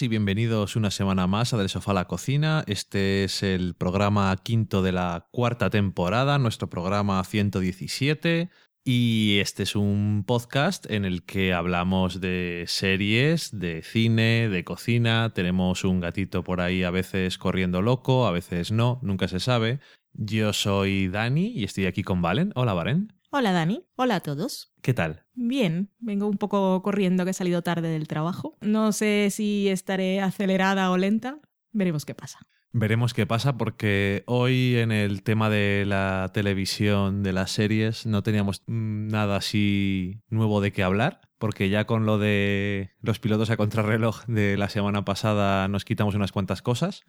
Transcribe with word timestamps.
Y 0.00 0.08
bienvenidos 0.08 0.74
una 0.74 0.90
semana 0.90 1.26
más 1.26 1.52
a 1.52 1.58
Del 1.58 1.68
Sofá 1.68 1.92
la 1.92 2.06
Cocina. 2.06 2.64
Este 2.66 3.24
es 3.24 3.42
el 3.42 3.74
programa 3.74 4.34
quinto 4.42 4.80
de 4.80 4.90
la 4.90 5.28
cuarta 5.30 5.68
temporada, 5.68 6.38
nuestro 6.38 6.70
programa 6.70 7.22
117. 7.22 8.48
Y 8.84 9.38
este 9.40 9.64
es 9.64 9.76
un 9.76 10.24
podcast 10.26 10.90
en 10.90 11.04
el 11.04 11.24
que 11.26 11.52
hablamos 11.52 12.22
de 12.22 12.64
series, 12.68 13.58
de 13.58 13.82
cine, 13.82 14.48
de 14.48 14.64
cocina. 14.64 15.30
Tenemos 15.34 15.84
un 15.84 16.00
gatito 16.00 16.42
por 16.42 16.62
ahí 16.62 16.84
a 16.84 16.90
veces 16.90 17.36
corriendo 17.36 17.82
loco, 17.82 18.26
a 18.26 18.30
veces 18.30 18.72
no, 18.72 18.98
nunca 19.02 19.28
se 19.28 19.40
sabe. 19.40 19.80
Yo 20.14 20.54
soy 20.54 21.08
Dani 21.08 21.48
y 21.48 21.64
estoy 21.64 21.84
aquí 21.84 22.02
con 22.02 22.22
Valen. 22.22 22.52
Hola, 22.54 22.72
Valen. 22.72 23.12
Hola 23.34 23.52
Dani, 23.52 23.86
hola 23.96 24.16
a 24.16 24.20
todos. 24.20 24.74
¿Qué 24.82 24.92
tal? 24.92 25.24
Bien, 25.32 25.88
vengo 26.00 26.26
un 26.26 26.36
poco 26.36 26.82
corriendo 26.82 27.24
que 27.24 27.30
he 27.30 27.34
salido 27.34 27.62
tarde 27.62 27.88
del 27.88 28.06
trabajo. 28.06 28.58
No 28.60 28.92
sé 28.92 29.28
si 29.30 29.70
estaré 29.70 30.20
acelerada 30.20 30.90
o 30.90 30.98
lenta. 30.98 31.38
Veremos 31.70 32.04
qué 32.04 32.14
pasa. 32.14 32.40
Veremos 32.72 33.14
qué 33.14 33.24
pasa 33.24 33.56
porque 33.56 34.22
hoy 34.26 34.76
en 34.76 34.92
el 34.92 35.22
tema 35.22 35.48
de 35.48 35.84
la 35.86 36.30
televisión, 36.34 37.22
de 37.22 37.32
las 37.32 37.52
series, 37.52 38.04
no 38.04 38.22
teníamos 38.22 38.64
nada 38.66 39.36
así 39.36 40.20
nuevo 40.28 40.60
de 40.60 40.72
qué 40.72 40.82
hablar, 40.82 41.22
porque 41.38 41.70
ya 41.70 41.86
con 41.86 42.04
lo 42.04 42.18
de 42.18 42.90
los 43.00 43.18
pilotos 43.18 43.48
a 43.48 43.56
contrarreloj 43.56 44.26
de 44.26 44.58
la 44.58 44.68
semana 44.68 45.06
pasada 45.06 45.68
nos 45.68 45.86
quitamos 45.86 46.14
unas 46.14 46.32
cuantas 46.32 46.60
cosas. 46.60 47.02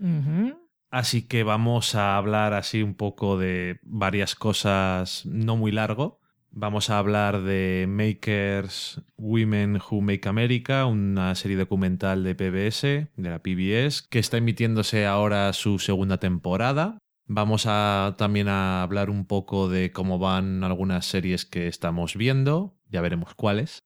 Así 0.94 1.24
que 1.24 1.42
vamos 1.42 1.96
a 1.96 2.18
hablar 2.18 2.54
así 2.54 2.84
un 2.84 2.94
poco 2.94 3.40
de 3.40 3.80
varias 3.82 4.36
cosas 4.36 5.26
no 5.26 5.58
muy 5.58 5.72
largo. 5.72 6.20
Vamos 6.52 6.92
a 6.92 7.00
hablar 7.00 7.42
de 7.42 7.88
Makers 7.90 9.02
Women 9.18 9.78
Who 9.78 10.02
Make 10.02 10.30
America, 10.30 10.86
una 10.86 11.34
serie 11.34 11.58
documental 11.58 12.24
de 12.24 12.36
PBS, 12.36 12.82
de 12.84 13.10
la 13.18 13.42
PBS, 13.42 14.04
que 14.08 14.20
está 14.20 14.38
emitiéndose 14.38 15.08
ahora 15.08 15.52
su 15.54 15.80
segunda 15.80 16.20
temporada. 16.20 17.00
Vamos 17.26 17.66
a 17.66 18.14
también 18.20 18.48
a 18.48 18.84
hablar 18.84 19.10
un 19.10 19.26
poco 19.26 19.70
de 19.70 19.92
cómo 19.92 20.20
van 20.20 20.64
algunas 20.64 21.08
series 21.08 21.44
que 21.44 21.66
estamos 21.66 22.16
viendo, 22.16 22.78
ya 22.88 23.02
veremos 23.02 23.34
cuáles. 23.34 23.80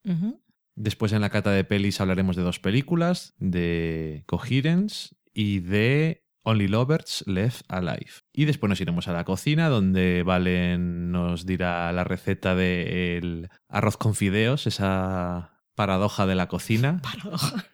Después 0.75 1.13
en 1.13 1.22
la 1.22 1.30
cata 1.30 1.52
de 1.52 1.63
pelis 1.63 2.02
hablaremos 2.02 2.35
de 2.35 2.44
dos 2.44 2.59
películas, 2.59 3.33
de 3.38 4.25
Coherence 4.25 5.16
y 5.33 5.61
de 5.61 6.27
Only 6.48 6.70
Lovers 6.70 7.26
Left 7.28 7.66
Alive. 7.67 8.09
Y 8.31 8.45
después 8.45 8.70
nos 8.70 8.80
iremos 8.80 9.09
a 9.09 9.14
la 9.14 9.26
cocina 9.26 9.67
donde 9.67 10.23
Valen 10.23 11.12
nos 11.12 11.45
dirá 11.45 11.92
la 11.92 12.06
receta 12.06 12.56
del 12.56 13.50
arroz 13.67 13.98
con 13.98 14.16
fideos, 14.16 14.66
esa 14.66 15.59
paradoja 15.75 16.25
de 16.25 16.36
la 16.36 16.48
cocina 16.48 17.02
Paradoja. 17.03 17.66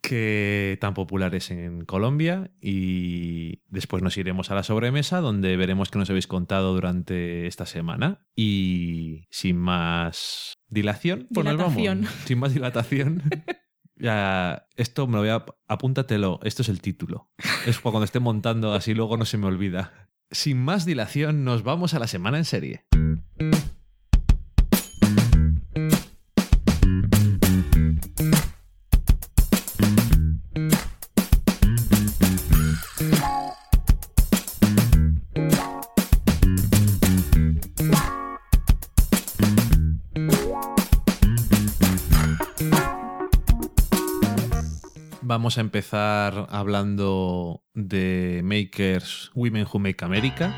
que 0.00 0.78
tan 0.80 0.94
popular 0.94 1.34
es 1.34 1.50
en 1.50 1.84
Colombia 1.84 2.52
y 2.60 3.62
después 3.66 4.00
nos 4.00 4.16
iremos 4.16 4.52
a 4.52 4.54
la 4.54 4.62
sobremesa 4.62 5.20
donde 5.20 5.56
veremos 5.56 5.90
qué 5.90 5.98
nos 5.98 6.08
habéis 6.08 6.28
contado 6.28 6.74
durante 6.74 7.48
esta 7.48 7.66
semana 7.66 8.20
y 8.36 9.26
sin 9.28 9.56
más 9.56 10.54
dilación, 10.68 11.26
pues 11.34 11.44
nos 11.44 11.56
vamos. 11.56 11.82
Sin 12.26 12.38
más 12.38 12.54
dilatación. 12.54 13.24
Ya, 13.98 14.66
esto 14.76 15.06
me 15.06 15.14
lo 15.14 15.18
voy 15.20 15.28
a 15.30 15.44
apúntatelo, 15.66 16.40
esto 16.42 16.62
es 16.62 16.68
el 16.68 16.80
título. 16.80 17.30
Es 17.66 17.78
cuando 17.82 18.04
esté 18.04 18.20
montando 18.20 18.72
así 18.74 18.94
luego 18.94 19.16
no 19.16 19.24
se 19.24 19.38
me 19.38 19.46
olvida. 19.46 20.08
Sin 20.30 20.62
más 20.62 20.84
dilación 20.84 21.44
nos 21.44 21.62
vamos 21.62 21.94
a 21.94 21.98
la 21.98 22.06
semana 22.06 22.38
en 22.38 22.44
serie. 22.44 22.84
Vamos 45.38 45.56
a 45.56 45.60
empezar 45.60 46.48
hablando 46.50 47.62
de 47.72 48.40
Makers 48.42 49.30
Women 49.36 49.68
Who 49.72 49.78
Make 49.78 50.04
America, 50.04 50.52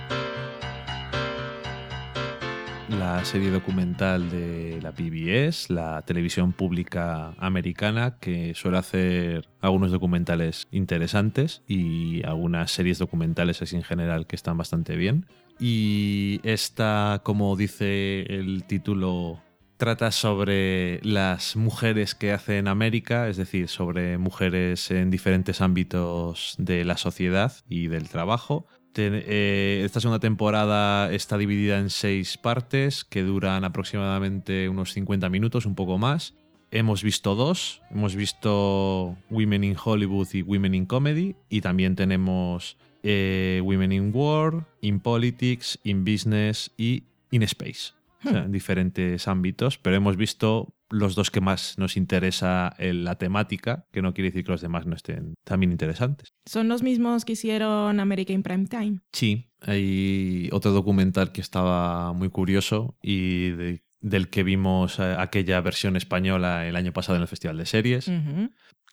la 2.89 3.23
serie 3.27 3.51
documental 3.51 4.31
de 4.31 4.81
la 4.81 4.93
PBS, 4.93 5.69
la 5.69 6.01
televisión 6.01 6.55
pública 6.55 7.35
americana, 7.37 8.17
que 8.21 8.55
suele 8.55 8.79
hacer 8.79 9.47
algunos 9.61 9.93
documentales 9.93 10.67
interesantes 10.71 11.63
y 11.69 12.25
algunas 12.25 12.71
series 12.71 12.99
documentales 12.99 13.61
así 13.61 13.77
en 13.77 13.83
general 13.83 14.27
que 14.27 14.35
están 14.35 14.57
bastante 14.57 14.97
bien. 14.97 15.27
Y 15.59 16.41
esta, 16.43 17.21
como 17.23 17.55
dice 17.55 18.23
el 18.23 18.65
título 18.65 19.43
trata 19.81 20.13
sobre 20.13 21.01
las 21.03 21.57
mujeres 21.57 22.15
que 22.15 22.33
hacen 22.33 22.69
América, 22.69 23.29
es 23.29 23.39
decir, 23.39 23.67
sobre 23.69 24.19
mujeres 24.19 24.91
en 24.91 25.11
diferentes 25.11 25.63
ámbitos 25.63 26.55
de 26.59 26.85
la 26.85 26.99
sociedad 26.99 27.53
y 27.67 27.89
del 27.89 28.11
trabajo. 28.11 28.67
Eh, 28.95 29.81
esta 29.83 30.01
segunda 30.01 30.21
temporada 30.21 31.11
está 31.11 31.39
dividida 31.39 31.79
en 31.79 31.89
seis 31.89 32.37
partes 32.37 33.05
que 33.05 33.23
duran 33.23 33.65
aproximadamente 33.65 34.69
unos 34.69 34.93
50 34.93 35.31
minutos, 35.31 35.65
un 35.65 35.75
poco 35.75 35.97
más. 35.97 36.35
Hemos 36.71 37.03
visto 37.03 37.35
dos, 37.35 37.81
hemos 37.91 38.15
visto 38.15 39.17
Women 39.31 39.65
in 39.65 39.77
Hollywood 39.83 40.29
y 40.35 40.43
Women 40.43 40.75
in 40.75 40.87
Comedy 40.87 41.37
y 41.49 41.63
también 41.63 41.97
tenemos 41.97 42.77
eh, 43.03 43.63
Women 43.65 43.93
in 43.93 44.11
War, 44.15 44.67
In 44.83 45.01
Politics, 45.01 45.79
In 45.85 46.05
Business 46.05 46.71
y 46.77 47.05
In 47.31 47.43
Space 47.45 48.00
o 48.25 48.31
sea, 48.31 48.45
en 48.45 48.53
diferentes 48.53 49.27
ámbitos, 49.29 49.79
pero 49.79 49.97
hemos 49.97 50.17
visto 50.17 50.75
los 50.91 51.15
dos 51.15 51.31
que 51.31 51.41
más 51.41 51.79
nos 51.79 51.97
interesa 51.97 52.75
en 52.79 53.05
la 53.05 53.17
temática, 53.17 53.87
que 53.93 54.03
no 54.03 54.13
quiere 54.13 54.31
decir 54.31 54.45
que 54.45 54.51
los 54.53 54.61
demás 54.61 54.87
no 54.87 54.95
estén 54.97 55.35
también 55.45 55.71
interesantes. 55.73 56.35
Son 56.47 56.69
los 56.69 56.83
mismos 56.83 57.25
que 57.25 57.33
hicieron 57.35 58.01
America 58.01 58.33
in 58.33 58.43
Prime 58.43 58.67
Time. 58.67 58.99
Sí, 59.13 59.51
hay 59.61 60.49
otro 60.53 60.73
documental 60.73 61.31
que 61.33 61.41
estaba 61.41 62.13
muy 62.13 62.29
curioso 62.29 62.97
y 63.03 63.51
de- 63.51 63.85
del 64.01 64.31
que 64.31 64.43
vimos 64.43 64.99
eh, 64.99 65.15
aquella 65.19 65.61
versión 65.61 65.95
española 65.95 66.67
el 66.67 66.75
año 66.77 66.93
pasado 66.93 67.17
en 67.17 67.23
el 67.23 67.29
Festival 67.29 67.59
de 67.59 67.67
Series, 67.67 68.11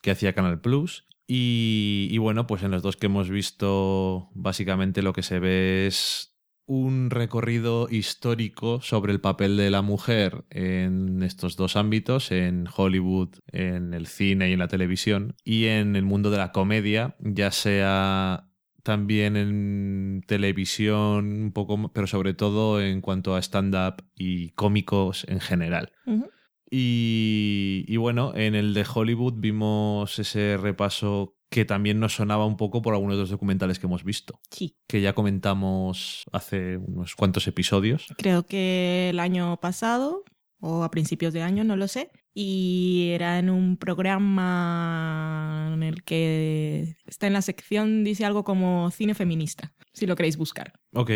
que 0.02 0.10
hacía 0.10 0.34
Canal 0.34 0.60
Plus. 0.60 1.06
Y, 1.26 2.08
y 2.10 2.16
bueno, 2.18 2.46
pues 2.46 2.62
en 2.62 2.70
los 2.70 2.82
dos 2.82 2.96
que 2.96 3.06
hemos 3.06 3.28
visto, 3.28 4.30
básicamente 4.34 5.02
lo 5.02 5.12
que 5.12 5.22
se 5.22 5.38
ve 5.38 5.86
es 5.86 6.27
un 6.68 7.08
recorrido 7.08 7.88
histórico 7.90 8.80
sobre 8.82 9.12
el 9.12 9.20
papel 9.20 9.56
de 9.56 9.70
la 9.70 9.80
mujer 9.80 10.44
en 10.50 11.22
estos 11.22 11.56
dos 11.56 11.76
ámbitos, 11.76 12.30
en 12.30 12.68
Hollywood, 12.74 13.30
en 13.46 13.94
el 13.94 14.06
cine 14.06 14.50
y 14.50 14.52
en 14.52 14.58
la 14.58 14.68
televisión, 14.68 15.34
y 15.44 15.64
en 15.66 15.96
el 15.96 16.04
mundo 16.04 16.30
de 16.30 16.36
la 16.36 16.52
comedia, 16.52 17.16
ya 17.20 17.50
sea 17.50 18.50
también 18.82 19.36
en 19.36 20.22
televisión, 20.26 21.42
un 21.42 21.52
poco, 21.52 21.90
pero 21.94 22.06
sobre 22.06 22.34
todo 22.34 22.82
en 22.82 23.00
cuanto 23.00 23.34
a 23.34 23.42
stand-up 23.42 24.04
y 24.14 24.50
cómicos 24.50 25.24
en 25.26 25.40
general. 25.40 25.92
Y, 26.70 27.86
y 27.88 27.96
bueno, 27.96 28.34
en 28.34 28.54
el 28.54 28.74
de 28.74 28.84
Hollywood 28.94 29.34
vimos 29.38 30.18
ese 30.18 30.58
repaso 30.58 31.37
que 31.50 31.64
también 31.64 31.98
nos 32.00 32.14
sonaba 32.14 32.44
un 32.46 32.56
poco 32.56 32.82
por 32.82 32.94
algunos 32.94 33.16
de 33.16 33.22
los 33.22 33.30
documentales 33.30 33.78
que 33.78 33.86
hemos 33.86 34.04
visto, 34.04 34.38
Sí. 34.50 34.76
que 34.86 35.00
ya 35.00 35.14
comentamos 35.14 36.24
hace 36.32 36.76
unos 36.76 37.14
cuantos 37.14 37.46
episodios. 37.48 38.06
Creo 38.18 38.44
que 38.46 39.08
el 39.10 39.18
año 39.20 39.58
pasado 39.58 40.24
o 40.60 40.82
a 40.84 40.90
principios 40.90 41.32
de 41.32 41.42
año, 41.42 41.64
no 41.64 41.76
lo 41.76 41.88
sé. 41.88 42.10
Y 42.34 43.10
era 43.14 43.38
en 43.38 43.50
un 43.50 43.76
programa 43.76 45.70
en 45.74 45.82
el 45.82 46.02
que 46.04 46.96
está 47.06 47.26
en 47.26 47.32
la 47.32 47.42
sección, 47.42 48.04
dice 48.04 48.24
algo 48.24 48.44
como 48.44 48.90
cine 48.90 49.14
feminista, 49.14 49.72
si 49.92 50.06
lo 50.06 50.14
queréis 50.16 50.36
buscar. 50.36 50.72
Ok. 50.94 51.10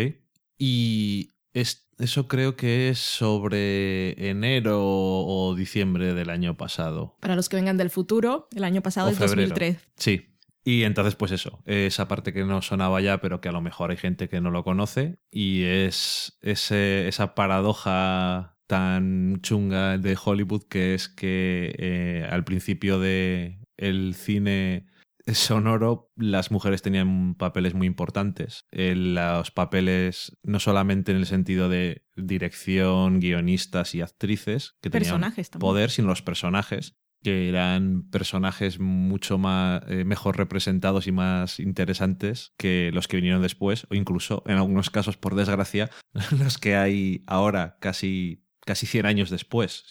Y 0.57 1.29
es- 1.53 1.87
eso 1.99 2.27
creo 2.27 2.55
que 2.55 2.89
es 2.89 2.99
sobre 2.99 4.29
enero 4.29 4.79
o 4.83 5.55
diciembre 5.55 6.13
del 6.13 6.29
año 6.29 6.57
pasado. 6.57 7.15
Para 7.19 7.35
los 7.35 7.49
que 7.49 7.55
vengan 7.55 7.77
del 7.77 7.89
futuro, 7.89 8.47
el 8.55 8.63
año 8.63 8.81
pasado 8.81 9.07
O 9.07 9.11
es 9.11 9.17
febrero. 9.17 9.49
2003. 9.49 9.77
Sí. 9.97 10.29
Y 10.65 10.83
entonces, 10.83 11.15
pues 11.15 11.33
eso, 11.33 11.61
esa 11.65 12.07
parte 12.07 12.31
que 12.31 12.45
no 12.45 12.61
sonaba 12.61 13.01
ya, 13.01 13.19
pero 13.19 13.41
que 13.41 13.49
a 13.49 13.51
lo 13.51 13.59
mejor 13.61 13.91
hay 13.91 13.97
gente 13.97 14.29
que 14.29 14.39
no 14.39 14.49
lo 14.49 14.63
conoce, 14.63 15.17
y 15.29 15.63
es 15.63 16.37
ese- 16.41 17.07
esa 17.09 17.35
paradoja 17.35 18.55
tan 18.67 19.41
chunga 19.41 19.97
de 19.97 20.17
Hollywood 20.23 20.63
que 20.69 20.93
es 20.93 21.09
que 21.09 21.75
eh, 21.77 22.27
al 22.31 22.45
principio 22.45 22.97
de 22.97 23.59
el 23.75 24.15
cine 24.15 24.87
sonoro 25.31 26.11
las 26.15 26.51
mujeres 26.51 26.81
tenían 26.81 27.35
papeles 27.35 27.73
muy 27.73 27.87
importantes. 27.87 28.65
Eh, 28.71 28.95
los 28.95 29.51
papeles 29.51 30.37
no 30.43 30.59
solamente 30.59 31.11
en 31.11 31.17
el 31.17 31.25
sentido 31.25 31.69
de 31.69 32.05
dirección, 32.15 33.19
guionistas 33.19 33.95
y 33.95 34.01
actrices, 34.01 34.75
que 34.81 34.89
tenían 34.89 35.11
Personajes 35.11 35.49
también. 35.49 35.67
poder, 35.67 35.89
sino 35.89 36.09
los 36.09 36.21
personajes. 36.21 36.95
que 37.23 37.47
eran 37.47 38.09
personajes 38.11 38.81
mucho 38.81 39.37
más 39.37 39.81
eh, 39.87 40.03
mejor 40.03 40.37
representados 40.37 41.07
y 41.07 41.13
más 41.13 41.61
interesantes 41.61 42.51
que 42.57 42.91
los 42.93 43.07
que 43.07 43.15
vinieron 43.15 43.41
después, 43.41 43.87
o 43.89 43.95
incluso 43.95 44.43
en 44.45 44.57
algunos 44.57 44.89
casos, 44.89 45.15
por 45.15 45.35
desgracia, 45.35 45.89
los 46.37 46.57
que 46.57 46.75
hay 46.75 47.23
ahora, 47.25 47.77
casi 47.79 48.43
casi 48.65 48.85
100 48.85 49.05
años 49.05 49.29
después. 49.29 49.85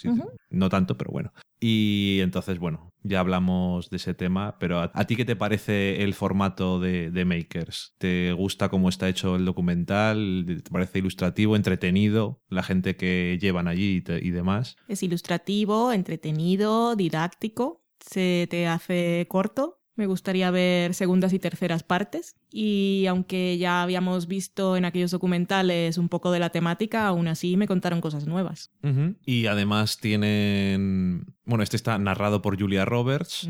No 0.51 0.69
tanto, 0.69 0.97
pero 0.97 1.11
bueno. 1.11 1.33
Y 1.65 2.19
entonces, 2.23 2.59
bueno, 2.59 2.91
ya 3.05 3.21
hablamos 3.21 3.89
de 3.89 3.99
ese 3.99 4.15
tema, 4.15 4.59
pero 4.59 4.81
¿a, 4.81 5.05
ti 5.07 5.15
qué 5.15 5.25
te 5.25 5.37
parece 5.37 6.03
el 6.03 6.13
formato 6.13 6.81
de, 6.81 7.13
de, 7.13 7.25
Makers? 7.25 7.95
¿Te 7.99 8.33
gusta 8.33 8.69
cómo 8.69 8.89
está 8.89 9.09
hecho 9.09 9.37
el 9.37 9.45
documental? 9.45 10.45
¿Te 10.65 10.71
parece 10.73 10.99
ilustrativo, 10.99 11.55
entretenido? 11.55 12.43
La 12.49 12.65
gente 12.65 12.97
que 12.97 13.39
llevan 13.41 13.69
allí 13.69 14.03
y, 14.05 14.13
y 14.27 14.31
demás. 14.33 14.75
Es 14.89 15.05
ilustrativo, 15.05 15.93
entretenido, 15.93 16.97
didáctico. 16.97 17.85
Se 18.01 18.49
te 18.51 18.67
hace 18.67 19.27
corto, 19.29 19.82
me 19.95 20.07
gustaría 20.07 20.51
ver 20.51 20.95
segundas 20.95 21.33
y 21.33 21.39
terceras 21.39 21.83
partes. 21.83 22.37
Y 22.51 23.07
aunque 23.09 23.59
ya 23.59 23.83
habíamos 23.83 24.27
visto 24.27 24.77
en 24.77 24.85
aquellos 24.85 25.11
documentales 25.11 25.99
un 25.99 26.09
poco 26.09 26.31
de 26.31 26.39
la 26.39 26.51
temática, 26.51 27.07
aún 27.07 27.29
así 27.29 27.57
me 27.57 27.67
contaron 27.67 28.01
cosas 28.01 28.27
nuevas. 28.27 28.71
Y 29.25 29.47
además 29.47 29.99
tienen. 29.99 31.35
Bueno, 31.45 31.63
este 31.63 31.77
está 31.77 31.99
narrado 31.99 32.43
por 32.43 32.59
Julia 32.59 32.85
Roberts. 32.85 33.49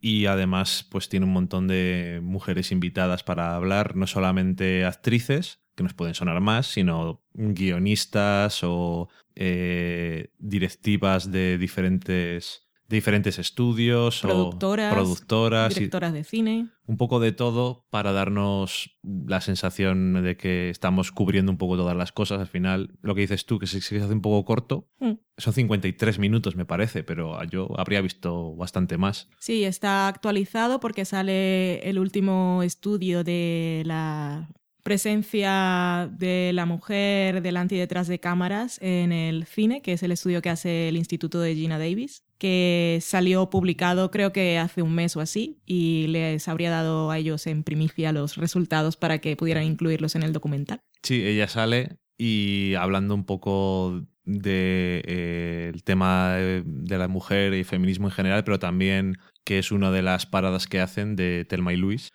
Y 0.00 0.26
además, 0.26 0.86
pues 0.90 1.08
tiene 1.08 1.26
un 1.26 1.32
montón 1.32 1.68
de 1.68 2.20
mujeres 2.22 2.72
invitadas 2.72 3.22
para 3.22 3.54
hablar, 3.54 3.96
no 3.96 4.06
solamente 4.06 4.84
actrices, 4.84 5.60
que 5.74 5.84
nos 5.84 5.94
pueden 5.94 6.14
sonar 6.14 6.40
más, 6.40 6.66
sino 6.66 7.22
guionistas 7.32 8.60
o 8.62 9.08
eh, 9.36 10.32
directivas 10.38 11.30
de 11.30 11.56
diferentes 11.56 12.67
de 12.88 12.96
diferentes 12.96 13.38
estudios 13.38 14.20
productoras, 14.22 14.92
o 14.92 14.94
productoras, 14.94 15.74
directoras 15.74 16.12
de 16.14 16.24
cine. 16.24 16.68
Un 16.86 16.96
poco 16.96 17.20
de 17.20 17.32
todo 17.32 17.86
para 17.90 18.12
darnos 18.12 18.98
la 19.02 19.42
sensación 19.42 20.22
de 20.22 20.38
que 20.38 20.70
estamos 20.70 21.12
cubriendo 21.12 21.52
un 21.52 21.58
poco 21.58 21.76
todas 21.76 21.96
las 21.96 22.12
cosas. 22.12 22.40
Al 22.40 22.46
final, 22.46 22.96
lo 23.02 23.14
que 23.14 23.20
dices 23.20 23.44
tú, 23.44 23.58
que 23.58 23.66
se, 23.66 23.82
se 23.82 24.00
hace 24.00 24.12
un 24.12 24.22
poco 24.22 24.42
corto, 24.46 24.88
mm. 25.00 25.12
son 25.36 25.52
53 25.52 26.18
minutos 26.18 26.56
me 26.56 26.64
parece, 26.64 27.04
pero 27.04 27.42
yo 27.44 27.68
habría 27.78 28.00
visto 28.00 28.56
bastante 28.56 28.96
más. 28.96 29.28
Sí, 29.38 29.64
está 29.64 30.08
actualizado 30.08 30.80
porque 30.80 31.04
sale 31.04 31.80
el 31.88 31.98
último 31.98 32.62
estudio 32.62 33.22
de 33.22 33.82
la 33.84 34.48
presencia 34.82 36.10
de 36.16 36.52
la 36.54 36.64
mujer 36.64 37.42
delante 37.42 37.74
y 37.74 37.78
detrás 37.78 38.08
de 38.08 38.20
cámaras 38.20 38.78
en 38.80 39.12
el 39.12 39.44
cine, 39.44 39.82
que 39.82 39.92
es 39.92 40.02
el 40.02 40.12
estudio 40.12 40.40
que 40.40 40.48
hace 40.48 40.88
el 40.88 40.96
Instituto 40.96 41.40
de 41.40 41.54
Gina 41.54 41.78
Davis, 41.78 42.24
que 42.38 42.98
salió 43.02 43.50
publicado 43.50 44.10
creo 44.10 44.32
que 44.32 44.58
hace 44.58 44.82
un 44.82 44.94
mes 44.94 45.16
o 45.16 45.20
así 45.20 45.60
y 45.66 46.06
les 46.08 46.48
habría 46.48 46.70
dado 46.70 47.10
a 47.10 47.18
ellos 47.18 47.46
en 47.46 47.64
primicia 47.64 48.12
los 48.12 48.36
resultados 48.36 48.96
para 48.96 49.18
que 49.18 49.36
pudieran 49.36 49.64
incluirlos 49.64 50.14
en 50.14 50.22
el 50.22 50.32
documental. 50.32 50.80
Sí, 51.02 51.24
ella 51.26 51.48
sale 51.48 51.98
y 52.16 52.74
hablando 52.74 53.14
un 53.14 53.24
poco 53.24 54.02
del 54.24 54.42
de, 54.42 55.02
eh, 55.06 55.72
tema 55.84 56.34
de, 56.34 56.98
la 56.98 57.08
mujer 57.08 57.54
y 57.54 57.64
feminismo 57.64 58.08
en 58.08 58.12
general, 58.12 58.44
pero 58.44 58.58
también 58.58 59.16
que 59.44 59.58
es 59.58 59.72
una 59.72 59.90
de 59.90 60.02
las 60.02 60.26
paradas 60.26 60.66
que 60.66 60.80
hacen 60.80 61.16
de 61.16 61.44
Telma 61.44 61.72
y 61.72 61.76
Luis 61.76 62.10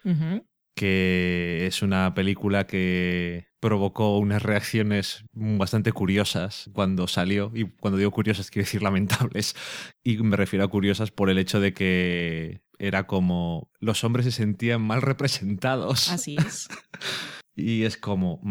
que 0.75 1.65
es 1.67 1.81
una 1.81 2.13
película 2.13 2.65
que 2.65 3.47
provocó 3.59 4.17
unas 4.17 4.43
reacciones 4.43 5.23
bastante 5.31 5.91
curiosas 5.91 6.69
cuando 6.73 7.07
salió, 7.07 7.51
y 7.53 7.65
cuando 7.65 7.97
digo 7.97 8.11
curiosas 8.11 8.49
quiero 8.49 8.65
decir 8.65 8.81
lamentables, 8.81 9.55
y 10.03 10.17
me 10.17 10.35
refiero 10.35 10.65
a 10.65 10.69
curiosas 10.69 11.11
por 11.11 11.29
el 11.29 11.37
hecho 11.37 11.59
de 11.59 11.73
que 11.73 12.61
era 12.79 13.07
como 13.07 13.71
los 13.79 14.03
hombres 14.03 14.25
se 14.25 14.31
sentían 14.31 14.81
mal 14.81 15.01
representados. 15.01 16.09
Así 16.09 16.35
es. 16.45 16.67
y 17.55 17.83
es 17.83 17.97
como... 17.97 18.41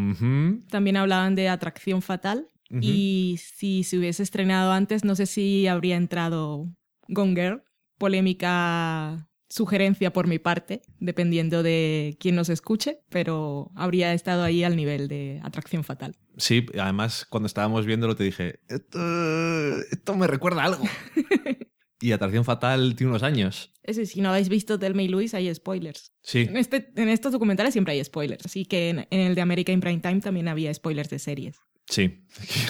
También 0.71 0.97
hablaban 0.97 1.35
de 1.35 1.49
atracción 1.49 2.03
fatal, 2.03 2.49
y 2.81 3.39
si 3.39 3.85
se 3.85 3.99
hubiese 3.99 4.23
estrenado 4.23 4.73
antes, 4.73 5.05
no 5.05 5.15
sé 5.15 5.27
si 5.27 5.67
habría 5.67 5.97
entrado 5.97 6.75
Gone 7.09 7.35
Girl, 7.35 7.65
polémica 7.99 9.29
sugerencia 9.53 10.15
por 10.15 10.29
mi 10.29 10.39
parte, 10.39 10.81
dependiendo 10.99 11.63
de 11.63 12.17
quién 12.19 12.35
nos 12.35 12.49
escuche, 12.49 13.01
pero 13.11 13.71
habría 13.77 14.15
estado 14.15 14.45
ahí 14.45 14.65
al 14.65 14.77
nivel 14.77 15.09
de 15.09 15.41
atracción 15.43 15.85
fatal. 15.85 16.17
Sí, 16.39 16.65
además 16.79 17.27
cuando 17.29 17.49
estábamos 17.49 17.85
viéndolo 17.85 18.17
te 18.17 18.25
dije, 18.25 18.61
esto, 18.69 20.17
me 20.17 20.27
recuerda 20.27 20.65
algo. 20.65 20.83
y 22.01 22.13
Atracción 22.13 22.47
Fatal 22.47 22.97
tiene 22.97 23.11
unos 23.11 23.23
años. 23.23 23.73
Ese, 23.83 24.07
si 24.07 24.23
no 24.23 24.31
habéis 24.31 24.49
visto 24.49 24.79
Telma 24.79 25.03
y 25.03 25.09
Luis, 25.09 25.35
hay 25.35 25.55
spoilers. 25.55 26.15
Sí. 26.23 26.47
En, 26.49 26.57
este, 26.57 26.91
en 26.97 27.11
estos 27.11 27.33
documentales 27.33 27.75
siempre 27.75 27.93
hay 27.93 28.03
spoilers, 28.03 28.47
así 28.47 28.65
que 28.65 28.89
en, 28.89 29.07
el 29.11 29.35
de 29.35 29.41
America 29.43 29.71
in 29.71 29.81
Prime 29.81 30.01
Time 30.01 30.21
también 30.21 30.49
había 30.49 30.73
spoilers 30.73 31.11
de 31.11 31.19
series. 31.19 31.59
Sí. 31.87 32.25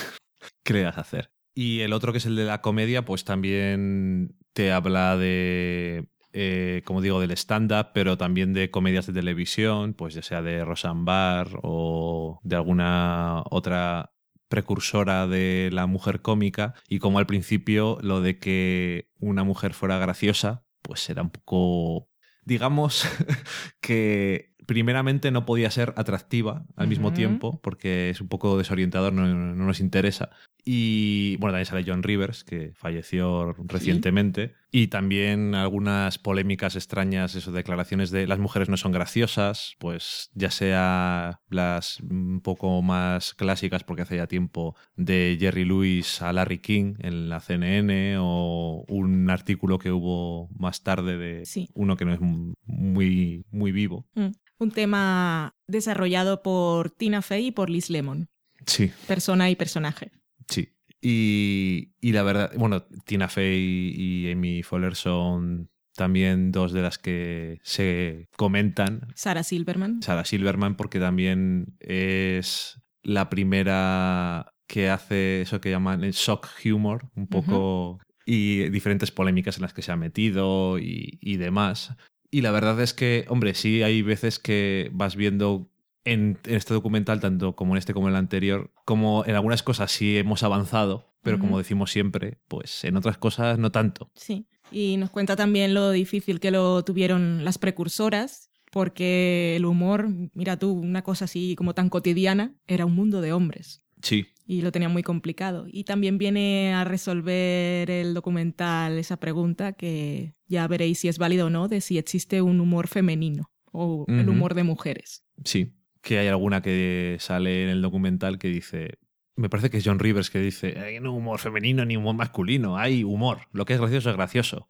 ¿Qué 0.65 0.73
le 0.73 0.87
hacer? 0.87 1.31
Y 1.55 1.81
el 1.81 1.93
otro 1.93 2.11
que 2.11 2.19
es 2.19 2.27
el 2.27 2.35
de 2.35 2.45
la 2.45 2.61
comedia, 2.61 3.05
pues 3.05 3.25
también 3.25 4.37
te 4.53 4.73
habla 4.73 5.17
de 5.17 6.09
eh, 6.33 6.83
como 6.85 7.01
digo, 7.01 7.21
del 7.21 7.33
stand-up, 7.33 7.89
pero 7.93 8.17
también 8.17 8.53
de 8.53 8.71
comedias 8.71 9.07
de 9.07 9.13
televisión, 9.13 9.95
pues 9.95 10.15
ya 10.15 10.23
sea 10.23 10.43
de 10.43 10.65
Roseanne 10.65 11.05
Barr 11.05 11.61
o 11.63 12.41
de 12.43 12.57
alguna 12.57 13.43
otra 13.51 14.13
precursora 14.49 15.27
de 15.27 15.71
la 15.73 15.87
mujer 15.87 16.21
cómica 16.21 16.75
y 16.87 16.99
como 16.99 17.19
al 17.19 17.27
principio 17.27 17.99
lo 18.03 18.21
de 18.21 18.39
que 18.39 19.09
una 19.19 19.45
mujer 19.45 19.73
fuera 19.73 19.99
graciosa, 19.99 20.65
pues 20.83 21.09
era 21.09 21.23
un 21.23 21.31
poco, 21.31 22.11
digamos, 22.45 23.07
que 23.81 24.53
primeramente 24.67 25.31
no 25.31 25.45
podía 25.45 25.71
ser 25.71 25.95
atractiva 25.97 26.65
al 26.77 26.89
mismo 26.89 27.13
tiempo, 27.13 27.61
porque 27.63 28.11
es 28.11 28.21
un 28.21 28.29
poco 28.29 28.59
desorientador, 28.59 29.13
no, 29.13 29.27
nos 29.27 29.81
interesa. 29.81 30.31
Y 30.65 31.37
bueno, 31.37 31.53
también 31.53 31.67
sale 31.67 31.85
John 31.87 32.03
Rivers, 32.03 32.45
que 32.45 32.73
falleció 32.75 33.53
recientemente. 33.65 34.55
Y 34.71 34.87
también 34.87 35.55
algunas 35.55 36.19
polémicas 36.19 36.77
extrañas, 36.77 37.35
eso, 37.35 37.53
declaraciones 37.53 38.11
de 38.11 38.27
las 38.27 38.39
mujeres 38.39 38.69
no 38.69 38.77
son 38.77 38.93
graciosas, 38.93 39.75
pues 39.79 40.31
ya 40.35 40.51
sea 40.51 41.41
las 41.49 42.01
un 42.01 42.41
poco 42.41 42.81
más 42.81 43.35
clásicas, 43.35 43.85
porque 43.85 44.03
hace 44.03 44.17
ya 44.17 44.27
tiempo, 44.27 44.77
de 44.97 45.37
Jerry 45.39 45.65
Lewis 45.65 46.23
a 46.23 46.33
Larry 46.33 46.59
King 46.59 46.95
en 47.01 47.29
la 47.29 47.41
CNN, 47.41 48.17
o 48.19 48.85
un 48.89 49.29
artículo 49.31 49.79
que 49.79 49.93
hubo 49.93 50.49
más 50.57 50.83
tarde 50.83 51.19
de 51.19 51.43
uno 51.75 51.97
que 51.97 52.05
no 52.05 52.15
es 52.15 52.21
muy, 52.21 53.45
muy 53.51 53.73
vivo. 53.73 54.07
Mm 54.15 54.31
un 54.63 54.71
tema 54.71 55.55
desarrollado 55.67 56.43
por 56.43 56.91
Tina 56.91 57.21
Fey 57.21 57.49
y 57.49 57.51
por 57.51 57.69
Liz 57.69 57.91
Lemon. 57.91 58.29
Sí. 58.67 58.93
Persona 59.07 59.51
y 59.51 59.57
personaje. 59.57 60.13
Sí. 60.49 60.73
Y, 61.05 62.13
la 62.13 62.23
verdad, 62.23 62.53
bueno, 62.57 62.85
Tina 63.05 63.29
Fey 63.29 63.93
y 63.97 64.31
Amy 64.31 64.63
Fowler 64.63 64.95
son 64.95 65.69
también 65.97 66.53
dos 66.53 66.73
de 66.73 66.83
las 66.83 66.99
que 66.99 67.59
se 67.65 68.29
comentan. 68.37 69.09
Sarah 69.17 69.43
Silverman. 69.43 70.01
Sarah 70.03 70.25
Silverman, 70.25 70.77
porque 70.77 71.01
también 71.01 71.77
es 71.81 72.81
la 73.03 73.29
primera 73.29 74.55
que 74.69 74.89
hace 74.89 75.43
eso 75.43 75.61
que 75.61 75.71
llaman 75.71 76.05
el 76.05 76.13
shock 76.13 76.49
humor, 76.67 77.11
un 77.17 77.27
poco. 77.27 77.99
Y 78.25 78.69
diferentes 78.69 79.11
polémicas 79.11 79.57
en 79.57 79.63
las 79.63 79.75
que 79.75 79.83
se 79.83 79.91
ha 79.91 79.97
metido 79.97 80.79
y, 80.79 81.19
y 81.21 81.37
demás. 81.37 81.97
Y 82.31 82.43
la 82.43 82.53
verdad 82.53 82.81
es 82.81 82.95
que, 82.95 83.25
hombre, 83.29 83.55
sí 83.55 83.83
hay 83.83 84.03
veces 84.03 84.39
que 84.39 84.89
vas 84.95 85.17
viendo 85.17 85.72
en, 86.05 86.39
este 86.45 86.75
documental, 86.75 87.21
tanto 87.21 87.55
como 87.55 87.75
en 87.75 87.79
este 87.79 87.95
como 87.95 88.09
en 88.09 88.15
el 88.15 88.19
anterior, 88.19 88.71
como 88.85 89.25
en 89.27 89.35
algunas 89.35 89.63
cosas 89.63 89.91
sí 89.91 90.19
hemos 90.19 90.43
avanzado, 90.43 91.13
pero 91.23 91.39
como 91.39 91.59
decimos 91.59 91.93
siempre, 91.93 92.39
pues 92.49 92.85
en 92.85 92.97
otras 92.97 93.17
cosas 93.17 93.59
no 93.59 93.71
tanto. 93.71 94.11
Sí, 94.15 94.47
y 94.73 94.97
nos 94.97 95.11
cuenta 95.11 95.37
también 95.37 95.75
lo 95.75 95.91
difícil 95.91 96.41
que 96.41 96.51
lo 96.51 96.85
tuvieron 96.85 97.45
las 97.45 97.59
precursoras, 97.59 98.51
porque 98.73 99.55
el 99.57 99.67
humor, 99.67 100.09
mira 100.35 100.59
tú, 100.59 100.73
una 100.73 101.03
cosa 101.03 101.27
así 101.27 101.55
como 101.57 101.75
tan 101.75 101.91
cotidiana, 101.91 102.55
era 102.67 102.87
un 102.87 102.95
mundo 102.95 103.21
de 103.21 103.33
hombres. 103.33 103.85
Sí. 104.03 104.27
Y 104.47 104.63
lo 104.63 104.73
tenía 104.73 104.89
muy 104.89 105.03
complicado. 105.03 105.67
Y 105.71 105.85
también 105.85 106.19
viene 106.19 106.75
a 106.75 106.85
resolver 106.85 107.91
el 107.91 108.15
documental 108.15 108.99
esa 108.99 109.19
pregunta 109.19 109.75
que 109.75 110.35
ya 110.49 110.67
veréis 110.67 110.99
si 110.99 111.09
es 111.09 111.19
válido 111.19 111.47
o 111.47 111.51
no, 111.51 111.69
de 111.69 111.81
si 111.81 111.99
existe 111.99 112.43
un 112.43 112.61
humor 112.61 112.89
femenino 112.89 113.51
o 113.71 114.05
el 114.09 114.29
humor 114.29 114.55
de 114.55 114.65
mujeres. 114.65 115.25
Sí, 115.45 115.73
que 116.03 116.19
hay 116.19 116.29
alguna 116.29 116.61
que 116.61 117.17
sale 117.21 117.65
en 117.65 117.69
el 117.71 117.83
documental 117.83 118.39
que 118.39 118.49
dice, 118.49 118.99
me 119.37 119.49
parece 119.49 119.71
que 119.71 119.79
es 119.79 119.85
John 119.85 119.99
Rivers 119.99 120.31
que 120.31 120.41
dice, 120.41 120.79
hay 120.79 121.01
no 121.01 121.15
humor 121.15 121.39
femenino 121.39 121.85
ni 121.85 121.97
humor 121.97 122.15
masculino, 122.15 122.77
hay 122.77 123.05
humor, 123.05 123.47
lo 123.53 123.65
que 123.65 123.75
es 123.75 123.81
gracioso 123.81 124.11
es 124.11 124.17
gracioso. 124.17 124.69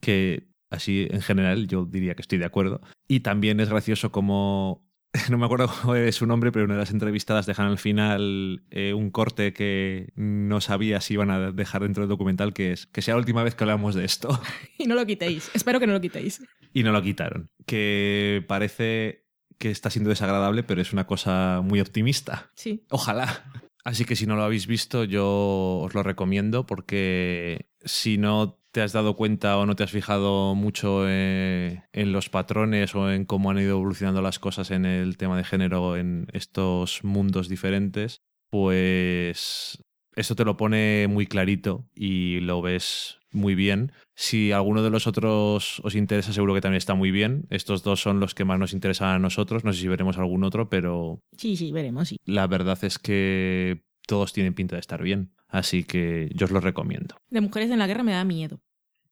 Que 0.00 0.48
así 0.70 1.08
en 1.10 1.20
general 1.20 1.66
yo 1.66 1.84
diría 1.84 2.14
que 2.14 2.22
estoy 2.22 2.38
de 2.38 2.44
acuerdo. 2.44 2.80
Y 3.08 3.20
también 3.20 3.60
es 3.60 3.68
gracioso 3.68 4.12
como 4.12 4.86
no 5.30 5.38
me 5.38 5.44
acuerdo 5.44 5.68
cómo 5.68 5.96
es 5.96 6.14
su 6.14 6.26
nombre, 6.26 6.52
pero 6.52 6.64
una 6.64 6.74
de 6.74 6.80
las 6.80 6.92
entrevistadas 6.92 7.46
dejan 7.46 7.66
al 7.66 7.78
final 7.78 8.62
eh, 8.70 8.94
un 8.94 9.10
corte 9.10 9.52
que 9.52 10.12
no 10.14 10.60
sabía 10.60 11.00
si 11.00 11.14
iban 11.14 11.30
a 11.30 11.52
dejar 11.52 11.82
dentro 11.82 12.02
del 12.02 12.08
documental, 12.08 12.52
que 12.52 12.72
es 12.72 12.86
que 12.86 13.02
sea 13.02 13.14
la 13.14 13.20
última 13.20 13.42
vez 13.42 13.54
que 13.54 13.64
hablamos 13.64 13.94
de 13.94 14.04
esto. 14.04 14.40
y 14.78 14.86
no 14.86 14.94
lo 14.94 15.04
quitéis. 15.06 15.50
Espero 15.54 15.80
que 15.80 15.86
no 15.86 15.94
lo 15.94 16.00
quitéis. 16.00 16.42
Y 16.72 16.84
no 16.84 16.92
lo 16.92 17.02
quitaron. 17.02 17.50
Que 17.66 18.44
parece 18.46 19.24
que 19.60 19.70
está 19.70 19.90
siendo 19.90 20.08
desagradable, 20.08 20.62
pero 20.62 20.80
es 20.80 20.92
una 20.94 21.06
cosa 21.06 21.60
muy 21.62 21.80
optimista. 21.80 22.50
Sí. 22.54 22.82
Ojalá. 22.88 23.44
Así 23.84 24.06
que 24.06 24.16
si 24.16 24.26
no 24.26 24.34
lo 24.34 24.42
habéis 24.42 24.66
visto, 24.66 25.04
yo 25.04 25.80
os 25.84 25.94
lo 25.94 26.02
recomiendo 26.02 26.64
porque 26.64 27.68
si 27.84 28.16
no 28.16 28.58
te 28.72 28.80
has 28.80 28.92
dado 28.92 29.16
cuenta 29.16 29.58
o 29.58 29.66
no 29.66 29.76
te 29.76 29.84
has 29.84 29.90
fijado 29.90 30.54
mucho 30.54 31.04
eh, 31.06 31.82
en 31.92 32.12
los 32.12 32.30
patrones 32.30 32.94
o 32.94 33.10
en 33.10 33.26
cómo 33.26 33.50
han 33.50 33.58
ido 33.58 33.72
evolucionando 33.72 34.22
las 34.22 34.38
cosas 34.38 34.70
en 34.70 34.86
el 34.86 35.18
tema 35.18 35.36
de 35.36 35.44
género 35.44 35.96
en 35.96 36.26
estos 36.32 37.04
mundos 37.04 37.48
diferentes, 37.48 38.22
pues 38.48 39.84
esto 40.16 40.36
te 40.36 40.44
lo 40.46 40.56
pone 40.56 41.06
muy 41.06 41.26
clarito 41.26 41.86
y 41.94 42.40
lo 42.40 42.62
ves 42.62 43.19
muy 43.32 43.54
bien. 43.54 43.92
Si 44.14 44.52
alguno 44.52 44.82
de 44.82 44.90
los 44.90 45.06
otros 45.06 45.80
os 45.84 45.94
interesa, 45.94 46.32
seguro 46.32 46.54
que 46.54 46.60
también 46.60 46.78
está 46.78 46.94
muy 46.94 47.10
bien. 47.10 47.46
Estos 47.50 47.82
dos 47.82 48.00
son 48.00 48.20
los 48.20 48.34
que 48.34 48.44
más 48.44 48.58
nos 48.58 48.72
interesan 48.72 49.08
a 49.08 49.18
nosotros. 49.18 49.64
No 49.64 49.72
sé 49.72 49.80
si 49.80 49.88
veremos 49.88 50.18
algún 50.18 50.44
otro, 50.44 50.68
pero... 50.68 51.20
Sí, 51.36 51.56
sí, 51.56 51.72
veremos, 51.72 52.08
sí. 52.08 52.16
La 52.24 52.46
verdad 52.46 52.78
es 52.82 52.98
que 52.98 53.82
todos 54.06 54.32
tienen 54.32 54.54
pinta 54.54 54.76
de 54.76 54.80
estar 54.80 55.02
bien. 55.02 55.32
Así 55.48 55.84
que 55.84 56.30
yo 56.34 56.46
os 56.46 56.52
lo 56.52 56.60
recomiendo. 56.60 57.16
De 57.28 57.40
mujeres 57.40 57.70
en 57.70 57.78
la 57.78 57.86
guerra 57.86 58.02
me 58.02 58.12
da 58.12 58.24
miedo. 58.24 58.60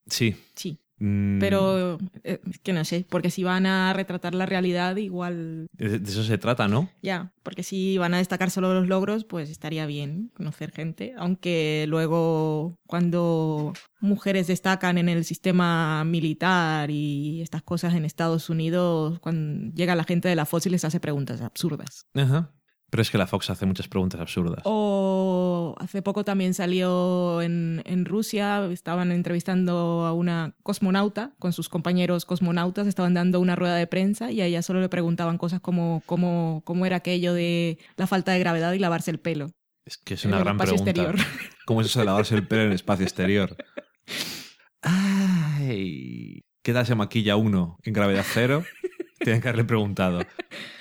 Sí. 0.07 0.37
Sí. 0.55 0.79
Mm, 1.01 1.39
Pero 1.39 1.99
eh, 2.25 2.41
que 2.63 2.73
no 2.73 2.85
sé, 2.85 3.07
porque 3.09 3.31
si 3.31 3.45
van 3.45 3.67
a 3.67 3.93
retratar 3.93 4.35
la 4.35 4.47
realidad, 4.47 4.97
igual 4.97 5.67
De 5.73 5.99
de 5.99 6.11
eso 6.11 6.25
se 6.25 6.39
trata, 6.39 6.67
¿no? 6.69 6.91
ya, 7.03 7.33
porque 7.43 7.63
si 7.63 7.97
van 7.99 8.15
a 8.15 8.19
destacar 8.19 8.51
solo 8.51 8.75
los 8.75 8.89
logros, 8.89 9.25
pues 9.25 9.49
estaría 9.49 9.87
bien 9.87 10.31
conocer 10.35 10.73
gente. 10.73 11.15
Aunque 11.17 11.87
luego, 11.89 12.77
cuando 12.87 13.73
mujeres 14.01 14.47
destacan 14.49 14.99
en 14.99 15.09
el 15.09 15.25
sistema 15.25 16.05
militar 16.05 16.91
y 16.91 17.41
estas 17.43 17.63
cosas 17.63 17.95
en 17.95 18.05
Estados 18.05 18.51
Unidos, 18.51 19.19
cuando 19.21 19.73
llega 19.75 19.95
la 19.97 20.05
gente 20.05 20.29
de 20.29 20.37
la 20.37 20.47
Fox 20.47 20.67
y 20.67 20.71
les 20.71 20.85
hace 20.85 21.01
preguntas 21.01 21.41
absurdas. 21.41 22.07
Ajá. 22.15 22.51
Pero 22.91 23.03
es 23.03 23.11
que 23.11 23.19
la 23.19 23.27
Fox 23.27 23.51
hace 23.51 23.67
muchas 23.67 23.87
preguntas 23.87 24.21
absurdas. 24.21 24.63
O 24.65 25.75
hace 25.79 26.01
poco 26.01 26.25
también 26.25 26.55
salió 26.55 27.43
en, 27.43 27.83
en 27.85 28.07
Rusia, 28.07 28.67
estaban 28.71 29.13
entrevistando 29.13 30.07
a 30.07 30.13
una 30.15 30.55
cosmonauta 30.63 31.33
con 31.39 31.53
sus 31.53 31.69
compañeros 31.69 32.25
cosmonautas, 32.25 32.87
estaban 32.87 33.13
dando 33.13 33.41
una 33.41 33.57
rueda 33.57 33.77
de 33.77 33.87
prensa 33.87 34.33
y 34.33 34.41
a 34.41 34.47
ella 34.47 34.63
solo 34.63 34.81
le 34.81 34.89
preguntaban 34.89 35.37
cosas 35.37 35.61
como 35.61 36.03
cómo, 36.07 36.63
cómo 36.65 36.87
era 36.87 36.97
aquello 36.97 37.35
de 37.35 37.79
la 37.97 38.07
falta 38.07 38.33
de 38.33 38.39
gravedad 38.39 38.73
y 38.73 38.79
lavarse 38.79 39.11
el 39.11 39.21
pelo. 39.21 39.51
Es 39.85 39.99
que 39.99 40.15
es 40.15 40.25
una 40.25 40.39
gran 40.39 40.57
pregunta. 40.57 40.91
exterior. 40.91 41.17
¿Cómo 41.67 41.83
es 41.83 41.89
eso 41.89 41.99
de 41.99 42.07
lavarse 42.07 42.35
el 42.35 42.47
pelo 42.47 42.63
en 42.63 42.69
el 42.69 42.75
espacio 42.75 43.05
exterior? 43.05 43.57
Ay, 44.83 46.41
¿qué 46.63 46.73
tal 46.73 46.87
se 46.87 46.95
maquilla 46.95 47.37
uno 47.37 47.77
en 47.83 47.93
gravedad 47.93 48.25
cero? 48.27 48.65
Tienen 49.19 49.43
que 49.43 49.49
haberle 49.49 49.65
preguntado. 49.65 50.21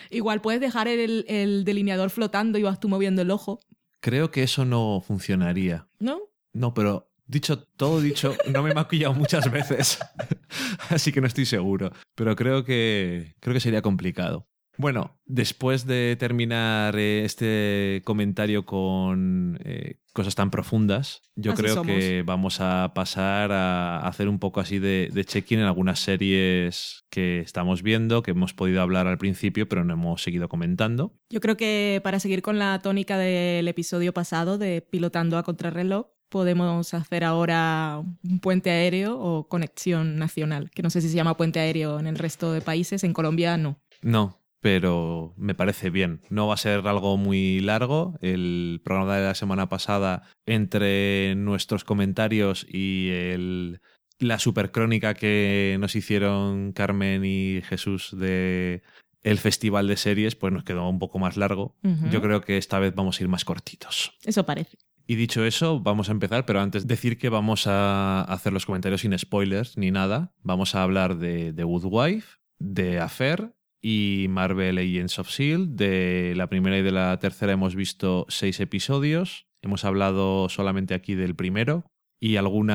Igual 0.09 0.41
puedes 0.41 0.61
dejar 0.61 0.87
el, 0.87 1.25
el 1.27 1.63
delineador 1.63 2.09
flotando 2.09 2.57
y 2.57 2.63
vas 2.63 2.79
tú 2.79 2.89
moviendo 2.89 3.21
el 3.21 3.31
ojo, 3.31 3.59
Creo 3.99 4.31
que 4.31 4.43
eso 4.43 4.65
no 4.65 5.01
funcionaría. 5.05 5.87
¿no? 5.99 6.19
No, 6.53 6.73
pero 6.73 7.11
dicho 7.25 7.59
todo 7.63 7.99
dicho, 7.99 8.35
no 8.51 8.63
me 8.63 8.71
he 8.71 8.73
maquillado 8.73 9.13
muchas 9.13 9.51
veces. 9.51 9.99
Así 10.89 11.11
que 11.11 11.21
no 11.21 11.27
estoy 11.27 11.45
seguro. 11.45 11.91
Pero 12.15 12.35
creo 12.35 12.63
que 12.63 13.35
creo 13.39 13.53
que 13.53 13.59
sería 13.59 13.81
complicado. 13.81 14.47
Bueno, 14.77 15.19
después 15.25 15.85
de 15.85 16.15
terminar 16.19 16.95
eh, 16.97 17.25
este 17.25 18.01
comentario 18.05 18.65
con 18.65 19.59
eh, 19.63 19.99
cosas 20.13 20.35
tan 20.35 20.51
profundas, 20.51 21.21
yo 21.35 21.53
Así 21.53 21.63
creo 21.63 21.75
somos. 21.75 21.95
que 21.95 22.23
vamos 22.23 22.61
a 22.61 22.91
pasar 22.93 23.51
a 23.51 23.99
hacer 24.07 24.29
un 24.29 24.39
poco 24.39 24.59
así 24.59 24.77
de, 24.79 25.09
de 25.11 25.25
check-in 25.25 25.59
en 25.59 25.65
algunas 25.65 25.99
series 25.99 27.05
que 27.09 27.39
estamos 27.39 27.81
viendo, 27.81 28.21
que 28.21 28.31
hemos 28.31 28.53
podido 28.53 28.81
hablar 28.81 29.07
al 29.07 29.17
principio, 29.17 29.67
pero 29.67 29.83
no 29.83 29.93
hemos 29.93 30.21
seguido 30.21 30.47
comentando. 30.47 31.13
Yo 31.29 31.41
creo 31.41 31.57
que 31.57 31.99
para 32.03 32.19
seguir 32.19 32.41
con 32.41 32.59
la 32.59 32.79
tónica 32.79 33.17
del 33.17 33.67
episodio 33.67 34.13
pasado 34.13 34.57
de 34.57 34.81
pilotando 34.81 35.37
a 35.37 35.43
contrarreloj, 35.43 36.07
podemos 36.29 36.93
hacer 36.93 37.23
ahora 37.23 38.03
un 38.23 38.39
puente 38.39 38.69
aéreo 38.69 39.17
o 39.19 39.47
conexión 39.47 40.17
nacional, 40.17 40.69
que 40.71 40.83
no 40.83 40.89
sé 40.89 41.01
si 41.01 41.09
se 41.09 41.15
llama 41.15 41.37
puente 41.37 41.59
aéreo 41.59 41.99
en 41.99 42.07
el 42.07 42.17
resto 42.17 42.51
de 42.51 42.61
países, 42.61 43.03
en 43.03 43.13
Colombia 43.13 43.57
no. 43.57 43.79
No, 44.01 44.37
pero 44.67 45.33
me 45.37 45.55
parece 45.55 45.89
bien. 45.89 46.19
No 46.29 46.47
va 46.47 46.55
a 46.55 46.57
ser 46.57 46.85
algo 46.89 47.15
muy 47.15 47.61
largo. 47.61 48.19
El 48.21 48.81
programa 48.83 49.15
de 49.15 49.23
la 49.23 49.33
semana 49.33 49.69
pasada, 49.69 50.23
entre 50.45 51.35
nuestros 51.35 51.85
comentarios 51.85 52.67
y 52.69 53.07
el, 53.11 53.79
la 54.19 54.39
supercrónica 54.39 55.13
que 55.13 55.77
nos 55.79 55.95
hicieron 55.95 56.73
Carmen 56.73 57.23
y 57.23 57.61
Jesús 57.61 58.13
de 58.19 58.83
el 59.23 59.37
festival 59.37 59.87
de 59.87 59.95
series, 59.95 60.35
pues 60.35 60.51
nos 60.51 60.65
quedó 60.65 60.89
un 60.89 60.99
poco 60.99 61.17
más 61.17 61.37
largo. 61.37 61.77
Yo 62.11 62.21
creo 62.21 62.41
que 62.41 62.57
esta 62.57 62.77
vez 62.77 62.93
vamos 62.93 63.21
a 63.21 63.23
ir 63.23 63.29
más 63.29 63.45
cortitos. 63.45 64.17
Eso 64.25 64.45
parece. 64.45 64.77
Y 65.05 65.15
dicho 65.15 65.45
eso, 65.45 65.79
vamos 65.79 66.09
a 66.09 66.11
empezar, 66.11 66.45
pero 66.45 66.59
antes 66.59 66.87
decir 66.87 67.17
que 67.17 67.29
vamos 67.29 67.67
a 67.67 68.21
hacer 68.23 68.51
los 68.51 68.65
comentarios 68.65 68.99
sin 68.99 69.17
spoilers 69.17 69.77
ni 69.77 69.91
nada. 69.91 70.33
Vamos 70.43 70.75
a 70.75 70.83
hablar 70.83 71.17
de 71.19 71.53
The 71.53 71.63
Good 71.63 71.85
Wife, 71.85 72.39
de 72.59 72.99
Affair 72.99 73.53
y 73.81 74.27
Marvel 74.29 74.77
Agents 74.77 75.19
of 75.19 75.29
S.H.I.E.L.D. 75.29 75.75
De 75.75 76.35
la 76.35 76.47
primera 76.47 76.77
y 76.77 76.81
de 76.81 76.91
la 76.91 77.17
tercera 77.19 77.53
hemos 77.53 77.75
visto 77.75 78.25
seis 78.29 78.59
episodios. 78.59 79.47
Hemos 79.61 79.85
hablado 79.85 80.49
solamente 80.49 80.93
aquí 80.93 81.15
del 81.15 81.35
primero 81.35 81.85
y 82.19 82.37
algún 82.37 82.71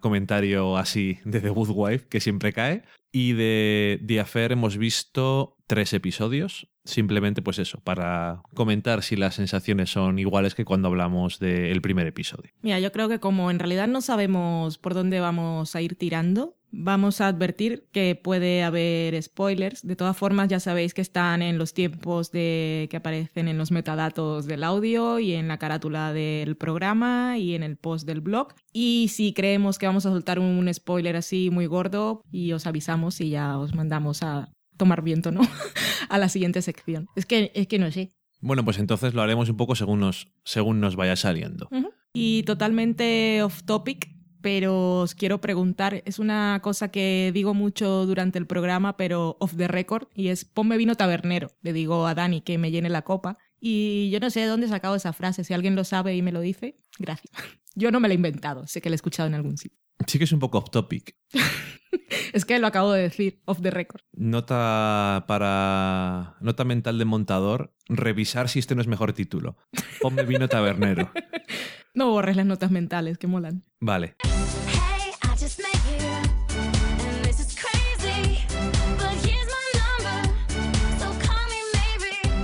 comentario 0.00 0.76
así 0.76 1.18
de 1.24 1.40
The 1.40 1.50
Good 1.50 1.70
Wife 1.74 2.08
que 2.08 2.20
siempre 2.20 2.52
cae. 2.52 2.82
Y 3.10 3.32
de 3.32 4.00
The 4.06 4.20
Affair 4.20 4.52
hemos 4.52 4.78
visto 4.78 5.56
tres 5.66 5.92
episodios. 5.92 6.68
Simplemente, 6.84 7.42
pues 7.42 7.58
eso, 7.58 7.80
para 7.80 8.42
comentar 8.54 9.02
si 9.02 9.16
las 9.16 9.36
sensaciones 9.36 9.90
son 9.90 10.18
iguales 10.18 10.54
que 10.54 10.64
cuando 10.64 10.88
hablamos 10.88 11.38
del 11.38 11.80
primer 11.80 12.06
episodio. 12.06 12.50
Mira, 12.62 12.80
yo 12.80 12.90
creo 12.90 13.08
que 13.08 13.20
como 13.20 13.50
en 13.50 13.58
realidad 13.58 13.86
no 13.86 14.00
sabemos 14.00 14.78
por 14.78 14.94
dónde 14.94 15.20
vamos 15.20 15.76
a 15.76 15.80
ir 15.82 15.94
tirando, 15.94 16.56
vamos 16.72 17.20
a 17.20 17.28
advertir 17.28 17.86
que 17.92 18.16
puede 18.16 18.62
haber 18.62 19.22
spoilers. 19.22 19.86
De 19.86 19.94
todas 19.94 20.16
formas, 20.16 20.48
ya 20.48 20.58
sabéis 20.58 20.94
que 20.94 21.02
están 21.02 21.42
en 21.42 21.58
los 21.58 21.74
tiempos 21.74 22.32
de 22.32 22.88
que 22.90 22.96
aparecen 22.96 23.46
en 23.46 23.58
los 23.58 23.70
metadatos 23.70 24.46
del 24.46 24.64
audio 24.64 25.18
y 25.18 25.34
en 25.34 25.48
la 25.48 25.58
carátula 25.58 26.12
del 26.12 26.56
programa 26.56 27.38
y 27.38 27.54
en 27.54 27.62
el 27.62 27.76
post 27.76 28.06
del 28.06 28.22
blog. 28.22 28.54
Y 28.72 29.08
si 29.08 29.34
creemos 29.34 29.78
que 29.78 29.86
vamos 29.86 30.06
a 30.06 30.10
soltar 30.10 30.38
un 30.38 30.72
spoiler 30.72 31.16
así 31.16 31.50
muy 31.50 31.66
gordo, 31.66 32.22
y 32.32 32.52
os 32.52 32.66
avisamos 32.66 33.20
y 33.20 33.30
ya 33.30 33.58
os 33.58 33.74
mandamos 33.74 34.22
a 34.22 34.50
tomar 34.76 35.02
viento, 35.02 35.30
¿no? 35.30 35.42
a 36.08 36.18
la 36.18 36.28
siguiente 36.28 36.62
sección. 36.62 37.08
Es 37.14 37.26
que, 37.26 37.52
es 37.54 37.66
que 37.66 37.78
no 37.78 37.90
sé. 37.90 38.10
Bueno, 38.40 38.64
pues 38.64 38.78
entonces 38.78 39.14
lo 39.14 39.22
haremos 39.22 39.48
un 39.48 39.56
poco 39.56 39.76
según 39.76 40.00
nos, 40.00 40.28
según 40.44 40.80
nos 40.80 40.96
vaya 40.96 41.14
saliendo. 41.14 41.68
Y 42.12 42.42
totalmente 42.42 43.42
off 43.42 43.62
topic, 43.62 44.10
pero 44.42 45.00
os 45.00 45.14
quiero 45.14 45.40
preguntar, 45.40 46.02
es 46.04 46.18
una 46.18 46.60
cosa 46.62 46.88
que 46.88 47.30
digo 47.32 47.54
mucho 47.54 48.04
durante 48.06 48.38
el 48.38 48.46
programa, 48.46 48.96
pero 48.96 49.36
off 49.40 49.56
the 49.56 49.68
record, 49.68 50.08
y 50.14 50.28
es 50.28 50.44
ponme 50.44 50.76
vino 50.76 50.96
tabernero. 50.96 51.52
Le 51.62 51.72
digo 51.72 52.06
a 52.06 52.14
Dani 52.14 52.42
que 52.42 52.58
me 52.58 52.70
llene 52.70 52.90
la 52.90 53.02
copa. 53.02 53.38
Y 53.60 54.10
yo 54.10 54.18
no 54.18 54.28
sé 54.28 54.40
de 54.40 54.46
dónde 54.46 54.66
he 54.66 54.68
sacado 54.68 54.96
esa 54.96 55.12
frase, 55.12 55.44
si 55.44 55.54
alguien 55.54 55.76
lo 55.76 55.84
sabe 55.84 56.16
y 56.16 56.22
me 56.22 56.32
lo 56.32 56.40
dice, 56.40 56.76
gracias. 56.98 57.32
Yo 57.74 57.90
no 57.90 58.00
me 58.00 58.08
la 58.08 58.12
he 58.12 58.16
inventado, 58.16 58.66
sé 58.66 58.82
que 58.82 58.90
la 58.90 58.94
he 58.94 58.96
escuchado 58.96 59.28
en 59.28 59.34
algún 59.34 59.56
sitio. 59.56 59.78
Sí 60.06 60.18
que 60.18 60.24
es 60.24 60.32
un 60.32 60.40
poco 60.40 60.58
off 60.58 60.70
topic. 60.70 61.16
Es 62.32 62.46
que 62.46 62.58
lo 62.58 62.66
acabo 62.66 62.92
de 62.92 63.02
decir, 63.02 63.42
off 63.44 63.60
the 63.60 63.70
record. 63.70 64.00
Nota 64.12 65.24
para. 65.28 66.36
Nota 66.40 66.64
mental 66.64 66.98
de 66.98 67.04
montador. 67.04 67.74
Revisar 67.88 68.48
si 68.48 68.58
este 68.58 68.74
no 68.74 68.80
es 68.80 68.86
mejor 68.86 69.12
título. 69.12 69.58
Ponme 70.00 70.24
vino 70.24 70.48
tabernero. 70.48 71.10
No 71.94 72.10
borres 72.10 72.36
las 72.36 72.46
notas 72.46 72.70
mentales, 72.70 73.18
que 73.18 73.26
molan. 73.26 73.64
Vale. 73.80 74.14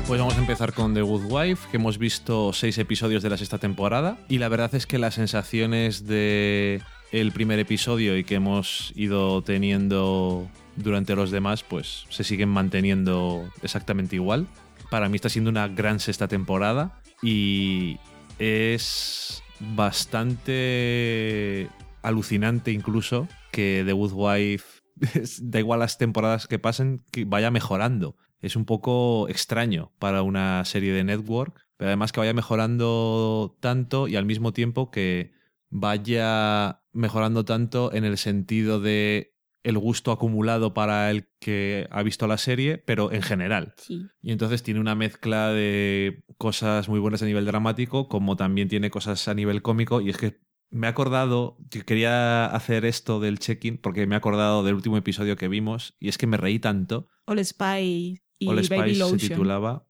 Pues 0.07 0.21
vamos 0.21 0.37
a 0.37 0.39
empezar 0.39 0.73
con 0.73 0.95
The 0.95 1.03
Good 1.03 1.31
Wife, 1.31 1.69
que 1.71 1.77
hemos 1.77 1.99
visto 1.99 2.53
seis 2.55 2.79
episodios 2.79 3.23
de 3.23 3.29
la 3.31 3.37
sexta 3.37 3.59
temporada. 3.59 4.19
Y 4.29 4.39
la 4.39 4.49
verdad 4.49 4.75
es 4.75 4.87
que 4.87 4.99
las 4.99 5.15
sensaciones 5.15 6.07
de 6.07 6.81
el 7.13 7.33
primer 7.33 7.59
episodio 7.59 8.17
y 8.17 8.25
que 8.25 8.37
hemos 8.37 8.93
ido 8.97 9.43
teniendo 9.43 10.49
durante 10.77 11.15
los 11.15 11.31
demás, 11.31 11.63
pues 11.63 12.05
se 12.11 12.25
siguen 12.25 12.49
manteniendo 12.51 13.51
exactamente 13.63 14.17
igual. 14.17 14.47
Para 14.91 15.09
mí 15.09 15.17
está 15.17 15.29
siendo 15.29 15.51
una 15.51 15.69
gran 15.69 16.01
sexta 16.01 16.29
temporada 16.29 17.01
y 17.23 17.99
es 18.39 19.43
bastante 19.61 21.69
alucinante 22.03 22.73
incluso 22.73 23.29
que 23.51 23.83
The 23.85 23.93
Good 23.93 24.13
Wife, 24.15 24.81
da 25.43 25.59
igual 25.59 25.81
las 25.81 25.99
temporadas 25.99 26.47
que 26.47 26.59
pasen, 26.59 27.05
que 27.11 27.25
vaya 27.25 27.51
mejorando. 27.51 28.17
es 28.41 28.55
un 28.55 28.65
poco 28.65 29.29
extraño 29.29 29.93
para 29.99 30.23
una 30.23 30.65
serie 30.65 30.93
de 30.93 31.05
network, 31.05 31.67
pero 31.77 31.89
además 31.89 32.13
que 32.13 32.21
vaya 32.21 32.35
mejorando 32.35 33.57
tanto 33.61 34.09
y 34.09 34.17
al 34.17 34.27
mismo 34.27 34.53
tiempo 34.53 34.91
que 34.91 35.33
vaya 35.71 36.83
mejorando 36.93 37.45
tanto 37.45 37.93
en 37.93 38.05
el 38.05 38.17
sentido 38.17 38.81
de 38.81 39.35
el 39.69 39.79
gusto 39.79 40.13
acumulado 40.13 40.73
para 40.73 41.11
el 41.11 41.29
que 41.41 41.87
ha 41.91 42.03
visto 42.03 42.27
la 42.27 42.39
serie, 42.39 42.79
pero 42.79 43.13
en 43.13 43.21
general. 43.21 43.75
Sí. 43.77 44.07
Y 44.23 44.33
entonces 44.33 44.63
tiene 44.63 44.81
una 44.81 44.95
mezcla 44.95 45.53
de 45.53 46.25
cosas 46.39 46.89
muy 46.89 46.99
buenas 47.01 47.23
a 47.23 47.27
nivel 47.27 47.45
dramático, 47.45 48.09
como 48.09 48.35
también 48.35 48.69
tiene 48.69 48.91
cosas 48.91 49.29
a 49.29 49.35
nivel 49.35 49.61
cómico. 49.61 50.01
Y 50.01 50.09
es 50.09 50.17
que 50.17 50.41
me 50.71 50.87
he 50.87 50.91
acordado, 50.91 51.59
que 51.71 51.83
quería 51.83 52.47
hacer 52.47 52.87
esto 52.87 53.21
del 53.21 53.39
check-in, 53.39 53.77
porque 53.77 54.07
me 54.07 54.15
he 54.15 54.19
acordado 54.19 54.63
del 54.63 54.75
último 54.75 54.97
episodio 54.97 55.37
que 55.37 55.49
vimos, 55.49 55.97
y 56.01 56.09
es 56.09 56.17
que 56.17 56.27
me 56.27 56.39
reí 56.39 56.59
tanto. 56.59 57.09
All 57.27 57.45
Spy 57.45 58.23
y 58.39 58.49
All 58.49 58.57
Baby 58.69 58.95
Spice 58.95 59.19
se 59.19 59.29
titulaba. 59.29 59.87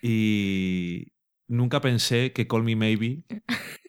Y 0.00 1.12
nunca 1.48 1.80
pensé 1.80 2.32
que 2.32 2.46
Call 2.46 2.62
Me 2.62 2.76
Maybe, 2.76 3.24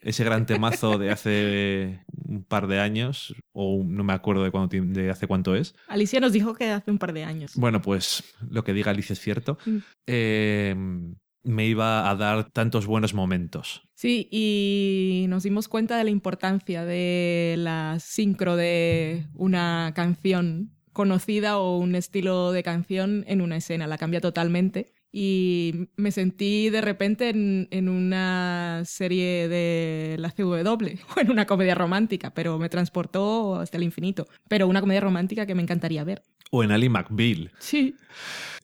ese 0.02 0.24
gran 0.24 0.46
temazo 0.46 0.98
de 0.98 1.12
hace 1.12 2.04
un 2.26 2.44
par 2.44 2.68
de 2.68 2.80
años, 2.80 3.36
o 3.52 3.84
no 3.86 4.04
me 4.04 4.14
acuerdo 4.14 4.44
de, 4.44 4.52
cuándo, 4.52 4.70
de 4.76 5.10
hace 5.10 5.28
cuánto 5.28 5.56
es, 5.56 5.76
Alicia 5.88 6.20
nos 6.20 6.34
dijo 6.34 6.56
que 6.56 6.70
hace 6.72 6.90
un 6.90 6.98
par 6.98 7.14
de 7.14 7.24
años. 7.24 7.54
bueno, 7.56 7.82
pues 7.82 8.24
lo 8.50 8.64
que 8.64 8.74
diga 8.74 8.92
Alice 8.92 9.14
es 9.14 9.20
cierto. 9.20 9.58
Mm. 9.66 9.78
Eh, 10.08 10.76
me 11.44 11.66
iba 11.66 12.10
a 12.10 12.16
dar 12.16 12.52
tantos 12.52 12.86
buenos 12.86 13.14
momentos. 13.14 13.84
Sí, 13.96 14.28
y 14.32 15.26
nos 15.30 15.44
dimos 15.44 15.68
cuenta 15.68 15.98
de 15.98 16.04
la 16.04 16.10
importancia 16.10 16.86
de 16.86 17.56
la 17.58 17.98
sincro 18.00 18.56
de 18.56 19.26
una 19.34 19.94
canción 19.96 20.72
conocida 20.92 21.58
o 21.58 21.78
un 21.78 21.96
estilo 21.96 22.52
de 22.52 22.64
canción 22.64 23.24
en 23.28 23.42
una 23.42 23.58
escena. 23.58 23.88
La 23.88 23.98
cambia 23.98 24.22
totalmente. 24.22 24.94
Y 25.12 25.88
me 25.96 26.12
sentí 26.12 26.70
de 26.70 26.82
repente 26.82 27.30
en, 27.30 27.68
en 27.72 27.90
una 27.90 28.84
serie 28.86 29.48
de 29.48 30.16
la 30.20 30.30
CW 30.32 30.44
o 31.16 31.20
en 31.20 31.32
una 31.32 31.46
comedia 31.48 31.76
romántica, 31.76 32.34
pero 32.34 32.60
me 32.60 32.70
transportó 32.70 33.56
hasta 33.56 33.78
el 33.78 33.84
infinito. 33.84 34.28
Pero 34.48 34.68
una 34.68 34.82
comedia 34.82 35.02
romántica 35.02 35.46
que 35.46 35.56
me 35.56 35.64
encantaría 35.64 36.04
ver. 36.04 36.22
O 36.52 36.64
en 36.64 36.72
Ali 36.72 36.90
McBeal. 36.90 37.52
Sí. 37.60 37.96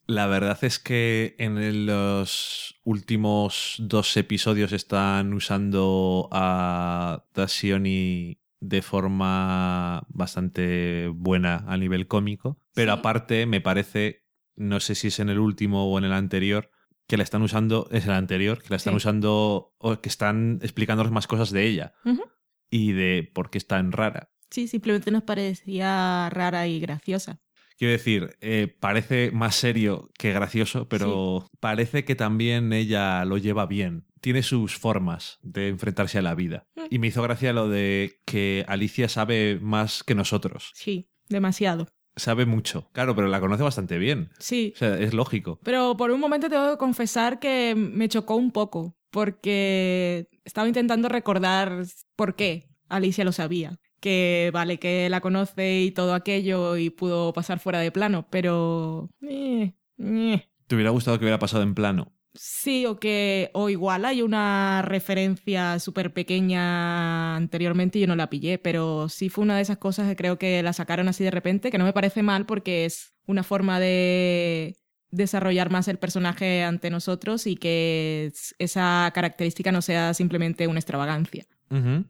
La 0.07 0.27
verdad 0.27 0.59
es 0.63 0.77
que 0.77 1.35
en 1.39 1.85
los 1.87 2.75
últimos 2.83 3.75
dos 3.79 4.15
episodios 4.17 4.71
están 4.71 5.33
usando 5.33 6.29
a 6.31 7.25
Dacioni 7.33 8.37
de 8.59 8.81
forma 8.83 10.05
bastante 10.09 11.07
buena 11.07 11.63
a 11.67 11.77
nivel 11.77 12.07
cómico, 12.07 12.57
pero 12.73 12.93
Sí. 12.93 12.99
aparte 12.99 13.45
me 13.47 13.61
parece, 13.61 14.24
no 14.55 14.79
sé 14.79 14.95
si 14.95 15.07
es 15.07 15.19
en 15.19 15.29
el 15.29 15.39
último 15.39 15.85
o 15.91 15.97
en 15.97 16.03
el 16.05 16.13
anterior, 16.13 16.71
que 17.07 17.17
la 17.17 17.23
están 17.23 17.41
usando, 17.43 17.87
es 17.91 18.05
el 18.05 18.11
anterior, 18.11 18.61
que 18.61 18.69
la 18.69 18.77
están 18.77 18.93
Sí. 18.93 18.97
usando, 18.97 19.73
o 19.77 20.01
que 20.01 20.09
están 20.09 20.59
explicándonos 20.63 21.11
más 21.11 21.27
cosas 21.27 21.51
de 21.51 21.65
ella 21.67 21.93
y 22.69 22.93
de 22.93 23.29
por 23.33 23.49
qué 23.51 23.57
es 23.59 23.67
tan 23.67 23.91
rara. 23.91 24.31
Sí, 24.49 24.67
simplemente 24.67 25.11
nos 25.11 25.23
parecía 25.23 26.29
rara 26.31 26.67
y 26.67 26.79
graciosa. 26.79 27.41
Quiero 27.77 27.91
decir, 27.91 28.37
eh, 28.39 28.73
parece 28.79 29.31
más 29.31 29.55
serio 29.55 30.09
que 30.17 30.31
gracioso, 30.31 30.87
pero 30.87 31.49
parece 31.59 32.05
que 32.05 32.15
también 32.15 32.71
ella 32.71 33.25
lo 33.25 33.37
lleva 33.37 33.65
bien. 33.65 34.07
Tiene 34.21 34.43
sus 34.43 34.77
formas 34.77 35.39
de 35.41 35.67
enfrentarse 35.67 36.17
a 36.17 36.21
la 36.21 36.35
vida. 36.35 36.67
Mm. 36.75 36.81
Y 36.89 36.99
me 36.99 37.07
hizo 37.07 37.21
gracia 37.21 37.51
lo 37.51 37.67
de 37.67 38.21
que 38.25 38.63
Alicia 38.69 39.09
sabe 39.09 39.59
más 39.61 40.03
que 40.03 40.15
nosotros. 40.15 40.71
Sí, 40.73 41.11
demasiado. 41.27 41.87
Sabe 42.15 42.45
mucho. 42.45 42.89
Claro, 42.93 43.15
pero 43.15 43.27
la 43.27 43.39
conoce 43.39 43.63
bastante 43.63 43.97
bien. 43.97 44.29
Sí, 44.39 44.73
O 44.75 44.77
sea, 44.79 44.97
es 44.99 45.13
lógico. 45.13 45.59
Pero 45.63 45.97
por 45.97 46.11
un 46.11 46.19
momento 46.19 46.49
tengo 46.49 46.71
que 46.71 46.77
confesar 46.77 47.39
que 47.39 47.75
me 47.75 48.07
chocó 48.09 48.35
un 48.35 48.51
poco, 48.51 48.95
porque 49.11 50.27
estaba 50.43 50.67
intentando 50.67 51.09
recordar 51.09 51.83
por 52.15 52.35
qué 52.35 52.69
Alicia 52.87 53.23
lo 53.25 53.31
sabía. 53.31 53.79
Que 53.99 54.51
vale, 54.53 54.77
que 54.77 55.09
la 55.09 55.19
conoce 55.21 55.81
y 55.81 55.91
todo 55.91 56.13
aquello 56.13 56.77
y 56.77 56.89
pudo 56.89 57.33
pasar 57.33 57.59
fuera 57.59 57.79
de 57.79 57.91
plano, 57.91 58.27
pero... 58.29 59.09
eh, 59.21 59.73
eh. 59.97 60.47
¿Te 60.67 60.75
hubiera 60.75 60.91
gustado 60.91 61.17
que 61.17 61.25
hubiera 61.25 61.39
pasado 61.39 61.63
en 61.63 61.75
plano? 61.75 62.11
Sí, 62.35 62.85
o 62.85 62.99
que 62.99 63.49
o 63.53 63.69
igual 63.69 64.03
hay 64.05 64.21
una 64.21 64.81
referencia 64.83 65.79
súper 65.79 66.13
pequeña 66.13 67.35
anteriormente 67.35 67.97
y 67.97 68.01
yo 68.01 68.07
no 68.07 68.15
la 68.15 68.29
pillé, 68.29 68.57
pero 68.57 69.07
sí 69.09 69.29
fue 69.29 69.43
una 69.43 69.55
de 69.55 69.61
esas 69.61 69.77
cosas 69.77 70.07
que 70.09 70.15
creo 70.15 70.37
que 70.37 70.61
la 70.63 70.73
sacaron 70.73 71.07
así 71.07 71.23
de 71.23 71.31
repente, 71.31 71.71
que 71.71 71.77
no 71.77 71.85
me 71.85 71.93
parece 71.93 72.23
mal 72.23 72.45
porque 72.45 72.85
es 72.85 73.13
una 73.25 73.43
forma 73.43 73.79
de 73.79 74.75
desarrollar 75.11 75.71
más 75.71 75.87
el 75.87 75.97
personaje 75.97 76.63
ante 76.63 76.89
nosotros 76.89 77.47
y 77.47 77.55
que 77.55 78.31
es- 78.33 78.53
esa 78.59 79.09
característica 79.13 79.71
no 79.71 79.81
sea 79.81 80.13
simplemente 80.13 80.67
una 80.67 80.79
extravagancia. 80.79 81.45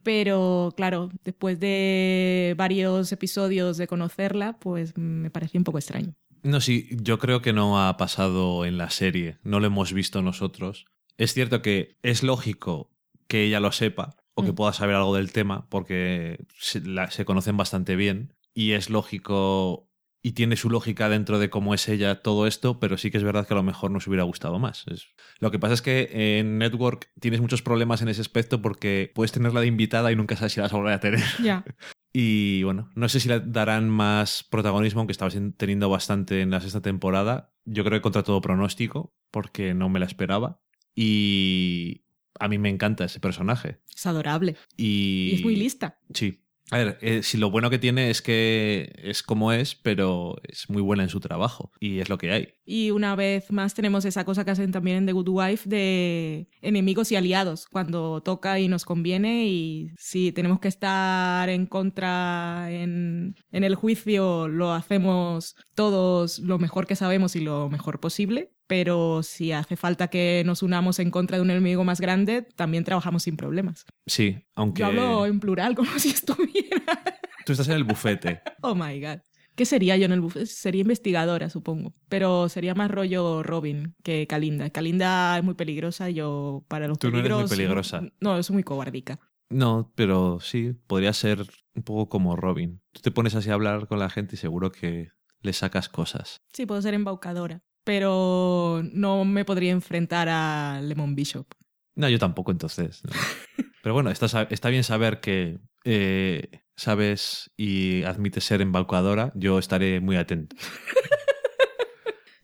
Pero 0.02 0.72
claro, 0.76 1.10
después 1.24 1.58
de 1.58 2.54
varios 2.58 3.10
episodios 3.12 3.76
de 3.78 3.86
conocerla, 3.86 4.58
pues 4.58 4.96
me 4.98 5.30
pareció 5.30 5.58
un 5.58 5.64
poco 5.64 5.78
extraño. 5.78 6.14
No, 6.46 6.60
sí, 6.60 6.88
yo 6.90 7.18
creo 7.18 7.42
que 7.42 7.52
no 7.52 7.80
ha 7.86 7.96
pasado 7.96 8.64
en 8.64 8.78
la 8.78 8.90
serie. 8.90 9.38
No 9.42 9.60
lo 9.60 9.66
hemos 9.66 9.92
visto 9.92 10.22
nosotros. 10.22 10.86
Es 11.18 11.34
cierto 11.34 11.60
que 11.62 11.96
es 12.02 12.22
lógico 12.22 12.90
que 13.26 13.44
ella 13.44 13.60
lo 13.60 13.72
sepa 13.72 14.16
o 14.34 14.44
que 14.44 14.52
Mm. 14.52 14.54
pueda 14.54 14.72
saber 14.72 14.94
algo 14.96 15.16
del 15.16 15.32
tema 15.32 15.66
porque 15.68 16.44
se, 16.58 16.80
la- 16.80 17.10
se 17.10 17.24
conocen 17.24 17.56
bastante 17.56 17.96
bien 17.96 18.34
y 18.54 18.72
es 18.72 18.90
lógico 18.90 19.88
y 20.22 20.32
tiene 20.32 20.56
su 20.56 20.70
lógica 20.70 21.08
dentro 21.08 21.38
de 21.38 21.50
cómo 21.50 21.72
es 21.72 21.88
ella 21.88 22.20
todo 22.22 22.46
esto, 22.46 22.80
pero 22.80 22.96
sí 22.98 23.10
que 23.10 23.18
es 23.18 23.22
verdad 23.24 23.46
que 23.46 23.54
a 23.54 23.56
lo 23.56 23.62
mejor 23.62 23.90
nos 23.92 24.06
hubiera 24.08 24.24
gustado 24.24 24.58
más. 24.58 24.84
Es- 24.88 25.06
Lo 25.38 25.50
que 25.50 25.58
pasa 25.58 25.74
es 25.74 25.82
que 25.82 26.38
en 26.38 26.58
Network 26.58 27.10
tienes 27.20 27.40
muchos 27.40 27.62
problemas 27.62 28.02
en 28.02 28.08
ese 28.08 28.20
aspecto 28.22 28.60
porque 28.62 29.10
puedes 29.14 29.32
tenerla 29.32 29.60
de 29.60 29.66
invitada 29.68 30.10
y 30.12 30.16
nunca 30.16 30.36
sabes 30.36 30.52
si 30.52 30.60
la 30.60 30.64
vas 30.66 30.72
a 30.72 30.76
volver 30.76 30.94
a 30.94 31.00
tener. 31.00 31.22
Ya. 31.42 31.64
Y 32.18 32.62
bueno, 32.62 32.90
no 32.94 33.10
sé 33.10 33.20
si 33.20 33.28
le 33.28 33.40
darán 33.40 33.90
más 33.90 34.42
protagonismo, 34.42 35.00
aunque 35.00 35.12
estaba 35.12 35.30
teniendo 35.58 35.90
bastante 35.90 36.40
en 36.40 36.50
la 36.50 36.62
sexta 36.62 36.80
temporada. 36.80 37.52
Yo 37.66 37.84
creo 37.84 37.98
que 37.98 38.02
contra 38.02 38.22
todo 38.22 38.40
pronóstico, 38.40 39.14
porque 39.30 39.74
no 39.74 39.90
me 39.90 40.00
la 40.00 40.06
esperaba. 40.06 40.62
Y 40.94 42.06
a 42.40 42.48
mí 42.48 42.56
me 42.56 42.70
encanta 42.70 43.04
ese 43.04 43.20
personaje. 43.20 43.82
Es 43.94 44.06
adorable. 44.06 44.56
Y, 44.78 45.32
Y 45.32 45.34
es 45.34 45.42
muy 45.42 45.56
lista. 45.56 46.00
Sí. 46.14 46.42
A 46.70 46.78
ver, 46.78 46.98
eh, 47.00 47.22
si 47.22 47.38
lo 47.38 47.50
bueno 47.50 47.70
que 47.70 47.78
tiene 47.78 48.10
es 48.10 48.22
que 48.22 48.92
es 49.02 49.22
como 49.22 49.52
es, 49.52 49.76
pero 49.76 50.36
es 50.42 50.68
muy 50.68 50.82
buena 50.82 51.04
en 51.04 51.08
su 51.08 51.20
trabajo. 51.20 51.70
Y 51.78 52.00
es 52.00 52.08
lo 52.08 52.18
que 52.18 52.32
hay. 52.32 52.48
Y 52.64 52.90
una 52.90 53.14
vez 53.14 53.52
más 53.52 53.74
tenemos 53.74 54.04
esa 54.04 54.24
cosa 54.24 54.44
que 54.44 54.50
hacen 54.50 54.72
también 54.72 54.96
en 54.96 55.06
The 55.06 55.12
Good 55.12 55.28
Wife 55.28 55.68
de 55.68 56.48
enemigos 56.62 57.12
y 57.12 57.16
aliados, 57.16 57.66
cuando 57.68 58.20
toca 58.20 58.58
y 58.58 58.66
nos 58.66 58.84
conviene 58.84 59.46
y 59.46 59.90
si 59.96 60.32
tenemos 60.32 60.58
que 60.58 60.66
estar 60.66 61.48
en 61.48 61.66
contra 61.66 62.66
en, 62.70 63.36
en 63.52 63.64
el 63.64 63.76
juicio, 63.76 64.48
lo 64.48 64.72
hacemos 64.72 65.54
todos 65.76 66.40
lo 66.40 66.58
mejor 66.58 66.88
que 66.88 66.96
sabemos 66.96 67.36
y 67.36 67.40
lo 67.40 67.70
mejor 67.70 68.00
posible, 68.00 68.55
pero 68.66 69.22
si 69.22 69.52
hace 69.52 69.76
falta 69.76 70.08
que 70.08 70.42
nos 70.44 70.62
unamos 70.62 70.98
en 70.98 71.10
contra 71.10 71.36
de 71.36 71.42
un 71.42 71.50
enemigo 71.50 71.84
más 71.84 72.00
grande, 72.00 72.42
también 72.42 72.84
trabajamos 72.84 73.22
sin 73.24 73.36
problemas. 73.36 73.84
Sí, 74.06 74.38
aunque 74.54 74.80
Yo 74.80 74.86
hablo 74.86 75.26
en 75.26 75.40
plural 75.40 75.74
como 75.76 75.98
si 75.98 76.10
estuviera... 76.10 77.00
tú 77.44 77.52
estás 77.52 77.68
en 77.68 77.74
el 77.74 77.84
bufete. 77.84 78.42
Oh 78.62 78.74
my 78.74 79.00
god. 79.00 79.18
¿Qué 79.54 79.64
sería 79.64 79.96
yo 79.96 80.04
en 80.04 80.12
el 80.12 80.20
buffet? 80.20 80.44
Sería 80.46 80.82
investigadora, 80.82 81.48
supongo. 81.48 81.94
Pero 82.10 82.50
sería 82.50 82.74
más 82.74 82.90
rollo 82.90 83.42
Robin 83.42 83.94
que 84.02 84.26
Kalinda. 84.26 84.68
Kalinda 84.68 85.38
es 85.38 85.44
muy 85.44 85.54
peligrosa, 85.54 86.10
yo 86.10 86.64
para 86.68 86.88
los 86.88 86.98
Tú 86.98 87.10
no 87.10 87.18
eres 87.18 87.30
muy 87.30 87.48
peligros... 87.48 87.50
peligrosa. 87.90 88.02
No, 88.20 88.42
soy 88.42 88.54
muy 88.54 88.64
cobardica. 88.64 89.18
No, 89.48 89.92
pero 89.94 90.40
sí, 90.40 90.74
podría 90.86 91.12
ser 91.14 91.46
un 91.74 91.82
poco 91.84 92.08
como 92.08 92.36
Robin. 92.36 92.82
Tú 92.92 93.00
te 93.00 93.10
pones 93.10 93.34
así 93.34 93.48
a 93.48 93.54
hablar 93.54 93.86
con 93.86 93.98
la 93.98 94.10
gente 94.10 94.34
y 94.34 94.38
seguro 94.38 94.72
que 94.72 95.10
le 95.40 95.52
sacas 95.52 95.88
cosas. 95.88 96.42
Sí, 96.52 96.66
puedo 96.66 96.82
ser 96.82 96.92
embaucadora. 96.94 97.62
Pero 97.86 98.82
no 98.92 99.24
me 99.24 99.44
podría 99.44 99.70
enfrentar 99.70 100.28
a 100.28 100.80
Lemon 100.82 101.14
Bishop. 101.14 101.46
No, 101.94 102.08
yo 102.08 102.18
tampoco 102.18 102.50
entonces. 102.50 103.00
no. 103.04 103.12
Pero 103.84 103.94
bueno, 103.94 104.10
está, 104.10 104.48
está 104.50 104.70
bien 104.70 104.82
saber 104.82 105.20
que 105.20 105.60
eh, 105.84 106.62
sabes 106.74 107.52
y 107.56 108.02
admites 108.02 108.42
ser 108.42 108.60
embaucadora. 108.60 109.30
Yo 109.36 109.60
estaré 109.60 110.00
muy 110.00 110.16
atento. 110.16 110.56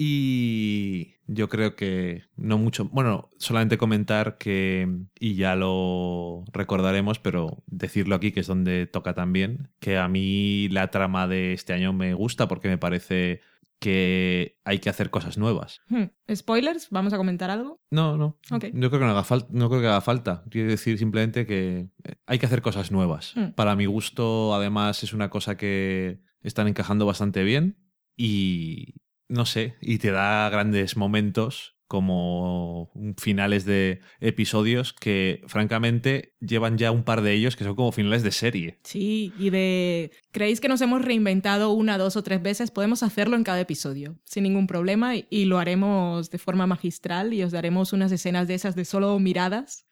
Y 0.04 1.14
yo 1.28 1.48
creo 1.48 1.76
que 1.76 2.24
no 2.34 2.58
mucho. 2.58 2.86
Bueno, 2.86 3.30
solamente 3.38 3.78
comentar 3.78 4.36
que, 4.36 4.88
y 5.20 5.36
ya 5.36 5.54
lo 5.54 6.42
recordaremos, 6.52 7.20
pero 7.20 7.62
decirlo 7.66 8.16
aquí, 8.16 8.32
que 8.32 8.40
es 8.40 8.48
donde 8.48 8.88
toca 8.88 9.14
también, 9.14 9.68
que 9.78 9.98
a 9.98 10.08
mí 10.08 10.68
la 10.70 10.90
trama 10.90 11.28
de 11.28 11.52
este 11.52 11.72
año 11.72 11.92
me 11.92 12.14
gusta 12.14 12.48
porque 12.48 12.66
me 12.66 12.78
parece 12.78 13.42
que 13.82 14.56
hay 14.64 14.78
que 14.78 14.88
hacer 14.88 15.10
cosas 15.10 15.36
nuevas. 15.36 15.80
Hmm. 15.88 16.04
¿Spoilers? 16.34 16.88
¿Vamos 16.90 17.12
a 17.12 17.16
comentar 17.16 17.50
algo? 17.50 17.80
No, 17.90 18.16
no. 18.16 18.38
Ok. 18.50 18.66
Yo 18.72 18.88
creo 18.88 19.00
que 19.00 19.06
no 19.06 19.10
haga, 19.10 19.24
fal- 19.24 19.48
no 19.50 19.68
creo 19.68 19.80
que 19.82 19.88
haga 19.88 20.00
falta. 20.00 20.44
Quiero 20.50 20.70
decir 20.70 20.96
simplemente 20.98 21.44
que 21.46 21.88
eh, 22.04 22.14
hay 22.26 22.38
que 22.38 22.46
hacer 22.46 22.62
cosas 22.62 22.90
nuevas. 22.92 23.32
Mm. 23.36 23.50
Para 23.54 23.74
mi 23.76 23.86
gusto, 23.86 24.54
además, 24.54 25.02
es 25.02 25.12
una 25.12 25.28
cosa 25.30 25.56
que 25.56 26.20
están 26.42 26.68
encajando 26.68 27.04
bastante 27.06 27.42
bien 27.42 27.76
y 28.16 28.94
no 29.28 29.46
sé, 29.46 29.76
y 29.80 29.98
te 29.98 30.10
da 30.10 30.48
grandes 30.50 30.96
momentos 30.96 31.76
como 31.92 32.90
finales 33.18 33.66
de 33.66 34.00
episodios 34.20 34.94
que 34.94 35.42
francamente 35.46 36.32
llevan 36.40 36.78
ya 36.78 36.90
un 36.90 37.04
par 37.04 37.20
de 37.20 37.34
ellos 37.34 37.54
que 37.54 37.64
son 37.64 37.74
como 37.74 37.92
finales 37.92 38.22
de 38.22 38.30
serie. 38.30 38.78
Sí, 38.82 39.34
y 39.38 39.50
de... 39.50 40.10
¿Creéis 40.30 40.62
que 40.62 40.68
nos 40.68 40.80
hemos 40.80 41.02
reinventado 41.02 41.72
una, 41.72 41.98
dos 41.98 42.16
o 42.16 42.22
tres 42.22 42.40
veces? 42.40 42.70
Podemos 42.70 43.02
hacerlo 43.02 43.36
en 43.36 43.44
cada 43.44 43.60
episodio, 43.60 44.16
sin 44.24 44.44
ningún 44.44 44.66
problema, 44.66 45.16
y, 45.16 45.44
lo 45.44 45.58
haremos 45.58 46.30
de 46.30 46.38
forma 46.38 46.66
magistral 46.66 47.34
y 47.34 47.42
os 47.42 47.52
daremos 47.52 47.92
unas 47.92 48.10
escenas 48.10 48.48
de 48.48 48.54
esas 48.54 48.74
de 48.74 48.86
solo 48.86 49.18
miradas, 49.18 49.84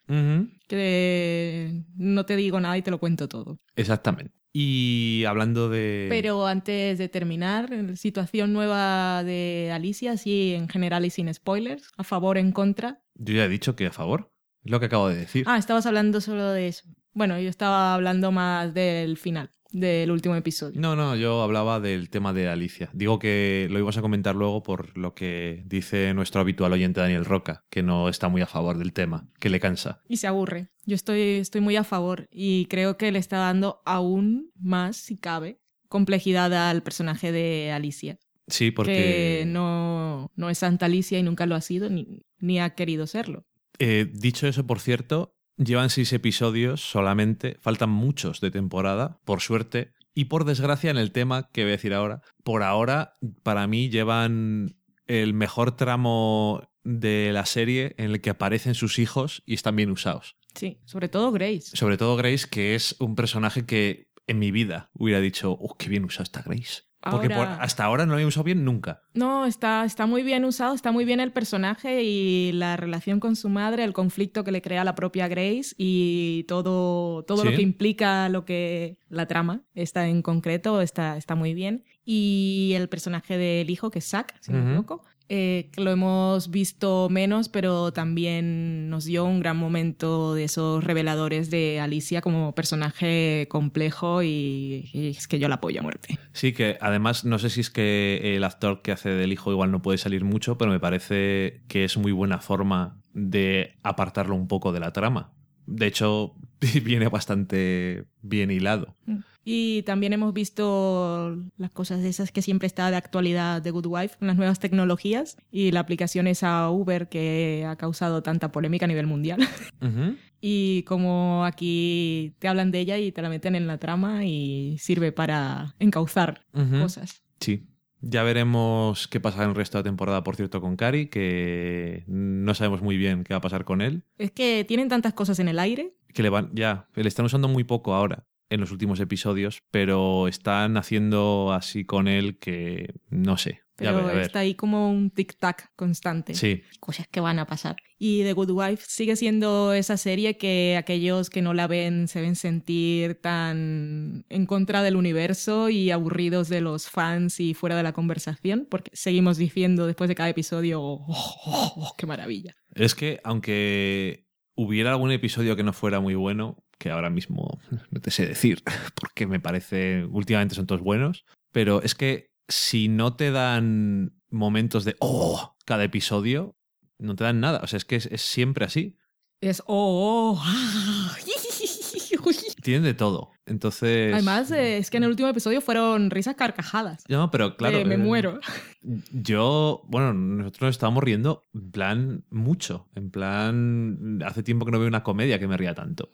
Que 0.67 1.85
no 1.97 2.27
te 2.27 2.37
digo 2.37 2.61
nada 2.61 2.77
y 2.77 2.83
te 2.83 2.91
lo 2.91 2.99
cuento 2.99 3.29
todo. 3.29 3.61
Exactamente. 3.77 4.33
Y 4.53 5.25
hablando 5.29 5.69
de... 5.69 6.07
Pero 6.11 6.47
antes 6.47 6.99
de 6.99 7.09
terminar, 7.09 7.97
situación 7.97 8.53
nueva 8.53 9.23
de 9.23 9.71
Alicia, 9.73 10.17
sí, 10.17 10.55
en 10.55 10.69
general 10.69 11.05
y 11.05 11.11
sin 11.11 11.33
spoilers, 11.33 11.91
a 11.97 12.03
favor, 12.03 12.37
en 12.37 12.51
contra. 12.51 13.01
Yo 13.15 13.35
ya 13.35 13.45
he 13.45 13.49
dicho 13.49 13.77
que 13.77 13.87
a 13.87 13.93
favor. 13.93 14.33
Es 14.65 14.73
lo 14.73 14.81
que 14.81 14.87
acabo 14.87 15.09
de 15.09 15.17
decir. 15.17 15.45
Ah, 15.47 15.57
estabas 15.57 15.87
hablando 15.87 16.21
solo 16.21 16.51
de 16.51 16.67
eso. 16.69 16.85
Bueno, 17.13 17.39
yo 17.39 17.49
estaba 17.49 17.95
hablando 17.95 18.33
más 18.33 18.75
del 18.75 19.17
final, 19.17 19.51
del 19.73 20.11
último 20.11 20.35
episodio. 20.35 20.81
No, 20.81 20.97
no, 20.97 21.17
yo 21.17 21.43
hablaba 21.43 21.81
del 21.81 22.11
tema 22.11 22.33
de 22.33 22.49
Alicia. 22.49 22.91
Digo 22.93 23.19
que 23.19 23.69
lo 23.71 23.79
íbamos 23.79 23.97
a 23.97 24.03
comentar 24.03 24.35
luego 24.35 24.63
por 24.63 24.97
lo 24.97 25.15
que 25.15 25.63
dice 25.67 26.13
nuestro 26.15 26.41
habitual 26.41 26.73
oyente 26.73 27.01
Daniel 27.01 27.25
Roca, 27.25 27.65
que 27.71 27.83
no 27.83 28.09
está 28.09 28.29
muy 28.29 28.43
a 28.43 28.47
favor 28.47 28.79
del 28.79 28.93
tema, 28.93 29.29
que 29.39 29.51
le 29.51 29.61
cansa. 29.61 30.03
Y 30.09 30.17
se 30.19 30.27
aburre. 30.27 30.69
Yo 30.87 30.95
estoy, 30.95 31.21
estoy 31.21 31.61
muy 31.61 31.77
a 31.77 31.85
favor 31.85 32.29
y 32.31 32.67
creo 32.67 32.97
que 32.97 33.13
le 33.13 33.19
está 33.19 33.39
dando 33.39 33.81
aún 33.85 34.51
más, 34.57 34.97
si 34.97 35.17
cabe, 35.17 35.61
complejidad 35.89 36.53
al 36.71 36.83
personaje 36.83 37.33
de 37.33 37.73
Alicia. 37.73 38.19
Sí, 38.49 38.71
porque... 38.71 38.93
Que 38.93 39.45
no, 39.47 40.31
no 40.35 40.51
es 40.51 40.59
Santa 40.59 40.87
Alicia 40.87 41.19
y 41.19 41.23
nunca 41.23 41.47
lo 41.47 41.55
ha 41.55 41.61
sido 41.61 41.89
ni, 41.89 42.23
ni 42.39 42.59
ha 42.59 42.71
querido 42.75 43.07
serlo. 43.07 43.47
Eh, 43.79 44.11
dicho 44.13 44.47
eso, 44.47 44.67
por 44.67 44.81
cierto, 44.81 45.37
llevan 45.63 45.91
seis 45.91 46.13
episodios 46.13 46.81
solamente, 46.81 47.59
faltan 47.61 47.91
muchos 47.91 48.41
de 48.41 48.51
temporada, 48.51 49.21
por 49.25 49.41
suerte, 49.41 49.93
y 50.15 50.27
por 50.27 50.45
desgracia 50.45 50.91
en 50.91 50.97
el 50.97 51.13
tema 51.13 51.49
que 51.53 51.63
voy 51.63 51.71
a 51.71 51.77
decir 51.77 51.95
ahora, 51.95 52.23
por 52.43 52.63
ahora, 52.63 53.15
para 53.43 53.67
mí 53.67 53.91
llevan 53.91 54.77
el 55.07 55.35
mejor 55.35 55.77
tramo 55.77 56.69
de 56.83 57.31
la 57.33 57.47
serie 57.47 57.95
en 57.99 58.11
el 58.11 58.21
que 58.21 58.31
aparecen 58.31 58.75
sus 58.75 58.99
hijos 58.99 59.43
y 59.47 59.55
están 59.55 59.77
bien 59.77 59.91
usados. 59.91 60.37
Sí, 60.55 60.79
sobre 60.85 61.09
todo 61.09 61.31
Grace. 61.31 61.77
Sobre 61.77 61.97
todo 61.97 62.17
Grace, 62.17 62.49
que 62.51 62.75
es 62.75 62.97
un 62.99 63.15
personaje 63.15 63.67
que 63.67 64.09
en 64.27 64.39
mi 64.39 64.51
vida 64.51 64.91
hubiera 64.95 65.21
dicho, 65.21 65.53
oh, 65.53 65.77
qué 65.77 65.89
bien 65.89 66.05
usada 66.05 66.25
está 66.25 66.43
Grace. 66.43 66.83
Porque 67.03 67.33
Ahora- 67.33 67.55
por- 67.57 67.63
hasta 67.65 67.85
ahora 67.85 68.05
no 68.05 68.11
lo 68.11 68.15
había 68.17 68.27
usado 68.27 68.45
bien 68.45 68.63
nunca. 68.65 69.03
No, 69.15 69.47
está, 69.47 69.85
está 69.87 70.05
muy 70.07 70.23
bien 70.23 70.45
usado, 70.45 70.75
está 70.75 70.93
muy 70.93 71.07
bien 71.07 71.19
el 71.21 71.33
personaje 71.33 72.03
y 72.03 72.53
la 72.53 72.77
relación 72.77 73.21
con 73.21 73.37
su 73.37 73.49
madre, 73.49 73.85
el 73.85 73.95
conflicto 73.95 74.45
que 74.45 74.53
le 74.53 74.61
crea 74.61 74.85
la 74.85 74.95
propia 74.95 75.27
Grace 75.27 75.75
y 75.79 76.45
todo, 76.49 77.23
todo 77.25 77.43
lo 77.45 77.51
que 77.57 77.63
implica 77.63 78.29
lo 78.29 78.45
que 78.45 78.99
la 79.09 79.27
trama 79.27 79.63
está 79.75 80.09
en 80.09 80.21
concreto, 80.21 80.83
está, 80.83 81.17
está 81.17 81.35
muy 81.35 81.55
bien. 81.55 81.85
Y 82.05 82.73
el 82.77 82.89
personaje 82.91 83.39
del 83.39 83.71
hijo, 83.71 83.91
que 83.91 84.01
es 84.01 84.07
Zack, 84.09 84.37
si 84.41 84.53
no 84.53 84.59
me 84.59 84.65
equivoco, 84.71 85.03
eh, 85.33 85.69
que 85.71 85.81
lo 85.81 85.93
hemos 85.93 86.51
visto 86.51 87.09
menos, 87.09 87.49
pero 87.49 87.93
también 87.93 88.91
nos 88.91 89.05
dio 89.05 89.25
un 89.25 89.39
gran 89.39 89.57
momento 89.57 90.35
de 90.35 90.43
esos 90.43 90.83
reveladores 90.83 91.51
de 91.51 91.79
Alicia 91.79 92.21
como 92.21 92.53
personaje 92.53 93.47
complejo 93.49 94.25
y, 94.25 94.91
y 94.93 95.11
es 95.11 95.29
que 95.29 95.39
yo 95.39 95.49
la 95.49 95.55
apoyo 95.55 95.79
a 95.79 95.83
muerte. 95.85 96.19
Sí, 96.33 96.53
que 96.53 96.79
además 96.81 97.25
no 97.25 97.39
sé 97.39 97.49
si 97.49 97.61
es 97.61 97.71
que 97.71 98.35
el 98.35 98.43
actor 98.43 98.83
que 98.83 98.91
hace 98.91 99.11
del 99.11 99.33
hijo 99.33 99.53
igual 99.53 99.71
no 99.71 99.83
puede 99.83 99.99
salir 99.99 100.25
mucho, 100.25 100.59
pero 100.59 100.73
me 100.73 100.81
parece 100.81 101.63
que 101.69 101.85
es 101.85 101.97
muy 101.97 102.11
buena 102.11 102.41
forma 102.41 103.01
de 103.15 103.77
apartarlo 103.85 104.35
un 104.35 104.49
poco 104.49 104.73
de 104.73 104.81
la 104.81 104.93
trama. 104.93 105.33
De 105.67 105.87
hecho, 105.87 106.35
viene 106.83 107.07
bastante 107.07 108.05
bien 108.21 108.51
hilado. 108.51 108.97
Y 109.45 109.83
también 109.83 110.13
hemos 110.13 110.35
visto 110.35 111.37
las 111.57 111.71
cosas 111.71 112.03
de 112.03 112.09
esas 112.09 112.31
que 112.31 112.43
siempre 112.43 112.67
está 112.67 112.91
de 112.91 112.97
actualidad 112.97 113.63
de 113.63 113.71
Good 113.71 113.87
Wife, 113.87 114.17
con 114.19 114.29
las 114.29 114.37
nuevas 114.37 114.61
tecnologías 114.61 115.37
y 115.51 115.73
la 115.73 115.81
aplicación 115.81 116.27
esa 116.27 116.69
Uber 116.71 117.09
que 117.09 117.65
ha 117.67 117.77
causado 117.77 118.23
tanta 118.23 118.53
polémica 118.53 118.85
a 118.85 118.89
nivel 118.89 119.07
mundial. 119.07 119.41
Y 120.43 120.85
como 120.85 121.45
aquí 121.45 122.35
te 122.39 122.49
hablan 122.49 122.71
de 122.71 122.81
ella 122.81 122.97
y 122.97 123.13
te 123.13 123.21
la 123.21 123.29
meten 123.29 123.55
en 123.55 123.67
la 123.67 123.77
trama 123.77 124.25
y 124.25 124.79
sirve 124.79 125.13
para 125.13 125.75
encauzar 125.79 126.47
cosas. 126.81 127.23
Sí. 127.41 127.67
Ya 128.01 128.23
veremos 128.23 129.07
qué 129.09 129.21
pasa 129.21 129.43
en 129.43 129.51
el 129.51 129.55
resto 129.55 129.77
de 129.77 129.81
la 129.81 129.91
temporada, 129.91 130.25
por 130.25 130.37
cierto, 130.37 130.63
con 130.63 130.77
Cari, 130.77 131.09
que 131.09 132.05
no 132.07 132.55
sabemos 132.55 132.81
muy 132.81 132.97
bien 132.97 133.23
qué 133.23 133.35
va 133.35 133.39
a 133.39 133.43
pasar 133.43 133.67
con 133.67 133.83
él. 133.83 134.05
Es 134.17 134.31
que 134.31 134.65
tienen 134.67 134.89
tantas 134.89 135.13
cosas 135.13 135.39
en 135.41 135.49
el 135.49 135.59
aire. 135.59 135.93
Que 136.15 136.23
le 136.23 136.31
van, 136.31 136.51
ya, 136.55 136.89
le 136.95 137.07
están 137.07 137.27
usando 137.27 137.47
muy 137.47 137.65
poco 137.65 137.93
ahora 137.93 138.27
en 138.51 138.61
los 138.61 138.73
últimos 138.73 139.01
episodios, 139.01 139.63
pero 139.71 140.29
están 140.29 140.77
haciendo 140.77 141.53
así 141.53 141.85
con 141.85 142.09
él 142.09 142.39
que 142.39 142.93
no 143.09 143.39
sé. 143.39 143.63
Ya 143.79 143.93
Pero 143.93 144.05
ver, 144.05 144.11
a 144.11 144.15
ver. 144.15 144.27
está 144.27 144.41
ahí 144.41 144.55
como 144.55 144.91
un 144.91 145.11
tic-tac 145.11 145.71
constante. 145.75 146.35
Sí, 146.35 146.63
cosas 146.81 147.07
que 147.09 147.21
van 147.21 147.39
a 147.39 147.47
pasar. 147.47 147.77
Y 147.99 148.23
The 148.25 148.35
Good 148.35 148.51
Wife 148.51 148.85
sigue 148.87 149.17
siendo 149.17 149.73
esa 149.73 149.97
serie 149.97 150.37
que 150.37 150.77
aquellos 150.77 151.31
que 151.31 151.41
no 151.41 151.55
la 151.55 151.67
ven 151.67 152.07
se 152.07 152.21
ven 152.21 152.37
sentir 152.37 153.15
tan 153.15 154.27
en 154.29 154.45
contra 154.45 154.83
del 154.83 154.97
universo 154.97 155.71
y 155.71 155.91
aburridos 155.93 156.51
de 156.51 156.61
los 156.61 156.91
fans 156.91 157.41
y 157.41 157.55
fuera 157.55 157.75
de 157.75 157.83
la 157.83 157.93
conversación, 157.95 158.67
porque 158.71 158.91
seguimos 158.93 159.39
diciendo 159.39 159.87
después 159.87 160.09
de 160.09 160.15
cada 160.15 160.29
episodio, 160.29 160.83
oh, 160.83 161.07
oh, 161.09 161.73
oh, 161.77 161.95
qué 161.97 162.05
maravilla. 162.05 162.57
Es 162.75 162.95
que 162.95 163.21
aunque 163.25 164.27
hubiera 164.57 164.91
algún 164.91 165.11
episodio 165.11 165.57
que 165.57 165.63
no 165.63 165.73
fuera 165.73 166.01
muy 166.01 166.17
bueno, 166.17 166.63
que 166.81 166.91
ahora 166.91 167.11
mismo 167.11 167.61
no 167.91 168.01
te 168.01 168.11
sé 168.11 168.27
decir, 168.27 168.63
porque 168.95 169.27
me 169.27 169.39
parece 169.39 170.05
últimamente 170.07 170.55
son 170.55 170.67
todos 170.67 170.81
buenos, 170.81 171.27
pero 171.53 171.83
es 171.83 171.95
que 171.95 172.31
si 172.49 172.89
no 172.89 173.15
te 173.15 173.31
dan 173.31 174.15
momentos 174.31 174.85
de 174.85 174.97
oh 174.99 175.55
cada 175.67 175.85
episodio, 175.85 176.57
no 176.99 177.15
te 177.15 177.25
dan 177.25 177.39
nada. 177.41 177.61
O 177.63 177.67
sea, 177.67 177.77
es 177.77 177.85
que 177.85 177.97
es, 177.97 178.07
es 178.07 178.23
siempre 178.23 178.65
así. 178.65 178.97
Es 179.41 179.63
oh, 179.67 180.35
oh, 180.37 180.43
ah, 180.43 181.17
Tienen 182.63 182.83
de 182.83 182.95
todo. 182.95 183.31
Entonces. 183.47 184.13
Además, 184.13 184.51
eh, 184.51 184.79
es 184.79 184.91
que 184.91 184.99
en 184.99 185.05
el 185.05 185.11
último 185.11 185.29
episodio 185.29 185.61
fueron 185.61 186.11
risas 186.11 186.37
carcajadas. 186.37 187.05
No, 187.09 187.31
pero 187.31 187.57
claro. 187.57 187.79
De 187.79 187.85
me 187.85 187.95
eh, 187.95 187.99
muero. 187.99 188.39
Yo, 189.13 189.83
bueno, 189.89 190.13
nosotros 190.13 190.63
nos 190.63 190.75
estábamos 190.75 191.03
riendo 191.03 191.43
en 191.55 191.71
plan 191.71 192.25
mucho. 192.31 192.89
En 192.95 193.11
plan, 193.11 194.21
hace 194.25 194.43
tiempo 194.43 194.67
que 194.67 194.73
no 194.73 194.79
veo 194.79 194.89
una 194.89 195.03
comedia 195.03 195.39
que 195.39 195.49
me 195.49 195.57
ría 195.57 195.75
tanto. 195.75 196.11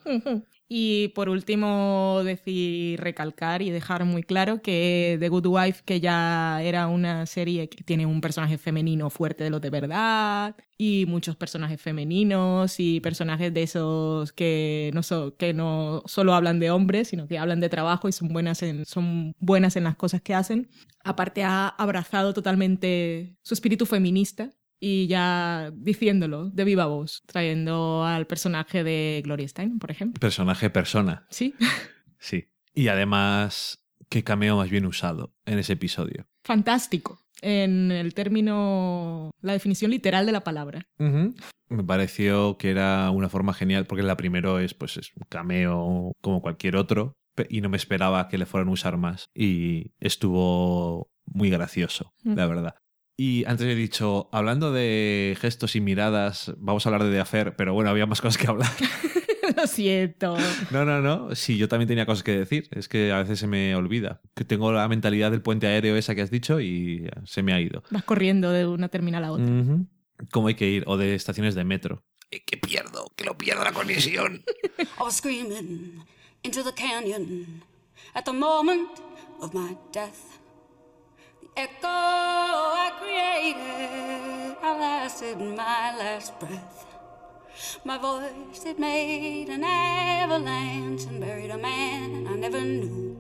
Y 0.68 1.08
por 1.14 1.28
último, 1.28 2.22
decir, 2.24 2.98
recalcar 3.00 3.62
y 3.62 3.70
dejar 3.70 4.04
muy 4.04 4.24
claro 4.24 4.62
que 4.62 5.16
The 5.20 5.28
Good 5.28 5.46
Wife, 5.46 5.82
que 5.84 6.00
ya 6.00 6.60
era 6.60 6.88
una 6.88 7.24
serie 7.26 7.68
que 7.68 7.84
tiene 7.84 8.04
un 8.04 8.20
personaje 8.20 8.58
femenino 8.58 9.08
fuerte 9.08 9.44
de 9.44 9.50
lo 9.50 9.60
de 9.60 9.70
verdad, 9.70 10.56
y 10.76 11.06
muchos 11.06 11.36
personajes 11.36 11.80
femeninos 11.80 12.80
y 12.80 13.00
personajes 13.00 13.54
de 13.54 13.62
esos 13.62 14.32
que 14.32 14.90
no, 14.92 15.04
so- 15.04 15.36
que 15.36 15.54
no 15.54 16.02
solo 16.06 16.34
hablan 16.34 16.58
de 16.58 16.72
hombres, 16.72 17.08
sino 17.08 17.28
que 17.28 17.38
hablan 17.38 17.60
de 17.60 17.68
trabajo 17.68 18.08
y 18.08 18.12
son 18.12 18.28
buenas 18.28 18.60
en, 18.64 18.84
son 18.86 19.34
buenas 19.38 19.76
en 19.76 19.84
las 19.84 19.94
cosas 19.96 20.20
que 20.20 20.34
hacen. 20.34 20.68
Aparte, 21.04 21.44
ha 21.44 21.68
abrazado 21.68 22.34
totalmente 22.34 23.36
su 23.42 23.54
espíritu 23.54 23.86
feminista 23.86 24.50
y 24.80 25.06
ya 25.06 25.72
diciéndolo 25.74 26.50
de 26.50 26.64
viva 26.64 26.86
voz, 26.86 27.22
trayendo 27.26 28.04
al 28.04 28.26
personaje 28.26 28.84
de 28.84 29.22
Gloria 29.24 29.48
Steinem, 29.48 29.78
por 29.78 29.90
ejemplo. 29.90 30.20
Personaje 30.20 30.70
persona, 30.70 31.26
Sí, 31.30 31.54
sí. 32.18 32.48
Y 32.74 32.88
además, 32.88 33.82
qué 34.08 34.22
cameo 34.22 34.56
más 34.56 34.70
bien 34.70 34.86
usado 34.86 35.34
en 35.46 35.58
ese 35.58 35.74
episodio. 35.74 36.26
fantástico. 36.44 37.20
En 37.42 37.92
el 37.92 38.14
término, 38.14 39.30
la 39.42 39.52
definición 39.52 39.90
literal 39.90 40.24
de 40.24 40.32
la 40.32 40.40
palabra. 40.42 40.88
Me 40.98 41.84
pareció 41.84 42.56
que 42.56 42.70
era 42.70 43.10
una 43.10 43.28
forma 43.28 43.52
genial, 43.52 43.84
porque 43.86 44.02
la 44.02 44.16
primero 44.16 44.58
es, 44.58 44.72
pues, 44.72 44.96
es 44.96 45.10
un 45.16 45.26
cameo 45.28 46.12
como 46.22 46.40
cualquier 46.40 46.76
otro, 46.76 47.12
y 47.50 47.60
no 47.60 47.68
me 47.68 47.76
esperaba 47.76 48.28
que 48.28 48.38
le 48.38 48.46
fueran 48.46 48.68
a 48.68 48.72
usar 48.72 48.96
más. 48.96 49.26
Y 49.34 49.92
estuvo 50.00 51.10
muy 51.26 51.50
gracioso, 51.50 52.14
la 52.24 52.46
verdad. 52.46 52.76
Y 53.16 53.44
antes 53.46 53.66
he 53.66 53.74
dicho, 53.74 54.28
hablando 54.30 54.72
de 54.72 55.36
gestos 55.40 55.74
y 55.74 55.80
miradas, 55.80 56.52
vamos 56.58 56.84
a 56.84 56.90
hablar 56.90 57.04
de 57.04 57.12
The 57.12 57.20
Affair, 57.20 57.56
pero 57.56 57.72
bueno, 57.72 57.88
había 57.90 58.04
más 58.06 58.20
cosas 58.20 58.36
que 58.36 58.46
hablar. 58.46 58.70
Lo 59.56 59.66
siento. 59.66 60.36
No, 60.70 60.84
no, 60.84 61.00
no. 61.00 61.34
Sí, 61.34 61.56
yo 61.56 61.68
también 61.68 61.88
tenía 61.88 62.04
cosas 62.04 62.22
que 62.24 62.32
decir. 62.36 62.68
Es 62.72 62.88
que 62.88 63.12
a 63.12 63.18
veces 63.22 63.38
se 63.38 63.46
me 63.46 63.74
olvida. 63.76 64.20
Que 64.34 64.44
tengo 64.44 64.70
la 64.72 64.86
mentalidad 64.88 65.30
del 65.30 65.40
puente 65.40 65.66
aéreo 65.66 65.96
esa 65.96 66.14
que 66.14 66.20
has 66.22 66.30
dicho 66.30 66.60
y 66.60 67.08
se 67.24 67.42
me 67.42 67.52
ha 67.54 67.60
ido. 67.60 67.82
Vas 67.90 68.02
corriendo 68.04 68.50
de 68.50 68.66
una 68.66 68.88
terminal 68.88 69.24
a 69.24 69.32
otra. 69.32 69.46
Ujú. 69.46 69.86
¿Cómo 70.32 70.48
hay 70.48 70.54
que 70.56 70.68
ir? 70.68 70.84
O 70.86 70.96
de 70.96 71.14
estaciones 71.14 71.54
de 71.54 71.64
metro. 71.64 72.02
Eh, 72.30 72.42
Que 72.44 72.56
pierdo, 72.58 73.12
que 73.16 73.24
lo 73.24 73.38
pierdo 73.38 73.62
la 73.64 73.72
conexión. 73.72 74.42
I 74.78 74.84
was 75.02 75.14
screaming 75.18 76.02
into 76.42 76.62
the 76.64 76.72
canyon 76.74 77.62
at 78.14 78.24
the 78.24 78.32
moment 78.32 78.90
of 79.40 79.54
my 79.54 79.76
death. 79.92 80.35
Echo 81.58 81.88
I 81.88 82.92
created, 83.00 84.56
I 84.62 84.78
lasted 84.78 85.38
my 85.40 85.96
last 85.96 86.38
breath. 86.38 86.84
My 87.82 87.96
voice 87.96 88.66
it 88.66 88.78
made 88.78 89.48
an 89.48 89.64
avalanche 89.64 91.04
and 91.04 91.18
buried 91.18 91.50
a 91.50 91.56
man 91.56 92.26
I 92.26 92.34
never 92.34 92.60
knew. 92.60 93.16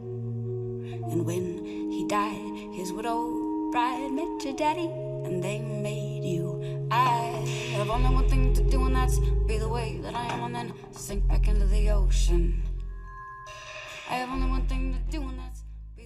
And 1.10 1.24
when 1.24 1.64
he 1.90 2.06
died, 2.06 2.74
his 2.74 2.92
widow 2.92 3.70
bride 3.72 4.12
met 4.12 4.44
your 4.44 4.52
daddy, 4.52 4.90
and 5.24 5.42
they 5.42 5.60
made 5.60 6.24
you. 6.24 6.86
I 6.90 7.42
have 7.72 7.88
only 7.88 8.14
one 8.14 8.28
thing 8.28 8.52
to 8.52 8.62
do, 8.62 8.84
and 8.84 8.94
that's 8.94 9.18
be 9.46 9.56
the 9.56 9.70
way 9.70 9.98
that 10.02 10.14
I 10.14 10.26
am, 10.34 10.44
and 10.44 10.54
then 10.54 10.74
sink 10.90 11.26
back 11.26 11.48
into 11.48 11.64
the 11.64 11.88
ocean. 11.88 12.62
I 14.10 14.16
have 14.16 14.28
only 14.28 14.50
one 14.50 14.66
thing 14.66 14.92
to 14.92 15.00
do, 15.10 15.22
and 15.22 15.38
that's. 15.38 15.55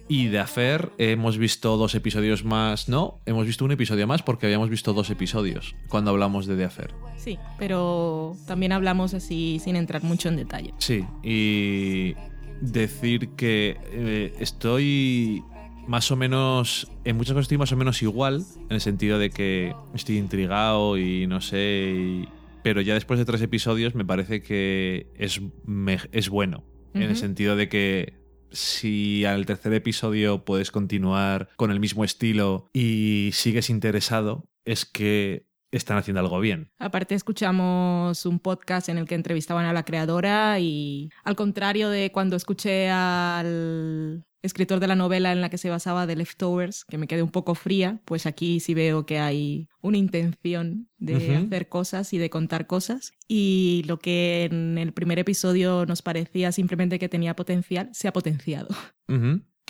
Y 0.07 0.27
de 0.27 0.39
Affair 0.39 0.91
hemos 0.97 1.37
visto 1.37 1.77
dos 1.77 1.95
episodios 1.95 2.43
más. 2.43 2.89
No, 2.89 3.21
hemos 3.25 3.45
visto 3.45 3.63
un 3.63 3.71
episodio 3.71 4.07
más 4.07 4.21
porque 4.23 4.45
habíamos 4.45 4.69
visto 4.69 4.93
dos 4.93 5.09
episodios 5.09 5.73
cuando 5.87 6.11
hablamos 6.11 6.47
de 6.47 6.57
The 6.57 6.65
Affair. 6.65 6.91
Sí, 7.17 7.37
pero 7.57 8.35
también 8.45 8.71
hablamos 8.73 9.13
así 9.13 9.59
sin 9.63 9.75
entrar 9.77 10.03
mucho 10.03 10.27
en 10.29 10.35
detalle. 10.35 10.73
Sí, 10.79 11.05
y 11.23 12.15
decir 12.59 13.29
que 13.37 13.77
eh, 13.91 14.33
estoy 14.39 15.43
más 15.87 16.11
o 16.11 16.15
menos, 16.15 16.91
en 17.05 17.17
muchas 17.17 17.33
cosas 17.33 17.45
estoy 17.45 17.57
más 17.57 17.71
o 17.71 17.77
menos 17.77 18.01
igual, 18.03 18.43
en 18.69 18.71
el 18.75 18.81
sentido 18.81 19.17
de 19.17 19.29
que 19.29 19.73
estoy 19.93 20.17
intrigado 20.17 20.97
y 20.97 21.25
no 21.27 21.41
sé, 21.41 21.93
y- 21.97 22.27
pero 22.63 22.81
ya 22.81 22.93
después 22.93 23.17
de 23.17 23.25
tres 23.25 23.41
episodios 23.41 23.95
me 23.95 24.05
parece 24.05 24.43
que 24.43 25.07
es, 25.15 25.41
me- 25.65 25.97
es 26.11 26.29
bueno, 26.29 26.63
en 26.93 27.01
el 27.03 27.15
sentido 27.15 27.55
de 27.55 27.67
que 27.69 28.13
si 28.51 29.25
al 29.25 29.45
tercer 29.45 29.73
episodio 29.73 30.45
puedes 30.45 30.71
continuar 30.71 31.49
con 31.55 31.71
el 31.71 31.79
mismo 31.79 32.03
estilo 32.03 32.69
y 32.73 33.31
sigues 33.33 33.69
interesado, 33.69 34.47
es 34.65 34.85
que 34.85 35.47
están 35.71 35.97
haciendo 35.97 36.19
algo 36.19 36.39
bien. 36.39 36.71
Aparte 36.79 37.15
escuchamos 37.15 38.25
un 38.25 38.39
podcast 38.39 38.89
en 38.89 38.97
el 38.97 39.07
que 39.07 39.15
entrevistaban 39.15 39.65
a 39.65 39.73
la 39.73 39.83
creadora 39.83 40.59
y 40.59 41.09
al 41.23 41.35
contrario 41.35 41.89
de 41.89 42.11
cuando 42.11 42.35
escuché 42.35 42.89
al 42.89 44.25
escritor 44.41 44.79
de 44.79 44.87
la 44.87 44.95
novela 44.95 45.31
en 45.31 45.41
la 45.41 45.49
que 45.49 45.57
se 45.57 45.69
basaba 45.69 46.07
de 46.07 46.15
Leftovers, 46.15 46.85
que 46.85 46.97
me 46.97 47.07
quedé 47.07 47.23
un 47.23 47.31
poco 47.31 47.55
fría, 47.55 48.01
pues 48.05 48.25
aquí 48.25 48.59
sí 48.59 48.73
veo 48.73 49.05
que 49.05 49.19
hay 49.19 49.67
una 49.81 49.97
intención 49.97 50.89
de 50.97 51.15
hacer 51.15 51.69
cosas 51.69 52.13
y 52.13 52.17
de 52.17 52.29
contar 52.29 52.67
cosas. 52.67 53.13
Y 53.27 53.83
lo 53.87 53.99
que 53.99 54.45
en 54.45 54.77
el 54.77 54.93
primer 54.93 55.19
episodio 55.19 55.85
nos 55.85 56.01
parecía 56.01 56.51
simplemente 56.51 56.99
que 56.99 57.09
tenía 57.09 57.35
potencial, 57.35 57.89
se 57.93 58.07
ha 58.07 58.13
potenciado. 58.13 58.69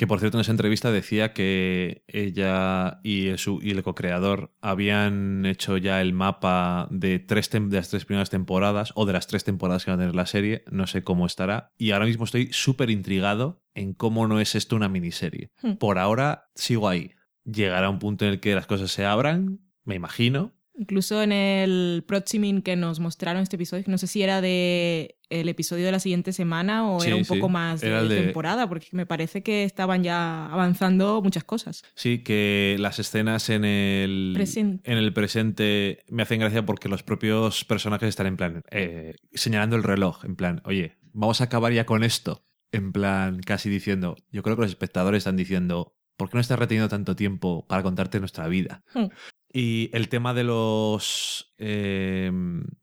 Que 0.01 0.07
por 0.07 0.19
cierto, 0.19 0.39
en 0.39 0.41
esa 0.41 0.49
entrevista 0.51 0.91
decía 0.91 1.31
que 1.31 2.03
ella 2.07 3.01
y 3.03 3.27
el, 3.27 3.37
su- 3.37 3.59
y 3.61 3.69
el 3.69 3.83
co-creador 3.83 4.51
habían 4.59 5.45
hecho 5.45 5.77
ya 5.77 6.01
el 6.01 6.11
mapa 6.11 6.87
de, 6.89 7.19
tres 7.19 7.51
de 7.51 7.77
las 7.77 7.89
tres 7.89 8.05
primeras 8.05 8.31
temporadas 8.31 8.93
o 8.95 9.05
de 9.05 9.13
las 9.13 9.27
tres 9.27 9.43
temporadas 9.43 9.85
que 9.85 9.91
va 9.91 9.95
a 9.95 9.99
tener 9.99 10.15
la 10.15 10.25
serie. 10.25 10.63
No 10.71 10.87
sé 10.87 11.03
cómo 11.03 11.27
estará. 11.27 11.69
Y 11.77 11.91
ahora 11.91 12.07
mismo 12.07 12.25
estoy 12.25 12.49
súper 12.51 12.89
intrigado 12.89 13.61
en 13.75 13.93
cómo 13.93 14.27
no 14.27 14.39
es 14.39 14.55
esto 14.55 14.75
una 14.75 14.89
miniserie. 14.89 15.51
Hmm. 15.61 15.73
Por 15.73 15.99
ahora 15.99 16.45
sigo 16.55 16.89
ahí. 16.89 17.11
Llegará 17.45 17.87
un 17.91 17.99
punto 17.99 18.25
en 18.25 18.31
el 18.31 18.39
que 18.39 18.55
las 18.55 18.65
cosas 18.65 18.89
se 18.89 19.05
abran, 19.05 19.59
me 19.83 19.93
imagino. 19.93 20.55
Incluso 20.81 21.21
en 21.21 21.31
el 21.31 22.03
Proximin 22.07 22.63
que 22.63 22.75
nos 22.75 22.99
mostraron 22.99 23.43
este 23.43 23.55
episodio, 23.55 23.83
no 23.85 23.99
sé 23.99 24.07
si 24.07 24.23
era 24.23 24.41
de 24.41 25.15
el 25.29 25.47
episodio 25.47 25.85
de 25.85 25.91
la 25.91 25.99
siguiente 25.99 26.33
semana 26.33 26.89
o 26.91 26.99
Sí, 26.99 27.07
era 27.07 27.15
un 27.17 27.23
sí. 27.23 27.35
poco 27.35 27.49
más 27.49 27.81
de, 27.81 27.87
Era 27.87 28.03
de- 28.03 28.19
temporada, 28.23 28.67
porque 28.67 28.87
me 28.93 29.05
parece 29.05 29.43
que 29.43 29.63
estaban 29.63 30.03
ya 30.03 30.47
avanzando 30.47 31.21
muchas 31.21 31.43
cosas. 31.43 31.83
Sí, 31.93 32.23
que 32.23 32.77
las 32.79 32.97
escenas 32.97 33.49
en 33.51 33.63
el 33.63 34.31
Presente. 34.33 34.91
en 34.91 34.97
el 34.97 35.13
presente 35.13 35.99
me 36.09 36.23
hacen 36.23 36.39
gracia 36.39 36.65
porque 36.65 36.89
los 36.89 37.03
propios 37.03 37.63
personajes 37.63 38.09
están 38.09 38.25
en 38.25 38.37
plan 38.37 38.63
eh, 38.71 39.13
señalando 39.33 39.75
el 39.75 39.83
reloj, 39.83 40.25
en 40.25 40.35
plan, 40.35 40.61
oye, 40.65 40.97
vamos 41.13 41.41
a 41.41 41.43
acabar 41.43 41.71
ya 41.73 41.85
con 41.85 42.03
esto, 42.03 42.43
en 42.71 42.91
plan 42.91 43.39
casi 43.41 43.69
diciendo, 43.69 44.15
yo 44.31 44.41
creo 44.41 44.55
que 44.55 44.63
los 44.63 44.71
espectadores 44.71 45.19
están 45.19 45.37
diciendo, 45.37 45.95
¿por 46.17 46.29
qué 46.29 46.37
no 46.37 46.41
estás 46.41 46.59
reteniendo 46.59 46.89
tanto 46.89 47.15
tiempo 47.15 47.65
para 47.67 47.83
contarte 47.83 48.19
nuestra 48.19 48.47
vida? 48.47 48.83
Hmm. 48.93 49.05
Y 49.53 49.89
el 49.93 50.07
tema 50.09 50.33
de 50.33 50.43
los 50.43 51.53
eh, 51.57 52.31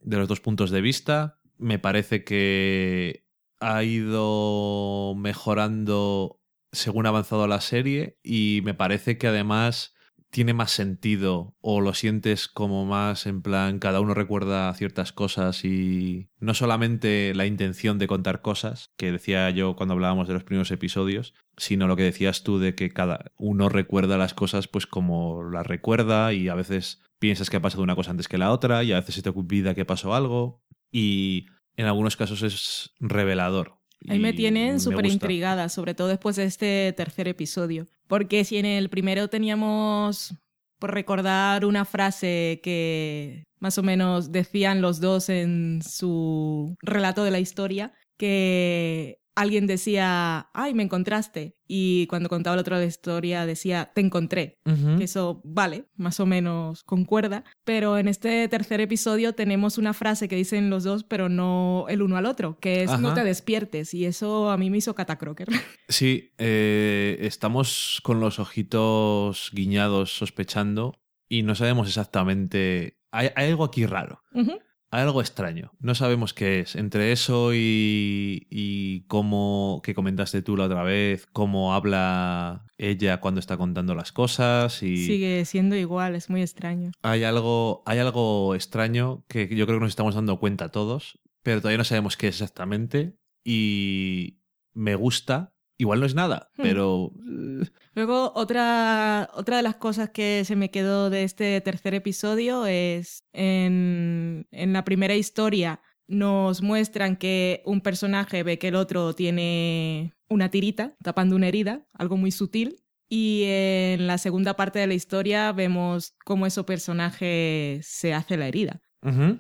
de 0.01 0.17
los 0.17 0.29
dos 0.29 0.41
puntos 0.41 0.71
de 0.71 0.81
vista 0.81 1.41
me 1.57 1.79
parece 1.79 2.25
que 2.25 3.27
ha 3.61 3.83
ido 3.83 5.15
mejorando 5.17 6.41
según 6.73 7.07
ha 7.07 7.09
avanzado 7.09 7.47
la 7.47 7.61
serie 7.61 8.19
y 8.23 8.61
me 8.65 8.75
parece 8.75 9.19
que 9.19 9.27
además 9.27 9.95
tiene 10.31 10.53
más 10.53 10.71
sentido 10.71 11.57
o 11.61 11.81
lo 11.81 11.95
sientes 11.95 12.49
como 12.49 12.85
más 12.85 13.27
en 13.27 13.41
plan 13.41 13.79
cada 13.79 14.01
uno 14.01 14.15
recuerda 14.15 14.73
ciertas 14.75 15.13
cosas 15.13 15.65
y 15.65 16.29
no 16.39 16.55
solamente 16.55 17.33
la 17.35 17.47
intención 17.47 17.99
de 17.99 18.07
contar 18.07 18.43
cosas 18.43 18.91
que 18.97 19.11
decía 19.11 19.49
yo 19.51 19.75
cuando 19.75 19.95
hablábamos 19.95 20.29
de 20.29 20.35
los 20.35 20.45
primeros 20.45 20.71
episodios 20.71 21.35
sino 21.57 21.87
lo 21.87 21.97
que 21.97 22.03
decías 22.03 22.43
tú 22.43 22.59
de 22.59 22.75
que 22.75 22.91
cada 22.91 23.33
uno 23.37 23.69
recuerda 23.69 24.19
las 24.19 24.35
cosas 24.35 24.69
pues 24.69 24.87
como 24.87 25.43
las 25.45 25.67
recuerda 25.67 26.33
y 26.35 26.49
a 26.49 26.55
veces 26.55 27.01
piensas 27.19 27.49
que 27.49 27.57
ha 27.57 27.63
pasado 27.63 27.83
una 27.83 27.97
cosa 27.97 28.11
antes 28.11 28.29
que 28.29 28.39
la 28.39 28.53
otra 28.53 28.85
y 28.85 28.93
a 28.93 29.01
veces 29.01 29.15
se 29.15 29.23
te 29.23 29.31
olvida 29.31 29.75
que 29.75 29.87
pasó 29.87 30.15
algo 30.15 30.63
y 30.93 31.47
en 31.77 31.87
algunos 31.87 32.17
casos 32.17 32.43
es 32.43 32.91
revelador 33.01 33.79
Ahí 34.09 34.19
me 34.19 34.33
tienen 34.33 34.81
súper 34.81 35.07
intrigada, 35.07 35.69
sobre 35.69 35.95
todo 35.95 36.09
después 36.09 36.37
de 36.37 36.45
este 36.45 36.93
tercer 36.97 37.27
episodio. 37.27 37.89
Porque 38.09 38.45
si 38.45 38.57
en 38.57 38.67
el 38.67 38.89
primero 38.89 39.29
teníamos, 39.29 40.35
por 40.79 40.93
recordar 40.93 41.65
una 41.65 41.85
frase 41.85 42.61
que 42.63 43.45
más 43.61 43.79
o 43.79 43.83
menos 43.83 44.33
decían 44.33 44.81
los 44.81 45.01
dos 45.01 45.29
en 45.29 45.81
su 45.83 46.77
relato 46.83 47.25
de 47.25 47.31
la 47.31 47.41
historia, 47.41 47.93
que 48.17 49.19
alguien 49.39 49.67
decía, 49.69 50.49
ay, 50.53 50.75
me 50.75 50.83
encontraste. 50.83 51.57
Y 51.69 52.07
cuando 52.09 52.29
contaba 52.29 52.55
el 52.55 52.61
otro 52.61 52.77
la 52.77 52.85
historia 52.85 53.47
decía, 53.47 53.93
te 53.95 54.01
encontré. 54.01 54.59
Eso 55.01 55.41
vale, 55.45 55.85
más 55.97 56.19
o 56.19 56.27
menos 56.27 56.83
concuerda, 56.83 57.45
pero 57.65 57.99
en 57.99 58.09
este 58.09 58.49
tercer 58.49 58.81
episodio 58.81 59.35
tenemos 59.35 59.79
una 59.79 59.93
frase 59.93 60.29
que 60.29 60.35
dicen 60.37 60.71
los 60.71 60.83
dos, 60.85 61.05
pero 61.05 61.29
no 61.29 61.87
el 61.89 62.03
uno 62.03 62.17
al 62.17 62.27
otro, 62.27 62.59
que 62.59 62.83
es 62.83 62.99
no 62.99 63.09
Ajá. 63.09 63.15
te 63.17 63.25
despiertes, 63.25 63.95
y 63.95 64.07
eso 64.07 64.51
a 64.51 64.57
mí 64.57 64.71
me 64.71 64.79
hizo 64.79 64.95
catacroker. 64.95 65.49
Sí, 65.91 66.35
eh, 66.37 67.17
estamos 67.23 68.01
con 68.03 68.21
los 68.21 68.39
ojitos 68.39 69.51
guiñados 69.55 70.13
sospechando 70.13 71.01
y 71.29 71.43
no 71.43 71.55
sabemos 71.55 71.89
exactamente... 71.89 72.99
Hay, 73.11 73.31
hay 73.37 73.49
algo 73.49 73.65
aquí 73.65 73.87
raro, 73.87 74.23
hay 74.35 74.59
algo 74.91 75.21
extraño. 75.21 75.73
No 75.81 75.95
sabemos 75.95 76.35
qué 76.35 76.61
es. 76.61 76.77
Entre 76.77 77.13
eso 77.13 77.53
y, 77.55 78.47
y 78.51 79.03
cómo, 79.03 79.81
que 79.85 79.95
comentaste 79.95 80.43
tú 80.43 80.57
la 80.57 80.65
otra 80.65 80.83
vez, 80.83 81.27
cómo 81.33 81.75
habla 81.75 82.67
ella 82.79 83.21
cuando 83.21 83.41
está 83.41 83.57
contando 83.57 83.95
las 83.95 84.13
cosas 84.13 84.83
y... 84.83 84.97
Sigue 84.97 85.45
siendo 85.45 85.77
igual, 85.77 86.15
es 86.15 86.31
muy 86.31 86.43
extraño. 86.43 86.93
Hay 87.03 87.25
algo, 87.25 87.83
hay 87.87 87.99
algo 87.99 88.55
extraño 88.55 89.25
que 89.29 89.49
yo 89.55 89.67
creo 89.67 89.79
que 89.79 89.85
nos 89.85 89.91
estamos 89.91 90.15
dando 90.15 90.39
cuenta 90.39 90.71
todos, 90.71 91.19
pero 91.43 91.61
todavía 91.61 91.79
no 91.79 91.85
sabemos 91.85 92.17
qué 92.17 92.29
es 92.29 92.37
exactamente 92.37 93.19
y 93.45 94.41
me 94.75 94.95
gusta. 94.95 95.55
Igual 95.79 96.01
no 96.01 96.07
es 96.07 96.15
nada, 96.15 96.51
Hmm. 96.57 96.63
pero... 96.63 97.13
Luego, 97.95 98.33
otra, 98.35 99.31
otra 99.35 99.57
de 99.59 99.63
las 99.63 99.77
cosas 99.77 100.11
que 100.11 100.45
se 100.45 100.57
me 100.57 100.71
quedó 100.71 101.11
de 101.11 101.25
este 101.25 101.61
tercer 101.61 101.95
episodio 101.95 102.67
es 102.67 103.25
en, 103.33 104.47
en 104.51 104.73
la 104.73 104.85
primera 104.85 105.15
historia 105.15 105.81
nos 106.09 106.63
muestran 106.63 107.17
que 107.17 107.63
un 107.67 107.81
personaje 107.83 108.43
ve 108.43 108.59
que 108.59 108.69
el 108.69 108.77
otro 108.77 109.15
tiene 109.15 110.15
una 110.29 110.51
tirita 110.51 110.97
tapando 111.03 111.37
una 111.37 111.49
herida, 111.49 111.87
algo 111.93 112.17
muy 112.17 112.31
sutil. 112.31 112.83
Y 113.11 113.45
en 113.47 114.07
la 114.07 114.19
segunda 114.19 114.55
parte 114.55 114.79
de 114.79 114.87
la 114.87 114.95
historia 114.95 115.53
vemos 115.53 116.15
cómo 116.25 116.47
ese 116.47 116.63
personaje 116.65 117.81
se 117.83 118.13
hace 118.15 118.37
la 118.37 118.49
herida. 118.49 118.81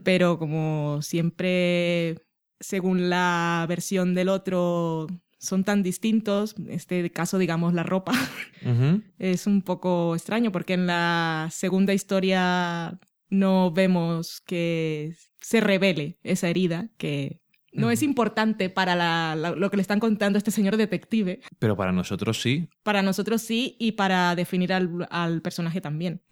Pero 0.05 0.39
como 0.39 1.01
siempre, 1.03 2.17
según 2.61 3.11
la 3.11 3.67
versión 3.69 4.15
del 4.15 4.29
otro, 4.29 5.07
son 5.39 5.65
tan 5.65 5.83
distintos, 5.83 6.55
en 6.59 6.71
este 6.71 7.11
caso 7.11 7.39
digamos 7.39 7.73
la 7.75 7.83
ropa, 7.85 8.13
es 9.19 9.47
un 9.47 9.63
poco 9.63 10.15
extraño 10.15 10.51
porque 10.53 10.75
en 10.75 10.87
la 10.87 11.49
segunda 11.53 11.95
historia 11.95 12.99
no 13.31 13.71
vemos 13.71 14.41
que 14.41 15.15
se 15.41 15.61
revele 15.61 16.19
esa 16.23 16.49
herida, 16.49 16.89
que 16.97 17.41
no 17.73 17.91
es 17.91 18.03
importante 18.03 18.71
para 18.71 18.97
la- 18.97 19.37
la- 19.37 19.51
lo 19.53 19.71
que 19.71 19.77
le 19.77 19.83
están 19.83 20.01
contando 20.01 20.37
a 20.37 20.41
este 20.41 20.51
señor 20.51 20.77
detective. 20.77 21.41
Pero 21.61 21.77
para 21.77 21.93
nosotros 21.93 22.41
sí. 22.41 22.69
Para 22.83 23.03
nosotros 23.03 23.43
sí 23.43 23.77
y 23.79 23.93
para 23.93 24.35
definir 24.35 24.73
al, 24.73 25.07
al 25.11 25.43
personaje 25.43 25.81
también. 25.81 26.23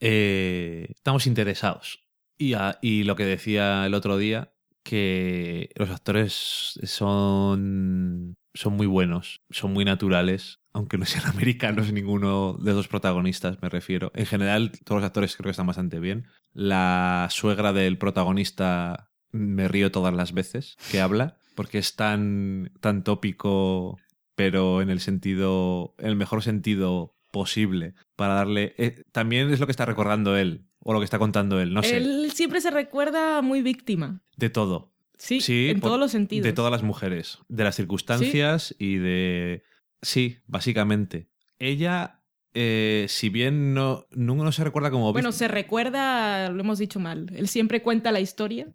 Eh, 0.00 0.86
estamos 0.94 1.26
interesados. 1.26 2.04
Y, 2.38 2.54
a- 2.54 2.78
y 2.80 3.02
lo 3.04 3.16
que 3.16 3.24
decía 3.24 3.84
el 3.86 3.94
otro 3.94 4.16
día, 4.16 4.52
que 4.90 5.70
los 5.76 5.88
actores 5.88 6.80
son 6.82 8.34
son 8.54 8.72
muy 8.72 8.88
buenos, 8.88 9.40
son 9.50 9.72
muy 9.72 9.84
naturales, 9.84 10.58
aunque 10.72 10.98
no 10.98 11.04
sean 11.04 11.26
americanos 11.28 11.92
ninguno 11.92 12.54
de 12.54 12.72
los 12.72 12.88
protagonistas, 12.88 13.62
me 13.62 13.68
refiero. 13.68 14.10
En 14.16 14.26
general, 14.26 14.72
todos 14.84 15.00
los 15.00 15.06
actores 15.06 15.36
creo 15.36 15.44
que 15.44 15.52
están 15.52 15.68
bastante 15.68 16.00
bien. 16.00 16.26
La 16.52 17.28
suegra 17.30 17.72
del 17.72 17.98
protagonista 17.98 19.12
me 19.30 19.68
río 19.68 19.92
todas 19.92 20.12
las 20.12 20.32
veces 20.32 20.76
que 20.90 21.00
habla, 21.00 21.36
porque 21.54 21.78
es 21.78 21.94
tan, 21.94 22.72
tan 22.80 23.04
tópico, 23.04 23.96
pero 24.34 24.82
en 24.82 24.90
el 24.90 24.98
sentido, 24.98 25.94
en 25.98 26.08
el 26.08 26.16
mejor 26.16 26.42
sentido 26.42 27.14
posible, 27.30 27.94
para 28.16 28.34
darle... 28.34 28.74
eh, 28.76 29.04
también 29.12 29.52
es 29.52 29.60
lo 29.60 29.66
que 29.66 29.72
está 29.72 29.84
recordando 29.84 30.36
él, 30.36 30.66
o 30.82 30.92
lo 30.92 30.98
que 31.00 31.04
está 31.04 31.18
contando 31.18 31.60
él, 31.60 31.72
no 31.74 31.82
sé, 31.82 31.96
Él 31.98 32.30
siempre 32.32 32.60
se 32.60 32.70
recuerda 32.70 33.42
muy 33.42 33.62
víctima. 33.62 34.22
de 34.36 34.50
todo. 34.50 34.92
Sí, 35.18 35.40
Sí, 35.42 35.68
en 35.68 35.80
por- 35.80 35.88
todos 35.90 36.00
los 36.00 36.10
sentidos. 36.12 36.44
De 36.44 36.52
todas 36.54 36.72
las 36.72 36.82
mujeres, 36.82 37.38
de 37.48 37.64
las 37.64 37.76
circunstancias 37.76 38.74
y 38.78 38.96
de... 38.96 39.62
Sí, 40.00 40.38
básicamente. 40.46 41.28
Ella, 41.58 42.22
eh, 42.54 43.04
si 43.10 43.28
bien 43.28 43.74
no, 43.74 44.06
nunca 44.12 44.44
no 44.44 44.52
se 44.52 44.64
recuerda 44.64 44.90
como... 44.90 45.12
Bueno, 45.12 45.30
se 45.32 45.46
recuerda, 45.46 46.48
lo 46.48 46.60
hemos 46.60 46.78
dicho 46.78 46.98
mal. 47.00 47.30
Él 47.36 47.48
siempre 47.48 47.82
cuenta 47.82 48.12
la 48.12 48.20
historia. 48.20 48.68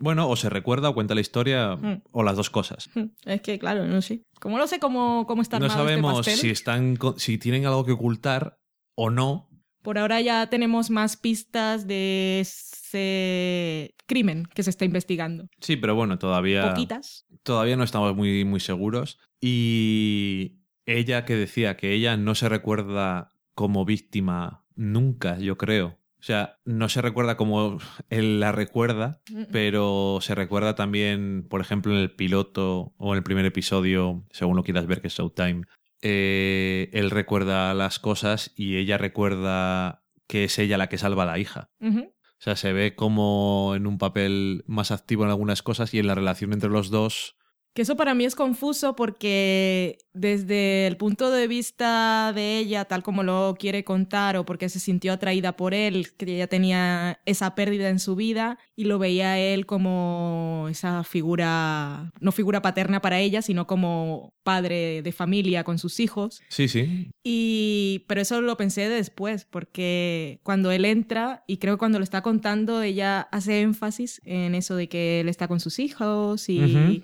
Bueno, 0.00 0.28
o 0.28 0.34
se 0.34 0.50
recuerda 0.50 0.88
o 0.88 0.94
cuenta 0.94 1.14
la 1.14 1.20
historia, 1.20 1.76
Mm. 1.76 2.02
o 2.10 2.22
las 2.24 2.36
dos 2.36 2.50
cosas. 2.50 2.90
Es 3.24 3.40
que, 3.42 3.60
claro, 3.60 3.86
no 3.86 4.02
sé. 4.02 4.22
Como 4.40 4.58
no 4.58 4.66
sé 4.66 4.80
cómo, 4.80 5.26
cómo 5.28 5.42
está 5.42 5.60
No 5.60 5.66
este 5.66 5.78
sabemos 5.78 6.16
pastel, 6.16 6.36
si, 6.38 6.50
están, 6.50 6.98
si 7.18 7.38
tienen 7.38 7.66
algo 7.66 7.84
que 7.84 7.92
ocultar 7.92 8.58
o 8.96 9.10
no. 9.10 9.47
Por 9.88 9.96
ahora 9.96 10.20
ya 10.20 10.50
tenemos 10.50 10.90
más 10.90 11.16
pistas 11.16 11.86
de 11.86 12.40
ese 12.40 13.94
crimen 14.04 14.44
que 14.44 14.62
se 14.62 14.68
está 14.68 14.84
investigando. 14.84 15.48
Sí, 15.62 15.76
pero 15.76 15.94
bueno, 15.94 16.18
todavía... 16.18 16.74
Poquitas. 16.74 17.24
todavía 17.42 17.74
no 17.74 17.84
estamos 17.84 18.14
muy, 18.14 18.44
muy 18.44 18.60
seguros. 18.60 19.18
Y 19.40 20.58
ella 20.84 21.24
que 21.24 21.36
decía 21.36 21.78
que 21.78 21.94
ella 21.94 22.18
no 22.18 22.34
se 22.34 22.50
recuerda 22.50 23.32
como 23.54 23.86
víctima 23.86 24.62
nunca, 24.74 25.38
yo 25.38 25.56
creo. 25.56 25.98
O 26.20 26.22
sea, 26.22 26.58
no 26.66 26.90
se 26.90 27.00
recuerda 27.00 27.38
como 27.38 27.78
él 28.10 28.40
la 28.40 28.52
recuerda, 28.52 29.22
pero 29.52 30.18
se 30.20 30.34
recuerda 30.34 30.74
también, 30.74 31.46
por 31.48 31.62
ejemplo, 31.62 31.94
en 31.94 32.00
el 32.00 32.10
piloto 32.10 32.92
o 32.98 33.14
en 33.14 33.18
el 33.18 33.22
primer 33.22 33.46
episodio, 33.46 34.26
según 34.32 34.56
lo 34.56 34.64
quieras 34.64 34.86
ver, 34.86 35.00
que 35.00 35.06
es 35.06 35.14
Showtime, 35.14 35.62
eh, 36.02 36.90
él 36.92 37.10
recuerda 37.10 37.74
las 37.74 37.98
cosas 37.98 38.52
y 38.56 38.76
ella 38.76 38.98
recuerda 38.98 40.04
que 40.26 40.44
es 40.44 40.58
ella 40.58 40.78
la 40.78 40.88
que 40.88 40.98
salva 40.98 41.24
a 41.24 41.26
la 41.26 41.38
hija. 41.38 41.70
O 41.80 42.40
sea, 42.40 42.54
se 42.54 42.72
ve 42.72 42.94
como 42.94 43.72
en 43.74 43.86
un 43.86 43.98
papel 43.98 44.62
más 44.66 44.92
activo 44.92 45.24
en 45.24 45.30
algunas 45.30 45.62
cosas 45.62 45.92
y 45.92 45.98
en 45.98 46.06
la 46.06 46.14
relación 46.14 46.52
entre 46.52 46.70
los 46.70 46.90
dos 46.90 47.36
Que 47.74 47.82
eso 47.82 47.96
para 47.96 48.14
mí 48.14 48.24
es 48.24 48.34
confuso 48.34 48.96
porque 48.96 49.98
desde 50.12 50.86
el 50.86 50.96
punto 50.96 51.30
de 51.30 51.46
vista 51.46 52.32
de 52.34 52.58
ella, 52.58 52.84
tal 52.86 53.02
como 53.02 53.22
lo 53.22 53.54
quiere 53.58 53.84
contar, 53.84 54.36
o 54.36 54.44
porque 54.44 54.68
se 54.68 54.80
sintió 54.80 55.12
atraída 55.12 55.56
por 55.56 55.74
él, 55.74 56.08
que 56.16 56.34
ella 56.34 56.48
tenía 56.48 57.20
esa 57.24 57.54
pérdida 57.54 57.88
en 57.88 58.00
su 58.00 58.16
vida 58.16 58.58
y 58.74 58.84
lo 58.84 58.98
veía 58.98 59.32
a 59.32 59.38
él 59.38 59.64
como 59.64 60.66
esa 60.70 61.04
figura, 61.04 62.12
no 62.20 62.32
figura 62.32 62.62
paterna 62.62 63.00
para 63.00 63.20
ella, 63.20 63.42
sino 63.42 63.66
como 63.66 64.34
padre 64.42 65.02
de 65.02 65.12
familia 65.12 65.62
con 65.62 65.78
sus 65.78 66.00
hijos. 66.00 66.40
Sí, 66.48 66.68
sí. 66.68 67.10
Y, 67.22 68.04
pero 68.08 68.22
eso 68.22 68.40
lo 68.40 68.56
pensé 68.56 68.88
después, 68.88 69.44
porque 69.44 70.40
cuando 70.42 70.72
él 70.72 70.84
entra, 70.84 71.44
y 71.46 71.58
creo 71.58 71.74
que 71.74 71.80
cuando 71.80 71.98
lo 71.98 72.04
está 72.04 72.22
contando, 72.22 72.82
ella 72.82 73.20
hace 73.30 73.60
énfasis 73.60 74.20
en 74.24 74.54
eso 74.54 74.74
de 74.74 74.88
que 74.88 75.20
él 75.20 75.28
está 75.28 75.46
con 75.46 75.60
sus 75.60 75.78
hijos 75.78 76.48
y 76.48 77.02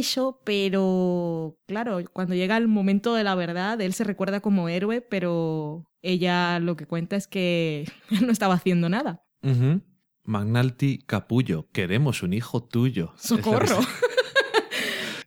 eso, 0.00 0.40
pero 0.44 1.56
claro, 1.66 2.00
cuando 2.12 2.34
llega 2.34 2.56
el 2.56 2.68
momento 2.68 3.14
de 3.14 3.24
la 3.24 3.34
verdad, 3.34 3.80
él 3.80 3.92
se 3.94 4.04
recuerda 4.04 4.40
como 4.40 4.68
héroe, 4.68 5.00
pero 5.00 5.84
ella 6.02 6.58
lo 6.58 6.76
que 6.76 6.86
cuenta 6.86 7.16
es 7.16 7.26
que 7.26 7.84
no 8.26 8.32
estaba 8.32 8.54
haciendo 8.54 8.88
nada. 8.88 9.22
Ujú. 9.42 9.80
Magnalti 10.24 10.98
Capullo, 11.06 11.68
queremos 11.72 12.22
un 12.22 12.32
hijo 12.34 12.62
tuyo. 12.62 13.12
¡Socorro! 13.16 13.78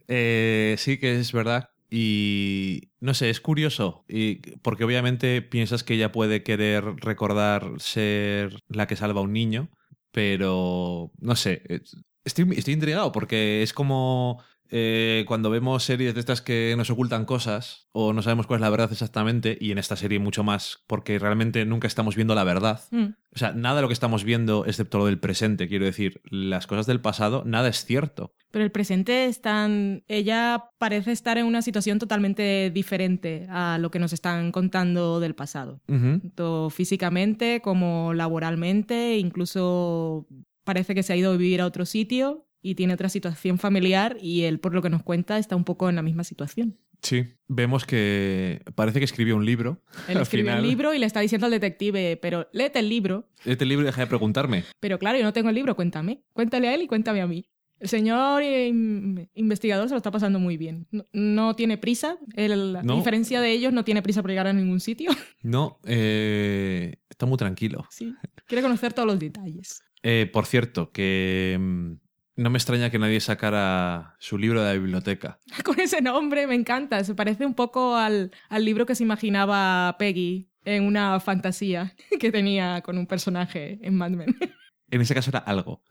Eh, 0.07 0.75
sí 0.77 0.97
que 0.99 1.19
es 1.19 1.31
verdad. 1.31 1.69
Y 1.89 2.89
no 2.99 3.13
sé, 3.13 3.29
es 3.29 3.39
curioso. 3.39 4.03
Y, 4.07 4.35
porque 4.59 4.83
obviamente 4.83 5.41
piensas 5.41 5.83
que 5.83 5.93
ella 5.93 6.11
puede 6.11 6.43
querer 6.43 6.83
recordar 6.97 7.71
ser 7.77 8.59
la 8.67 8.87
que 8.87 8.95
salva 8.95 9.21
a 9.21 9.23
un 9.23 9.33
niño, 9.33 9.69
pero 10.11 11.11
no 11.19 11.35
sé. 11.35 11.63
es- 11.67 11.95
Estoy, 12.25 12.47
estoy 12.55 12.73
intrigado 12.75 13.11
porque 13.11 13.63
es 13.63 13.73
como 13.73 14.41
eh, 14.69 15.25
cuando 15.27 15.49
vemos 15.49 15.83
series 15.83 16.13
de 16.13 16.19
estas 16.19 16.41
que 16.41 16.73
nos 16.77 16.89
ocultan 16.89 17.25
cosas 17.25 17.87
o 17.91 18.13
no 18.13 18.21
sabemos 18.21 18.47
cuál 18.47 18.57
es 18.57 18.61
la 18.61 18.69
verdad 18.69 18.91
exactamente, 18.91 19.57
y 19.59 19.71
en 19.71 19.77
esta 19.77 19.95
serie 19.95 20.19
mucho 20.19 20.43
más, 20.43 20.83
porque 20.87 21.19
realmente 21.19 21.65
nunca 21.65 21.87
estamos 21.87 22.15
viendo 22.15 22.33
la 22.33 22.43
verdad. 22.43 22.81
Mm. 22.91 23.05
O 23.35 23.37
sea, 23.37 23.51
nada 23.51 23.77
de 23.77 23.81
lo 23.83 23.87
que 23.87 23.93
estamos 23.93 24.23
viendo, 24.23 24.65
excepto 24.65 24.97
lo 24.99 25.05
del 25.05 25.19
presente, 25.19 25.67
quiero 25.67 25.85
decir, 25.85 26.21
las 26.23 26.67
cosas 26.67 26.85
del 26.85 27.01
pasado, 27.01 27.43
nada 27.45 27.69
es 27.69 27.85
cierto. 27.85 28.33
Pero 28.51 28.63
el 28.63 28.71
presente 28.71 29.25
están. 29.25 30.03
Ella 30.07 30.65
parece 30.77 31.11
estar 31.11 31.37
en 31.37 31.45
una 31.45 31.61
situación 31.61 31.99
totalmente 31.99 32.71
diferente 32.73 33.47
a 33.49 33.77
lo 33.79 33.91
que 33.91 33.99
nos 33.99 34.13
están 34.13 34.51
contando 34.51 35.19
del 35.19 35.35
pasado. 35.35 35.81
Ujú. 35.87 36.19
tanto 36.19 36.69
físicamente 36.69 37.61
como 37.61 38.13
laboralmente, 38.13 39.17
incluso 39.17 40.27
parece 40.63 40.95
que 40.95 41.03
se 41.03 41.13
ha 41.13 41.15
ido 41.15 41.31
a 41.31 41.37
vivir 41.37 41.61
a 41.61 41.65
otro 41.65 41.85
sitio 41.85 42.45
y 42.63 42.73
tiene 42.73 42.95
otra 42.95 43.09
situación 43.09 43.59
familiar 43.59 44.17
y 44.19 44.43
él, 44.43 44.59
por 44.59 44.73
lo 44.73 44.81
que 44.81 44.89
nos 44.89 45.03
cuenta, 45.03 45.37
está 45.37 45.55
un 45.55 45.63
poco 45.65 45.87
en 45.89 45.95
la 45.95 46.01
misma 46.01 46.23
situación. 46.23 46.77
Sí, 47.03 47.25
vemos 47.49 47.85
que 47.85 48.61
parece 48.75 48.99
que 48.99 49.05
escribió 49.05 49.35
un 49.35 49.45
libro. 49.45 49.83
Él 50.07 50.17
escribió 50.21 50.45
final- 50.53 50.61
un 50.63 50.67
libro 50.69 50.93
y 50.93 50.99
le 50.99 51.05
está 51.05 51.19
diciendo 51.19 51.45
al 51.45 51.51
detective, 51.51 52.17
pero 52.21 52.47
léete 52.53 52.79
el 52.79 52.87
libro. 52.87 53.27
Este 53.43 53.65
libro 53.65 53.83
y 53.83 53.87
deja 53.87 54.01
de 54.01 54.07
preguntarme. 54.07 54.63
Pero 54.79 54.97
claro, 54.97 55.17
yo 55.17 55.23
no 55.25 55.33
tengo 55.33 55.49
el 55.49 55.55
libro, 55.55 55.75
cuéntame. 55.75 56.23
Cuéntale 56.31 56.69
a 56.69 56.73
él 56.75 56.81
y 56.83 56.87
cuéntame 56.87 57.19
a 57.21 57.27
mí. 57.27 57.45
El 57.79 57.89
señor 57.89 58.41
in- 58.43 59.29
investigador 59.33 59.89
se 59.89 59.93
lo 59.95 59.97
está 59.97 60.11
pasando 60.11 60.39
muy 60.39 60.55
bien. 60.55 60.87
No, 60.91 61.05
no 61.11 61.55
tiene 61.57 61.77
prisa. 61.77 62.17
Él, 62.37 62.77
a 62.77 62.81
diferencia 62.81 63.41
de 63.41 63.51
ellos, 63.51 63.73
no 63.73 63.83
tiene 63.83 64.01
prisa 64.01 64.21
por 64.21 64.31
llegar 64.31 64.47
a 64.47 64.53
ningún 64.53 64.79
sitio. 64.79 65.11
No, 65.43 65.81
eh, 65.85 66.95
está 67.09 67.25
muy 67.25 67.35
tranquilo. 67.37 67.85
Sí. 67.89 68.15
Quiere 68.47 68.61
conocer 68.61 68.93
todos 68.93 69.07
los 69.07 69.19
detalles. 69.19 69.83
Eh, 70.03 70.29
por 70.31 70.45
cierto, 70.45 70.91
que 70.93 71.57
mm, 71.59 71.91
no 72.35 72.49
me 72.49 72.57
extraña 72.57 72.89
que 72.89 72.99
nadie 72.99 73.19
sacara 73.19 74.15
su 74.19 74.37
libro 74.37 74.61
de 74.63 74.67
la 74.73 74.79
biblioteca. 74.79 75.39
Con 75.63 75.79
ese 75.79 76.01
nombre 76.01 76.47
me 76.47 76.55
encanta. 76.55 77.03
Se 77.03 77.15
parece 77.15 77.45
un 77.45 77.53
poco 77.53 77.95
al, 77.95 78.31
al 78.49 78.65
libro 78.65 78.85
que 78.85 78.95
se 78.95 79.03
imaginaba 79.03 79.95
Peggy 79.99 80.49
en 80.65 80.83
una 80.85 81.19
fantasía 81.19 81.95
que 82.19 82.31
tenía 82.31 82.81
con 82.81 82.97
un 82.97 83.05
personaje 83.07 83.79
en 83.81 83.95
Mad 83.95 84.11
Men. 84.11 84.35
En 84.91 85.01
ese 85.01 85.15
caso 85.15 85.31
era 85.31 85.39
algo. 85.39 85.81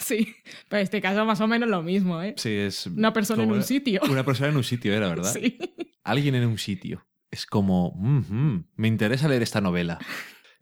sí, 0.00 0.34
pero 0.68 0.80
en 0.80 0.84
este 0.84 1.00
caso 1.00 1.24
más 1.24 1.40
o 1.40 1.46
menos 1.46 1.68
lo 1.68 1.80
mismo, 1.80 2.20
¿eh? 2.20 2.34
Sí, 2.36 2.50
es. 2.50 2.88
Una 2.88 3.12
persona 3.12 3.44
en 3.44 3.52
un 3.52 3.62
sitio. 3.62 4.00
Una 4.10 4.24
persona 4.24 4.48
en 4.48 4.56
un 4.56 4.64
sitio 4.64 4.92
era, 4.92 5.06
¿verdad? 5.08 5.32
Sí. 5.32 5.58
alguien 6.02 6.34
en 6.34 6.44
un 6.48 6.58
sitio. 6.58 7.06
Es 7.30 7.46
como, 7.46 7.92
"Mhm, 7.96 8.64
me 8.74 8.88
interesa 8.88 9.28
leer 9.28 9.42
esta 9.42 9.60
novela. 9.60 9.98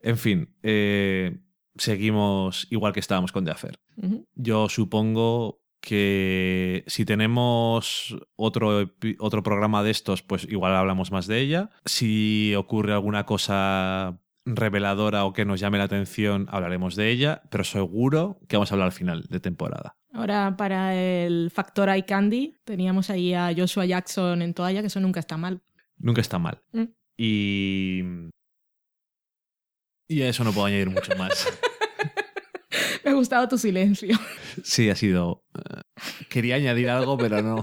En 0.02 0.18
fin, 0.18 0.54
eh, 0.62 1.38
seguimos 1.78 2.66
igual 2.70 2.92
que 2.92 3.00
estábamos 3.00 3.32
con 3.32 3.44
The 3.44 3.50
Affair. 3.50 3.78
Yo 4.34 4.68
supongo 4.68 5.60
que 5.80 6.84
si 6.88 7.04
tenemos 7.04 8.16
otro, 8.34 8.90
otro 9.20 9.42
programa 9.42 9.82
de 9.82 9.90
estos, 9.90 10.22
pues 10.22 10.44
igual 10.44 10.74
hablamos 10.74 11.12
más 11.12 11.26
de 11.26 11.40
ella. 11.40 11.70
Si 11.84 12.54
ocurre 12.56 12.92
alguna 12.92 13.24
cosa 13.24 14.18
reveladora 14.44 15.24
o 15.24 15.32
que 15.32 15.44
nos 15.44 15.60
llame 15.60 15.78
la 15.78 15.84
atención, 15.84 16.46
hablaremos 16.50 16.96
de 16.96 17.10
ella, 17.10 17.42
pero 17.50 17.64
seguro 17.64 18.40
que 18.48 18.56
vamos 18.56 18.70
a 18.70 18.74
hablar 18.74 18.86
al 18.86 18.92
final 18.92 19.22
de 19.28 19.40
temporada. 19.40 19.96
Ahora, 20.12 20.56
para 20.56 20.94
el 20.94 21.50
factor 21.50 21.88
eye 21.90 22.04
candy, 22.04 22.56
teníamos 22.64 23.10
ahí 23.10 23.34
a 23.34 23.52
Joshua 23.54 23.84
Jackson 23.84 24.40
en 24.40 24.54
toalla, 24.54 24.80
que 24.80 24.86
eso 24.86 25.00
nunca 25.00 25.20
está 25.20 25.36
mal. 25.36 25.60
Nunca 25.98 26.20
está 26.20 26.38
mal. 26.38 26.62
Mm. 26.72 26.84
Y. 27.18 28.02
Y 30.08 30.22
a 30.22 30.28
eso 30.28 30.44
no 30.44 30.52
puedo 30.52 30.66
añadir 30.66 30.90
mucho 30.90 31.14
más. 31.16 31.46
Me 33.04 33.10
ha 33.10 33.14
gustado 33.14 33.48
tu 33.48 33.58
silencio. 33.58 34.18
Sí, 34.62 34.90
ha 34.90 34.94
sido. 34.96 35.44
eh, 35.56 35.80
quería 36.28 36.56
añadir 36.56 36.88
algo, 36.90 37.16
pero 37.16 37.42
no. 37.42 37.60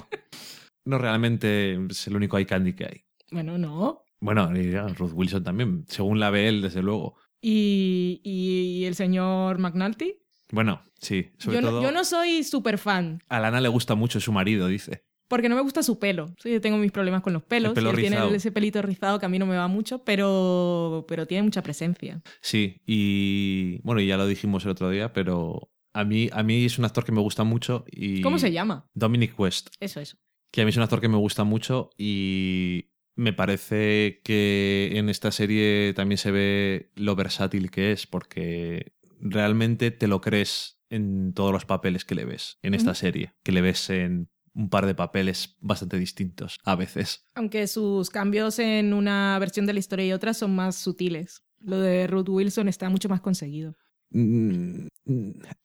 No 0.86 0.98
realmente 0.98 1.78
es 1.90 2.08
el 2.08 2.16
único 2.16 2.38
eye 2.38 2.46
candy 2.46 2.74
que 2.74 2.86
hay. 2.86 3.06
Bueno, 3.32 3.58
no. 3.58 4.04
Bueno, 4.20 4.56
y 4.56 4.72
Ruth 4.94 5.12
Wilson 5.14 5.44
también, 5.44 5.86
según 5.88 6.20
la 6.20 6.30
ve 6.30 6.48
él, 6.48 6.62
desde 6.62 6.82
luego. 6.82 7.18
¿Y, 7.42 8.22
y 8.24 8.86
el 8.86 8.96
señor 8.96 9.60
McNulty? 9.60 10.16
Bueno, 10.52 10.82
sí, 11.00 11.32
sobre 11.40 11.56
Yo 11.58 11.62
no, 11.62 11.70
todo. 11.70 11.84
yo 11.84 11.92
no 11.92 12.06
soy 12.06 12.44
súper 12.44 12.78
fan. 12.78 13.20
A 13.28 13.40
Lana 13.40 13.60
le 13.60 13.70
gusta 13.70 13.96
mucho 13.96 14.20
su 14.20 14.32
marido, 14.32 14.68
dice. 14.68 15.04
Porque 15.28 15.50
no 15.50 15.56
me 15.56 15.62
gusta 15.62 15.84
su 15.84 16.00
pelo. 16.00 16.34
Sí, 16.42 16.52
yo 16.52 16.62
tengo 16.62 16.78
mis 16.78 16.92
problemas 16.92 17.22
con 17.22 17.34
los 17.34 17.44
pelos. 17.44 17.70
El 17.70 17.76
pelo 17.76 17.90
él 17.92 17.96
tiene 17.98 18.36
ese 18.36 18.52
pelito 18.52 18.82
rizado 18.82 19.20
que 19.20 19.26
a 19.26 19.30
mí 19.30 19.40
no 19.40 19.46
me 19.46 19.56
va 19.56 19.68
mucho, 19.68 20.04
pero, 20.04 21.06
pero 21.08 21.26
tiene 21.26 21.44
mucha 21.44 21.64
presencia. 21.64 22.22
Sí, 22.42 22.82
y. 22.86 23.80
Bueno, 23.84 24.02
y 24.02 24.08
ya 24.08 24.18
lo 24.18 24.28
dijimos 24.28 24.66
el 24.66 24.72
otro 24.72 24.90
día, 24.90 25.14
pero. 25.14 25.70
A 25.96 26.06
mí, 26.06 26.30
a 26.34 26.42
mí 26.42 26.66
es 26.66 26.80
un 26.80 26.86
actor 26.86 27.06
que 27.06 27.12
me 27.12 27.22
gusta 27.22 27.44
mucho 27.44 27.86
y. 27.90 28.22
¿Cómo 28.22 28.40
se 28.40 28.52
llama? 28.52 28.90
Dominic 28.94 29.40
West. 29.40 29.70
Eso, 29.80 30.00
eso. 30.00 30.18
que 30.52 30.62
a 30.62 30.66
mí 30.66 30.70
es 30.70 30.78
un 30.78 30.84
actor 30.84 31.02
que 31.02 31.08
me 31.08 31.18
gusta 31.18 31.44
mucho 31.44 31.92
y 31.98 32.90
me 33.16 33.34
parece 33.34 34.22
que 34.24 34.92
en 34.94 35.10
esta 35.10 35.32
serie 35.32 35.94
también 35.96 36.18
se 36.18 36.32
ve 36.32 36.92
lo 36.96 37.16
versátil 37.16 37.70
que 37.70 37.92
es, 37.92 38.08
porque 38.08 38.94
realmente 39.20 39.92
te 39.92 40.08
lo 40.08 40.22
crees 40.22 40.80
en 40.90 41.34
todos 41.34 41.52
los 41.52 41.66
papeles 41.66 42.06
que 42.06 42.16
le 42.16 42.26
ves 42.26 42.60
en 42.62 42.74
esta 42.74 42.94
serie, 42.94 43.34
que 43.44 43.52
le 43.52 43.62
ves 43.62 43.90
en 43.90 44.30
un 44.54 44.70
par 44.70 44.86
de 44.86 44.96
papeles 44.96 45.58
bastante 45.60 45.98
distintos 45.98 46.60
a 46.64 46.76
veces. 46.76 47.26
Aunque 47.36 47.68
sus 47.68 48.10
cambios 48.10 48.60
en 48.60 48.94
una 48.94 49.38
versión 49.40 49.66
de 49.66 49.74
la 49.74 49.80
historia 49.80 50.06
y 50.06 50.14
otra 50.14 50.34
son 50.34 50.56
más 50.56 50.76
sutiles. 50.76 51.44
Lo 51.60 51.80
de 51.80 52.08
Ruth 52.08 52.30
Wilson 52.30 52.68
está 52.68 52.90
mucho 52.90 53.10
más 53.10 53.22
conseguido. 53.22 53.76
Mm, 54.12 54.88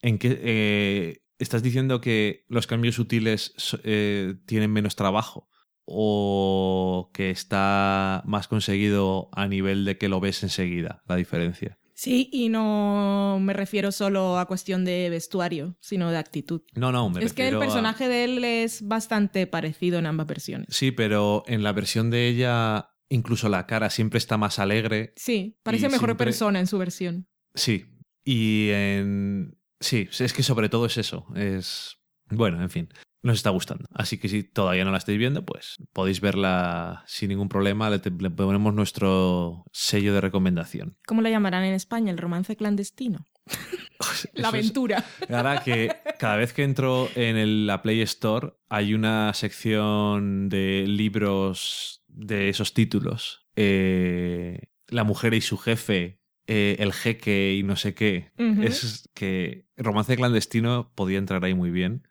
¿En 0.00 0.18
qué 0.18 0.40
eh, 0.42 1.22
estás 1.38 1.62
diciendo 1.62 2.00
que 2.00 2.44
los 2.48 2.66
cambios 2.66 2.94
sutiles 2.94 3.54
eh, 3.84 4.36
tienen 4.46 4.72
menos 4.72 4.96
trabajo? 4.96 5.48
¿O 5.84 7.10
que 7.14 7.30
está 7.30 8.22
más 8.26 8.46
conseguido 8.48 9.30
a 9.32 9.48
nivel 9.48 9.84
de 9.84 9.96
que 9.96 10.08
lo 10.08 10.20
ves 10.20 10.42
enseguida, 10.42 11.02
la 11.06 11.16
diferencia? 11.16 11.78
Sí, 12.00 12.30
y 12.32 12.48
no 12.48 13.38
me 13.40 13.52
refiero 13.54 13.90
solo 13.90 14.38
a 14.38 14.46
cuestión 14.46 14.84
de 14.84 15.10
vestuario, 15.10 15.76
sino 15.80 16.12
de 16.12 16.18
actitud. 16.18 16.62
No, 16.76 16.92
no, 16.92 17.10
me 17.10 17.24
es 17.24 17.32
que 17.32 17.48
el 17.48 17.56
a- 17.56 17.58
personaje 17.58 18.06
de 18.08 18.22
él 18.22 18.44
es 18.44 18.86
bastante 18.86 19.48
parecido 19.48 19.98
en 19.98 20.06
ambas 20.06 20.28
versiones. 20.28 20.68
Sí, 20.70 20.92
pero 20.92 21.42
en 21.48 21.64
la 21.64 21.72
versión 21.72 22.10
de 22.10 22.28
ella, 22.28 22.90
incluso 23.08 23.48
la 23.48 23.66
cara 23.66 23.90
siempre 23.90 24.18
está 24.18 24.36
más 24.36 24.60
alegre. 24.60 25.12
Sí, 25.16 25.58
parece 25.64 25.88
mejor 25.88 26.10
siempre- 26.10 26.26
persona 26.26 26.60
en 26.60 26.68
su 26.68 26.78
versión. 26.78 27.26
Sí. 27.56 27.84
Y 28.24 28.68
en. 28.70 29.58
Sí, 29.80 30.08
es 30.20 30.32
que 30.32 30.44
sobre 30.44 30.68
todo 30.68 30.86
es 30.86 30.98
eso. 30.98 31.26
Es. 31.34 31.96
Bueno, 32.30 32.62
en 32.62 32.70
fin. 32.70 32.88
Nos 33.28 33.36
está 33.36 33.50
gustando. 33.50 33.84
Así 33.92 34.16
que 34.16 34.28
si 34.30 34.42
todavía 34.42 34.86
no 34.86 34.90
la 34.90 34.96
estáis 34.96 35.18
viendo, 35.18 35.44
pues 35.44 35.76
podéis 35.92 36.22
verla 36.22 37.04
sin 37.06 37.28
ningún 37.28 37.50
problema. 37.50 37.90
Le, 37.90 37.98
ponemos 38.00 38.72
nuestro 38.72 39.64
sello 39.70 40.14
de 40.14 40.22
recomendación. 40.22 40.96
¿Cómo 41.06 41.20
la 41.20 41.28
llamarán 41.28 41.64
en 41.64 41.74
España? 41.74 42.10
¿El 42.10 42.16
romance 42.16 42.56
clandestino? 42.56 43.18
La 44.34 44.48
es- 44.48 44.54
aventura. 44.54 45.04
Ahora 45.28 45.62
que 45.62 45.94
cada 46.18 46.36
vez 46.36 46.52
que 46.54 46.64
entro 46.64 47.08
en 47.16 47.36
el- 47.36 47.66
la 47.66 47.82
Play 47.82 48.00
Store 48.00 48.54
hay 48.70 48.94
una 48.94 49.34
sección 49.34 50.48
de 50.48 50.84
libros 50.86 52.02
de 52.08 52.48
esos 52.48 52.72
títulos. 52.72 53.46
Eh, 53.56 54.68
la 54.88 55.04
mujer 55.04 55.34
y 55.34 55.42
su 55.42 55.58
jefe, 55.58 56.20
eh, 56.46 56.76
el 56.78 56.94
jeque 56.94 57.54
y 57.58 57.62
no 57.62 57.76
sé 57.76 57.94
qué. 57.94 58.32
Es 58.62 59.08
que 59.14 59.66
romance 59.76 60.16
clandestino 60.16 60.92
podía 60.94 61.18
entrar 61.18 61.44
ahí 61.44 61.52
muy 61.54 61.70
bien. 61.70 62.07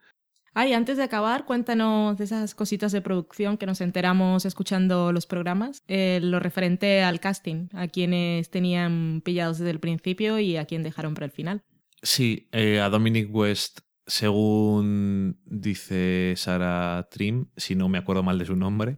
Ay, 0.60 0.74
antes 0.74 0.98
de 0.98 1.04
acabar, 1.04 1.46
cuéntanos 1.46 2.18
de 2.18 2.24
esas 2.24 2.56
cositas 2.56 2.92
de 2.92 3.00
producción 3.00 3.60
que 3.60 3.68
nos 3.68 3.80
enteramos 3.80 4.44
escuchando 4.44 5.12
los 5.12 5.28
programas. 5.28 5.84
Eh, 5.88 6.20
lo 6.24 6.40
referente 6.40 7.04
al 7.04 7.20
casting, 7.20 7.68
a 7.74 7.88
quienes 7.88 8.50
tenían 8.50 9.22
pillados 9.24 9.60
desde 9.60 9.70
el 9.70 9.80
principio 9.80 10.40
y 10.40 10.58
a 10.58 10.66
quien 10.66 10.82
dejaron 10.82 11.14
para 11.14 11.28
el 11.28 11.32
final. 11.32 11.62
Sí, 12.02 12.50
eh, 12.52 12.80
a 12.80 12.90
Dominic 12.90 13.30
West, 13.32 13.82
según 14.08 15.40
dice 15.46 16.34
Sarah 16.38 17.08
Trim, 17.12 17.52
si 17.56 17.76
no 17.76 17.88
me 17.88 18.00
acuerdo 18.00 18.24
mal 18.24 18.40
de 18.40 18.46
su 18.48 18.56
nombre, 18.56 18.98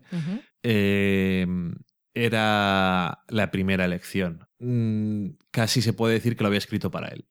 eh, 0.64 1.46
era 2.14 3.24
la 3.28 3.52
primera 3.52 3.86
elección. 3.86 4.48
Mm, 4.60 5.38
casi 5.52 5.82
se 5.82 5.94
puede 5.94 6.16
decir 6.16 6.36
que 6.36 6.44
lo 6.44 6.48
había 6.48 6.58
escrito 6.58 6.92
para 6.92 7.10
él. 7.10 7.26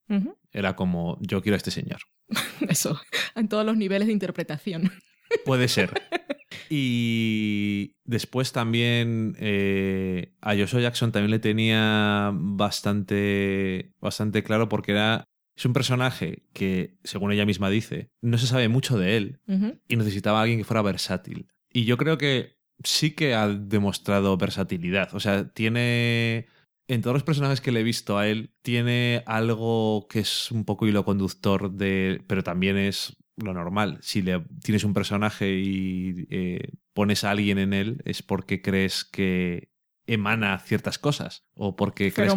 Era 0.52 0.76
como, 0.76 1.18
yo 1.20 1.42
quiero 1.42 1.54
a 1.54 1.58
este 1.58 1.70
señor. 1.70 2.00
Eso, 2.68 3.00
en 3.34 3.48
todos 3.48 3.64
los 3.64 3.76
niveles 3.76 4.06
de 4.06 4.12
interpretación. 4.12 4.90
Puede 5.44 5.68
ser. 5.68 5.92
Y 6.70 7.94
después 8.04 8.52
también 8.52 9.36
eh, 9.38 10.34
a 10.40 10.54
Joshua 10.54 10.80
Jackson 10.80 11.12
también 11.12 11.30
le 11.30 11.38
tenía 11.38 12.30
bastante, 12.34 13.92
bastante 14.00 14.42
claro 14.42 14.68
porque 14.68 14.92
era, 14.92 15.24
es 15.56 15.64
un 15.64 15.72
personaje 15.72 16.44
que, 16.52 16.98
según 17.04 17.32
ella 17.32 17.46
misma 17.46 17.70
dice, 17.70 18.10
no 18.20 18.38
se 18.38 18.46
sabe 18.46 18.68
mucho 18.68 18.98
de 18.98 19.16
él 19.16 19.40
y 19.88 19.96
necesitaba 19.96 20.38
a 20.38 20.42
alguien 20.42 20.58
que 20.58 20.64
fuera 20.64 20.82
versátil. 20.82 21.48
Y 21.72 21.84
yo 21.84 21.96
creo 21.96 22.18
que 22.18 22.57
sí 22.82 23.12
que 23.12 23.34
ha 23.34 23.48
demostrado 23.48 24.36
versatilidad. 24.36 25.14
O 25.14 25.20
sea, 25.20 25.48
tiene... 25.48 26.46
En 26.90 27.02
todos 27.02 27.12
los 27.12 27.22
personajes 27.22 27.60
que 27.60 27.70
le 27.70 27.80
he 27.80 27.84
visto 27.84 28.16
a 28.16 28.28
él, 28.28 28.54
tiene 28.62 29.22
algo 29.26 30.06
que 30.08 30.20
es 30.20 30.50
un 30.50 30.64
poco 30.64 30.86
hilo 30.86 31.04
conductor 31.04 31.70
de... 31.70 32.22
Pero 32.26 32.42
también 32.42 32.78
es 32.78 33.16
lo 33.36 33.52
normal. 33.52 33.98
Si 34.00 34.22
le 34.22 34.40
tienes 34.62 34.84
un 34.84 34.94
personaje 34.94 35.50
y 35.50 36.26
eh, 36.30 36.72
pones 36.94 37.24
a 37.24 37.30
alguien 37.30 37.58
en 37.58 37.72
él, 37.74 38.02
es 38.04 38.22
porque 38.22 38.62
crees 38.62 39.04
que 39.04 39.70
emana 40.06 40.58
ciertas 40.58 40.98
cosas. 40.98 41.44
O 41.54 41.76
porque 41.76 42.12
crees 42.12 42.32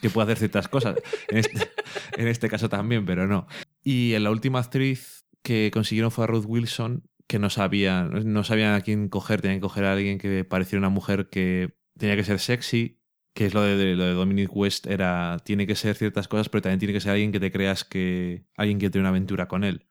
que, 0.00 0.10
puede 0.10 0.24
hacer 0.24 0.38
ciertas 0.38 0.68
cosas. 0.68 0.96
En 1.28 1.38
este, 1.38 1.70
en 2.16 2.28
este 2.28 2.48
caso 2.48 2.68
también, 2.68 3.04
pero 3.04 3.26
no. 3.26 3.46
Y 3.82 4.14
en 4.14 4.24
la 4.24 4.30
última 4.30 4.60
actriz 4.60 5.26
que 5.42 5.70
consiguieron 5.72 6.10
fue 6.10 6.24
a 6.24 6.26
Ruth 6.28 6.44
Wilson, 6.46 7.08
que 7.28 7.38
no 7.38 7.50
sabían, 7.50 8.32
no 8.32 8.44
sabían 8.44 8.74
a 8.74 8.80
quién 8.80 9.08
coger, 9.08 9.40
tenían 9.40 9.58
que 9.58 9.62
coger 9.62 9.84
a 9.84 9.92
alguien 9.92 10.18
que 10.18 10.44
pareciera 10.44 10.78
una 10.80 10.88
mujer 10.90 11.28
que 11.30 11.74
tenía 11.98 12.14
que 12.16 12.24
ser 12.24 12.38
sexy, 12.38 13.00
que 13.34 13.46
es 13.46 13.54
lo 13.54 13.62
de, 13.62 13.76
de- 13.76 13.96
lo 13.96 14.04
de 14.04 14.12
Dominic 14.12 14.54
West, 14.54 14.86
era, 14.86 15.38
tiene 15.44 15.66
que 15.66 15.74
ser 15.74 15.94
ciertas 15.96 16.28
cosas, 16.28 16.48
pero 16.48 16.62
también 16.62 16.78
tiene 16.78 16.94
que 16.94 17.00
ser 17.00 17.12
alguien 17.12 17.32
que 17.32 17.40
te 17.40 17.50
creas 17.52 17.84
que 17.84 18.46
alguien 18.56 18.78
quiere 18.78 18.90
tener 18.92 19.02
una 19.02 19.10
aventura 19.10 19.48
con 19.48 19.64
él. 19.64 19.86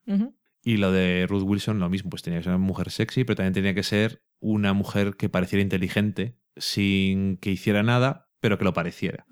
Y 0.64 0.78
lo 0.78 0.90
de 0.90 1.26
Ruth 1.28 1.44
Wilson, 1.44 1.78
lo 1.78 1.88
mismo, 1.88 2.10
pues 2.10 2.22
tenía 2.22 2.40
que 2.40 2.44
ser 2.44 2.54
una 2.54 2.64
mujer 2.64 2.90
sexy, 2.90 3.22
pero 3.24 3.36
también 3.36 3.52
tenía 3.52 3.74
que 3.74 3.84
ser 3.84 4.24
una 4.40 4.72
mujer 4.72 5.16
que 5.16 5.28
pareciera 5.28 5.62
inteligente, 5.62 6.38
sin 6.56 7.36
que 7.36 7.50
hiciera 7.52 7.82
nada, 7.84 8.30
pero 8.40 8.58
que 8.58 8.64
lo 8.64 8.72
pareciera. 8.72 9.26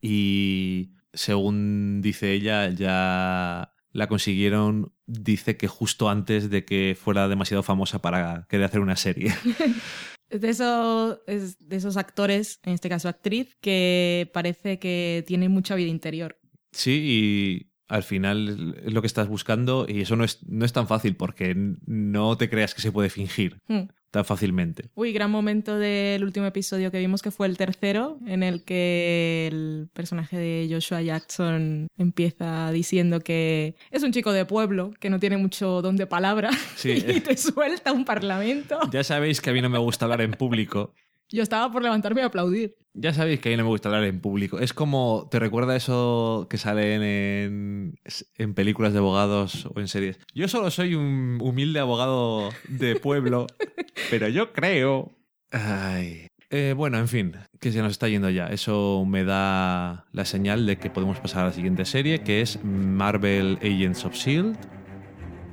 Y 0.00 0.92
según 1.12 2.00
dice 2.02 2.32
ella, 2.32 2.68
ya 2.70 3.72
la 3.98 4.06
consiguieron, 4.06 4.92
dice 5.06 5.56
que 5.56 5.68
justo 5.68 6.08
antes 6.08 6.48
de 6.50 6.64
que 6.64 6.96
fuera 6.98 7.28
demasiado 7.28 7.62
famosa 7.62 8.00
para 8.00 8.46
querer 8.48 8.66
hacer 8.66 8.80
una 8.80 8.96
serie. 8.96 9.34
De, 10.30 10.50
esos, 10.50 11.20
es 11.26 11.56
de 11.66 11.76
esos 11.76 11.96
actores, 11.96 12.60
en 12.64 12.74
este 12.74 12.90
caso 12.90 13.08
actriz, 13.08 13.56
que 13.62 14.30
parece 14.34 14.78
que 14.78 15.24
tiene 15.26 15.48
mucha 15.48 15.74
vida 15.74 15.88
interior. 15.88 16.38
Sí, 16.70 16.90
y 17.02 17.72
al 17.88 18.02
final 18.02 18.76
es 18.84 18.92
lo 18.92 19.00
que 19.00 19.06
estás 19.06 19.26
buscando 19.26 19.86
y 19.88 20.02
eso 20.02 20.16
no 20.16 20.24
es, 20.24 20.46
no 20.46 20.66
es 20.66 20.74
tan 20.74 20.86
fácil 20.86 21.16
porque 21.16 21.54
no 21.56 22.36
te 22.36 22.50
creas 22.50 22.74
que 22.74 22.82
se 22.82 22.92
puede 22.92 23.08
fingir 23.08 23.62
Hmm. 23.68 23.88
Tan 24.10 24.24
fácilmente. 24.24 24.90
Uy, 24.94 25.12
gran 25.12 25.30
momento 25.30 25.78
del 25.78 26.24
último 26.24 26.46
episodio 26.46 26.90
que 26.90 26.98
vimos, 26.98 27.22
que 27.22 27.30
fue 27.30 27.46
el 27.46 27.56
tercero, 27.56 28.18
en 28.26 28.42
el 28.42 28.64
que 28.64 29.48
el 29.50 29.88
personaje 29.92 30.38
de 30.38 30.68
Joshua 30.70 31.02
Jackson 31.02 31.88
empieza 31.96 32.70
diciendo 32.72 33.20
que 33.20 33.74
es 33.90 34.02
un 34.02 34.12
chico 34.12 34.32
de 34.32 34.44
pueblo, 34.44 34.92
que 34.98 35.10
no 35.10 35.18
tiene 35.18 35.36
mucho 35.36 35.82
don 35.82 35.96
de 35.96 36.06
palabra, 36.06 36.50
Sí, 36.76 37.04
y 37.08 37.20
te 37.20 37.36
suelta 37.36 37.92
un 37.92 38.04
parlamento. 38.04 38.78
Ya 38.90 39.04
sabéis 39.04 39.40
que 39.40 39.50
a 39.50 39.52
mí 39.52 39.60
no 39.60 39.68
me 39.68 39.78
gusta 39.78 40.06
hablar 40.06 40.20
en 40.22 40.32
público. 40.32 40.94
Yo 41.30 41.42
estaba 41.42 41.70
por 41.70 41.82
levantarme 41.82 42.22
y 42.22 42.24
aplaudir. 42.24 42.76
Ya 42.94 43.12
sabéis 43.12 43.40
que 43.40 43.48
a 43.48 43.52
mí 43.52 43.56
no 43.56 43.64
me 43.64 43.68
gusta 43.68 43.88
hablar 43.88 44.04
en 44.04 44.20
público. 44.20 44.58
Es 44.58 44.72
como, 44.72 45.28
¿te 45.30 45.38
recuerda 45.38 45.76
eso 45.76 46.46
que 46.50 46.58
salen 46.58 47.02
en, 47.02 48.00
en 48.36 48.54
películas 48.54 48.92
de 48.92 48.98
abogados 48.98 49.68
o 49.72 49.78
en 49.78 49.88
series? 49.88 50.18
Yo 50.34 50.48
solo 50.48 50.70
soy 50.70 50.94
un 50.94 51.38
humilde 51.40 51.80
abogado 51.80 52.50
de 52.68 52.96
pueblo, 52.96 53.46
pero 54.10 54.28
yo 54.28 54.52
creo... 54.52 55.12
Ay. 55.50 56.26
Eh, 56.50 56.74
bueno, 56.74 56.98
en 56.98 57.08
fin, 57.08 57.36
que 57.60 57.72
se 57.72 57.82
nos 57.82 57.92
está 57.92 58.08
yendo 58.08 58.30
ya. 58.30 58.46
Eso 58.46 59.04
me 59.06 59.22
da 59.22 60.06
la 60.12 60.24
señal 60.24 60.64
de 60.64 60.78
que 60.78 60.88
podemos 60.88 61.20
pasar 61.20 61.42
a 61.42 61.48
la 61.48 61.52
siguiente 61.52 61.84
serie, 61.84 62.20
que 62.20 62.40
es 62.40 62.64
Marvel 62.64 63.58
Agents 63.60 64.04
of 64.06 64.14
Shield, 64.14 64.56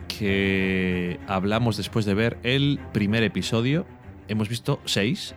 que 0.08 1.20
hablamos 1.28 1.76
después 1.76 2.06
de 2.06 2.14
ver 2.14 2.38
el 2.44 2.80
primer 2.94 3.24
episodio. 3.24 3.86
Hemos 4.28 4.50
visto 4.50 4.80
seis. 4.86 5.36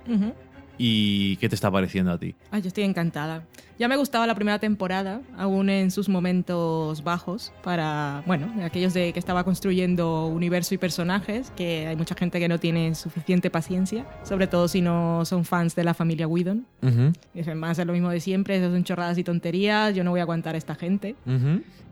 ¿Y 0.80 1.36
qué 1.38 1.48
te 1.48 1.56
está 1.56 1.70
pareciendo 1.72 2.12
a 2.12 2.18
ti? 2.18 2.36
Ay, 2.52 2.62
yo 2.62 2.68
estoy 2.68 2.84
encantada. 2.84 3.42
Ya 3.80 3.88
me 3.88 3.96
gustaba 3.96 4.28
la 4.28 4.36
primera 4.36 4.60
temporada, 4.60 5.20
aún 5.36 5.70
en 5.70 5.90
sus 5.90 6.08
momentos 6.08 7.02
bajos, 7.02 7.52
para, 7.64 8.22
bueno, 8.26 8.52
aquellos 8.64 8.94
de 8.94 9.12
que 9.12 9.18
estaba 9.18 9.42
construyendo 9.42 10.26
universo 10.26 10.74
y 10.74 10.78
personajes, 10.78 11.52
que 11.56 11.88
hay 11.88 11.96
mucha 11.96 12.14
gente 12.14 12.38
que 12.38 12.48
no 12.48 12.58
tiene 12.60 12.94
suficiente 12.94 13.50
paciencia, 13.50 14.06
sobre 14.22 14.46
todo 14.46 14.68
si 14.68 14.80
no 14.80 15.24
son 15.24 15.44
fans 15.44 15.74
de 15.74 15.82
la 15.82 15.94
familia 15.94 16.28
Whedon. 16.28 16.64
Ujú, 16.82 17.12
Dicen, 17.34 17.62
va 17.62 17.70
a 17.70 17.74
ser 17.74 17.86
lo 17.88 17.92
mismo 17.92 18.10
de 18.10 18.20
siempre, 18.20 18.56
eso 18.56 18.70
son 18.70 18.84
chorradas 18.84 19.18
y 19.18 19.24
tonterías, 19.24 19.94
yo 19.96 20.04
no 20.04 20.10
voy 20.10 20.20
a 20.20 20.24
aguantar 20.24 20.54
a 20.54 20.58
esta 20.58 20.76
gente. 20.76 21.16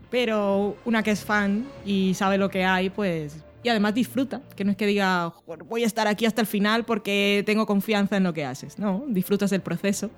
Pero 0.09 0.77
una 0.85 1.03
que 1.03 1.11
es 1.11 1.25
fan 1.25 1.65
y 1.85 2.13
sabe 2.13 2.37
lo 2.37 2.49
que 2.49 2.63
hay, 2.63 2.89
pues 2.89 3.43
y 3.63 3.69
además 3.69 3.93
disfruta, 3.93 4.41
que 4.55 4.63
no 4.63 4.71
es 4.71 4.77
que 4.77 4.85
diga 4.85 5.29
"Joder, 5.29 5.63
voy 5.63 5.83
a 5.83 5.85
estar 5.85 6.07
aquí 6.07 6.25
hasta 6.25 6.41
el 6.41 6.47
final 6.47 6.85
porque 6.85 7.43
tengo 7.45 7.65
confianza 7.65 8.17
en 8.17 8.23
lo 8.23 8.33
que 8.33 8.45
haces, 8.45 8.79
no, 8.79 9.03
disfrutas 9.07 9.49
del 9.49 9.61
proceso 9.61 10.09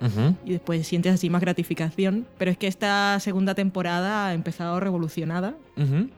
y 0.44 0.52
después 0.52 0.86
sientes 0.86 1.14
así 1.14 1.30
más 1.30 1.40
gratificación, 1.40 2.26
pero 2.38 2.50
es 2.50 2.58
que 2.58 2.66
esta 2.66 3.18
segunda 3.20 3.54
temporada 3.54 4.28
ha 4.28 4.34
empezado 4.34 4.78
revolucionada, 4.80 5.54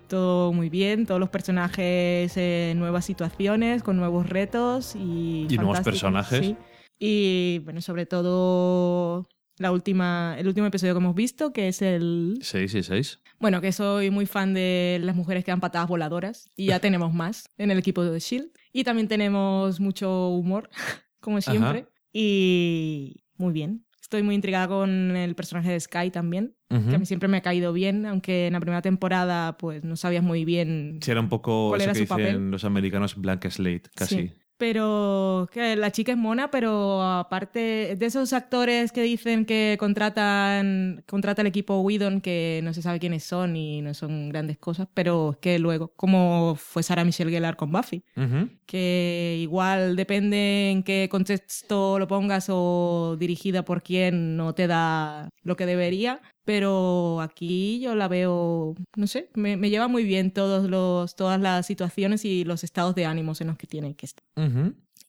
todo 0.09 0.53
muy 0.53 0.69
bien, 0.69 1.07
todos 1.07 1.21
los 1.21 1.29
personajes 1.31 2.37
en 2.37 2.79
nuevas 2.79 3.05
situaciones, 3.05 3.83
con 3.83 3.97
nuevos 3.97 4.29
retos 4.29 4.97
y... 4.97 5.47
Y 5.49 5.57
nuevos 5.57 5.81
personajes. 5.81 6.39
sí. 6.41 6.57
Y 7.05 7.59
bueno, 7.65 7.81
sobre 7.81 8.07
todo 8.07 9.27
la 9.59 9.73
última, 9.73 10.35
el 10.39 10.47
último 10.49 10.67
episodio 10.67 10.95
que 10.95 10.99
hemos 10.99 11.15
visto, 11.15 11.53
que 11.53 11.69
es 11.69 11.83
el... 11.83 12.39
Seis 12.43 12.75
y 12.75 12.83
seis. 12.83 13.21
Bueno, 13.39 13.61
que 13.61 13.73
soy 13.73 14.11
muy 14.11 14.27
fan 14.27 14.55
de 14.55 14.99
las 15.03 15.17
mujeres 15.17 15.45
que 15.45 15.51
dan 15.51 15.61
patadas 15.61 15.89
voladoras 15.89 16.51
y 16.57 16.67
ya 16.67 16.81
tenemos 16.81 17.13
más 17.13 17.49
en 17.59 17.71
el 17.71 17.79
equipo 17.79 18.05
de 18.05 18.19
Shield. 18.19 18.51
Y 18.73 18.85
también 18.85 19.09
tenemos 19.09 19.81
mucho 19.81 20.29
humor, 20.29 20.71
como 21.21 21.41
siempre. 21.41 21.87
Y 22.13 23.25
muy 23.37 23.53
bien. 23.53 23.85
Estoy 24.01 24.23
muy 24.23 24.35
intrigada 24.35 24.69
con 24.69 25.17
el 25.17 25.35
personaje 25.35 25.71
de 25.71 25.81
Sky 25.81 26.11
también, 26.11 26.55
que 26.69 26.95
a 26.95 26.99
mí 26.99 27.07
siempre 27.07 27.29
me 27.29 27.39
ha 27.39 27.41
caído 27.41 27.73
bien, 27.73 28.05
aunque 28.05 28.47
en 28.47 28.53
la 28.53 28.61
primera 28.61 28.83
temporada 28.83 29.57
pues 29.57 29.85
no 29.85 29.97
sabías 29.97 30.23
muy 30.23 30.45
bien 30.45 30.99
Sí, 31.03 31.11
era 31.11 31.21
un 31.21 31.29
poco 31.31 31.69
¿Cuál 31.71 31.81
eso 31.81 31.91
era 31.91 31.93
que 31.93 31.99
su 32.07 32.15
dicen 32.15 32.17
papel? 32.35 32.51
los 32.51 32.65
americanos 32.65 33.17
blank 33.17 33.47
slate, 33.49 33.85
casi. 33.95 34.15
Sí. 34.15 34.35
Pero 34.63 35.49
que 35.53 35.75
la 35.75 35.91
chica 35.91 36.13
es 36.13 36.19
mona, 36.19 36.53
pero 36.53 37.03
aparte 37.03 37.97
de 37.99 38.07
esos 38.07 38.33
actores 38.33 38.93
que 38.93 39.03
dicen 39.03 39.45
que 39.45 39.77
contratan 39.77 41.03
contrata 41.09 41.43
el 41.43 41.49
equipo 41.49 41.81
Whedon 41.81 42.21
que 42.21 42.61
no 42.63 42.73
se 42.73 42.81
sabe 42.81 43.01
quiénes 43.01 43.25
son 43.25 43.57
y 43.57 43.83
no 43.83 43.93
son 43.93 44.29
grandes 44.29 44.59
cosas, 44.59 44.87
pero 44.95 45.37
que 45.43 45.59
luego, 45.59 45.93
como 45.97 46.55
fue 46.55 46.85
Sarah 46.85 47.05
Michelle 47.05 47.33
Gellar 47.33 47.57
con 47.57 47.73
Buffy, 47.73 48.05
Ujú. 48.17 48.51
que 48.65 49.37
igual 49.41 49.97
depende 49.97 50.71
en 50.71 50.85
qué 50.85 51.09
contexto 51.11 51.99
lo 51.99 52.07
pongas 52.07 52.47
o 52.49 53.17
dirigida 53.19 53.65
por 53.65 53.83
quién, 53.83 54.37
no 54.37 54.55
te 54.55 54.69
da 54.69 55.29
lo 55.43 55.57
que 55.57 55.67
debería. 55.67 56.21
Pero 56.45 57.21
aquí 57.21 57.81
yo 57.81 57.95
la 57.95 58.09
veo, 58.09 58.75
no 58.97 59.07
sé, 59.07 59.31
me, 59.35 59.57
me 59.57 59.71
lleva 59.71 59.87
muy 59.89 60.05
bien 60.05 60.33
todos 60.33 60.69
los, 60.69 61.15
todas 61.15 61.41
las 61.41 61.67
situaciones 61.67 62.25
y 62.25 62.45
los 62.45 62.65
estados 62.65 62.95
de 62.95 63.07
ánimos 63.07 63.41
en 63.41 63.47
los 63.49 63.57
que 63.57 63.67
tiene 63.67 63.95
que 63.95 64.07
estar. 64.07 64.25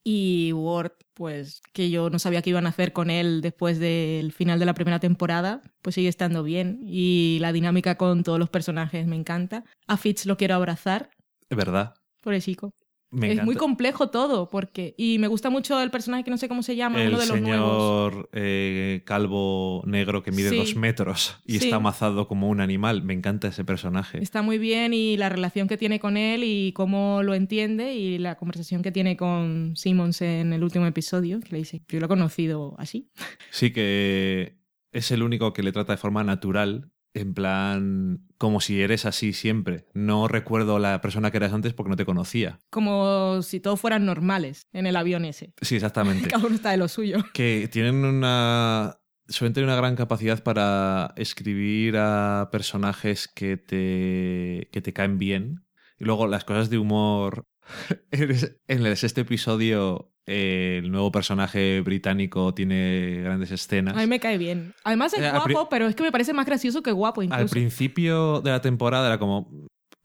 Y 0.06 0.52
Ward, 0.54 0.92
pues 1.14 1.62
que 1.72 1.90
yo 1.90 2.10
no 2.10 2.20
sabía 2.20 2.42
qué 2.42 2.50
iban 2.50 2.66
a 2.66 2.70
hacer 2.70 2.92
con 2.92 3.10
él 3.10 3.40
después 3.42 3.80
del 3.80 4.34
final 4.34 4.60
de 4.60 4.66
la 4.66 4.74
primera 4.74 5.00
temporada, 5.00 5.62
pues 5.82 5.96
sigue 5.96 6.10
estando 6.10 6.44
bien. 6.44 6.82
Y 6.84 7.38
la 7.40 7.54
dinámica 7.54 7.96
con 7.96 8.24
todos 8.24 8.38
los 8.38 8.50
personajes 8.50 9.08
me 9.08 9.16
encanta. 9.16 9.64
A 9.88 9.96
Fitz 9.98 10.26
lo 10.26 10.36
quiero 10.36 10.56
abrazar, 10.56 11.10
Es 11.50 11.56
verdad. 11.58 11.94
por 12.22 12.34
el 12.34 12.42
chico. 12.42 12.74
Me 13.14 13.32
es 13.32 13.44
muy 13.44 13.56
complejo 13.56 14.10
todo, 14.10 14.50
porque. 14.50 14.96
Y 14.98 15.20
me 15.20 15.28
gusta 15.28 15.50
mucho 15.50 15.80
el 15.82 15.92
personaje 15.92 16.24
que 16.24 16.32
no 16.32 16.38
sé 16.38 16.48
cómo 16.48 16.64
se 16.64 16.76
llama, 16.76 17.02
el 17.02 17.10
uno 17.10 17.20
de 17.20 17.28
los 17.28 17.42
nuevos. 17.42 18.12
señor 18.14 18.30
eh, 18.34 19.02
calvo 19.06 19.84
negro 19.86 20.24
que 20.24 20.32
mide 20.32 20.50
Sí. 20.50 20.58
dos 20.58 20.76
metros 20.76 21.38
y 21.46 21.60
Sí. 21.60 21.66
está 21.66 21.76
amazado 21.78 22.28
como 22.28 22.50
un 22.50 22.60
animal. 22.60 23.04
Me 23.04 23.14
encanta 23.14 23.48
ese 23.50 23.64
personaje. 23.64 24.22
Está 24.22 24.42
muy 24.42 24.58
bien 24.58 24.94
y 24.94 25.16
la 25.18 25.30
relación 25.30 25.68
que 25.68 25.78
tiene 25.78 26.00
con 26.00 26.18
él 26.18 26.44
y 26.44 26.74
cómo 26.74 27.22
lo 27.24 27.34
entiende 27.36 27.94
y 27.94 28.18
la 28.18 28.36
conversación 28.36 28.82
que 28.82 28.92
tiene 28.92 29.16
con 29.16 29.74
Simmons 29.76 30.22
en 30.22 30.52
el 30.54 30.64
último 30.64 30.86
episodio, 30.88 31.40
que 31.40 31.50
le 31.52 31.58
dice, 31.60 31.84
yo 31.88 32.00
lo 32.00 32.06
he 32.06 32.10
conocido 32.10 32.76
así. 32.80 33.10
Sí 33.52 33.72
que 33.72 34.58
es 34.92 35.12
el 35.12 35.24
único 35.24 35.54
que 35.54 35.64
le 35.64 35.72
trata 35.72 35.94
de 35.94 35.98
forma 35.98 36.24
natural, 36.24 36.92
en 37.14 37.34
plan 37.34 38.26
como 38.38 38.60
si 38.60 38.82
eres 38.82 39.06
así 39.06 39.34
siempre. 39.34 39.86
No 39.94 40.28
recuerdo 40.28 40.80
la 40.80 41.02
persona 41.02 41.32
que 41.32 41.38
eras 41.38 41.54
antes 41.54 41.74
porque 41.74 41.90
no 41.90 41.96
te 41.96 42.06
conocía. 42.06 42.60
Como 42.70 43.42
si 43.42 43.60
todos 43.60 43.80
fueran 43.80 44.06
normales 44.06 44.68
en 44.74 44.86
el 44.88 44.96
avión 44.96 45.26
ese. 45.26 45.54
Sí, 45.62 45.76
exactamente. 45.76 46.28
Cada 46.30 46.46
uno 46.46 46.56
está 46.56 46.72
de 46.72 46.78
lo 46.78 46.88
suyo. 46.88 47.18
que 47.34 47.70
tienen 47.72 48.04
una 48.04 49.00
suelen 49.30 49.54
tener 49.54 49.70
una 49.70 49.78
gran 49.78 49.96
capacidad 49.96 50.44
para 50.44 51.14
escribir 51.16 51.96
a 51.98 52.50
personajes 52.52 53.30
que 53.30 53.56
te 53.56 54.70
que 54.72 54.82
te 54.82 54.92
caen 54.92 55.18
bien 55.18 55.66
y 55.98 56.04
luego 56.04 56.28
las 56.28 56.44
cosas 56.44 56.70
de 56.70 56.78
humor 56.78 57.48
en 58.12 58.86
el 58.86 58.98
sexto 58.98 59.22
episodio 59.22 60.13
eh, 60.26 60.80
el 60.84 60.92
nuevo 60.92 61.12
personaje 61.12 61.82
británico 61.82 62.54
tiene 62.54 63.22
grandes 63.24 63.52
escenas 63.52 63.96
A 63.96 64.00
mí 64.00 64.08
me 64.08 64.20
cae 64.20 64.38
bien. 64.38 64.74
Además 64.84 65.14
es 65.14 65.20
Eh, 65.22 65.28
al 65.28 65.40
guapo, 65.40 65.70
pero 65.70 65.88
es 65.88 65.96
que 65.96 66.04
me 66.04 66.12
parece 66.12 66.34
más 66.34 66.46
gracioso 66.46 66.82
que 66.82 66.92
guapo 66.92 67.22
al 67.22 67.26
incluso. 67.28 67.48
principio 67.52 68.42
de 68.42 68.52
la 68.52 68.62
temporada 68.62 69.08
era 69.08 69.20
como 69.20 69.50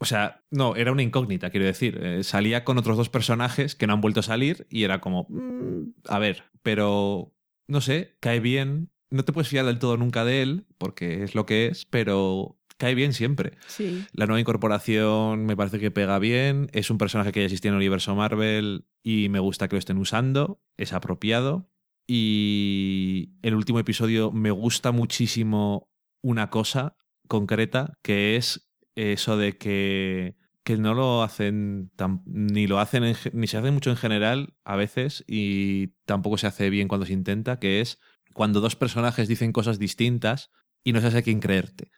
o 0.01 0.05
sea, 0.05 0.43
no, 0.53 0.77
era 0.77 0.93
una 0.93 1.03
incógnita, 1.03 1.51
quiero 1.51 1.67
decir. 1.67 1.99
Eh, 2.01 2.23
salía 2.23 2.65
con 2.65 2.79
otros 2.79 2.97
dos 2.97 3.09
personajes 3.09 3.75
que 3.75 3.87
no 3.89 3.95
han 3.95 4.01
vuelto 4.01 4.21
a 4.21 4.23
salir 4.23 4.67
y 4.71 4.85
era 4.85 5.01
como, 5.01 5.27
mm, 5.29 5.95
a 6.09 6.19
ver, 6.21 6.45
pero 6.63 7.35
no 7.67 7.81
sé, 7.81 8.17
cae 8.21 8.39
bien. 8.41 8.91
No 9.11 9.25
te 9.25 9.33
puedes 9.33 9.49
fiar 9.49 9.67
del 9.67 9.79
todo 9.81 9.97
nunca 9.97 10.25
de 10.25 10.43
él, 10.43 10.67
porque 10.79 11.25
es 11.25 11.35
lo 11.35 11.47
que 11.47 11.67
es, 11.67 11.85
pero 11.85 12.57
cae 12.79 12.95
bien 12.95 13.13
siempre. 13.13 13.59
Sí. 13.67 14.05
La 14.13 14.27
nueva 14.27 14.41
incorporación 14.41 15.45
me 15.45 15.57
parece 15.57 15.79
que 15.79 15.91
pega 15.91 16.19
bien. 16.19 16.71
Es 16.73 16.91
un 16.91 16.97
personaje 16.99 17.33
que 17.33 17.41
ya 17.41 17.47
existía 17.47 17.69
en 17.69 17.75
el 17.75 17.79
universo 17.79 18.15
Marvel 18.15 18.87
y 19.03 19.29
me 19.29 19.39
gusta 19.41 19.69
que 19.69 19.77
lo 19.77 19.79
estén 19.81 19.99
usando. 19.99 20.63
Es 20.77 20.93
apropiado. 20.95 21.69
Y 22.07 23.35
el 23.43 23.55
último 23.55 23.79
episodio 23.79 24.33
me 24.33 24.51
gusta 24.51 24.93
muchísimo 24.93 25.91
una 26.23 26.51
cosa 26.51 26.97
concreta, 27.29 27.95
que 28.03 28.37
es 28.37 28.69
eso 28.97 29.37
de 29.37 29.57
que, 29.59 30.37
que 30.65 30.77
no 30.79 30.95
lo 30.95 31.23
hacen 31.23 31.91
tan- 31.97 32.23
ni 32.27 32.67
lo 32.67 32.81
hacen 32.81 33.05
en 33.05 33.15
ni 33.33 33.47
se 33.47 33.59
hace 33.59 33.71
mucho 33.71 33.91
en 33.91 33.97
general 33.97 34.55
a 34.65 34.77
veces 34.77 35.25
y 35.29 35.89
tampoco 36.07 36.39
se 36.39 36.47
hace 36.47 36.71
bien 36.71 36.89
cuando 36.89 37.07
se 37.07 37.13
intenta, 37.13 37.59
que 37.59 37.81
es 37.81 37.99
cuando 38.35 38.61
dos 38.61 38.75
personajes 38.77 39.29
dicen 39.29 39.53
cosas 39.53 39.79
distintas 39.79 40.51
y 40.85 40.93
no 40.93 41.01
sabes 41.01 41.17
a 41.17 41.23
quién 41.23 41.41
creerte. 41.41 41.91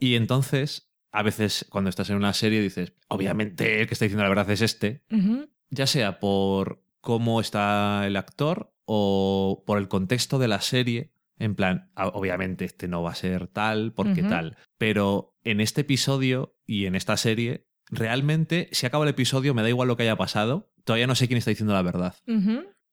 Y 0.00 0.14
entonces, 0.14 0.90
a 1.10 1.22
veces 1.22 1.66
cuando 1.70 1.90
estás 1.90 2.10
en 2.10 2.16
una 2.16 2.32
serie 2.32 2.60
dices, 2.60 2.92
obviamente 3.08 3.80
el 3.80 3.86
que 3.86 3.94
está 3.94 4.04
diciendo 4.04 4.22
la 4.22 4.28
verdad 4.28 4.50
es 4.50 4.60
este, 4.60 5.04
ya 5.70 5.86
sea 5.86 6.18
por 6.20 6.84
cómo 7.00 7.40
está 7.40 8.06
el 8.06 8.16
actor 8.16 8.74
o 8.84 9.62
por 9.66 9.78
el 9.78 9.88
contexto 9.88 10.38
de 10.38 10.48
la 10.48 10.60
serie. 10.60 11.12
En 11.38 11.54
plan, 11.54 11.90
ah, 11.96 12.08
obviamente 12.08 12.64
este 12.64 12.88
no 12.88 13.02
va 13.02 13.10
a 13.10 13.14
ser 13.16 13.48
tal 13.48 13.92
porque 13.92 14.22
tal. 14.22 14.56
Pero 14.78 15.36
en 15.42 15.60
este 15.60 15.82
episodio 15.82 16.56
y 16.66 16.86
en 16.86 16.94
esta 16.94 17.16
serie, 17.16 17.66
realmente, 17.90 18.68
si 18.72 18.86
acaba 18.86 19.04
el 19.04 19.10
episodio, 19.10 19.54
me 19.54 19.62
da 19.62 19.68
igual 19.68 19.88
lo 19.88 19.96
que 19.96 20.04
haya 20.04 20.16
pasado. 20.16 20.70
Todavía 20.84 21.06
no 21.06 21.14
sé 21.14 21.26
quién 21.26 21.38
está 21.38 21.50
diciendo 21.50 21.74
la 21.74 21.82
verdad. 21.82 22.14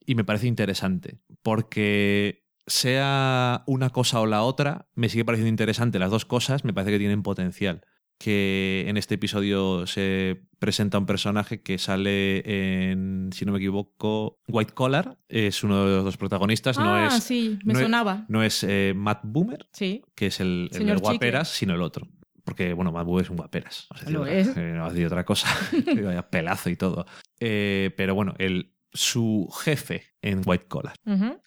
Y 0.06 0.16
me 0.16 0.24
parece 0.24 0.48
interesante. 0.48 1.20
Porque 1.44 2.41
sea 2.68 3.64
una 3.68 3.90
cosa 3.90 4.20
o 4.22 4.26
la 4.26 4.44
otra, 4.44 4.88
me 4.96 5.10
sigue 5.10 5.26
pareciendo 5.26 5.50
interesante. 5.50 6.00
Las 6.00 6.12
dos 6.12 6.26
cosas 6.26 6.64
me 6.66 6.74
parece 6.74 6.92
que 6.92 7.00
tienen 7.00 7.24
potencial. 7.24 7.82
Que 8.20 8.86
en 8.88 8.98
este 8.98 9.16
episodio 9.16 9.88
se 9.88 10.44
presenta 10.60 11.00
un 11.00 11.08
personaje 11.08 11.64
que 11.64 11.80
sale 11.80 12.44
en, 12.92 13.32
si 13.34 13.46
no 13.46 13.52
me 13.52 13.58
equivoco, 13.58 14.40
White 14.48 14.74
Collar. 14.74 15.18
Es 15.28 15.64
uno 15.64 15.86
de 15.86 15.96
los 15.96 16.04
dos 16.04 16.18
protagonistas. 16.18 16.78
no 16.78 16.94
ah, 16.94 17.08
es, 17.08 17.24
sí, 17.24 17.58
me 17.66 17.74
no 17.74 17.80
es- 17.80 17.86
sonaba. 17.86 18.26
no 18.28 18.44
es 18.44 18.64
eh, 18.64 18.94
Matt 18.96 19.22
Boomer, 19.24 19.68
Sí. 19.74 20.04
que 20.14 20.28
es 20.28 20.40
el, 20.40 20.70
el 20.72 21.00
Guaperas, 21.00 21.50
sino 21.50 21.74
el 21.74 21.82
otro. 21.82 22.08
Porque, 22.44 22.74
bueno, 22.74 22.92
Matt 22.92 23.06
Boomer 23.08 23.24
es 23.24 23.30
un 23.32 23.38
Guaperas. 23.38 23.88
No 23.90 23.96
a 23.96 24.00
decir 24.00 24.14
Lo 24.14 24.22
otra- 24.22 24.34
es. 24.34 24.58
eh, 24.58 24.74
no 24.76 24.90
decir 24.90 25.06
otra 25.08 25.26
cosa. 25.26 25.48
Vaya 26.06 26.30
pelazo 26.30 26.70
y 26.70 26.76
todo. 26.76 27.08
Eh, 27.40 27.90
pero 27.98 28.14
bueno, 28.14 28.36
el, 28.38 28.71
su 28.94 29.48
jefe 29.64 30.04
en 30.22 30.42
White 30.46 30.66
Collar 30.68 30.96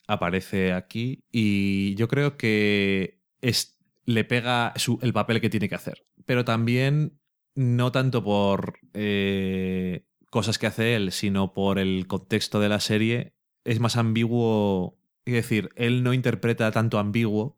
aparece 0.07 0.73
aquí 0.73 1.23
y 1.31 1.95
yo 1.95 2.07
creo 2.07 2.37
que 2.37 3.19
es, 3.41 3.77
le 4.05 4.23
pega 4.23 4.73
su- 4.77 4.99
el 5.01 5.13
papel 5.13 5.41
que 5.41 5.49
tiene 5.49 5.69
que 5.69 5.75
hacer. 5.75 6.05
Pero 6.25 6.43
también 6.45 7.19
no 7.55 7.91
tanto 7.91 8.23
por 8.23 8.79
eh, 8.93 10.05
cosas 10.29 10.57
que 10.57 10.67
hace 10.67 10.95
él, 10.95 11.11
sino 11.11 11.53
por 11.53 11.79
el 11.79 12.07
contexto 12.07 12.59
de 12.59 12.69
la 12.69 12.79
serie. 12.79 13.33
Es 13.63 13.79
más 13.79 13.95
ambiguo. 13.97 14.99
Es 15.25 15.33
decir, 15.33 15.69
él 15.75 16.03
no 16.03 16.13
interpreta 16.13 16.71
tanto 16.71 16.99
ambiguo, 16.99 17.57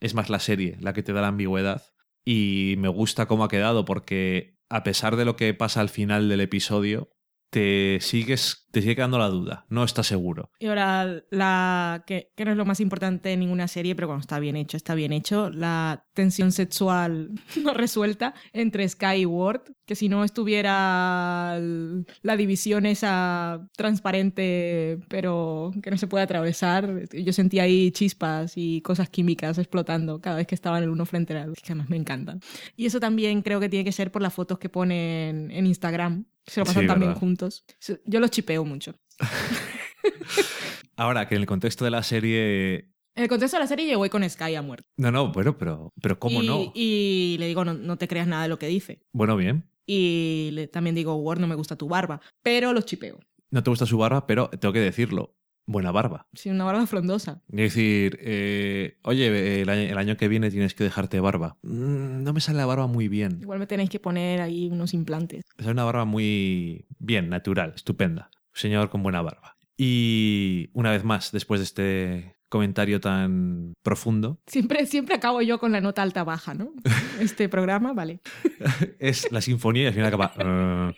es 0.00 0.14
más 0.14 0.30
la 0.30 0.38
serie 0.38 0.76
la 0.80 0.92
que 0.92 1.02
te 1.02 1.12
da 1.12 1.20
la 1.22 1.28
ambigüedad. 1.28 1.82
Y 2.24 2.74
me 2.78 2.88
gusta 2.88 3.26
cómo 3.26 3.44
ha 3.44 3.48
quedado 3.48 3.84
porque 3.84 4.56
a 4.68 4.82
pesar 4.84 5.16
de 5.16 5.24
lo 5.24 5.34
que 5.36 5.52
pasa 5.54 5.80
al 5.80 5.88
final 5.88 6.28
del 6.28 6.40
episodio, 6.40 7.10
te 7.50 7.98
sigues 8.00 8.68
te 8.70 8.80
sigue 8.82 8.96
quedando 8.96 9.18
la 9.18 9.28
duda, 9.28 9.66
no 9.68 9.84
estás 9.84 10.06
seguro. 10.06 10.50
Y 10.58 10.66
ahora, 10.66 11.22
la 11.30 12.04
que, 12.06 12.32
que 12.36 12.44
no 12.44 12.52
es 12.52 12.56
lo 12.56 12.64
más 12.64 12.80
importante 12.80 13.32
en 13.32 13.40
ninguna 13.40 13.68
serie, 13.68 13.94
pero 13.94 14.08
cuando 14.08 14.20
está 14.20 14.38
bien 14.38 14.56
hecho, 14.56 14.76
está 14.76 14.94
bien 14.94 15.12
hecho, 15.12 15.50
la 15.50 16.04
tensión 16.14 16.52
sexual 16.52 17.30
no 17.62 17.74
resuelta 17.74 18.34
entre 18.52 18.88
Sky 18.88 19.22
y 19.22 19.26
Ward, 19.26 19.62
que 19.86 19.96
si 19.96 20.08
no 20.08 20.22
estuviera 20.22 21.58
la 21.58 22.36
división 22.36 22.86
esa 22.86 23.68
transparente, 23.76 24.98
pero 25.08 25.72
que 25.82 25.90
no 25.90 25.96
se 25.96 26.06
puede 26.06 26.24
atravesar, 26.24 27.08
yo 27.12 27.32
sentía 27.32 27.64
ahí 27.64 27.90
chispas 27.90 28.52
y 28.56 28.82
cosas 28.82 29.08
químicas 29.08 29.58
explotando 29.58 30.20
cada 30.20 30.36
vez 30.36 30.46
que 30.46 30.54
estaban 30.54 30.82
el 30.82 30.90
uno 30.90 31.06
frente 31.06 31.36
al 31.36 31.50
otro, 31.50 31.62
que 31.64 31.72
además 31.72 31.90
me 31.90 31.96
encantan. 31.96 32.40
Y 32.76 32.86
eso 32.86 33.00
también 33.00 33.42
creo 33.42 33.58
que 33.58 33.68
tiene 33.68 33.84
que 33.84 33.92
ser 33.92 34.12
por 34.12 34.22
las 34.22 34.32
fotos 34.32 34.58
que 34.58 34.68
ponen 34.68 35.50
en 35.50 35.66
Instagram, 35.66 36.24
se 36.46 36.60
lo 36.60 36.66
pasan 36.66 36.82
Sí, 36.82 36.86
también 36.88 37.14
juntos. 37.14 37.64
Yo 38.04 38.18
los 38.20 38.30
chipeo 38.30 38.59
mucho. 38.64 38.94
Ahora, 40.96 41.28
que 41.28 41.34
en 41.34 41.40
el 41.42 41.46
contexto 41.46 41.84
de 41.84 41.90
la 41.90 42.02
serie... 42.02 42.90
En 43.14 43.24
el 43.24 43.28
contexto 43.28 43.56
de 43.56 43.62
la 43.62 43.66
serie 43.66 43.96
voy 43.96 44.08
con 44.08 44.28
Sky 44.28 44.54
a 44.54 44.62
muerte. 44.62 44.86
No, 44.96 45.10
no, 45.10 45.32
bueno, 45.32 45.58
pero, 45.58 45.92
pero 46.00 46.18
¿cómo 46.18 46.42
y, 46.42 46.46
no? 46.46 46.72
Y 46.74 47.36
le 47.38 47.46
digo, 47.48 47.64
no, 47.64 47.74
no 47.74 47.96
te 47.98 48.06
creas 48.08 48.26
nada 48.26 48.44
de 48.44 48.48
lo 48.48 48.58
que 48.58 48.66
dice. 48.68 49.02
Bueno, 49.12 49.36
bien. 49.36 49.64
Y 49.86 50.50
le- 50.52 50.68
también 50.68 50.94
digo, 50.94 51.16
Ward, 51.16 51.40
no 51.40 51.46
me 51.46 51.54
gusta 51.54 51.76
tu 51.76 51.88
barba. 51.88 52.20
Pero 52.42 52.72
los 52.72 52.84
chipeo. 52.86 53.18
No 53.50 53.62
te 53.62 53.70
gusta 53.70 53.86
su 53.86 53.98
barba, 53.98 54.26
pero 54.26 54.48
tengo 54.50 54.72
que 54.72 54.80
decirlo. 54.80 55.36
Buena 55.66 55.90
barba. 55.92 56.26
Sí, 56.34 56.50
una 56.50 56.64
barba 56.64 56.86
frondosa. 56.86 57.42
Es 57.48 57.56
decir, 57.74 58.18
eh, 58.22 58.98
oye, 59.02 59.62
el 59.62 59.68
año, 59.68 59.82
el 59.82 59.98
año 59.98 60.16
que 60.16 60.28
viene 60.28 60.50
tienes 60.50 60.74
que 60.74 60.84
dejarte 60.84 61.20
barba. 61.20 61.58
Mm, 61.62 62.22
no 62.22 62.32
me 62.32 62.40
sale 62.40 62.58
la 62.58 62.66
barba 62.66 62.86
muy 62.86 63.08
bien. 63.08 63.38
Igual 63.40 63.58
me 63.58 63.66
tenéis 63.66 63.90
que 63.90 64.00
poner 64.00 64.40
ahí 64.40 64.68
unos 64.70 64.94
implantes. 64.94 65.44
Es 65.58 65.66
una 65.66 65.84
barba 65.84 66.04
muy 66.04 66.86
bien, 66.98 67.28
natural, 67.28 67.72
estupenda. 67.74 68.30
Señor 68.60 68.90
con 68.90 69.02
buena 69.02 69.22
barba. 69.22 69.56
Y 69.76 70.68
una 70.74 70.90
vez 70.90 71.04
más, 71.04 71.32
después 71.32 71.60
de 71.60 71.64
este 71.64 72.36
comentario 72.50 73.00
tan 73.00 73.72
profundo, 73.82 74.40
Siempre, 74.46 74.84
siempre 74.86 75.14
acabo 75.14 75.40
yo 75.40 75.58
con 75.58 75.72
la 75.72 75.80
nota 75.80 76.02
alta 76.02 76.24
baja, 76.24 76.54
¿no? 76.54 76.72
Este 77.20 77.48
programa, 77.48 77.92
vale. 77.92 78.20
es 78.98 79.30
la 79.32 79.40
sinfonía 79.40 79.84
y 79.84 79.86
al 79.86 79.94
final 79.94 80.08
acaba. 80.08 80.94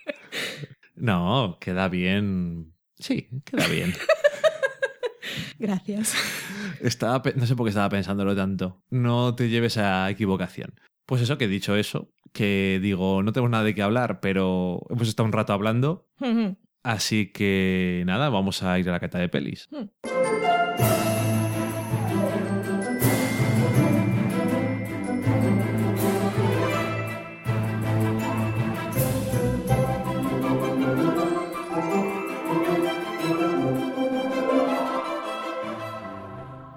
No, 0.97 1.59
queda 1.61 1.89
bien. 1.89 2.75
Sí, 2.99 3.29
queda 3.45 3.67
bien. 3.69 3.93
Gracias. 5.59 6.15
Estaba, 6.81 7.23
no 7.37 7.47
sé 7.47 7.55
por 7.55 7.67
qué 7.67 7.71
estaba 7.71 7.89
pensándolo 7.89 8.35
tanto. 8.35 8.83
No 8.91 9.35
te 9.35 9.49
lleves 9.49 9.79
a 9.79 10.11
equivocación. 10.11 10.75
Pues 11.07 11.23
eso, 11.23 11.39
que 11.39 11.45
he 11.45 11.49
dicho 11.49 11.77
eso, 11.77 12.13
que 12.33 12.81
digo, 12.83 13.23
no 13.23 13.33
tenemos 13.33 13.51
nada 13.51 13.65
de 13.65 13.75
qué 13.75 13.83
hablar, 13.83 14.21
pero 14.21 14.81
hemos 14.91 15.09
estado 15.09 15.27
un 15.27 15.33
rato 15.33 15.53
hablando, 15.53 16.09
así 16.83 17.33
que 17.33 18.03
nada, 18.07 18.29
vamos 18.29 18.63
a 18.63 18.79
ir 18.79 18.89
a 18.89 18.93
la 18.93 19.01
cata 19.01 19.19
de 19.19 19.29
pelis. 19.29 19.69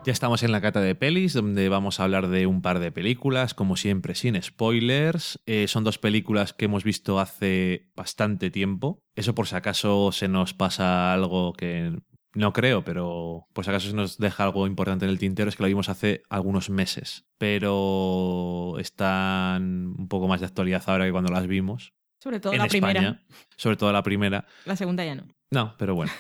Ya 0.06 0.12
estamos 0.12 0.44
en 0.44 0.52
la 0.52 0.62
cata 0.62 0.82
de 0.82 0.94
pelis, 0.94 1.34
donde 1.34 1.68
vamos 1.68 2.00
a 2.00 2.04
hablar 2.04 2.28
de 2.28 2.46
un 2.46 2.62
par 2.62 2.78
de 2.78 2.92
películas, 2.92 3.56
como 3.56 3.76
siempre, 3.76 4.14
sin 4.14 4.40
spoilers. 4.40 5.40
Eh, 5.48 5.68
son 5.68 5.84
dos 5.84 5.98
películas 5.98 6.54
que 6.54 6.66
hemos 6.66 6.84
visto 6.84 7.20
hace 7.20 7.90
bastante 7.96 8.52
tiempo. 8.52 9.02
Eso 9.16 9.34
por 9.34 9.48
si 9.48 9.56
acaso 9.56 10.12
se 10.12 10.28
nos 10.28 10.54
pasa 10.54 11.12
algo 11.12 11.54
que 11.54 11.98
no 12.36 12.54
creo, 12.54 12.84
pero 12.84 13.48
por 13.52 13.66
si 13.66 13.72
acaso 13.72 13.90
se 13.90 13.96
nos 13.96 14.20
deja 14.20 14.44
algo 14.44 14.68
importante 14.68 15.06
en 15.06 15.10
el 15.10 15.18
tintero, 15.18 15.50
es 15.50 15.56
que 15.56 15.64
lo 15.64 15.70
vimos 15.70 15.90
hace 15.90 16.22
algunos 16.30 16.70
meses. 16.70 17.26
Pero 17.40 18.76
están 18.78 19.96
un 19.98 20.08
poco 20.08 20.28
más 20.28 20.40
de 20.40 20.46
actualidad 20.46 20.84
ahora 20.86 21.06
que 21.06 21.14
cuando 21.14 21.34
las 21.34 21.48
vimos. 21.48 21.94
Sobre 22.20 22.40
todo 22.40 22.54
en 22.54 22.60
la 22.60 22.66
España. 22.66 22.92
primera. 22.92 23.26
Sobre 23.58 23.76
todo 23.76 23.92
la 23.92 24.04
primera. 24.04 24.46
La 24.66 24.76
segunda 24.76 25.04
ya 25.04 25.16
no. 25.16 25.35
No, 25.52 25.76
pero 25.78 25.96
bueno. 25.96 26.12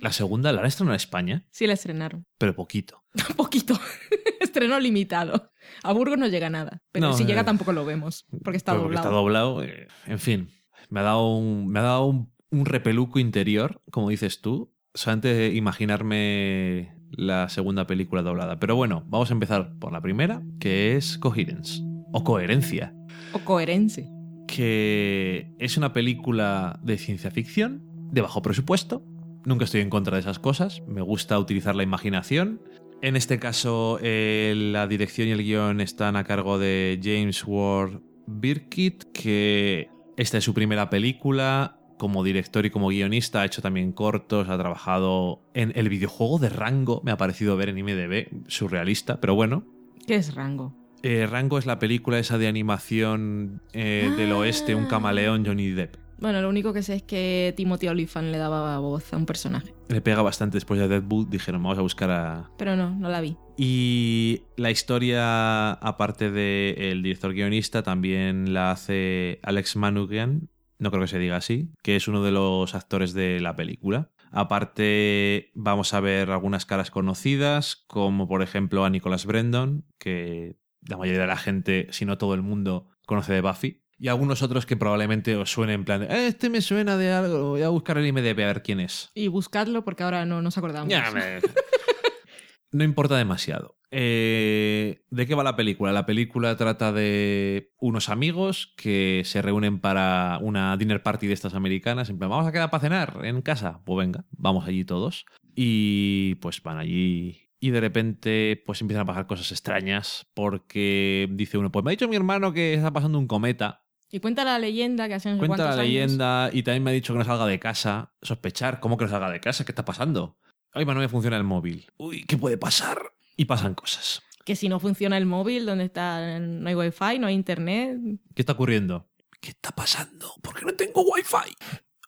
La 0.00 0.12
segunda 0.12 0.52
la 0.52 0.60
han 0.60 0.66
estrenado 0.66 0.92
en 0.94 0.96
España, 0.96 1.46
Sí 1.50 1.66
la 1.66 1.74
estrenaron. 1.74 2.26
pero 2.38 2.54
poquito. 2.54 3.04
Poquito. 3.36 3.78
Estreno 4.40 4.78
limitado. 4.80 5.52
A 5.82 5.92
Burgos 5.92 6.18
no 6.18 6.26
llega 6.26 6.50
nada. 6.50 6.82
Pero 6.92 7.08
No, 7.08 7.12
si 7.14 7.24
llega 7.24 7.42
eh, 7.42 7.44
tampoco 7.44 7.72
lo 7.72 7.84
vemos. 7.84 8.26
Porque 8.42 8.56
está 8.56 8.72
porque 8.72 8.82
doblado. 8.84 9.06
está 9.06 9.14
doblado. 9.16 9.62
eh, 9.64 9.86
en 10.06 10.18
fin, 10.18 10.48
me 10.90 11.00
ha 11.00 11.04
dado 11.04 11.34
un, 11.36 11.68
me 11.68 11.78
ha 11.80 11.82
dado 11.82 12.06
un, 12.06 12.32
un 12.50 12.64
repeluco 12.66 13.18
interior, 13.18 13.82
como 13.90 14.08
dices 14.10 14.40
tú, 14.40 14.74
solamente 14.94 15.32
de 15.32 15.54
imaginarme 15.54 16.96
la 17.12 17.48
segunda 17.48 17.86
película 17.86 18.22
doblada. 18.22 18.58
Pero 18.58 18.74
bueno, 18.76 19.04
vamos 19.06 19.30
a 19.30 19.34
empezar 19.34 19.74
por 19.78 19.92
la 19.92 20.00
primera, 20.00 20.42
que 20.58 20.96
es 20.96 21.18
Coherence, 21.18 21.82
o 22.12 22.24
Coherencia, 22.24 22.94
O 23.32 23.38
coherencia. 23.40 24.04
que 24.48 25.52
es 25.58 25.76
una 25.76 25.92
película 25.92 26.78
de 26.82 26.98
ciencia 26.98 27.30
ficción, 27.30 27.82
de 28.12 28.20
bajo 28.20 28.42
presupuesto. 28.42 29.02
Nunca 29.44 29.64
estoy 29.64 29.80
en 29.80 29.90
contra 29.90 30.16
de 30.16 30.20
esas 30.20 30.38
cosas, 30.38 30.82
me 30.86 31.02
gusta 31.02 31.36
utilizar 31.38 31.74
la 31.74 31.82
imaginación. 31.82 32.60
En 33.00 33.16
este 33.16 33.40
caso, 33.40 33.98
eh, 34.00 34.54
la 34.56 34.86
dirección 34.86 35.26
y 35.26 35.32
el 35.32 35.42
guion 35.42 35.80
están 35.80 36.14
a 36.14 36.22
cargo 36.22 36.60
de 36.60 37.00
James 37.02 37.42
Ward 37.44 38.00
Birkitt, 38.28 39.10
que 39.12 39.88
esta 40.16 40.38
es 40.38 40.44
su 40.44 40.54
primera 40.54 40.88
película. 40.88 41.78
Como 41.98 42.24
director 42.24 42.66
y 42.66 42.70
como 42.70 42.88
guionista 42.88 43.42
ha 43.42 43.44
hecho 43.44 43.62
también 43.62 43.92
cortos, 43.92 44.48
ha 44.48 44.58
trabajado 44.58 45.40
en 45.54 45.72
el 45.74 45.88
videojuego 45.88 46.38
de 46.38 46.48
Rango, 46.48 47.00
me 47.04 47.12
ha 47.12 47.16
parecido 47.16 47.56
ver 47.56 47.68
en 47.68 47.78
IMDB, 47.78 48.28
surrealista, 48.48 49.20
pero 49.20 49.34
bueno. 49.34 49.64
¿Qué 50.06 50.16
es 50.16 50.34
rango? 50.34 50.74
Eh, 51.04 51.26
Rango 51.28 51.58
es 51.58 51.66
la 51.66 51.78
película 51.78 52.18
esa 52.18 52.38
de 52.38 52.48
animación 52.48 53.62
eh, 53.72 54.12
del 54.16 54.32
oeste, 54.32 54.74
un 54.74 54.86
camaleón 54.86 55.44
Johnny 55.44 55.70
Depp. 55.70 56.01
Bueno, 56.22 56.40
lo 56.40 56.48
único 56.48 56.72
que 56.72 56.84
sé 56.84 56.94
es 56.94 57.02
que 57.02 57.52
Timothy 57.56 57.88
Olyphant 57.88 58.28
le 58.28 58.38
daba 58.38 58.78
voz 58.78 59.12
a 59.12 59.16
un 59.16 59.26
personaje. 59.26 59.74
Le 59.88 60.00
pega 60.00 60.22
bastante 60.22 60.56
después 60.56 60.78
de 60.78 60.86
Deadpool, 60.86 61.28
dijeron, 61.28 61.60
vamos 61.60 61.78
a 61.78 61.82
buscar 61.82 62.12
a... 62.12 62.48
Pero 62.56 62.76
no, 62.76 62.90
no 62.90 63.08
la 63.08 63.20
vi. 63.20 63.36
Y 63.56 64.42
la 64.56 64.70
historia, 64.70 65.72
aparte 65.72 66.30
del 66.30 67.02
director 67.02 67.34
guionista, 67.34 67.82
también 67.82 68.54
la 68.54 68.70
hace 68.70 69.40
Alex 69.42 69.74
Manoogian, 69.74 70.48
no 70.78 70.92
creo 70.92 71.02
que 71.02 71.08
se 71.08 71.18
diga 71.18 71.34
así, 71.34 71.72
que 71.82 71.96
es 71.96 72.06
uno 72.06 72.22
de 72.22 72.30
los 72.30 72.76
actores 72.76 73.14
de 73.14 73.40
la 73.40 73.56
película. 73.56 74.12
Aparte, 74.30 75.50
vamos 75.54 75.92
a 75.92 75.98
ver 75.98 76.30
algunas 76.30 76.66
caras 76.66 76.92
conocidas, 76.92 77.82
como 77.88 78.28
por 78.28 78.42
ejemplo 78.42 78.84
a 78.84 78.90
Nicholas 78.90 79.26
Brendon, 79.26 79.84
que 79.98 80.54
la 80.86 80.96
mayoría 80.98 81.22
de 81.22 81.26
la 81.26 81.36
gente, 81.36 81.88
si 81.90 82.04
no 82.04 82.16
todo 82.16 82.34
el 82.34 82.42
mundo, 82.42 82.90
conoce 83.06 83.32
de 83.32 83.40
Buffy. 83.40 83.81
Y 84.02 84.08
algunos 84.08 84.42
otros 84.42 84.66
que 84.66 84.76
probablemente 84.76 85.36
os 85.36 85.48
suenen 85.52 85.76
en 85.76 85.84
plan, 85.84 86.00
de, 86.00 86.06
"Eh, 86.06 86.26
este 86.26 86.50
me 86.50 86.60
suena 86.60 86.96
de 86.96 87.12
algo, 87.12 87.50
voy 87.50 87.62
a 87.62 87.68
buscar 87.68 87.98
el 87.98 88.06
IMDB 88.06 88.42
a 88.42 88.46
ver 88.48 88.62
quién 88.64 88.80
es. 88.80 89.12
Y 89.14 89.28
buscadlo 89.28 89.84
porque 89.84 90.02
ahora 90.02 90.24
no 90.26 90.42
nos 90.42 90.58
acordamos. 90.58 90.88
Ya, 90.88 91.08
me- 91.12 91.38
No 92.72 92.82
importa 92.82 93.16
demasiado. 93.16 93.76
Eh, 93.92 95.04
¿De 95.10 95.26
qué 95.26 95.34
va 95.36 95.44
la 95.44 95.54
película? 95.54 95.92
La 95.92 96.04
película 96.06 96.56
trata 96.56 96.90
de 96.92 97.70
unos 97.78 98.08
amigos 98.08 98.72
que 98.76 99.22
se 99.24 99.40
reúnen 99.42 99.78
para 99.78 100.38
una 100.40 100.76
dinner 100.78 101.02
party 101.02 101.26
de 101.28 101.34
estas 101.34 101.54
americanas. 101.54 102.08
En 102.10 102.18
plan, 102.18 102.30
vamos 102.30 102.46
a 102.48 102.52
quedar 102.52 102.70
para 102.70 102.80
cenar 102.80 103.20
en 103.24 103.40
casa. 103.42 103.82
Pues 103.84 104.04
venga, 104.04 104.24
vamos 104.30 104.66
allí 104.66 104.84
todos. 104.84 105.26
Y 105.54 106.34
pues 106.36 106.60
van 106.62 106.78
allí. 106.78 107.50
Y 107.60 107.70
de 107.70 107.80
repente, 107.80 108.60
pues 108.66 108.80
empiezan 108.80 109.02
a 109.02 109.06
pasar 109.06 109.26
cosas 109.26 109.52
extrañas. 109.52 110.26
Porque 110.34 111.28
dice 111.30 111.58
uno, 111.58 111.70
pues 111.70 111.84
me 111.84 111.90
ha 111.90 111.92
dicho 111.92 112.08
mi 112.08 112.16
hermano 112.16 112.52
que 112.52 112.74
está 112.74 112.90
pasando 112.92 113.18
un 113.18 113.26
cometa. 113.28 113.84
Y 114.14 114.20
cuenta 114.20 114.44
la 114.44 114.58
leyenda 114.58 115.08
que 115.08 115.14
hace 115.14 115.30
no 115.30 115.36
sé 115.36 115.46
Cuenta 115.46 115.64
la 115.64 115.70
años- 115.72 115.84
leyenda 115.86 116.50
y 116.52 116.62
también 116.62 116.82
me 116.84 116.90
ha 116.90 116.94
dicho 116.94 117.14
que 117.14 117.18
no 117.18 117.24
salga 117.24 117.46
de 117.46 117.58
casa. 117.58 118.12
Sospechar, 118.20 118.78
¿cómo 118.78 118.98
que 118.98 119.06
no 119.06 119.10
salga 119.10 119.30
de 119.30 119.40
casa? 119.40 119.64
¿Qué 119.64 119.72
está 119.72 119.84
pasando? 119.86 120.38
Ay, 120.72 120.84
no 120.84 120.94
me 120.94 121.08
funciona 121.08 121.36
el 121.38 121.44
móvil. 121.44 121.86
Uy, 121.96 122.24
¿qué 122.24 122.36
puede 122.36 122.58
pasar? 122.58 123.00
Y 123.36 123.46
pasan 123.46 123.74
cosas. 123.74 124.22
Que 124.44 124.54
si 124.54 124.68
no 124.68 124.80
funciona 124.80 125.16
el 125.16 125.24
móvil, 125.24 125.64
donde 125.64 125.84
está, 125.84 126.38
no 126.40 126.68
hay 126.68 126.74
wifi, 126.74 127.18
no 127.18 127.26
hay 127.26 127.34
internet. 127.34 127.98
¿Qué 128.34 128.42
está 128.42 128.52
ocurriendo? 128.52 129.08
¿Qué 129.40 129.50
está 129.50 129.70
pasando? 129.70 130.34
¿Por 130.42 130.54
qué 130.58 130.66
no 130.66 130.74
tengo 130.74 131.02
wifi? 131.02 131.54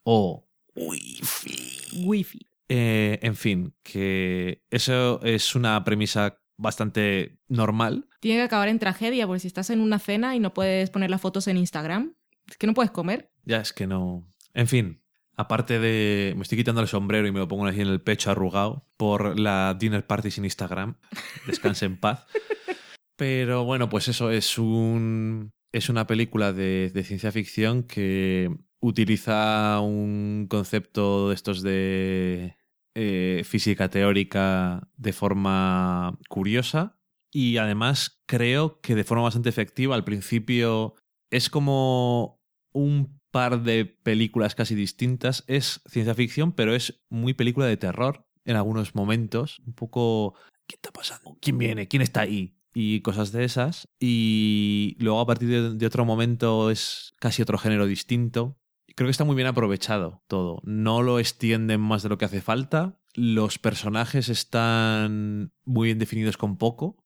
O 0.03 0.47
wifi. 0.77 2.05
Wifi. 2.05 2.47
Eh, 2.69 3.19
en 3.23 3.37
fin, 3.37 3.75
que 3.83 4.63
eso 4.71 5.21
es 5.23 5.55
una 5.55 5.83
premisa 5.85 6.39
bastante 6.57 7.39
normal. 7.49 8.09
Tiene 8.21 8.39
que 8.41 8.45
acabar 8.45 8.69
en 8.69 8.79
tragedia, 8.79 9.27
porque 9.27 9.41
si 9.41 9.47
estás 9.49 9.71
en 9.71 9.81
una 9.81 9.99
cena 9.99 10.37
y 10.37 10.41
no 10.41 10.55
puedes 10.55 10.91
poner 10.91 11.11
las 11.11 11.21
fotos 11.21 11.49
en 11.49 11.57
Instagram, 11.57 12.15
es 12.49 12.57
que 12.57 12.67
no 12.67 12.75
puedes 12.75 12.91
comer. 12.91 13.31
Ya 13.45 13.61
es 13.61 13.73
que 13.73 13.87
no. 13.87 14.27
En 14.53 14.69
fin, 14.69 15.03
aparte 15.37 15.79
de. 15.79 16.35
Me 16.37 16.43
estoy 16.43 16.59
quitando 16.59 16.81
el 16.81 16.89
sombrero 16.89 17.27
y 17.27 17.33
me 17.33 17.41
lo 17.41 17.49
pongo 17.49 17.67
así 17.67 17.81
en 17.81 17.89
el 17.89 18.01
pecho 18.01 18.31
arrugado 18.31 18.87
por 18.97 19.39
la 19.39 19.77
dinner 19.79 20.07
party 20.07 20.31
sin 20.31 20.45
Instagram. 20.45 20.97
Descanse 21.47 21.87
en 21.87 21.99
paz. 21.99 22.27
Pero 23.17 23.65
bueno, 23.65 23.89
pues 23.89 24.09
eso 24.09 24.31
es 24.31 24.59
un. 24.59 25.53
Es 25.73 25.89
una 25.89 26.07
película 26.07 26.53
de, 26.53 26.91
de 26.95 27.03
ciencia 27.03 27.33
ficción 27.33 27.83
que 27.83 28.49
utiliza 28.81 29.81
un 29.81 30.47
concepto 30.49 31.31
de 31.31 31.35
estos 31.35 31.63
de 31.63 32.57
eh, 32.95 33.43
física 33.45 33.89
teórica 33.89 34.89
de 34.97 35.13
forma 35.13 36.19
curiosa 36.29 36.99
y 37.33 37.57
además 37.57 38.23
creo 38.27 38.81
que 38.81 38.95
de 38.95 39.03
forma 39.03 39.25
bastante 39.25 39.49
efectiva. 39.49 39.97
Al 39.97 40.05
principio 40.05 40.95
es 41.31 41.51
como 41.51 42.41
un 42.73 43.21
par 43.33 43.65
de 43.65 43.85
películas 43.85 44.55
casi 44.55 44.77
distintas. 44.77 45.43
Es 45.49 45.83
ciencia 45.87 46.15
ficción, 46.15 46.53
pero 46.53 46.73
es 46.77 47.03
muy 47.09 47.35
película 47.35 47.67
de 47.67 47.77
terror 47.77 48.29
en 48.45 48.55
algunos 48.55 48.95
momentos. 48.95 49.61
Un 49.67 49.73
poco... 49.75 50.35
¿Qué 50.69 50.77
está 50.77 50.93
pasando? 50.93 51.37
¿Quién 51.41 51.59
viene? 51.59 51.89
¿Quién 51.89 52.03
está 52.03 52.21
ahí? 52.21 52.57
Y 52.73 53.01
cosas 53.01 53.33
de 53.33 53.43
esas. 53.45 53.89
Y 53.99 54.97
luego 55.01 55.21
a 55.21 55.27
partir 55.27 55.49
de, 55.49 55.75
de 55.75 55.87
otro 55.87 56.05
momento 56.05 56.71
es 56.71 57.15
casi 57.19 57.43
otro 57.43 57.59
género 57.59 57.87
distinto. 57.87 58.57
Creo 58.95 59.09
que 59.09 59.13
está 59.13 59.25
muy 59.25 59.35
bien 59.35 59.49
aprovechado 59.49 60.23
todo. 60.29 60.61
No 60.65 61.03
lo 61.03 61.19
extienden 61.19 61.81
más 61.81 62.03
de 62.03 62.09
lo 62.09 62.19
que 62.19 62.25
hace 62.27 62.41
falta. 62.41 62.99
Los 63.15 63.59
personajes 63.59 64.29
están 64.29 65.53
muy 65.65 65.89
bien 65.89 65.99
definidos 65.99 66.37
con 66.37 66.57
poco. 66.59 67.05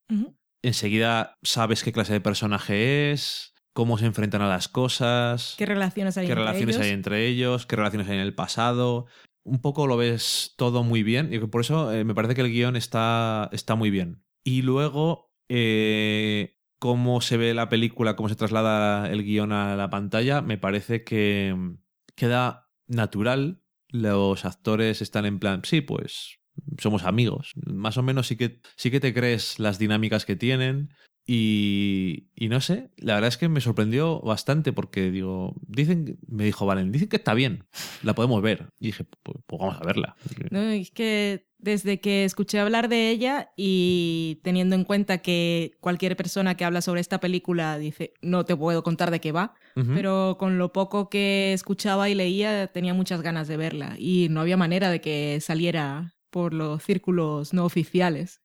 Enseguida 0.62 1.38
sabes 1.42 1.82
qué 1.84 1.92
clase 1.92 2.12
de 2.12 2.20
personaje 2.20 3.12
es, 3.12 3.54
cómo 3.72 3.96
se 3.96 4.06
enfrentan 4.06 4.42
a 4.42 4.48
las 4.48 4.68
cosas, 4.68 5.54
¿Qué 5.56 5.66
relaciones 5.66 6.18
hay 6.18 6.26
qué 6.26 6.32
entre 6.32 6.44
relaciones 6.44 6.76
ellos? 6.76 6.86
hay 6.86 6.92
entre 6.92 7.26
ellos, 7.26 7.66
qué 7.66 7.76
relaciones 7.76 8.08
hay 8.08 8.16
en 8.16 8.22
el 8.22 8.34
pasado. 8.34 9.06
Un 9.44 9.60
poco 9.60 9.86
lo 9.86 9.96
ves 9.96 10.54
todo 10.56 10.82
muy 10.82 11.02
bien 11.02 11.32
y 11.32 11.38
por 11.38 11.60
eso 11.60 11.92
eh, 11.92 12.04
me 12.04 12.14
parece 12.14 12.34
que 12.34 12.40
el 12.40 12.50
guion 12.50 12.76
está, 12.76 13.48
está 13.52 13.76
muy 13.76 13.90
bien. 13.90 14.24
Y 14.42 14.62
luego, 14.62 15.32
eh, 15.48 16.57
cómo 16.78 17.20
se 17.20 17.36
ve 17.36 17.54
la 17.54 17.68
película, 17.68 18.16
cómo 18.16 18.28
se 18.28 18.36
traslada 18.36 19.10
el 19.10 19.24
guion 19.24 19.52
a 19.52 19.76
la 19.76 19.90
pantalla, 19.90 20.42
me 20.42 20.58
parece 20.58 21.04
que 21.04 21.54
mm, 21.56 21.78
queda 22.14 22.70
natural. 22.86 23.62
Los 23.88 24.44
actores 24.44 25.00
están 25.00 25.24
en 25.26 25.38
plan, 25.38 25.62
sí, 25.64 25.80
pues 25.80 26.38
somos 26.78 27.04
amigos. 27.04 27.54
Más 27.66 27.96
o 27.96 28.02
menos 28.02 28.26
sí 28.26 28.36
que, 28.36 28.60
sí 28.76 28.90
que 28.90 29.00
te 29.00 29.14
crees 29.14 29.58
las 29.58 29.78
dinámicas 29.78 30.24
que 30.26 30.36
tienen. 30.36 30.94
Y, 31.30 32.30
y 32.34 32.48
no 32.48 32.62
sé, 32.62 32.88
la 32.96 33.12
verdad 33.12 33.28
es 33.28 33.36
que 33.36 33.50
me 33.50 33.60
sorprendió 33.60 34.18
bastante 34.22 34.72
porque 34.72 35.10
digo, 35.10 35.54
dicen, 35.66 36.18
me 36.26 36.44
dijo 36.44 36.64
Valen, 36.64 36.90
dicen 36.90 37.10
que 37.10 37.16
está 37.16 37.34
bien, 37.34 37.64
la 38.02 38.14
podemos 38.14 38.40
ver. 38.40 38.70
Y 38.80 38.86
dije, 38.86 39.04
pues, 39.22 39.36
pues 39.46 39.60
vamos 39.60 39.76
a 39.78 39.84
verla. 39.84 40.16
No, 40.50 40.62
es 40.62 40.90
que 40.90 41.46
desde 41.58 42.00
que 42.00 42.24
escuché 42.24 42.60
hablar 42.60 42.88
de 42.88 43.10
ella 43.10 43.50
y 43.56 44.40
teniendo 44.42 44.74
en 44.74 44.84
cuenta 44.84 45.18
que 45.18 45.72
cualquier 45.80 46.16
persona 46.16 46.56
que 46.56 46.64
habla 46.64 46.80
sobre 46.80 47.02
esta 47.02 47.20
película 47.20 47.76
dice, 47.76 48.14
no 48.22 48.46
te 48.46 48.56
puedo 48.56 48.82
contar 48.82 49.10
de 49.10 49.20
qué 49.20 49.30
va, 49.30 49.52
pero 49.74 50.36
con 50.38 50.56
lo 50.56 50.72
poco 50.72 51.10
que 51.10 51.52
escuchaba 51.52 52.08
y 52.08 52.14
leía 52.14 52.68
tenía 52.68 52.94
muchas 52.94 53.20
ganas 53.20 53.48
de 53.48 53.58
verla 53.58 53.96
y 53.98 54.28
no 54.30 54.40
había 54.40 54.56
manera 54.56 54.90
de 54.90 55.02
que 55.02 55.40
saliera 55.42 56.14
por 56.30 56.54
los 56.54 56.82
círculos 56.82 57.52
no 57.52 57.66
oficiales. 57.66 58.40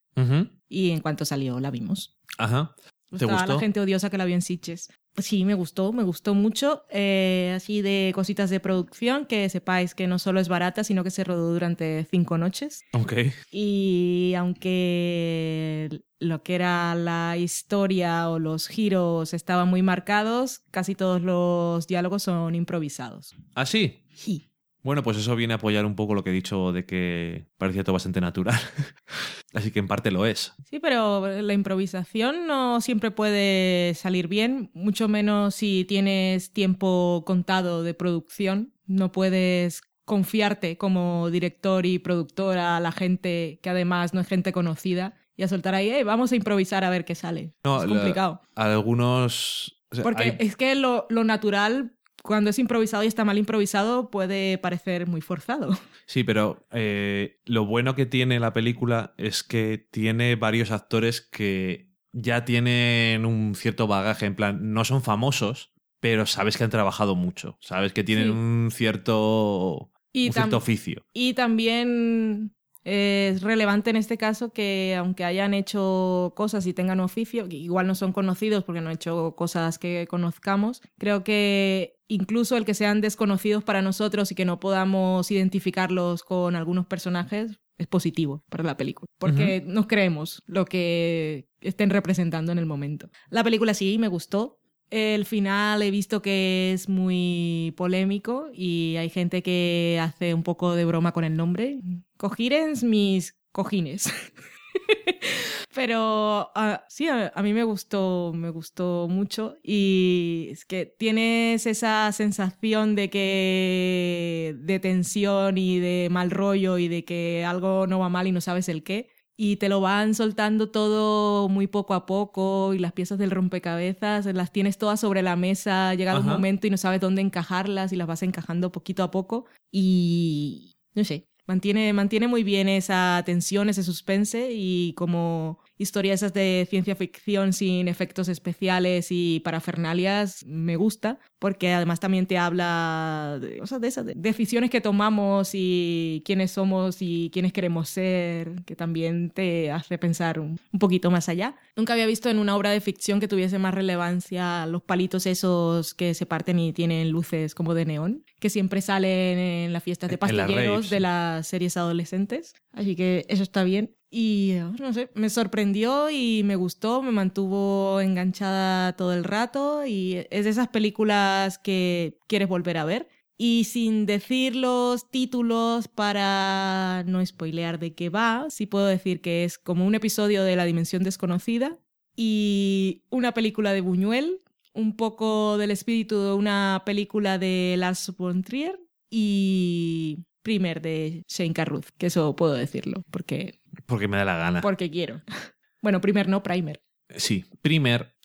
Y 0.74 0.90
en 0.90 1.02
cuanto 1.02 1.24
salió 1.24 1.60
la 1.60 1.70
vimos. 1.70 2.18
Ajá. 2.40 2.74
¿Te 3.12 3.18
Estaba 3.18 3.34
gustó? 3.34 3.54
la 3.54 3.60
gente 3.60 3.80
odiosa 3.80 4.10
que 4.10 4.18
la 4.18 4.26
vio 4.26 4.34
en 4.34 4.42
Sitges. 4.42 4.90
Sí, 5.18 5.46
me 5.46 5.54
gustó, 5.54 5.94
me 5.94 6.02
gustó 6.02 6.34
mucho. 6.34 6.86
Eh, 6.90 7.54
así 7.56 7.84
de 7.84 8.12
cositas 8.16 8.50
de 8.50 8.60
producción, 8.60 9.28
que 9.28 9.48
sepáis 9.50 9.94
que 9.94 10.08
no 10.08 10.18
solo 10.18 10.40
es 10.40 10.48
barata, 10.48 10.84
sino 10.84 11.04
que 11.04 11.12
se 11.12 11.24
rodó 11.24 11.54
durante 11.54 12.08
cinco 12.10 12.40
noches. 12.40 12.82
Ok. 12.94 13.14
Y 13.52 14.34
aunque 14.36 16.02
lo 16.20 16.42
que 16.42 16.56
era 16.56 16.96
la 16.96 17.38
historia 17.38 18.30
o 18.30 18.40
los 18.40 18.68
giros 18.68 19.36
estaban 19.36 19.68
muy 19.70 19.84
marcados, 19.84 20.62
casi 20.72 20.96
todos 20.96 21.22
los 21.22 21.86
diálogos 21.86 22.24
son 22.24 22.56
improvisados. 22.56 23.36
¿Ah, 23.54 23.68
sí? 23.68 24.00
Sí. 24.16 24.50
Bueno, 24.84 25.02
pues 25.02 25.18
eso 25.18 25.36
viene 25.36 25.54
a 25.54 25.58
apoyar 25.58 25.86
un 25.86 25.96
poco 25.96 26.14
lo 26.14 26.24
que 26.24 26.30
he 26.30 26.34
dicho 26.34 26.72
de 26.74 26.86
que 26.86 27.46
parecía 27.58 27.84
todo 27.84 27.94
bastante 27.94 28.20
natural. 28.22 28.60
Así 29.54 29.72
que 29.72 29.80
en 29.80 29.88
parte 29.88 30.12
lo 30.12 30.26
es. 30.26 30.54
Sí, 30.66 30.80
pero 30.80 31.26
la 31.42 31.54
improvisación 31.54 32.48
no 32.48 32.82
siempre 32.82 33.12
puede 33.12 33.94
salir 33.96 34.28
bien, 34.28 34.72
mucho 34.74 35.08
menos 35.08 35.56
si 35.56 35.86
tienes 35.86 36.52
tiempo 36.52 37.24
contado 37.26 37.84
de 37.84 37.94
producción. 37.94 38.74
No 38.86 39.12
puedes 39.12 39.82
confiarte 40.06 40.78
como 40.78 41.30
director 41.30 41.86
y 41.86 41.98
productora 42.00 42.76
a 42.76 42.80
la 42.82 42.92
gente 42.92 43.60
que 43.64 43.70
además 43.70 44.14
no 44.14 44.20
es 44.20 44.28
gente 44.28 44.52
conocida 44.52 45.14
y 45.38 45.44
a 45.44 45.48
soltar 45.48 45.76
ahí, 45.76 45.90
"Eh, 45.90 46.04
vamos 46.04 46.32
a 46.34 46.36
improvisar 46.36 46.84
a 46.84 46.90
ver 46.90 47.06
qué 47.06 47.16
sale. 47.16 47.54
No, 47.64 47.82
es 47.82 47.90
la- 47.90 47.96
complicado. 47.96 48.42
Algunos... 48.56 49.78
o 49.92 49.96
sea, 49.96 50.04
Porque 50.04 50.24
hay- 50.24 50.36
es 50.40 50.56
que 50.58 50.76
lo, 50.76 51.06
lo 51.10 51.24
natural, 51.24 51.94
cuando 52.24 52.50
es 52.50 52.58
improvisado 52.58 53.04
y 53.04 53.08
está 53.08 53.24
mal 53.26 53.38
improvisado, 53.38 54.10
puede 54.10 54.58
parecer 54.58 55.06
muy 55.08 55.22
forzado. 55.22 55.78
Sí, 56.08 56.24
pero 56.24 56.66
eh, 56.72 57.40
lo 57.46 57.66
bueno 57.66 57.96
que 57.96 58.06
tiene 58.08 58.40
la 58.40 58.52
película 58.54 59.14
es 59.18 59.44
que 59.44 59.78
tiene 59.92 60.36
varios 60.36 60.72
actores 60.72 61.22
que 61.22 61.92
ya 62.12 62.44
tienen 62.46 63.26
un 63.26 63.54
cierto 63.56 63.88
bagaje, 63.88 64.26
en 64.26 64.36
plan, 64.36 64.74
no 64.74 64.84
son 64.86 65.02
famosos, 65.04 65.74
pero 66.00 66.26
sabes 66.26 66.58
que 66.58 66.64
han 66.64 66.70
trabajado 66.70 67.16
mucho, 67.16 67.58
sabes 67.62 67.94
que 67.94 68.04
tienen 68.04 68.26
Sí. 68.26 68.32
un 68.32 68.70
cierto, 68.72 69.92
Y 70.12 70.28
un 70.28 70.34
cierto 70.34 70.58
oficio. 70.58 71.06
Y 71.14 71.34
también 71.34 72.54
es 72.84 73.42
relevante 73.42 73.90
en 73.90 73.96
este 73.96 74.18
caso 74.18 74.52
que 74.52 74.94
aunque 74.98 75.24
hayan 75.24 75.54
hecho 75.54 76.34
cosas 76.36 76.68
y 76.68 76.74
tengan 76.74 77.00
oficio, 77.00 77.48
igual 77.50 77.88
no 77.88 77.96
son 77.96 78.12
conocidos 78.12 78.64
porque 78.66 78.82
no 78.82 78.90
han 78.90 78.96
hecho 78.96 79.36
cosas 79.38 79.80
que 79.80 80.06
conozcamos, 80.10 80.82
creo 81.00 81.24
que 81.24 81.98
incluso 82.08 82.58
el 82.58 82.66
que 82.66 82.74
sean 82.74 83.02
desconocidos 83.02 83.64
para 83.64 83.82
nosotros 83.82 84.32
y 84.32 84.36
que 84.36 84.46
no 84.46 84.60
podamos 84.60 85.30
identificarlos 85.32 86.24
con 86.24 86.56
algunos 86.56 86.86
personajes 86.86 87.60
es 87.78 87.88
positivo 87.88 88.44
para 88.50 88.64
la 88.64 88.78
película, 88.78 89.08
porque 89.18 89.64
nos 89.66 89.88
creemos 89.88 90.44
lo 90.46 90.66
que 90.66 91.50
estén 91.62 91.90
representando 91.90 92.52
en 92.52 92.60
el 92.60 92.66
momento. 92.66 93.10
La 93.30 93.44
película 93.44 93.74
sí 93.74 93.98
me 93.98 94.08
gustó, 94.08 94.60
el 94.94 95.26
final 95.26 95.82
he 95.82 95.90
visto 95.90 96.22
que 96.22 96.72
es 96.72 96.88
muy 96.88 97.74
polémico 97.76 98.50
y 98.54 98.96
hay 98.98 99.10
gente 99.10 99.42
que 99.42 100.00
hace 100.00 100.36
un 100.36 100.44
poco 100.44 100.76
de 100.76 100.86
broma 100.86 101.14
con 101.14 101.24
el 101.24 101.36
nombre. 101.36 101.80
Cojines 102.18 102.84
mis 102.84 103.36
cojines. 103.52 104.06
Pero 105.76 106.52
ah, 106.56 106.86
sí, 106.88 107.08
a, 107.08 107.32
a 107.34 107.44
mí 107.44 107.54
me 107.54 107.64
gustó, 107.64 108.32
me 108.34 108.50
gustó 108.50 109.08
mucho 109.10 109.56
y 109.64 110.50
es 110.52 110.66
que 110.66 110.86
tienes 110.86 111.66
esa 111.66 112.12
sensación 112.12 112.96
de 112.96 113.10
que 113.10 114.56
de 114.60 114.80
tensión 114.80 115.58
y 115.58 115.80
de 115.80 116.10
mal 116.12 116.32
rollo 116.32 116.78
y 116.78 116.88
de 116.88 117.06
que 117.06 117.44
algo 117.46 117.88
no 117.88 118.00
va 118.00 118.10
mal 118.10 118.28
y 118.28 118.32
no 118.32 118.42
sabes 118.42 118.70
el 118.70 118.84
qué 118.84 119.10
y 119.36 119.56
te 119.58 119.68
lo 119.68 119.82
van 119.82 120.14
soltando 120.14 120.70
todo 120.70 121.50
muy 121.50 121.68
poco 121.68 121.94
a 121.94 122.06
poco 122.06 122.74
y 122.74 122.80
las 122.80 122.94
piezas 122.94 123.18
del 123.18 123.32
rompecabezas 123.32 124.26
las 124.28 124.52
tienes 124.52 124.78
todas 124.78 125.00
sobre 125.00 125.22
la 125.22 125.36
mesa, 125.36 125.96
llega 125.96 126.14
un 126.14 126.22
Ajá. 126.22 126.34
momento 126.34 126.68
y 126.68 126.70
no 126.70 126.78
sabes 126.78 127.02
dónde 127.02 127.22
encajarlas 127.22 127.92
y 127.92 127.96
las 127.96 128.08
vas 128.08 128.22
encajando 128.24 128.72
poquito 128.72 129.04
a 129.04 129.12
poco 129.12 129.46
y 129.72 130.76
no 130.94 131.04
sé, 131.04 131.28
mantiene, 131.48 131.94
mantiene 131.94 132.28
muy 132.28 132.44
bien 132.44 132.70
esa 132.70 133.22
tensión, 133.26 133.70
ese 133.70 133.84
suspense 133.84 134.50
y 134.52 134.94
como 134.94 135.60
historias 135.78 136.20
esas 136.22 136.34
de 136.34 136.68
ciencia 136.70 136.96
ficción 136.96 137.54
sin 137.54 137.88
efectos 137.88 138.28
especiales 138.30 139.08
y 139.10 139.42
parafernalias 139.44 140.46
me 140.46 140.76
gusta 140.76 141.20
porque 141.40 141.72
además 141.74 142.00
también 142.00 142.26
te 142.28 142.38
habla 142.38 143.38
de, 143.42 143.60
sea, 143.66 143.80
de 143.80 143.88
esas 143.88 144.06
de- 144.06 144.14
decisiones 144.16 144.70
que 144.70 144.82
tomamos 144.82 145.52
y 145.54 146.22
quiénes 146.26 146.52
somos 146.52 146.98
y 147.02 147.30
quiénes 147.34 147.52
queremos 147.54 147.90
ser, 147.90 148.64
que 148.66 148.76
también 148.76 149.30
te 149.30 149.72
hace 149.72 149.98
pensar 149.98 150.40
un, 150.40 150.60
un 150.72 150.80
poquito 150.80 151.12
más 151.12 151.28
allá. 151.30 151.56
Nunca 151.76 151.94
había 151.94 152.06
visto 152.06 152.30
en 152.30 152.40
una 152.40 152.56
obra 152.56 152.70
de 152.72 152.80
ficción 152.82 153.20
que 153.20 153.28
tuviese 153.28 153.60
más 153.60 153.74
relevancia 153.74 154.66
los 154.68 154.84
palitos 154.84 155.26
esos 155.26 155.94
que 155.94 156.14
se 156.14 156.26
parten 156.26 156.60
y 156.60 156.72
tienen 156.74 157.10
luces 157.10 157.56
como 157.56 157.74
de 157.74 157.86
neón, 157.86 158.24
que 158.40 158.50
siempre 158.50 158.82
salen 158.82 159.38
en 159.40 159.74
las 159.74 159.84
fiestas 159.84 160.10
de 160.10 160.18
pastilleros 160.18 160.90
de 160.90 161.00
las 161.00 161.48
series 161.48 161.76
adolescentes. 161.78 162.54
Así 162.72 162.96
que 162.96 163.26
eso 163.28 163.44
está 163.44 163.64
bien. 163.64 163.96
Y 164.16 164.52
eh, 164.52 164.64
no 164.80 164.94
sé, 164.94 165.10
me 165.16 165.28
sorprendió 165.32 166.12
y 166.12 166.44
me 166.46 166.56
gustó, 166.56 167.02
me 167.02 167.10
mantuvo 167.10 168.00
enganchada 168.00 168.96
todo 168.96 169.12
el 169.12 169.24
rato 169.24 169.88
y 169.88 170.28
es 170.30 170.44
de 170.44 170.52
esas 170.52 170.68
películas 170.68 171.58
que 171.58 172.20
quieres 172.28 172.48
volver 172.48 172.78
a 172.78 172.86
ver. 172.86 173.08
Y 173.40 173.64
sin 173.64 174.06
decir 174.06 174.56
los 174.56 175.10
títulos 175.10 175.88
para 175.88 177.04
no 177.08 177.26
spoilear 177.26 177.80
de 177.80 177.96
qué 177.96 178.10
va, 178.10 178.46
sí 178.52 178.68
puedo 178.68 178.86
decir 178.86 179.20
que 179.20 179.46
es 179.46 179.58
como 179.58 179.84
un 179.84 179.96
episodio 179.96 180.44
de 180.44 180.58
La 180.58 180.66
Dimensión 180.66 181.02
Desconocida 181.02 181.80
y 182.16 183.02
una 183.10 183.34
película 183.34 183.74
de 183.74 183.82
Buñuel, 183.82 184.42
un 184.74 184.96
poco 184.96 185.58
del 185.58 185.72
espíritu 185.72 186.22
de 186.22 186.34
una 186.34 186.84
película 186.86 187.40
de 187.40 187.74
Lars 187.80 188.14
von 188.16 188.44
Trier 188.44 188.80
y 189.10 190.20
Primer 190.44 190.84
de 190.84 191.24
Shane 191.28 191.54
Carruth, 191.54 191.88
que 191.98 192.08
eso 192.08 192.36
puedo 192.36 192.54
decirlo, 192.54 193.02
porque, 193.10 193.63
Porque 193.86 194.08
me 194.08 194.18
da 194.18 194.26
la 194.26 194.38
gana. 194.38 194.62
porque 194.62 194.90
quiero. 194.90 195.22
Bueno, 195.82 196.00
primer 196.00 196.30
no, 196.30 196.42
primer. 196.44 196.82
Sí, 197.18 197.44
primer. 197.62 198.16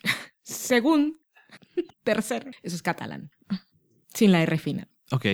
Según, 0.44 1.18
tercer, 2.04 2.52
eso 2.62 2.76
es 2.76 2.82
catalán, 2.82 3.32
sin 4.14 4.30
la 4.30 4.42
R 4.44 4.58
final. 4.58 4.88
Ok. 5.10 5.26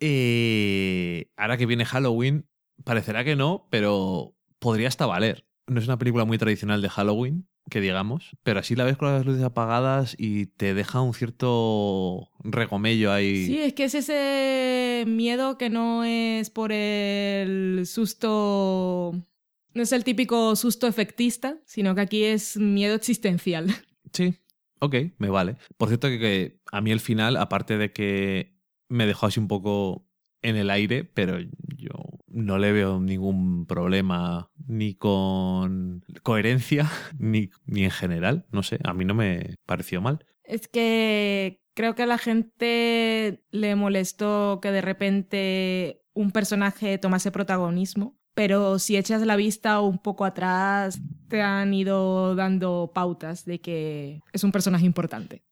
Eh, 0.00 1.30
ahora 1.36 1.56
que 1.56 1.64
viene 1.64 1.86
Halloween, 1.86 2.46
parecerá 2.84 3.24
que 3.24 3.36
no, 3.36 3.68
pero 3.70 4.36
podría 4.58 4.88
hasta 4.88 5.06
valer. 5.06 5.46
No 5.66 5.80
es 5.80 5.86
una 5.86 5.96
película 5.96 6.26
muy 6.26 6.36
tradicional 6.36 6.82
de 6.82 6.90
Halloween, 6.90 7.48
que 7.70 7.80
digamos, 7.80 8.36
pero 8.42 8.60
así 8.60 8.74
la 8.76 8.84
ves 8.84 8.98
con 8.98 9.10
las 9.10 9.24
luces 9.24 9.42
apagadas 9.42 10.14
y 10.18 10.46
te 10.46 10.74
deja 10.74 11.00
un 11.00 11.14
cierto 11.14 12.28
regomello 12.44 13.12
ahí. 13.12 13.46
Sí, 13.46 13.60
es 13.60 13.72
que 13.72 13.84
es 13.84 13.94
ese 13.94 15.04
miedo 15.06 15.56
que 15.56 15.70
no 15.70 16.04
es 16.04 16.50
por 16.50 16.70
el 16.72 17.84
susto. 17.86 19.26
No 19.74 19.82
es 19.82 19.92
el 19.92 20.04
típico 20.04 20.54
susto 20.56 20.86
efectista, 20.86 21.58
sino 21.64 21.94
que 21.94 22.00
aquí 22.00 22.24
es 22.24 22.56
miedo 22.56 22.94
existencial. 22.94 23.66
Sí, 24.12 24.34
ok, 24.80 24.96
me 25.18 25.30
vale. 25.30 25.56
Por 25.76 25.88
cierto 25.88 26.08
que, 26.08 26.18
que 26.18 26.60
a 26.70 26.80
mí 26.80 26.90
el 26.90 27.00
final, 27.00 27.36
aparte 27.36 27.78
de 27.78 27.92
que 27.92 28.58
me 28.88 29.06
dejó 29.06 29.26
así 29.26 29.40
un 29.40 29.48
poco 29.48 30.06
en 30.42 30.56
el 30.56 30.70
aire, 30.70 31.04
pero 31.04 31.38
yo 31.40 31.90
no 32.26 32.58
le 32.58 32.72
veo 32.72 33.00
ningún 33.00 33.66
problema 33.66 34.50
ni 34.66 34.94
con 34.94 36.04
coherencia 36.22 36.90
ni, 37.18 37.50
ni 37.64 37.84
en 37.84 37.90
general. 37.90 38.46
No 38.50 38.62
sé, 38.62 38.78
a 38.84 38.92
mí 38.92 39.04
no 39.04 39.14
me 39.14 39.56
pareció 39.66 40.00
mal. 40.00 40.26
Es 40.44 40.68
que 40.68 41.62
creo 41.74 41.94
que 41.94 42.02
a 42.02 42.06
la 42.06 42.18
gente 42.18 43.44
le 43.50 43.76
molestó 43.76 44.58
que 44.60 44.72
de 44.72 44.80
repente 44.80 46.02
un 46.14 46.32
personaje 46.32 46.98
tomase 46.98 47.30
protagonismo, 47.30 48.18
pero 48.34 48.78
si 48.78 48.96
echas 48.96 49.22
la 49.22 49.36
vista 49.36 49.80
un 49.80 49.98
poco 49.98 50.24
atrás, 50.24 51.00
te 51.28 51.42
han 51.42 51.72
ido 51.74 52.34
dando 52.34 52.90
pautas 52.94 53.44
de 53.44 53.60
que 53.60 54.20
es 54.32 54.44
un 54.44 54.52
personaje 54.52 54.86
importante. 54.86 55.42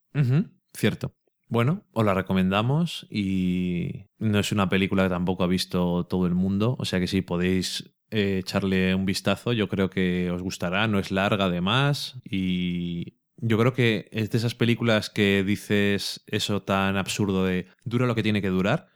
Cierto. 0.74 1.14
Bueno, 1.49 1.85
os 1.93 2.05
la 2.05 2.14
recomendamos 2.14 3.09
y 3.11 4.07
no 4.18 4.39
es 4.39 4.53
una 4.53 4.68
película 4.68 5.03
que 5.03 5.09
tampoco 5.09 5.43
ha 5.43 5.49
visto 5.49 6.07
todo 6.07 6.26
el 6.26 6.35
mundo, 6.35 6.76
o 6.78 6.85
sea 6.85 7.01
que 7.01 7.09
si 7.09 7.22
podéis 7.22 7.93
eh, 8.11 8.39
echarle 8.39 8.95
un 8.95 9.05
vistazo, 9.05 9.53
yo 9.53 9.68
creo 9.68 9.91
que 9.91 10.31
os 10.31 10.43
gustará, 10.43 10.87
no 10.87 11.01
es 11.01 11.11
larga 11.11 11.47
además 11.47 12.20
y 12.24 13.18
yo 13.37 13.59
creo 13.59 13.72
que 13.72 14.09
es 14.12 14.31
de 14.31 14.39
esas 14.39 14.55
películas 14.55 15.11
que 15.11 15.43
dices 15.43 16.22
eso 16.26 16.62
tan 16.62 16.97
absurdo 16.97 17.45
de 17.45 17.66
dura 17.85 18.07
lo 18.07 18.14
que 18.14 18.22
tiene 18.22 18.43
que 18.43 18.49
durar, 18.49 18.89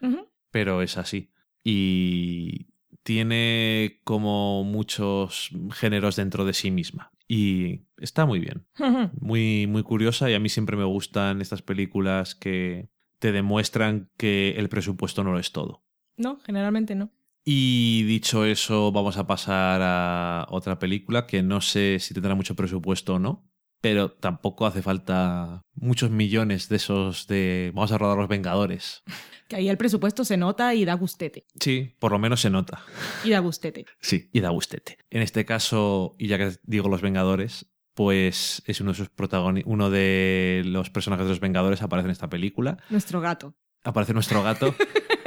pero 0.51 0.83
es 0.83 0.97
así. 0.97 1.33
Y 1.65 2.74
tiene 3.05 4.01
como 4.03 4.65
muchos 4.65 5.51
géneros 5.73 6.17
dentro 6.17 6.45
de 6.45 6.55
sí 6.55 6.73
misma 6.73 7.13
y 7.29 7.83
está 7.99 8.27
muy 8.27 8.41
bien 8.41 8.67
muy, 9.21 9.67
muy 9.69 9.83
curiosa 9.85 10.29
y 10.29 10.35
a 10.35 10.41
mí 10.41 10.49
siempre 10.49 10.77
me 10.77 10.85
gustan 10.85 11.41
estas 11.41 11.63
películas 11.63 12.35
que 12.35 12.89
te 13.21 13.31
demuestran 13.31 14.11
que 14.17 14.55
el 14.59 14.69
presupuesto 14.69 15.25
no 15.25 15.33
lo 15.33 15.39
es 15.39 15.53
todo. 15.53 15.83
No, 16.19 16.39
generalmente 16.41 16.95
no. 16.95 17.11
Y 17.43 18.03
dicho 18.05 18.45
eso, 18.45 18.93
vamos 18.93 19.17
a 19.17 19.27
pasar 19.27 19.81
a 19.83 20.47
otra 20.51 20.79
película 20.79 21.27
que 21.27 21.43
no 21.43 21.61
sé 21.61 21.99
si 22.01 22.13
tendrá 22.13 22.35
mucho 22.35 22.55
presupuesto 22.55 23.15
o 23.15 23.19
no, 23.19 23.49
pero 23.85 24.11
tampoco 24.11 24.65
hace 24.65 24.81
falta 24.81 25.61
muchos 25.75 26.11
millones 26.11 26.71
de 26.71 26.77
esos 26.77 27.27
de 27.27 27.71
vamos 27.75 27.93
a 27.93 27.99
rodar 27.99 28.17
los 28.17 28.29
Vengadores. 28.29 29.03
Que 29.47 29.57
ahí 29.57 29.69
el 29.69 29.77
presupuesto 29.77 30.25
se 30.25 30.39
nota 30.39 30.73
y 30.73 30.87
da 30.87 30.95
gustete. 30.95 31.45
Sí, 31.61 31.95
por 31.99 32.13
lo 32.13 32.19
menos 32.19 32.41
se 32.41 32.49
nota. 32.49 32.81
Y 33.25 33.29
da 33.29 33.41
gustete. 33.41 33.85
Sí, 34.01 34.31
y 34.33 34.41
da 34.41 34.49
gustete. 34.49 34.97
En 35.11 35.21
este 35.21 35.45
caso, 35.45 36.17
y 36.19 36.29
ya 36.29 36.39
que 36.39 36.53
digo 36.63 36.89
los 36.89 37.03
Vengadores, 37.03 37.67
pues 37.93 38.63
es 38.65 38.81
uno 38.81 38.93
de 38.93 38.97
sus 38.97 39.11
protagoni- 39.15 39.63
uno 39.67 39.91
de 39.91 40.63
los 40.65 40.89
personajes 40.89 41.27
de 41.27 41.33
los 41.33 41.41
Vengadores 41.41 41.83
aparece 41.83 42.07
en 42.07 42.13
esta 42.13 42.31
película. 42.31 42.79
Nuestro 42.89 43.21
gato. 43.21 43.55
Aparece 43.83 44.15
nuestro 44.15 44.43
gato. 44.43 44.75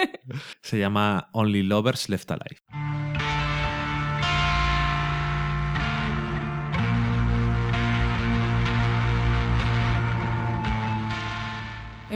Se 0.63 0.79
llama 0.79 1.29
Only 1.33 1.61
Lovers 1.61 2.09
Left 2.09 2.31
Alive. 2.31 2.57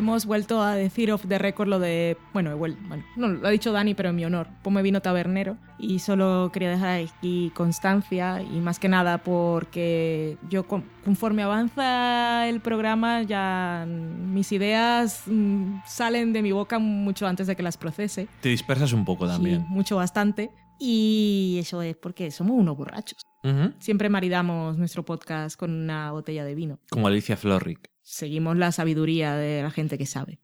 Hemos 0.01 0.25
vuelto 0.25 0.63
a 0.63 0.73
decir 0.73 1.11
off 1.11 1.27
the 1.27 1.37
record 1.37 1.67
lo 1.69 1.77
de. 1.77 2.17
Bueno, 2.33 2.57
bueno, 2.57 2.75
no, 3.15 3.27
lo 3.27 3.47
ha 3.47 3.51
dicho 3.51 3.71
Dani, 3.71 3.93
pero 3.93 4.09
en 4.09 4.15
mi 4.15 4.25
honor. 4.25 4.47
Ponme 4.63 4.81
vino 4.81 4.99
tabernero. 4.99 5.57
Y 5.77 5.99
solo 5.99 6.49
quería 6.51 6.71
dejar 6.71 7.01
aquí 7.07 7.51
constancia, 7.53 8.41
y 8.41 8.59
más 8.61 8.79
que 8.79 8.89
nada 8.89 9.19
porque 9.19 10.39
yo, 10.49 10.63
con- 10.67 10.85
conforme 11.05 11.43
avanza 11.43 12.49
el 12.49 12.61
programa, 12.61 13.21
ya 13.21 13.85
mis 13.87 14.51
ideas 14.51 15.21
mm, 15.27 15.81
salen 15.85 16.33
de 16.33 16.41
mi 16.41 16.51
boca 16.51 16.79
mucho 16.79 17.27
antes 17.27 17.45
de 17.45 17.55
que 17.55 17.61
las 17.61 17.77
procese. 17.77 18.27
Te 18.41 18.49
dispersas 18.49 18.93
un 18.93 19.05
poco 19.05 19.27
también. 19.27 19.61
Sí, 19.61 19.65
mucho 19.69 19.97
bastante. 19.97 20.49
Y 20.79 21.57
eso 21.59 21.83
es 21.83 21.95
porque 21.95 22.31
somos 22.31 22.57
unos 22.57 22.75
borrachos. 22.75 23.21
Ujú. 23.43 23.71
Siempre 23.77 24.09
maridamos 24.09 24.79
nuestro 24.79 25.05
podcast 25.05 25.55
con 25.59 25.69
una 25.71 26.11
botella 26.11 26.43
de 26.43 26.55
vino. 26.55 26.79
Como 26.89 27.05
Alicia 27.07 27.37
Florrick. 27.37 27.90
Seguimos 28.11 28.57
la 28.57 28.73
sabiduría 28.73 29.35
de 29.37 29.63
la 29.63 29.71
gente 29.71 29.97
que 29.97 30.05
sabe. 30.05 30.39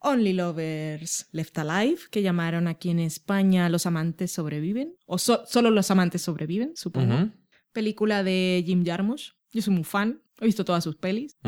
Only 0.00 0.34
Lovers 0.34 1.28
Left 1.32 1.56
Alive, 1.58 1.98
que 2.10 2.20
llamaron 2.20 2.68
aquí 2.68 2.90
en 2.90 2.98
España 2.98 3.70
Los 3.70 3.86
amantes 3.86 4.32
sobreviven. 4.32 4.94
O 5.06 5.16
so- 5.16 5.44
solo 5.46 5.70
los 5.70 5.90
amantes 5.90 6.20
sobreviven, 6.20 6.76
supongo. 6.76 7.30
Película 7.72 8.22
de 8.22 8.62
Jim 8.66 8.84
Jarmusch. 8.84 9.30
Yo 9.50 9.62
soy 9.62 9.72
muy 9.74 9.84
fan. 9.84 10.20
He 10.40 10.44
visto 10.44 10.64
todas 10.66 10.84
sus 10.84 10.96
pelis. 10.96 11.38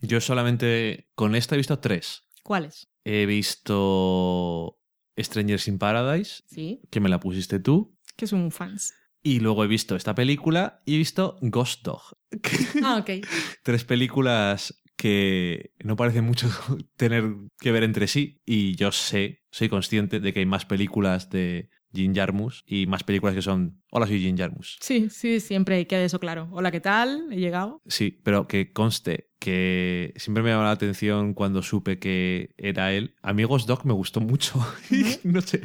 Yo 0.00 0.20
solamente 0.20 1.08
con 1.14 1.36
esta 1.36 1.54
he 1.54 1.58
visto 1.58 1.78
tres. 1.78 2.24
¿Cuáles? 2.42 2.88
He 3.04 3.24
visto 3.26 4.80
Strangers 5.16 5.68
in 5.68 5.78
Paradise, 5.78 6.42
Sí, 6.46 6.80
que 6.90 6.98
me 6.98 7.08
la 7.08 7.20
pusiste 7.20 7.60
tú. 7.60 7.96
que 8.16 8.26
soy 8.26 8.40
muy 8.40 8.50
fans. 8.50 8.94
Y 9.22 9.40
luego 9.40 9.64
he 9.64 9.68
visto 9.68 9.94
esta 9.94 10.14
película 10.14 10.82
y 10.84 10.94
he 10.94 10.98
visto 10.98 11.38
Ghost 11.40 11.82
Dog. 11.84 12.02
Ah, 12.82 12.98
ok. 12.98 13.24
Tres 13.62 13.84
películas 13.84 14.82
que 14.96 15.72
no 15.82 15.96
parecen 15.96 16.24
mucho 16.24 16.48
tener 16.96 17.24
que 17.58 17.72
ver 17.72 17.84
entre 17.84 18.06
sí. 18.06 18.40
Y 18.44 18.74
yo 18.76 18.92
sé, 18.92 19.42
soy 19.50 19.68
consciente 19.68 20.20
de 20.20 20.32
que 20.32 20.40
hay 20.40 20.46
más 20.46 20.64
películas 20.64 21.30
de 21.30 21.70
Jim 21.92 22.14
Jarmusch 22.14 22.62
y 22.66 22.86
más 22.86 23.04
películas 23.04 23.34
que 23.34 23.42
son 23.42 23.82
Hola, 23.90 24.06
soy 24.06 24.20
Jim 24.20 24.36
Jarmusch. 24.36 24.78
Sí, 24.80 25.08
sí, 25.10 25.40
siempre 25.40 25.86
queda 25.86 26.02
eso 26.02 26.18
claro. 26.18 26.48
Hola, 26.52 26.70
¿qué 26.70 26.80
tal? 26.80 27.30
He 27.30 27.36
llegado. 27.36 27.82
Sí, 27.86 28.20
pero 28.22 28.48
que 28.48 28.72
conste 28.72 29.30
que 29.38 30.14
siempre 30.16 30.42
me 30.42 30.50
llamó 30.50 30.62
la 30.62 30.70
atención 30.70 31.34
cuando 31.34 31.62
supe 31.62 31.98
que 31.98 32.54
era 32.56 32.92
él. 32.92 33.16
Amigos 33.22 33.66
Doc 33.66 33.84
me 33.84 33.92
gustó 33.92 34.20
mucho. 34.20 34.64
no 35.24 35.40
sé. 35.40 35.60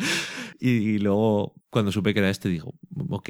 Y, 0.59 0.69
y 0.69 0.99
luego 0.99 1.55
cuando 1.69 1.91
supe 1.91 2.13
que 2.13 2.19
era 2.19 2.29
este, 2.29 2.49
digo, 2.49 2.73
ok, 3.09 3.29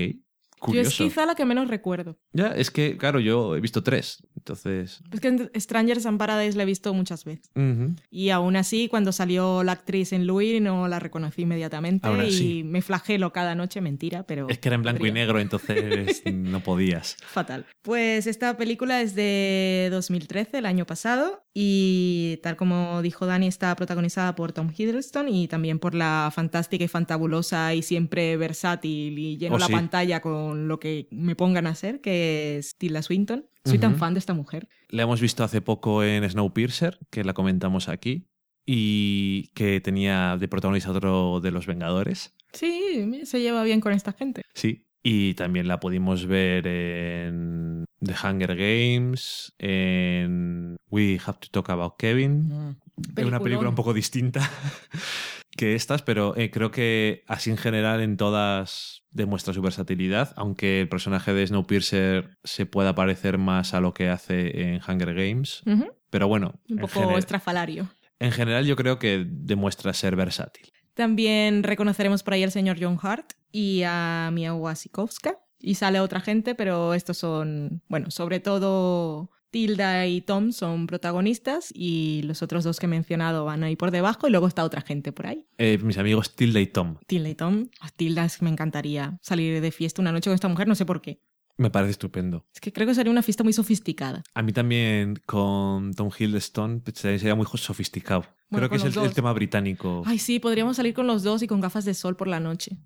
Yo 0.73 0.81
es 0.81 0.87
curioso. 0.89 1.03
quizá 1.03 1.25
la 1.25 1.35
que 1.35 1.45
menos 1.45 1.67
recuerdo. 1.67 2.17
Ya, 2.33 2.47
es 2.47 2.71
que, 2.71 2.97
claro, 2.97 3.19
yo 3.19 3.55
he 3.55 3.59
visto 3.61 3.83
tres. 3.83 4.23
Entonces. 4.35 5.01
Es 5.11 5.19
que 5.19 5.27
en 5.27 5.51
Strangers 5.59 6.05
and 6.05 6.17
Paradise 6.17 6.55
la 6.55 6.63
he 6.63 6.65
visto 6.65 6.93
muchas 6.93 7.25
veces. 7.25 7.49
ujú. 7.55 7.95
Y 8.09 8.29
aún 8.29 8.55
así, 8.55 8.87
cuando 8.87 9.11
salió 9.11 9.63
la 9.63 9.73
actriz 9.73 10.13
en 10.13 10.25
Louis, 10.27 10.61
no 10.61 10.87
la 10.87 10.99
reconocí 10.99 11.41
inmediatamente. 11.41 12.07
Aún 12.07 12.23
y 12.23 12.27
así. 12.27 12.63
me 12.63 12.81
flagelo 12.81 13.33
cada 13.33 13.55
noche, 13.55 13.81
mentira, 13.81 14.23
pero. 14.23 14.47
Es 14.49 14.59
que 14.59 14.69
era 14.69 14.75
en 14.75 14.83
blanco 14.83 15.05
y 15.05 15.11
negro, 15.11 15.39
entonces 15.39 16.21
no 16.33 16.61
podías. 16.61 17.17
Fatal. 17.25 17.65
Pues 17.81 18.27
esta 18.27 18.55
película 18.57 19.01
es 19.01 19.15
de 19.15 19.89
2013, 19.91 20.59
el 20.59 20.65
año 20.65 20.85
pasado, 20.85 21.43
y 21.53 22.39
tal 22.43 22.55
como 22.55 23.01
dijo 23.01 23.25
Dani, 23.25 23.47
está 23.47 23.75
protagonizada 23.75 24.35
por 24.35 24.51
Tom 24.53 24.71
Hiddleston 24.75 25.27
y 25.29 25.47
también 25.47 25.79
por 25.79 25.95
la 25.95 26.31
fantástica 26.33 26.83
y 26.83 26.87
fantabulosa 26.87 27.73
y 27.73 27.81
siempre 27.81 28.37
versátil 28.37 29.17
y 29.17 29.37
lleno 29.37 29.55
Oh, 29.55 29.59
la 29.59 29.65
sí. 29.67 29.73
pantalla 29.73 30.19
con 30.21 30.56
lo 30.65 30.79
que 30.79 31.07
me 31.11 31.35
pongan 31.35 31.67
a 31.67 31.71
hacer, 31.71 32.01
que 32.01 32.57
es 32.57 32.75
Tilda 32.77 33.01
Swinton. 33.01 33.45
Soy 33.65 33.79
tan 33.79 33.97
fan 33.97 34.13
de 34.13 34.19
esta 34.19 34.33
mujer. 34.33 34.69
La 34.89 35.03
hemos 35.03 35.19
visto 35.19 35.43
hace 35.43 35.59
poco 35.59 36.01
en 36.01 36.27
Snowpiercer, 36.29 36.99
que 37.09 37.25
la 37.25 37.33
comentamos 37.33 37.89
aquí, 37.89 38.29
y 38.65 39.49
que 39.49 39.81
tenía 39.81 40.37
de 40.37 40.47
protagonista 40.47 40.91
otro 40.91 41.39
de 41.41 41.51
los 41.51 41.67
Vengadores. 41.67 42.35
Sí, 42.53 43.25
se 43.25 43.41
lleva 43.41 43.63
bien 43.63 43.81
con 43.81 43.93
esta 43.93 44.13
gente. 44.13 44.43
Sí. 44.53 44.85
Y 45.03 45.35
también 45.35 45.67
la 45.67 45.79
pudimos 45.79 46.25
ver 46.25 46.67
en 46.67 47.85
The 48.01 48.13
Hunger 48.21 48.55
Games, 48.55 49.53
en 49.57 50.75
We 50.89 51.19
Have 51.25 51.37
to 51.39 51.47
Talk 51.51 51.69
About 51.69 51.93
Kevin. 51.97 52.77
Es 53.15 53.25
una 53.25 53.39
película 53.39 53.69
un 53.69 53.75
poco 53.75 53.93
distinta 53.93 54.49
que 55.57 55.75
estas, 55.75 56.01
pero 56.01 56.37
eh, 56.37 56.49
creo 56.51 56.71
que 56.71 57.23
así 57.27 57.49
en 57.49 57.57
general 57.57 57.99
en 57.99 58.15
todas 58.15 59.03
demuestra 59.11 59.53
su 59.53 59.61
versatilidad, 59.61 60.31
aunque 60.37 60.79
el 60.79 60.87
personaje 60.87 61.33
de 61.33 61.45
Snowpiercer 61.45 62.37
se 62.45 62.65
pueda 62.65 62.95
parecer 62.95 63.37
más 63.37 63.73
a 63.73 63.81
lo 63.81 63.93
que 63.93 64.07
hace 64.07 64.61
en 64.61 64.79
Hunger 64.87 65.13
Games. 65.13 65.63
Pero 66.09 66.29
bueno, 66.29 66.53
Un 66.69 66.77
poco 66.77 67.17
estrafalario. 67.17 67.89
en 68.19 68.31
general 68.31 68.65
yo 68.65 68.77
creo 68.77 68.97
que 68.99 69.25
demuestra 69.27 69.93
ser 69.93 70.15
versátil. 70.15 70.71
También 70.93 71.63
reconoceremos 71.63 72.23
por 72.23 72.33
ahí 72.33 72.43
al 72.43 72.51
señor 72.51 72.77
John 72.79 72.97
Hart 73.01 73.33
y 73.51 73.83
a 73.85 74.29
Mia 74.31 74.53
Wasikowska. 74.53 75.37
Y 75.59 75.75
sale 75.75 75.99
otra 75.99 76.21
gente, 76.21 76.53
pero 76.55 76.93
estos 76.93 77.17
son, 77.17 77.81
bueno, 77.87 78.11
sobre 78.11 78.39
todo 78.39 79.31
Tilda 79.51 80.05
y 80.07 80.21
Tom 80.21 80.51
son 80.51 80.87
protagonistas 80.87 81.71
y 81.73 82.21
los 82.23 82.41
otros 82.41 82.63
dos 82.63 82.79
que 82.79 82.85
he 82.85 82.89
mencionado 82.89 83.45
van 83.45 83.63
ahí 83.63 83.75
por 83.75 83.91
debajo 83.91 84.27
y 84.27 84.31
luego 84.31 84.47
está 84.47 84.63
otra 84.63 84.81
gente 84.81 85.11
por 85.11 85.27
ahí. 85.27 85.45
Eh, 85.57 85.77
mis 85.79 85.97
amigos 85.97 86.35
Tilda 86.35 86.59
y 86.59 86.67
Tom. 86.67 86.97
Tilda 87.07 87.29
y 87.29 87.35
Tom. 87.35 87.69
A 87.79 87.89
Tilda 87.89 88.25
es 88.25 88.37
que 88.37 88.45
me 88.45 88.51
encantaría 88.51 89.17
salir 89.21 89.61
de 89.61 89.71
fiesta 89.71 90.01
una 90.01 90.11
noche 90.11 90.29
con 90.29 90.35
esta 90.35 90.47
mujer, 90.47 90.67
no 90.67 90.75
sé 90.75 90.85
por 90.85 91.01
qué. 91.01 91.21
Me 91.57 91.71
parece 91.71 91.91
estupendo. 91.91 92.45
Es 92.53 92.61
que 92.61 92.71
creo 92.71 92.85
que 92.85 92.93
sería 92.93 93.11
una 93.11 93.23
fiesta 93.23 93.43
muy 93.43 93.51
sofisticada. 93.51 94.21
A 94.35 94.43
mí 94.43 94.53
también 94.53 95.15
con 95.25 95.91
Tom 95.95 96.11
Hiddleston 96.15 96.81
pues, 96.81 96.99
sería 96.99 97.33
muy 97.33 97.47
sofisticado. 97.55 98.25
Bueno, 98.49 98.67
Creo 98.67 98.81
que 98.81 98.87
es 98.87 98.95
el, 98.95 99.03
el 99.03 99.13
tema 99.13 99.33
británico. 99.33 100.03
Ay, 100.05 100.19
sí, 100.19 100.39
podríamos 100.39 100.77
salir 100.77 100.93
con 100.93 101.07
los 101.07 101.23
dos 101.23 101.41
y 101.41 101.47
con 101.47 101.59
gafas 101.59 101.83
de 101.83 101.95
sol 101.95 102.15
por 102.15 102.27
la 102.27 102.39
noche. 102.39 102.77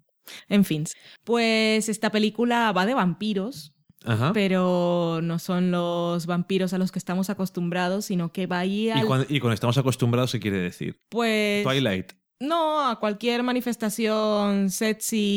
En 0.47 0.64
fin, 0.64 0.86
pues 1.24 1.89
esta 1.89 2.12
película 2.12 2.72
va 2.72 2.86
de 2.86 2.93
vampiros, 2.93 3.74
Ajá. 4.04 4.32
pero 4.34 5.20
no 5.22 5.38
son 5.39 5.70
los 5.72 6.26
vampiros 6.26 6.74
a 6.74 6.78
los 6.78 6.91
que 6.91 6.99
estamos 6.99 7.30
acostumbrados, 7.30 8.06
sino 8.06 8.32
que 8.32 8.47
va 8.47 8.60
ahí 8.60 8.88
Y 8.88 8.89
al... 8.91 9.06
cuando, 9.06 9.28
y 9.30 9.39
cuando 9.39 9.54
estamos 9.54 9.78
acostumbrados, 9.78 10.32
¿qué 10.32 10.39
quiere 10.39 10.58
decir? 10.60 10.99
Pues... 11.10 11.64
Twilight. 11.64 12.14
No, 12.39 12.89
a 12.89 12.99
cualquier 12.99 13.43
manifestación 13.43 14.72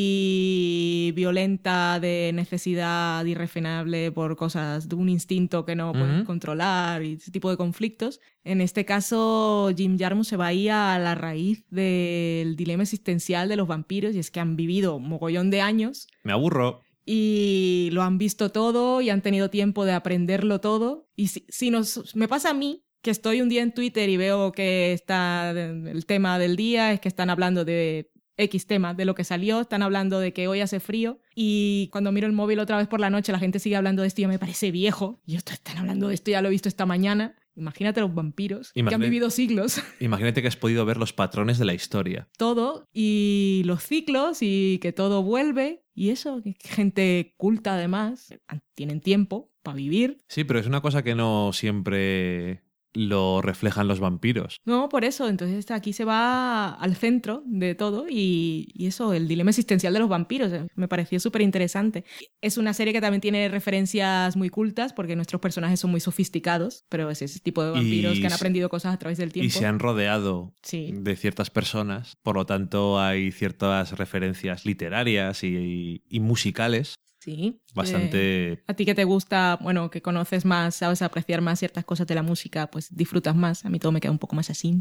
sexy, 0.04 1.12
violenta, 1.14 1.98
de 2.00 2.30
necesidad 2.34 3.24
irrefrenable 3.24 4.10
por 4.12 4.36
cosas 4.36 4.88
de 4.88 4.94
un 4.94 5.08
instinto 5.08 5.64
que 5.64 5.76
no 5.76 5.92
puedes 5.92 6.16
Ujú. 6.18 6.24
controlar 6.24 7.02
y 7.02 7.14
ese 7.14 7.30
tipo 7.30 7.50
de 7.50 7.56
conflictos. 7.56 8.20
En 8.42 8.60
este 8.60 8.84
caso, 8.84 9.70
Jim 9.76 9.98
Jarmusch 9.98 10.28
se 10.28 10.36
va 10.36 10.46
ahí 10.46 10.68
a 10.68 10.98
la 10.98 11.14
raíz 11.14 11.64
del 11.70 12.56
dilema 12.56 12.82
existencial 12.82 13.48
de 13.48 13.56
los 13.56 13.68
vampiros 13.68 14.14
y 14.14 14.18
es 14.18 14.30
que 14.30 14.40
han 14.40 14.56
vivido 14.56 14.96
un 14.96 15.08
mogollón 15.08 15.50
de 15.50 15.60
años 15.60 16.08
Me 16.22 16.32
aburro. 16.32 16.83
Y 17.04 17.90
lo 17.92 18.02
han 18.02 18.18
visto 18.18 18.50
todo 18.50 19.00
y 19.00 19.10
han 19.10 19.22
tenido 19.22 19.50
tiempo 19.50 19.84
de 19.84 19.92
aprenderlo 19.92 20.60
todo. 20.60 21.08
Y 21.16 21.28
si, 21.28 21.46
si 21.48 21.70
nos, 21.70 22.14
me 22.16 22.28
pasa 22.28 22.50
a 22.50 22.54
mí 22.54 22.84
que 23.02 23.10
estoy 23.10 23.42
un 23.42 23.48
día 23.48 23.62
en 23.62 23.72
Twitter 23.72 24.08
y 24.08 24.16
veo 24.16 24.52
que 24.52 24.92
está 24.92 25.50
el 25.50 26.06
tema 26.06 26.38
del 26.38 26.56
día, 26.56 26.92
es 26.92 27.00
que 27.00 27.08
están 27.08 27.28
hablando 27.28 27.64
de 27.64 28.10
X 28.36 28.66
tema, 28.66 28.94
de 28.94 29.04
lo 29.04 29.14
que 29.14 29.24
salió, 29.24 29.60
están 29.60 29.82
hablando 29.82 30.18
de 30.18 30.32
que 30.32 30.48
hoy 30.48 30.60
hace 30.60 30.80
frío 30.80 31.20
y 31.34 31.88
cuando 31.92 32.12
miro 32.12 32.26
el 32.26 32.32
móvil 32.32 32.58
otra 32.58 32.78
vez 32.78 32.88
por 32.88 33.00
la 33.00 33.10
noche 33.10 33.30
la 33.30 33.38
gente 33.38 33.58
sigue 33.58 33.76
hablando 33.76 34.02
de 34.02 34.08
esto 34.08 34.20
y 34.20 34.22
ya 34.22 34.28
me 34.28 34.38
parece 34.38 34.70
viejo. 34.70 35.20
Y 35.26 35.36
esto 35.36 35.52
están 35.52 35.78
hablando 35.78 36.08
de 36.08 36.14
esto, 36.14 36.30
ya 36.30 36.42
lo 36.42 36.48
he 36.48 36.50
visto 36.50 36.68
esta 36.68 36.86
mañana. 36.86 37.36
Imagínate 37.56 38.00
los 38.00 38.14
vampiros 38.14 38.72
que 38.72 38.80
han 38.80 38.86
Imagínate- 38.86 39.04
vivido 39.10 39.30
siglos 39.30 39.80
Imagínate 40.00 40.42
que 40.42 40.48
has 40.48 40.56
podido 40.56 40.84
ver 40.84 40.96
los 40.96 41.12
patrones 41.12 41.58
de 41.58 41.64
la 41.64 41.74
historia. 41.74 42.28
todo 42.36 42.88
y 42.92 43.62
los 43.64 43.82
ciclos 43.84 44.38
y 44.40 44.78
que 44.82 44.92
todo 44.92 45.22
vuelve 45.22 45.84
y 45.94 46.10
eso, 46.10 46.42
que 46.42 46.56
gente 46.68 47.34
culta 47.36 47.74
además, 47.74 48.34
tienen 48.74 49.00
tiempo 49.00 49.52
para 49.62 49.76
vivir. 49.76 50.18
Sí, 50.28 50.42
pero 50.42 50.58
es 50.58 50.66
una 50.66 50.80
cosa 50.82 51.04
que 51.04 51.14
no 51.14 51.52
siempre 51.52 52.63
lo 52.94 53.42
reflejan 53.42 53.88
los 53.88 54.00
vampiros. 54.00 54.56
No, 54.64 54.88
por 54.88 55.04
eso, 55.04 55.28
entonces 55.28 55.70
aquí 55.70 55.92
se 55.92 56.04
va 56.04 56.70
al 56.74 56.94
centro 56.96 57.42
de 57.44 57.74
todo 57.74 58.06
y, 58.08 58.68
y 58.72 58.86
eso, 58.86 59.12
el 59.12 59.28
dilema 59.28 59.50
existencial 59.50 59.92
de 59.92 59.98
los 59.98 60.08
vampiros, 60.08 60.52
eh, 60.52 60.66
me 60.76 60.88
pareció 60.88 61.18
súper 61.20 61.42
interesante. 61.42 62.04
Es 62.40 62.56
una 62.56 62.72
serie 62.72 62.92
que 62.92 63.00
también 63.00 63.20
tiene 63.20 63.48
referencias 63.48 64.36
muy 64.36 64.48
cultas 64.48 64.92
porque 64.92 65.16
nuestros 65.16 65.40
personajes 65.40 65.80
son 65.80 65.90
muy 65.90 66.00
sofisticados, 66.00 66.84
pero 66.88 67.10
es 67.10 67.20
ese 67.22 67.40
tipo 67.40 67.62
de 67.64 67.72
vampiros 67.72 68.16
Y 68.16 68.20
que 68.20 68.26
han 68.28 68.32
aprendido 68.32 68.68
cosas 68.68 68.94
a 68.94 68.98
través 68.98 69.18
del 69.18 69.32
tiempo. 69.32 69.46
Y 69.46 69.50
se 69.50 69.66
han 69.66 69.78
rodeado 69.78 70.54
Sí. 70.62 70.90
de 70.94 71.16
ciertas 71.16 71.50
personas, 71.50 72.16
por 72.22 72.36
lo 72.36 72.46
tanto 72.46 73.00
hay 73.00 73.32
ciertas 73.32 73.98
referencias 73.98 74.64
literarias 74.64 75.42
y, 75.44 76.02
y 76.08 76.20
musicales 76.20 76.94
Sí. 77.24 77.56
eh, 77.56 77.72
bastante... 77.74 78.62
A 78.66 78.74
ti 78.74 78.84
que 78.84 78.94
te 78.94 79.04
gusta, 79.04 79.58
bueno, 79.62 79.90
que 79.90 80.02
conoces 80.02 80.44
más, 80.44 80.74
sabes 80.76 81.00
apreciar 81.02 81.40
más 81.40 81.58
ciertas 81.58 81.84
cosas 81.84 82.06
de 82.06 82.14
la 82.14 82.22
música, 82.22 82.70
pues 82.70 82.94
disfrutas 82.94 83.34
más. 83.34 83.64
A 83.64 83.70
mí 83.70 83.78
todo 83.78 83.92
me 83.92 84.00
queda 84.00 84.12
un 84.12 84.18
poco 84.18 84.36
más 84.36 84.50
así, 84.50 84.80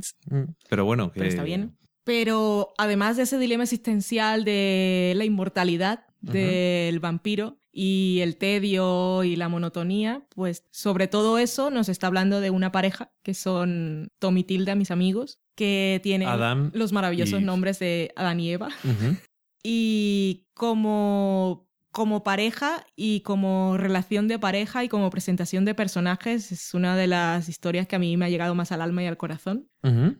Pero 0.70 0.86
bueno, 0.86 1.12
que... 1.12 1.20
pero 1.20 1.30
está 1.30 1.44
bien. 1.44 1.78
Pero 2.04 2.74
además 2.78 3.16
de 3.16 3.24
ese 3.24 3.38
dilema 3.40 3.64
existencial 3.64 4.44
de 4.44 5.14
la 5.16 5.24
inmortalidad 5.24 6.06
del 6.20 7.00
vampiro 7.00 7.60
y 7.72 8.20
el 8.22 8.36
tedio 8.38 9.24
y 9.24 9.36
la 9.38 9.48
monotonía, 9.50 10.26
pues 10.36 10.66
sobre 10.72 11.08
todo 11.08 11.38
eso 11.38 11.70
nos 11.70 11.88
está 11.90 12.08
hablando 12.08 12.42
de 12.42 12.50
una 12.50 12.72
pareja 12.74 13.14
que 13.24 13.34
son 13.34 14.10
Tom 14.20 14.38
y 14.38 14.44
Tilda, 14.44 14.76
mis 14.76 14.92
amigos, 14.92 15.40
que 15.56 16.00
tienen 16.04 16.28
Adam 16.28 16.72
los 16.74 16.92
maravillosos 16.92 17.42
y- 17.42 17.44
nombres 17.46 17.80
de 17.80 18.12
Adán 18.18 18.40
y 18.42 18.52
Eva. 18.52 18.70
Y 19.66 20.48
como, 20.54 21.70
como 21.94 22.24
pareja 22.24 22.86
y 22.96 23.22
como 23.22 23.78
relación 23.78 24.28
de 24.28 24.40
pareja 24.40 24.84
y 24.84 24.90
como 24.90 25.10
presentación 25.10 25.64
de 25.64 25.76
personajes 25.76 26.52
es 26.52 26.74
una 26.74 26.98
de 26.98 27.08
las 27.08 27.48
historias 27.48 27.88
que 27.88 27.96
a 27.96 28.00
mí 28.00 28.18
me 28.18 28.26
ha 28.26 28.30
llegado 28.30 28.56
más 28.56 28.72
al 28.74 28.82
alma 28.82 29.04
y 29.04 29.06
al 29.06 29.16
corazón. 29.18 29.70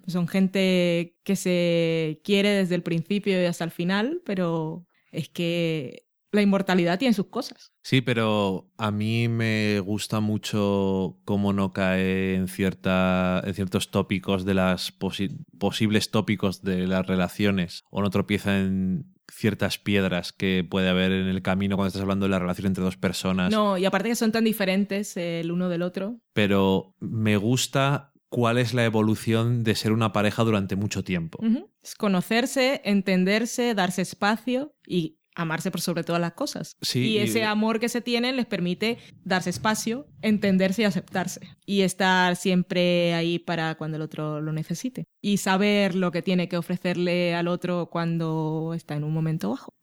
Son 0.08 0.28
gente 0.28 1.18
que 1.24 1.36
se 1.36 2.22
quiere 2.24 2.50
desde 2.50 2.76
el 2.76 2.84
principio 2.84 3.42
y 3.42 3.46
hasta 3.46 3.64
el 3.66 3.72
final, 3.72 4.22
pero 4.24 4.86
es 5.12 5.30
que 5.30 6.06
la 6.32 6.42
inmortalidad 6.42 6.98
tiene 7.00 7.14
sus 7.14 7.28
cosas. 7.28 7.72
Sí, 7.84 8.02
pero 8.02 8.72
a 8.78 8.90
mí 8.92 9.28
me 9.28 9.80
gusta 9.80 10.20
mucho 10.20 11.20
cómo 11.26 11.54
no 11.54 11.74
cae 11.74 12.36
en, 12.36 12.48
cierta, 12.48 13.42
en 13.46 13.54
ciertos 13.54 13.92
tópicos 13.92 14.44
de 14.44 14.54
las 14.56 14.98
posi- 15.00 15.38
posibles 15.60 16.10
tópicos 16.12 16.62
de 16.64 16.88
las 16.88 17.06
relaciones 17.06 17.84
o 17.92 18.02
no 18.02 18.10
tropieza 18.10 18.60
en 18.60 19.13
ciertas 19.32 19.78
piedras 19.78 20.34
que 20.34 20.66
puede 20.70 20.90
haber 20.90 21.12
en 21.12 21.28
el 21.28 21.42
camino 21.42 21.76
cuando 21.76 21.88
estás 21.88 22.02
hablando 22.02 22.26
de 22.26 22.30
la 22.30 22.40
relación 22.40 22.68
entre 22.68 22.84
dos 22.84 22.98
personas. 22.98 23.52
No, 23.52 23.78
y 23.78 23.86
aparte 23.86 24.10
que 24.10 24.16
son 24.16 24.32
tan 24.32 24.44
diferentes 24.44 25.18
el 25.18 25.52
uno 25.52 25.70
del 25.70 25.82
otro. 25.82 26.20
Pero 26.34 26.96
me 27.00 27.38
gusta 27.38 28.14
cuál 28.30 28.58
es 28.58 28.74
la 28.74 28.84
evolución 28.84 29.64
de 29.64 29.76
ser 29.76 29.92
una 29.92 30.12
pareja 30.12 30.44
durante 30.44 30.76
mucho 30.76 31.04
tiempo. 31.04 31.40
Es 31.84 31.96
conocerse, 31.96 32.82
entenderse, 32.84 33.76
darse 33.76 34.02
espacio 34.02 34.76
y 34.88 35.20
amarse 35.36 35.72
por 35.72 35.82
sobre 35.82 36.04
todas 36.04 36.22
las 36.22 36.34
cosas. 36.34 36.78
Sí, 36.82 37.00
y 37.00 37.14
y- 37.14 37.18
ese 37.20 37.44
amor 37.44 37.80
que 37.80 37.90
se 37.90 38.02
tienen 38.02 38.36
les 38.36 38.46
permite 38.46 38.98
darse 39.24 39.50
espacio, 39.50 40.08
entenderse 40.22 40.82
y 40.82 40.86
aceptarse. 40.86 41.42
Y 41.66 41.82
estar 41.82 42.36
siempre 42.36 43.14
ahí 43.14 43.40
para 43.40 43.76
cuando 43.76 43.98
el 43.98 44.04
otro 44.04 44.42
lo 44.42 44.54
necesite. 44.54 45.06
Y 45.22 45.38
saber 45.38 45.96
lo 45.96 46.12
que 46.12 46.22
tiene 46.22 46.48
que 46.50 46.58
ofrecerle 46.58 47.34
al 47.36 47.48
otro 47.48 47.90
cuando 47.90 48.74
está 48.76 48.96
en 48.96 49.04
un 49.04 49.14
momento 49.14 49.50
bajo. 49.50 49.74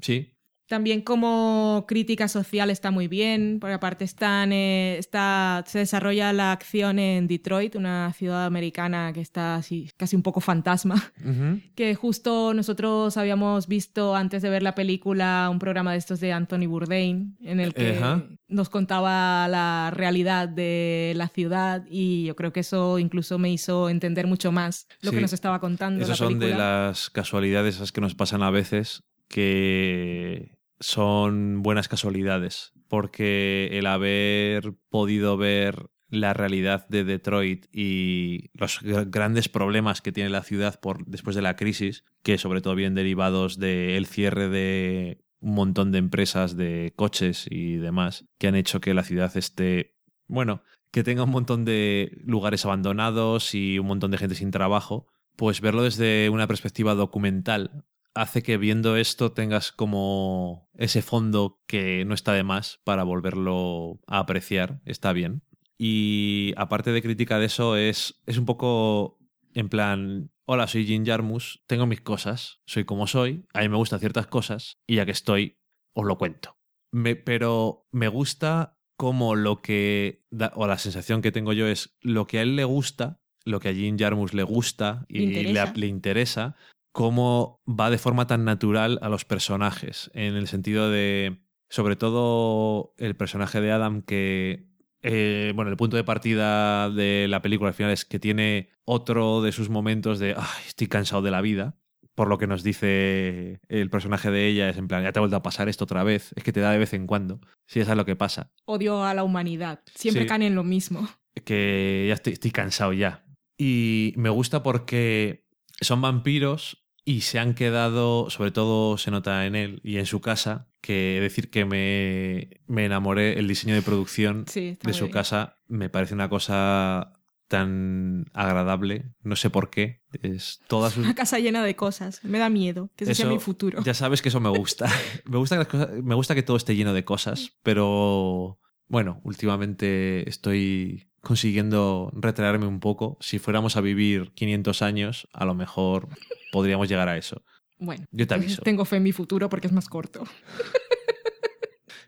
Sí. 0.00 0.35
También 0.66 1.00
como 1.00 1.84
crítica 1.86 2.26
social 2.26 2.70
está 2.70 2.90
muy 2.90 3.06
bien, 3.06 3.58
porque 3.60 3.74
aparte 3.74 4.04
están, 4.04 4.52
eh, 4.52 4.96
está, 4.98 5.62
se 5.66 5.78
desarrolla 5.78 6.32
la 6.32 6.50
acción 6.50 6.98
en 6.98 7.28
Detroit, 7.28 7.76
una 7.76 8.12
ciudad 8.12 8.46
americana 8.46 9.12
que 9.12 9.20
está 9.20 9.54
así, 9.54 9.90
casi 9.96 10.16
un 10.16 10.22
poco 10.22 10.40
fantasma, 10.40 11.12
que 11.76 11.94
justo 11.94 12.52
nosotros 12.52 13.16
habíamos 13.16 13.68
visto 13.68 14.16
antes 14.16 14.42
de 14.42 14.50
ver 14.50 14.64
la 14.64 14.74
película 14.74 15.48
un 15.50 15.60
programa 15.60 15.92
de 15.92 15.98
estos 15.98 16.18
de 16.18 16.32
Anthony 16.32 16.66
Bourdain, 16.66 17.36
en 17.42 17.60
el 17.60 17.72
que 17.72 18.00
nos 18.48 18.68
contaba 18.68 19.46
la 19.48 19.92
realidad 19.94 20.48
de 20.48 21.12
la 21.16 21.28
ciudad 21.28 21.84
y 21.88 22.24
yo 22.24 22.34
creo 22.36 22.52
que 22.52 22.60
eso 22.60 22.98
incluso 22.98 23.38
me 23.38 23.50
hizo 23.50 23.88
entender 23.88 24.26
mucho 24.26 24.50
más 24.50 24.88
lo 25.00 25.12
que 25.12 25.20
nos 25.20 25.32
estaba 25.32 25.60
contando. 25.60 26.02
Esas 26.02 26.18
son 26.18 26.38
de 26.38 26.54
las 26.54 27.08
casualidades 27.10 27.76
esas 27.76 27.92
que 27.92 28.00
nos 28.00 28.14
pasan 28.14 28.42
a 28.42 28.50
veces 28.50 29.04
que 29.28 30.55
son 30.80 31.62
buenas 31.62 31.88
casualidades 31.88 32.72
porque 32.88 33.70
el 33.72 33.86
haber 33.86 34.74
podido 34.88 35.36
ver 35.36 35.90
la 36.08 36.34
realidad 36.34 36.86
de 36.88 37.02
Detroit 37.04 37.66
y 37.72 38.50
los 38.54 38.80
gr- 38.82 39.10
grandes 39.10 39.48
problemas 39.48 40.02
que 40.02 40.12
tiene 40.12 40.30
la 40.30 40.42
ciudad 40.44 40.78
por 40.80 41.04
después 41.06 41.34
de 41.34 41.42
la 41.42 41.56
crisis, 41.56 42.04
que 42.22 42.38
sobre 42.38 42.60
todo 42.60 42.76
vienen 42.76 42.94
derivados 42.94 43.58
del 43.58 44.06
cierre 44.06 44.48
de 44.48 45.24
un 45.40 45.54
montón 45.54 45.90
de 45.90 45.98
empresas 45.98 46.56
de 46.56 46.92
coches 46.94 47.46
y 47.50 47.76
demás, 47.76 48.24
que 48.38 48.46
han 48.46 48.54
hecho 48.54 48.80
que 48.80 48.94
la 48.94 49.02
ciudad 49.02 49.36
esté, 49.36 49.96
bueno, 50.28 50.62
que 50.92 51.02
tenga 51.02 51.24
un 51.24 51.30
montón 51.30 51.64
de 51.64 52.16
lugares 52.24 52.64
abandonados 52.64 53.54
y 53.54 53.78
un 53.80 53.86
montón 53.86 54.12
de 54.12 54.18
gente 54.18 54.36
sin 54.36 54.52
trabajo, 54.52 55.08
pues 55.34 55.60
verlo 55.60 55.82
desde 55.82 56.30
una 56.30 56.46
perspectiva 56.46 56.94
documental 56.94 57.84
hace 58.16 58.42
que 58.42 58.56
viendo 58.56 58.96
esto 58.96 59.32
tengas 59.32 59.70
como 59.72 60.68
ese 60.74 61.02
fondo 61.02 61.60
que 61.66 62.04
no 62.04 62.14
está 62.14 62.32
de 62.32 62.42
más 62.42 62.80
para 62.84 63.04
volverlo 63.04 64.00
a 64.06 64.18
apreciar, 64.20 64.80
está 64.84 65.12
bien. 65.12 65.42
Y 65.78 66.52
aparte 66.56 66.90
de 66.92 67.02
crítica 67.02 67.38
de 67.38 67.46
eso, 67.46 67.76
es, 67.76 68.22
es 68.26 68.38
un 68.38 68.46
poco 68.46 69.18
en 69.54 69.68
plan, 69.68 70.30
hola, 70.46 70.66
soy 70.66 70.86
Jim 70.86 71.04
Jarmus, 71.06 71.62
tengo 71.66 71.86
mis 71.86 72.00
cosas, 72.00 72.60
soy 72.66 72.84
como 72.84 73.06
soy, 73.06 73.44
a 73.54 73.60
mí 73.60 73.68
me 73.68 73.76
gustan 73.76 74.00
ciertas 74.00 74.26
cosas 74.26 74.78
y 74.86 74.96
ya 74.96 75.04
que 75.06 75.12
estoy, 75.12 75.58
os 75.94 76.04
lo 76.06 76.18
cuento. 76.18 76.56
Me- 76.92 77.16
pero 77.16 77.86
me 77.92 78.08
gusta 78.08 78.78
como 78.96 79.34
lo 79.34 79.60
que, 79.60 80.24
da- 80.30 80.52
o 80.56 80.66
la 80.66 80.78
sensación 80.78 81.20
que 81.20 81.32
tengo 81.32 81.52
yo 81.52 81.66
es 81.66 81.96
lo 82.00 82.26
que 82.26 82.38
a 82.38 82.42
él 82.42 82.56
le 82.56 82.64
gusta, 82.64 83.20
lo 83.44 83.60
que 83.60 83.68
a 83.68 83.74
Jim 83.74 83.96
Jarmus 83.98 84.32
le 84.34 84.42
gusta 84.42 85.04
y 85.08 85.18
Le 85.18 85.24
interesa. 85.42 85.72
le, 85.74 85.80
le 85.80 85.86
interesa, 85.86 86.56
cómo 86.96 87.60
va 87.68 87.90
de 87.90 87.98
forma 87.98 88.26
tan 88.26 88.44
natural 88.46 88.98
a 89.02 89.10
los 89.10 89.26
personajes, 89.26 90.10
en 90.14 90.34
el 90.34 90.46
sentido 90.48 90.90
de, 90.90 91.42
sobre 91.68 91.94
todo 91.94 92.94
el 92.96 93.14
personaje 93.16 93.60
de 93.60 93.70
Adam 93.70 94.00
que 94.00 94.66
eh, 95.02 95.52
bueno, 95.54 95.70
el 95.70 95.76
punto 95.76 95.96
de 95.98 96.04
partida 96.04 96.88
de 96.90 97.26
la 97.28 97.42
película 97.42 97.68
al 97.68 97.74
final 97.74 97.92
es 97.92 98.06
que 98.06 98.18
tiene 98.18 98.70
otro 98.86 99.42
de 99.42 99.52
sus 99.52 99.68
momentos 99.68 100.18
de 100.18 100.34
"Ay, 100.38 100.62
estoy 100.66 100.86
cansado 100.86 101.20
de 101.22 101.30
la 101.30 101.42
vida. 101.42 101.76
Por 102.14 102.28
lo 102.28 102.38
que 102.38 102.46
nos 102.46 102.62
dice 102.62 103.60
el 103.68 103.90
personaje 103.90 104.30
de 104.30 104.46
ella, 104.48 104.70
es 104.70 104.78
en 104.78 104.88
plan, 104.88 105.02
ya 105.04 105.12
te 105.12 105.18
ha 105.18 105.20
vuelto 105.20 105.36
a 105.36 105.42
pasar 105.42 105.68
esto 105.68 105.84
otra 105.84 106.02
vez. 106.02 106.32
Es 106.34 106.42
que 106.44 106.52
te 106.52 106.60
da 106.60 106.70
de 106.72 106.78
vez 106.78 106.94
en 106.94 107.06
cuando. 107.06 107.40
Sí, 107.66 107.78
eso 107.80 107.90
es 107.92 107.96
lo 107.98 108.06
que 108.06 108.16
pasa. 108.16 108.50
Odio 108.64 109.04
a 109.04 109.12
la 109.12 109.22
humanidad. 109.22 109.80
Siempre 109.94 110.22
Sí. 110.22 110.28
caen 110.28 110.42
en 110.42 110.54
lo 110.54 110.64
mismo. 110.64 111.06
que 111.44 112.06
ya 112.08 112.14
estoy, 112.14 112.32
estoy 112.32 112.50
cansado 112.52 112.94
ya. 112.94 113.26
Y 113.58 114.14
me 114.16 114.30
gusta 114.30 114.62
porque 114.62 115.44
son 115.82 116.00
vampiros 116.00 116.85
y 117.08 117.22
se 117.22 117.38
han 117.38 117.54
quedado, 117.54 118.28
sobre 118.28 118.50
todo 118.50 118.98
se 118.98 119.10
nota 119.10 119.46
en 119.46 119.54
él 119.54 119.80
y 119.84 119.96
en 119.98 120.06
su 120.06 120.20
casa, 120.20 120.68
que 120.82 121.18
decir 121.22 121.48
que 121.50 121.64
me, 121.64 122.60
me 122.66 122.84
enamoré, 122.84 123.38
el 123.38 123.46
diseño 123.48 123.74
de 123.74 123.80
producción 123.82 124.44
Sí, 124.48 124.76
de 124.82 124.92
su 124.92 125.04
bien. 125.04 125.12
casa 125.12 125.58
me 125.68 125.88
parece 125.88 126.14
una 126.14 126.28
cosa 126.28 127.12
tan 127.48 128.26
agradable, 128.34 129.12
no 129.22 129.36
sé 129.36 129.50
por 129.50 129.70
qué. 129.70 130.02
Es 130.20 130.60
todas 130.66 130.94
sus... 130.94 131.04
Una 131.04 131.14
casa 131.14 131.38
llena 131.38 131.62
de 131.62 131.76
cosas. 131.76 132.24
Me 132.24 132.38
da 132.40 132.50
miedo 132.50 132.90
que 132.96 133.04
ese 133.04 133.14
sea 133.14 133.26
mi 133.26 133.38
futuro. 133.38 133.82
Ya 133.84 133.94
sabes 133.94 134.20
que 134.20 134.28
eso 134.30 134.40
me 134.40 134.50
gusta. 134.50 134.90
me, 135.26 135.38
gusta 135.38 135.54
que 135.54 135.58
las 135.60 135.68
cosas- 135.68 135.90
me 136.02 136.14
gusta 136.16 136.34
que 136.34 136.42
todo 136.42 136.56
esté 136.56 136.74
lleno 136.74 136.92
de 136.92 137.04
cosas, 137.04 137.52
pero 137.62 138.58
bueno, 138.88 139.20
últimamente 139.22 140.28
estoy 140.28 141.08
consiguiendo 141.20 142.10
retraerme 142.14 142.66
un 142.66 142.80
poco. 142.80 143.16
Si 143.20 143.38
fuéramos 143.38 143.76
a 143.76 143.80
vivir 143.80 144.32
500 144.34 144.82
años, 144.82 145.28
a 145.32 145.44
lo 145.44 145.54
mejor 145.54 146.08
podríamos 146.56 146.88
llegar 146.88 147.08
a 147.08 147.16
eso. 147.16 147.44
Bueno, 147.78 148.06
Yo 148.10 148.26
te 148.26 148.34
aviso. 148.34 148.62
tengo 148.64 148.84
fe 148.84 148.96
en 148.96 149.02
mi 149.02 149.12
futuro 149.12 149.48
porque 149.48 149.66
es 149.66 149.72
más 149.72 149.88
corto. 149.88 150.24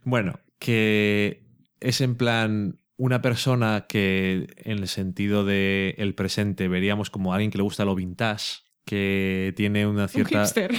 Bueno, 0.04 0.40
que 0.58 1.44
es 1.80 2.00
en 2.00 2.14
plan 2.14 2.80
una 2.96 3.20
persona 3.20 3.86
que 3.88 4.46
en 4.56 4.78
el 4.78 4.88
sentido 4.88 5.44
del 5.44 5.94
el 5.98 6.14
presente 6.14 6.66
veríamos 6.66 7.10
como 7.10 7.34
alguien 7.34 7.50
que 7.50 7.58
le 7.58 7.64
gusta 7.64 7.84
lo 7.84 7.94
vintage, 7.94 8.60
que 8.86 9.52
tiene 9.54 9.86
una 9.86 10.04
Un 10.04 10.08
cierta... 10.08 10.44
hipster. 10.44 10.74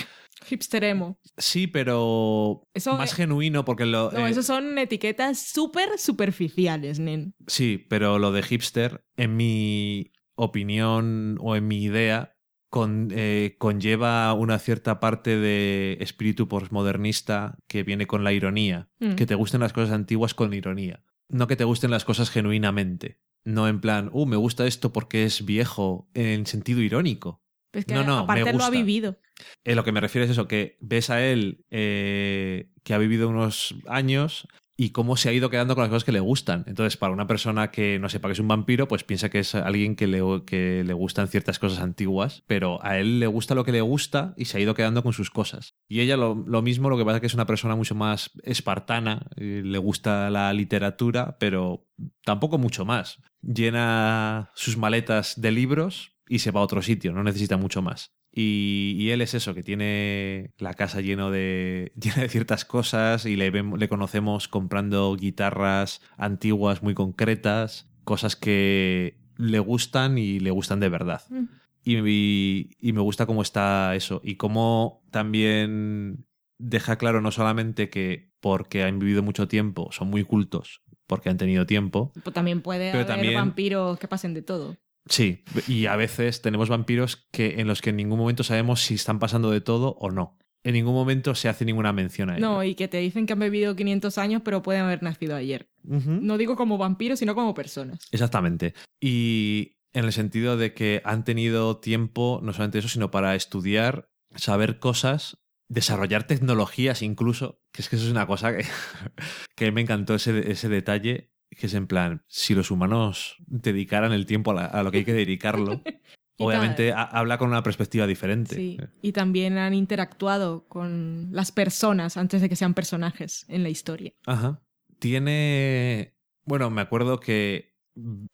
Hipster 0.46 0.84
emo. 0.86 1.20
Sí, 1.38 1.68
pero 1.68 2.64
Eso 2.74 2.98
más 2.98 3.12
eh, 3.12 3.18
genuino 3.18 3.66
porque 3.66 3.86
lo... 3.86 4.10
No, 4.12 4.26
eh, 4.26 4.32
eso 4.32 4.42
son 4.42 4.78
etiquetas 4.80 5.40
súper 5.40 6.00
superficiales, 6.00 7.00
nen. 7.00 7.36
Sí, 7.46 7.86
pero 7.90 8.18
lo 8.18 8.32
de 8.32 8.42
hipster, 8.42 9.04
en 9.18 9.36
mi 9.36 10.12
opinión 10.36 11.38
o 11.42 11.56
en 11.56 11.68
mi 11.68 11.84
idea, 11.84 12.36
con- 12.70 13.10
eh, 13.12 13.56
conlleva 13.58 14.32
una 14.34 14.60
cierta 14.60 15.00
parte 15.00 15.38
de 15.38 15.98
espíritu 16.02 16.48
postmodernista 16.48 17.58
que 17.68 17.84
viene 17.84 18.08
con 18.08 18.24
la 18.24 18.34
ironía. 18.34 18.90
Mm. 19.00 19.16
Que 19.16 19.26
te 19.26 19.36
gusten 19.36 19.60
las 19.62 19.74
cosas 19.74 19.92
antiguas 19.94 20.34
con 20.34 20.54
ironía. 20.54 21.04
No 21.30 21.48
que 21.48 21.56
te 21.56 21.64
gusten 21.64 21.92
las 21.92 22.06
cosas 22.06 22.30
genuinamente. 22.30 23.20
No 23.46 23.68
en 23.68 23.80
plan, 23.82 24.10
uh, 24.14 24.26
me 24.26 24.36
gusta 24.36 24.68
esto 24.68 24.92
porque 24.92 25.24
es 25.26 25.46
viejo, 25.46 26.10
en 26.14 26.46
sentido 26.46 26.82
irónico. 26.82 27.42
Es 27.72 27.86
que 27.86 27.94
No, 27.94 28.04
no, 28.04 28.18
me 28.18 28.24
aparte 28.24 28.42
lo 28.44 28.50
ha 28.50 28.54
gusta. 28.54 28.70
vivido. 28.72 29.20
Eh, 29.64 29.76
lo 29.76 29.84
que 29.84 29.92
me 29.92 30.02
refiero 30.02 30.26
es 30.26 30.32
eso, 30.32 30.48
que 30.48 30.78
ves 30.82 31.10
a 31.10 31.24
él 31.26 31.64
eh, 31.70 32.72
que 32.84 32.94
ha 32.94 32.98
vivido 32.98 33.30
unos 33.30 33.76
años 33.88 34.48
y 34.80 34.92
cómo 34.92 35.18
se 35.18 35.28
ha 35.28 35.34
ido 35.34 35.50
quedando 35.50 35.76
con 35.76 35.82
las 35.82 35.90
cosas 35.90 36.06
que 36.06 36.14
le 36.14 36.22
gustan. 36.22 36.64
Entonces, 36.66 36.96
para 36.96 37.12
una 37.12 37.28
persona 37.28 37.70
que 37.70 38.00
no 38.00 38.08
sepa 38.08 38.30
que 38.30 38.32
es 38.32 38.40
un 38.40 38.48
vampiro, 38.48 38.88
pues 38.88 39.04
piensa 39.04 39.30
que 39.30 39.40
es 39.40 39.54
alguien 39.54 39.98
que 39.98 40.08
le, 40.08 40.22
que 40.46 40.86
le 40.86 40.94
gustan 40.94 41.28
ciertas 41.28 41.60
cosas 41.60 41.80
antiguas, 41.80 42.44
pero 42.48 42.82
a 42.82 42.98
él 42.98 43.20
le 43.20 43.28
gusta 43.28 43.56
lo 43.56 43.66
que 43.66 43.74
le 43.74 43.82
gusta 43.82 44.34
y 44.38 44.46
se 44.46 44.58
ha 44.58 44.62
ido 44.62 44.76
quedando 44.76 45.04
con 45.04 45.12
sus 45.12 45.32
cosas. 45.32 45.76
Y 45.90 46.00
ella 46.00 46.16
lo, 46.16 46.34
lo 46.48 46.62
mismo, 46.62 46.90
lo 46.90 46.98
que 46.98 47.04
pasa 47.04 47.18
es 47.18 47.20
que 47.20 47.28
es 47.28 47.34
una 47.34 47.46
persona 47.46 47.76
mucho 47.76 47.94
más 47.94 48.32
espartana, 48.44 49.28
eh, 49.36 49.64
le 49.66 49.78
gusta 49.80 50.30
la 50.30 50.54
literatura, 50.54 51.36
pero 51.42 51.86
tampoco 52.24 52.58
mucho 52.58 52.86
más. 52.86 53.22
Llena 53.42 54.50
sus 54.56 54.78
maletas 54.78 55.42
de 55.42 55.52
libros 55.52 56.14
y 56.30 56.40
se 56.40 56.52
va 56.52 56.62
a 56.62 56.64
otro 56.64 56.82
sitio, 56.82 57.12
no 57.12 57.22
necesita 57.26 57.58
mucho 57.58 57.82
más. 57.82 58.14
Y, 58.32 58.96
y 59.00 59.10
él 59.10 59.22
es 59.22 59.34
eso, 59.34 59.56
que 59.56 59.64
tiene 59.64 60.52
la 60.60 60.74
casa 60.76 61.02
lleno 61.02 61.32
de, 61.32 61.92
llena 62.00 62.18
de 62.22 62.30
ciertas 62.30 62.64
cosas 62.66 63.26
y 63.26 63.36
le, 63.36 63.50
vemos- 63.52 63.80
le 63.80 63.90
conocemos 63.90 64.48
comprando 64.48 65.16
guitarras 65.16 66.02
antiguas 66.18 66.84
muy 66.84 66.94
concretas, 66.94 67.90
cosas 68.04 68.36
que 68.36 69.18
le 69.38 69.60
gustan 69.60 70.18
y 70.18 70.40
le 70.40 70.52
gustan 70.52 70.80
de 70.80 70.90
verdad. 70.90 71.22
Mm. 71.30 71.44
Y, 71.84 71.98
y- 72.08 72.70
y 72.80 72.94
me 72.94 73.02
gusta 73.02 73.26
cómo 73.26 73.42
está 73.42 73.96
eso 73.96 74.22
y 74.24 74.36
cómo 74.36 75.02
también 75.12 76.26
deja 76.60 76.98
claro 76.98 77.22
no 77.22 77.32
solamente 77.32 77.90
que 77.90 78.30
porque 78.42 78.84
han 78.84 79.00
vivido 79.00 79.24
mucho 79.24 79.48
tiempo 79.48 79.90
son 79.92 80.10
muy 80.10 80.24
cultos, 80.24 80.82
porque 81.08 81.30
han 81.30 81.38
tenido 81.38 81.66
tiempo, 81.66 82.12
Pues 82.24 82.34
también 82.34 82.62
puede 82.62 82.92
haber 82.92 83.08
también- 83.08 83.34
vampiros 83.36 83.98
que 83.98 84.08
pasen 84.08 84.34
de 84.34 84.42
todo. 84.42 84.78
Sí, 85.10 85.44
y 85.68 85.88
a 85.88 85.96
veces 85.96 86.42
tenemos 86.42 86.70
vampiros 86.70 87.28
que 87.32 87.60
en 87.60 87.68
los 87.68 87.82
que 87.82 87.90
en 87.90 87.98
ningún 87.98 88.20
momento 88.20 88.44
sabemos 88.44 88.82
si 88.82 88.94
están 88.94 89.20
pasando 89.20 89.50
de 89.50 89.60
todo 89.60 89.98
o 90.00 90.12
no. 90.12 90.38
En 90.64 90.74
ningún 90.74 90.94
momento 90.94 91.36
se 91.36 91.50
hace 91.50 91.66
ninguna 91.66 91.94
mención 91.94 92.30
a 92.30 92.38
ello. 92.38 92.46
No, 92.46 92.64
y 92.64 92.76
que 92.76 92.88
te 92.88 92.98
dicen 92.98 93.26
que 93.26 93.34
han 93.34 93.40
vivido 93.40 93.76
500 93.76 94.18
años, 94.18 94.42
pero 94.44 94.62
pueden 94.62 94.84
haber 94.84 95.02
nacido 95.02 95.36
ayer. 95.36 95.70
No 95.84 96.38
digo 96.38 96.56
como 96.56 96.78
vampiros, 96.78 97.20
sino 97.20 97.34
como 97.34 97.54
personas. 97.54 98.08
Exactamente. 98.12 98.74
Y 99.00 99.78
en 99.94 100.06
el 100.06 100.14
sentido 100.14 100.58
de 100.58 100.74
que 100.74 101.02
han 101.06 101.24
tenido 101.24 101.78
tiempo, 101.78 102.40
no 102.44 102.54
solamente 102.54 102.80
eso, 102.80 102.90
sino 102.90 103.10
para 103.10 103.36
estudiar, 103.36 104.10
saber 104.36 104.80
cosas, 104.80 105.40
desarrollar 105.70 106.28
tecnologías 106.28 107.02
incluso, 107.02 107.62
que 107.72 107.82
es 107.82 107.90
que 107.90 107.96
eso 107.96 108.06
es 108.06 108.12
una 108.12 108.28
cosa 108.28 108.56
que, 108.56 108.66
que 109.56 109.72
me 109.72 109.82
encantó 109.82 110.16
ese, 110.16 110.52
ese 110.52 110.68
detalle, 110.68 111.32
que 111.60 111.66
es 111.68 111.74
en 111.74 111.88
plan, 111.88 112.24
si 112.28 112.56
los 112.56 112.72
humanos 112.72 113.36
dedicaran 113.46 114.14
el 114.14 114.26
tiempo 114.26 114.52
a, 114.52 114.54
la- 114.54 114.66
a 114.66 114.82
lo 114.82 114.92
que 114.92 115.00
hay 115.00 115.06
que 115.06 115.14
dedicarlo, 115.14 115.82
obviamente 116.40 116.94
habla 116.94 117.38
con 117.38 117.50
una 117.50 117.64
perspectiva 117.64 118.08
diferente. 118.08 118.56
Sí, 118.56 118.78
y 119.02 119.12
también 119.12 119.58
han 119.58 119.74
interactuado 119.74 120.66
con 120.70 121.28
las 121.34 121.52
personas 121.52 122.16
antes 122.16 122.42
de 122.42 122.48
que 122.48 122.56
sean 122.56 122.74
personajes 122.74 123.46
en 123.50 123.64
la 123.64 123.70
historia. 123.70 124.14
Ajá. 124.26 124.62
Tiene. 125.00 126.16
Bueno, 126.46 126.70
me 126.70 126.82
acuerdo 126.82 127.20
que 127.20 127.76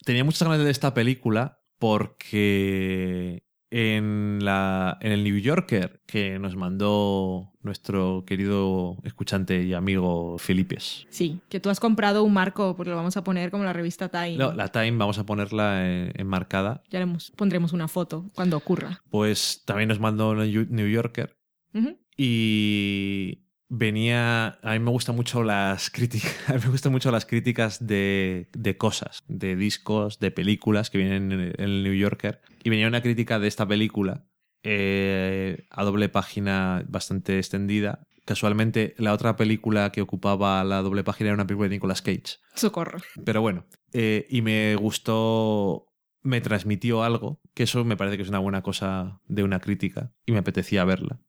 tenía 0.05 0.23
muchas 0.23 0.43
ganas 0.47 0.63
de 0.63 0.69
esta 0.71 0.93
película 0.93 1.61
porque 1.79 3.44
en, 3.77 4.39
la, 4.41 4.97
en 5.01 5.11
el 5.11 5.25
New 5.25 5.37
Yorker 5.37 5.99
que 6.05 6.39
nos 6.39 6.55
mandó 6.55 7.51
nuestro 7.61 8.23
querido 8.25 8.97
escuchante 9.03 9.63
y 9.63 9.73
amigo 9.73 10.37
Filipes. 10.37 11.05
Sí, 11.09 11.41
que 11.49 11.59
tú 11.59 11.69
has 11.69 11.81
comprado 11.81 12.23
un 12.23 12.31
marco, 12.31 12.77
porque 12.77 12.91
lo 12.91 12.95
vamos 12.95 13.17
a 13.17 13.23
poner 13.25 13.51
como 13.51 13.65
la 13.65 13.73
revista 13.73 14.07
Time. 14.07 14.37
No, 14.37 14.53
la 14.53 14.69
Time 14.69 14.93
vamos 14.93 15.17
a 15.19 15.25
ponerla 15.25 15.85
en- 15.91 16.13
enmarcada. 16.15 16.83
Ya 16.89 16.99
le 16.99 17.03
hemos- 17.03 17.31
pondremos 17.35 17.73
una 17.73 17.89
foto 17.89 18.29
cuando 18.33 18.55
ocurra. 18.55 19.01
Pues 19.09 19.63
también 19.65 19.89
nos 19.89 19.99
mandó 19.99 20.41
el 20.41 20.71
New 20.71 20.87
Yorker 20.87 21.35
y 22.17 23.41
venía 23.67 24.57
a 24.61 24.71
mí 24.73 24.79
me 24.79 24.91
gustan 24.91 25.15
mucho 25.17 25.43
las 25.43 25.89
críticas 25.89 26.33
a 26.49 26.53
mí 26.53 26.59
me 26.63 26.69
gustan 26.71 26.91
mucho 26.93 27.11
las 27.11 27.25
críticas 27.25 27.85
de, 27.85 28.47
de 28.53 28.77
cosas 28.77 29.23
de 29.27 29.55
discos 29.57 30.19
de 30.19 30.31
películas 30.31 30.89
que 30.89 30.97
vienen 30.97 31.31
en 31.33 31.53
el 31.61 31.83
New 31.83 31.93
Yorker 31.93 32.39
y 32.65 32.69
venía 32.71 32.87
una 32.87 33.01
crítica 33.01 33.39
de 33.39 33.47
esta 33.47 33.67
película 33.67 34.25
eh, 34.63 35.67
a 35.69 35.83
doble 35.83 36.09
página 36.09 36.83
bastante 36.87 37.37
extendida 37.37 38.07
casualmente 38.25 38.95
la 38.97 39.13
otra 39.13 39.35
película 39.35 39.91
que 39.91 40.01
ocupaba 40.01 40.63
la 40.63 40.81
doble 40.81 41.03
página 41.03 41.27
era 41.29 41.35
una 41.35 41.45
película 41.45 41.69
de 41.69 41.75
Nicolas 41.75 42.01
Cage 42.01 42.39
Socorro. 42.55 42.99
pero 43.23 43.41
bueno, 43.41 43.67
eh, 43.93 44.25
y 44.29 44.41
me 44.41 44.75
gustó, 44.75 45.93
me 46.23 46.41
transmitió 46.41 47.03
algo, 47.03 47.39
que 47.53 47.63
eso 47.63 47.85
me 47.85 47.97
parece 47.97 48.17
que 48.17 48.23
es 48.23 48.29
una 48.29 48.39
buena 48.39 48.63
cosa 48.63 49.21
de 49.27 49.43
una 49.43 49.59
crítica, 49.59 50.11
y 50.25 50.31
me 50.31 50.39
apetecía 50.39 50.83
verla. 50.85 51.21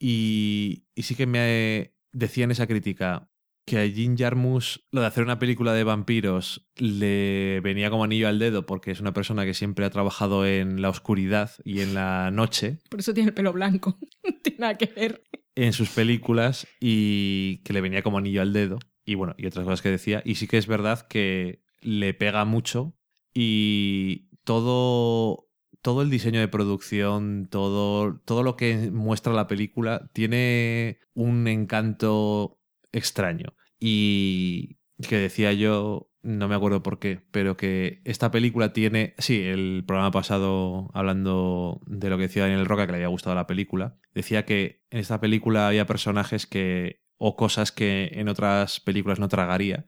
Y, 0.00 0.86
y 0.94 1.02
sí 1.02 1.14
que 1.14 1.26
me 1.26 1.94
decía 2.10 2.44
en 2.44 2.50
esa 2.50 2.66
crítica 2.66 3.27
que 3.68 3.78
a 3.78 3.86
Jim 3.86 4.16
Jarmusch 4.16 4.78
lo 4.90 5.02
de 5.02 5.06
hacer 5.06 5.22
una 5.22 5.38
película 5.38 5.74
de 5.74 5.84
vampiros 5.84 6.66
le 6.76 7.60
venía 7.60 7.90
como 7.90 8.04
anillo 8.04 8.26
al 8.26 8.38
dedo 8.38 8.64
porque 8.64 8.90
es 8.90 9.00
una 9.00 9.12
persona 9.12 9.44
que 9.44 9.52
siempre 9.52 9.84
ha 9.84 9.90
trabajado 9.90 10.46
en 10.46 10.80
la 10.80 10.88
oscuridad 10.88 11.50
y 11.64 11.80
en 11.80 11.92
la 11.92 12.30
noche 12.30 12.78
Por 12.88 13.00
eso 13.00 13.12
tiene 13.12 13.28
el 13.28 13.34
pelo 13.34 13.52
blanco. 13.52 13.98
no 14.24 14.34
tiene 14.42 14.58
nada 14.58 14.78
que 14.78 14.86
ver. 14.86 15.22
en 15.54 15.74
sus 15.74 15.90
películas 15.90 16.66
y 16.80 17.58
que 17.58 17.74
le 17.74 17.82
venía 17.82 18.02
como 18.02 18.16
anillo 18.16 18.40
al 18.40 18.54
dedo. 18.54 18.78
Y 19.04 19.16
bueno, 19.16 19.34
y 19.36 19.46
otras 19.46 19.64
cosas 19.64 19.82
que 19.82 19.90
decía. 19.90 20.22
Y 20.24 20.36
sí 20.36 20.46
que 20.46 20.56
es 20.56 20.66
verdad 20.66 21.06
que 21.06 21.62
le 21.82 22.14
pega 22.14 22.46
mucho 22.46 22.96
y 23.34 24.30
todo, 24.44 25.50
todo 25.82 26.00
el 26.00 26.08
diseño 26.08 26.40
de 26.40 26.48
producción, 26.48 27.48
todo, 27.50 28.18
todo 28.24 28.42
lo 28.42 28.56
que 28.56 28.90
muestra 28.90 29.34
la 29.34 29.46
película 29.46 30.10
tiene 30.14 31.00
un 31.12 31.46
encanto 31.48 32.58
extraño. 32.92 33.54
Y 33.78 34.78
que 35.06 35.16
decía 35.16 35.52
yo, 35.52 36.10
no 36.22 36.48
me 36.48 36.54
acuerdo 36.54 36.82
por 36.82 36.98
qué, 36.98 37.20
pero 37.30 37.56
que 37.56 38.00
esta 38.04 38.30
película 38.30 38.72
tiene, 38.72 39.14
sí, 39.18 39.42
el 39.42 39.84
programa 39.86 40.10
pasado 40.10 40.90
hablando 40.92 41.80
de 41.86 42.10
lo 42.10 42.16
que 42.16 42.24
decía 42.24 42.42
Daniel 42.42 42.66
Roca, 42.66 42.86
que 42.86 42.92
le 42.92 42.96
había 42.98 43.08
gustado 43.08 43.36
la 43.36 43.46
película, 43.46 43.98
decía 44.14 44.44
que 44.44 44.82
en 44.90 44.98
esta 44.98 45.20
película 45.20 45.68
había 45.68 45.86
personajes 45.86 46.46
que 46.46 47.02
o 47.18 47.36
cosas 47.36 47.72
que 47.72 48.10
en 48.14 48.28
otras 48.28 48.80
películas 48.80 49.18
no 49.18 49.28
tragaría. 49.28 49.86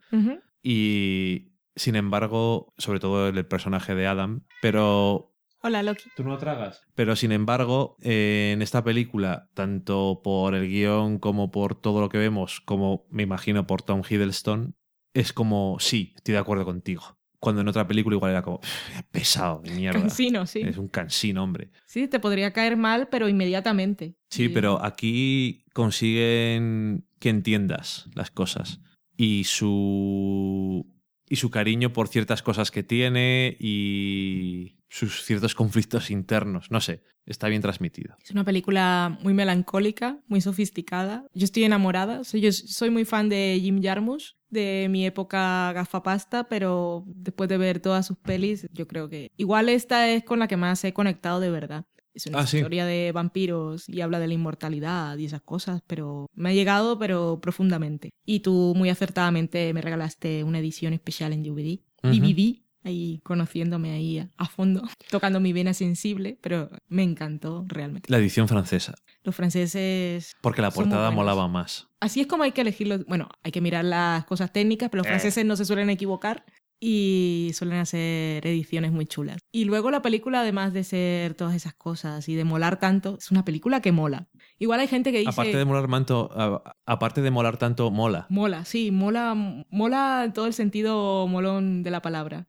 Y 0.63 1.53
Sin 1.77 1.97
embargo, 1.97 2.75
sobre 2.79 3.01
todo 3.01 3.29
el 3.29 3.47
personaje 3.47 3.95
de 3.95 4.07
Adam, 4.07 4.45
pero 4.61 5.30
Hola, 5.63 5.83
Loki. 5.83 6.05
¿Tú 6.17 6.25
no 6.25 6.31
lo 6.31 6.39
tragas? 6.39 6.83
Pero 6.95 7.17
sin 7.17 7.33
embargo, 7.33 7.97
eh, 8.03 8.53
en 8.55 8.63
esta 8.63 8.83
película, 8.83 9.49
tanto 9.55 10.21
por 10.25 10.55
el 10.55 10.69
guion 10.69 11.19
como 11.19 11.51
por 11.51 11.75
todo 11.79 12.01
lo 12.01 12.09
que 12.09 12.19
vemos, 12.19 12.61
como 12.63 13.07
me 13.11 13.25
imagino 13.25 13.67
por 13.67 13.83
Tom 13.83 14.03
Hiddleston, 14.09 14.75
es 15.13 15.33
como, 15.33 15.77
sí, 15.79 16.13
estoy 16.17 16.33
de 16.33 16.39
acuerdo 16.39 16.65
contigo. 16.65 17.19
Cuando 17.41 17.61
en 17.63 17.69
otra 17.69 17.87
película 17.87 18.17
igual 18.17 18.33
era 18.33 18.43
como, 18.43 18.61
"Pff, 18.61 19.03
pesado, 19.11 19.61
de 19.63 19.73
mierda. 19.75 20.01
Cansino, 20.01 20.47
sí. 20.47 20.61
Es 20.61 20.77
un 20.79 20.89
cansino, 20.89 21.43
hombre. 21.43 21.71
Sí, 21.87 22.07
te 22.07 22.21
podría 22.21 22.53
caer 22.53 22.77
mal, 22.77 23.09
pero 23.09 23.29
inmediatamente. 23.29 24.15
Sí, 24.31 24.45
Y- 24.45 24.49
pero 24.51 24.83
aquí 24.85 25.65
consiguen 25.75 27.07
que 27.19 27.29
entiendas 27.31 28.09
las 28.15 28.31
cosas. 28.31 28.81
Y 29.17 29.45
su. 29.45 30.87
Y 31.31 31.37
su 31.37 31.49
cariño 31.49 31.93
por 31.93 32.09
ciertas 32.09 32.43
cosas 32.43 32.71
que 32.71 32.83
tiene 32.83 33.57
y 33.59 34.81
sus 34.89 35.25
ciertos 35.25 35.55
conflictos 35.55 36.11
internos. 36.11 36.71
No 36.71 36.81
sé, 36.81 37.05
está 37.25 37.49
bien 37.49 37.63
transmitido. 37.63 38.17
Es 38.23 38.33
una 38.33 38.45
película 38.45 39.17
muy 39.23 39.33
melancólica, 39.33 40.19
muy 40.27 40.41
sofisticada. 40.41 41.25
Yo 41.33 41.45
estoy 41.45 41.65
enamorada. 41.65 42.25
Sea, 42.25 42.41
yo 42.41 42.51
soy 42.53 42.91
muy 42.91 43.05
fan 43.05 43.29
de 43.29 43.59
Jim 43.63 43.81
Jarmusch, 43.81 44.33
de 44.49 44.89
mi 44.91 45.07
época 45.07 45.73
gafapasta, 45.73 46.49
pero 46.49 47.05
después 47.07 47.49
de 47.49 47.59
ver 47.59 47.79
todas 47.79 48.07
sus 48.07 48.19
pelis, 48.19 48.67
yo 48.73 48.89
creo 48.89 49.09
que 49.09 49.31
igual 49.37 49.69
esta 49.69 50.11
es 50.11 50.25
con 50.25 50.41
la 50.41 50.49
que 50.49 50.57
más 50.57 50.83
he 50.85 50.93
conectado 50.93 51.39
de 51.39 51.51
verdad. 51.51 51.87
Es 52.15 52.27
una 52.27 52.41
Ah, 52.41 52.47
sí. 52.47 52.57
historia 52.59 52.85
de 52.87 53.13
vampiros 53.13 53.89
y 53.89 54.01
habla 54.01 54.19
de 54.19 54.27
la 54.29 54.35
inmortalidad 54.35 55.17
y 55.19 55.27
esas 55.27 55.43
cosas, 55.43 55.81
pero 55.87 56.27
me 56.35 56.51
ha 56.51 56.53
llegado, 56.53 56.99
pero 56.99 57.39
profundamente. 57.41 58.11
Y 58.27 58.41
tú 58.41 58.75
muy 58.77 58.89
acertadamente 58.91 59.73
me 59.75 59.81
regalaste 59.81 60.43
una 60.45 60.59
edición 60.59 60.93
especial 60.93 61.33
en 61.33 61.43
DVD. 61.43 61.79
Ujú. 62.03 62.13
DVD, 62.15 62.63
ahí 62.83 63.21
conociéndome 63.23 63.93
ahí 63.93 64.19
a, 64.19 64.29
a 64.39 64.47
fondo, 64.47 64.83
tocando 65.11 65.39
mi 65.39 65.53
vena 65.53 65.73
sensible, 65.75 66.39
pero 66.41 66.71
me 66.89 67.03
encantó 67.03 67.65
realmente. 67.69 68.11
La 68.11 68.19
edición 68.19 68.49
francesa. 68.49 68.95
Los 69.23 69.37
franceses... 69.37 70.35
Porque 70.41 70.63
la 70.63 70.71
portada 70.71 71.11
molaba 71.11 71.47
más. 71.47 71.89
Así 72.01 72.23
es 72.23 72.27
como 72.27 72.43
hay 72.43 72.53
que 72.53 72.63
elegirlos. 72.63 73.05
Bueno, 73.07 73.29
hay 73.43 73.53
que 73.53 73.61
mirar 73.61 73.85
las 73.85 74.25
cosas 74.25 74.53
técnicas, 74.53 74.89
pero 74.91 75.01
los 75.03 75.07
Eh. 75.07 75.11
franceses 75.11 75.45
no 75.45 75.57
se 75.57 75.67
suelen 75.67 75.91
equivocar 75.91 76.45
y 76.81 77.51
suelen 77.55 77.79
hacer 77.79 78.47
ediciones 78.47 78.91
muy 78.91 79.07
chulas. 79.07 79.37
Y 79.53 79.65
luego 79.67 79.91
la 79.91 80.01
película, 80.01 80.41
además 80.41 80.73
de 80.73 80.83
ser 80.83 81.35
todas 81.35 81.55
esas 81.55 81.75
cosas 81.75 82.29
y 82.29 82.35
de 82.35 82.45
molar 82.45 82.81
tanto, 82.81 83.19
es 83.19 83.31
una 83.31 83.45
película 83.45 83.81
que 83.81 83.93
mola. 83.93 84.29
Igual 84.59 84.81
hay 84.81 84.89
gente 84.89 85.13
que 85.13 85.19
dice... 85.19 85.31
Aparte 85.31 85.57
de 85.57 85.65
molar 85.65 85.89
tanto, 85.91 86.63
aparte 86.87 87.21
de 87.21 87.31
molar 87.31 87.59
tanto, 87.59 87.91
mola. 87.91 88.27
Mola, 88.31 88.65
sí, 88.65 88.91
mola, 88.91 89.35
mola 89.71 90.23
en 90.25 90.33
todo 90.33 90.47
el 90.47 90.55
sentido 90.55 91.27
molón 91.29 91.83
de 91.83 91.91
la 91.91 92.01
palabra. 92.01 92.49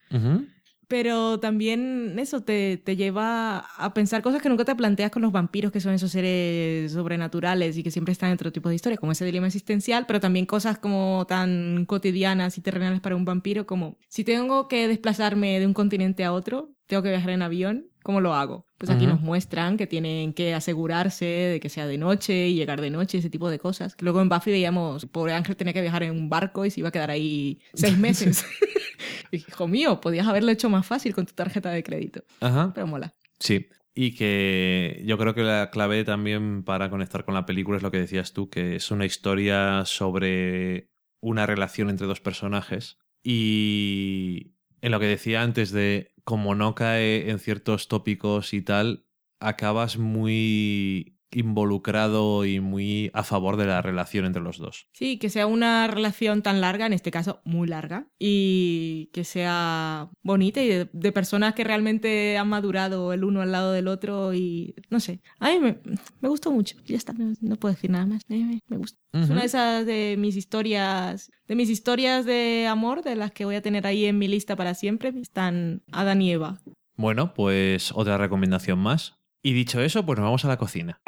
Pero 0.91 1.39
también 1.39 2.19
eso 2.19 2.43
te, 2.43 2.76
te 2.76 2.97
lleva 2.97 3.59
a 3.59 3.93
pensar 3.93 4.22
cosas 4.22 4.41
que 4.41 4.49
nunca 4.49 4.65
te 4.65 4.76
planteas 4.76 5.09
con 5.09 5.22
los 5.22 5.31
vampiros, 5.31 5.72
que 5.72 5.80
son 5.80 5.93
esos 5.93 6.11
seres 6.11 6.91
sobrenaturales 6.91 7.77
y 7.77 7.84
que 7.84 7.91
siempre 7.91 8.11
están 8.11 8.27
en 8.27 8.34
otro 8.34 8.51
tipo 8.51 8.68
de 8.68 8.76
historias, 8.76 8.99
como 8.99 9.13
ese 9.13 9.23
dilema 9.23 9.47
existencial, 9.47 10.05
pero 10.05 10.19
también 10.19 10.45
cosas 10.45 10.80
como 10.80 11.26
tan 11.30 11.85
cotidianas 11.85 12.57
y 12.57 12.61
terrenales 12.61 12.99
para 12.99 13.15
un 13.15 13.23
vampiro, 13.23 13.65
como 13.65 13.99
si 14.09 14.26
tengo 14.26 14.68
que 14.68 14.89
desplazarme 14.89 15.61
de 15.61 15.65
un 15.65 15.73
continente 15.73 16.26
a 16.26 16.34
otro, 16.34 16.76
tengo 16.88 17.01
que 17.03 17.09
viajar 17.09 17.30
en 17.30 17.41
avión, 17.41 17.90
¿cómo 18.03 18.22
lo 18.22 18.34
hago? 18.34 18.65
Pues 18.78 18.90
aquí 18.90 19.06
Ujú. 19.06 19.14
nos 19.14 19.22
muestran 19.22 19.78
que 19.78 19.88
tienen 19.88 20.34
que 20.34 20.53
asegurarse 20.53 21.26
de 21.26 21.60
que 21.60 21.69
sea 21.69 21.88
de 21.88 21.98
noche 21.98 22.48
y 22.48 22.56
llegar 22.56 22.82
de 22.82 22.90
noche, 22.90 23.18
ese 23.19 23.30
tipo 23.30 23.49
de 23.49 23.60
cosas. 23.60 23.95
Luego 23.99 24.22
en 24.22 24.30
Buffy 24.30 24.52
veíamos, 24.52 25.06
pobre 25.06 25.34
Ángel 25.34 25.56
tenía 25.56 25.73
que 25.73 25.82
viajar 25.82 26.03
en 26.03 26.11
un 26.11 26.30
barco 26.30 26.65
y 26.65 26.72
se 26.72 26.80
iba 26.80 26.90
a 26.90 26.91
quedar 26.91 27.11
ahí 27.11 27.60
seis 27.73 27.98
meses. 27.98 28.45
Hijo 29.32 29.68
mío, 29.68 30.02
podías 30.02 30.28
haberlo 30.28 30.52
hecho 30.52 30.69
más 30.69 30.86
fácil 30.86 31.14
con 31.14 31.26
tu 31.26 31.34
tarjeta 31.34 31.69
de 31.72 31.84
crédito. 31.84 32.23
Ajá. 32.41 32.72
Pero 32.73 32.88
mola. 32.88 33.14
Sí. 33.40 33.68
Y 33.94 34.15
que 34.15 35.02
yo 35.06 35.18
creo 35.18 35.34
que 35.34 35.44
la 35.44 35.69
clave 35.69 36.03
también 36.06 36.64
para 36.64 36.90
conectar 36.90 37.26
con 37.26 37.34
la 37.34 37.45
película 37.45 37.78
es 37.78 37.84
lo 37.84 37.91
que 37.91 37.99
decías 37.99 38.32
tú, 38.34 38.49
que 38.49 38.76
es 38.78 38.90
una 38.91 39.06
historia 39.06 39.84
sobre 39.86 40.90
una 41.19 41.45
relación 41.45 41.90
entre 41.90 42.07
dos 42.07 42.22
personajes. 42.22 42.98
Y 43.23 44.53
en 44.82 44.91
lo 44.91 44.99
que 44.99 45.06
decía 45.08 45.41
antes 45.44 45.72
de 45.72 46.14
como 46.24 46.56
no 46.56 46.76
cae 46.76 47.30
en 47.30 47.40
ciertos 47.40 47.88
tópicos 47.88 48.53
y 48.53 48.62
tal, 48.62 49.06
acabas 49.40 49.98
muy 49.98 51.10
involucrado 51.32 52.45
y 52.45 52.60
muy 52.60 53.10
a 53.14 53.24
favor 53.24 53.58
de 53.58 53.66
la 53.66 53.82
relación 53.82 54.26
entre 54.26 54.41
los 54.41 54.58
dos. 54.58 54.88
Sí, 54.94 55.18
que 55.18 55.30
sea 55.30 55.48
una 55.48 55.88
relación 55.88 56.41
tan 56.41 56.62
larga, 56.62 56.86
en 56.86 56.94
este 56.94 57.12
caso 57.12 57.41
muy 57.45 57.68
larga, 57.68 58.08
y 58.20 59.10
que 59.14 59.24
sea 59.24 60.10
bonita 60.24 60.62
y 60.62 60.68
de, 60.68 60.90
de 60.91 61.12
personas 61.12 61.53
que 61.53 61.64
realmente 61.64 62.38
han 62.38 62.49
madurado 62.49 63.14
el 63.14 63.24
uno 63.24 63.41
al 63.41 63.52
lado 63.52 63.72
del 63.72 63.88
otro 63.88 64.34
y 64.34 64.76
no 64.90 64.99
sé. 64.99 65.22
A 65.40 65.49
mí 65.52 65.60
me, 65.60 65.80
me 66.22 66.30
gustó 66.30 66.52
mucho. 66.52 66.78
Ya 66.86 66.98
está, 66.98 67.14
no, 67.14 67.34
no 67.41 67.56
puedo 67.58 67.74
decir 67.74 67.90
nada 67.91 68.06
más. 68.06 68.22
Me, 68.28 68.38
me- 68.44 68.60
me 68.68 68.78
gusta. 68.78 68.99
Es 69.14 69.30
una 69.30 69.41
de 69.41 69.45
esas 69.48 69.86
de 69.86 70.16
mis 70.18 70.36
historias, 70.38 71.32
de 71.48 71.56
mis 71.56 71.70
historias 71.70 72.26
de 72.26 72.68
amor, 72.68 73.03
de 73.03 73.16
las 73.18 73.32
que 73.32 73.44
voy 73.45 73.56
a 73.56 73.62
tener 73.62 73.86
ahí 73.86 74.06
en 74.06 74.18
mi 74.18 74.28
lista 74.28 74.56
para 74.56 74.74
siempre. 74.74 75.14
Están 75.22 75.84
Adán 75.91 76.22
y 76.22 76.32
Eva. 76.32 76.60
Bueno, 76.95 77.34
pues 77.34 77.91
otra 77.94 78.18
recomendación 78.18 78.80
más. 78.80 79.18
Y 79.44 79.53
dicho 79.53 79.82
eso, 79.82 80.06
pues 80.06 80.18
nos 80.20 80.26
vamos 80.26 80.45
a 80.45 80.48
la 80.48 80.58
cocina. 80.58 81.02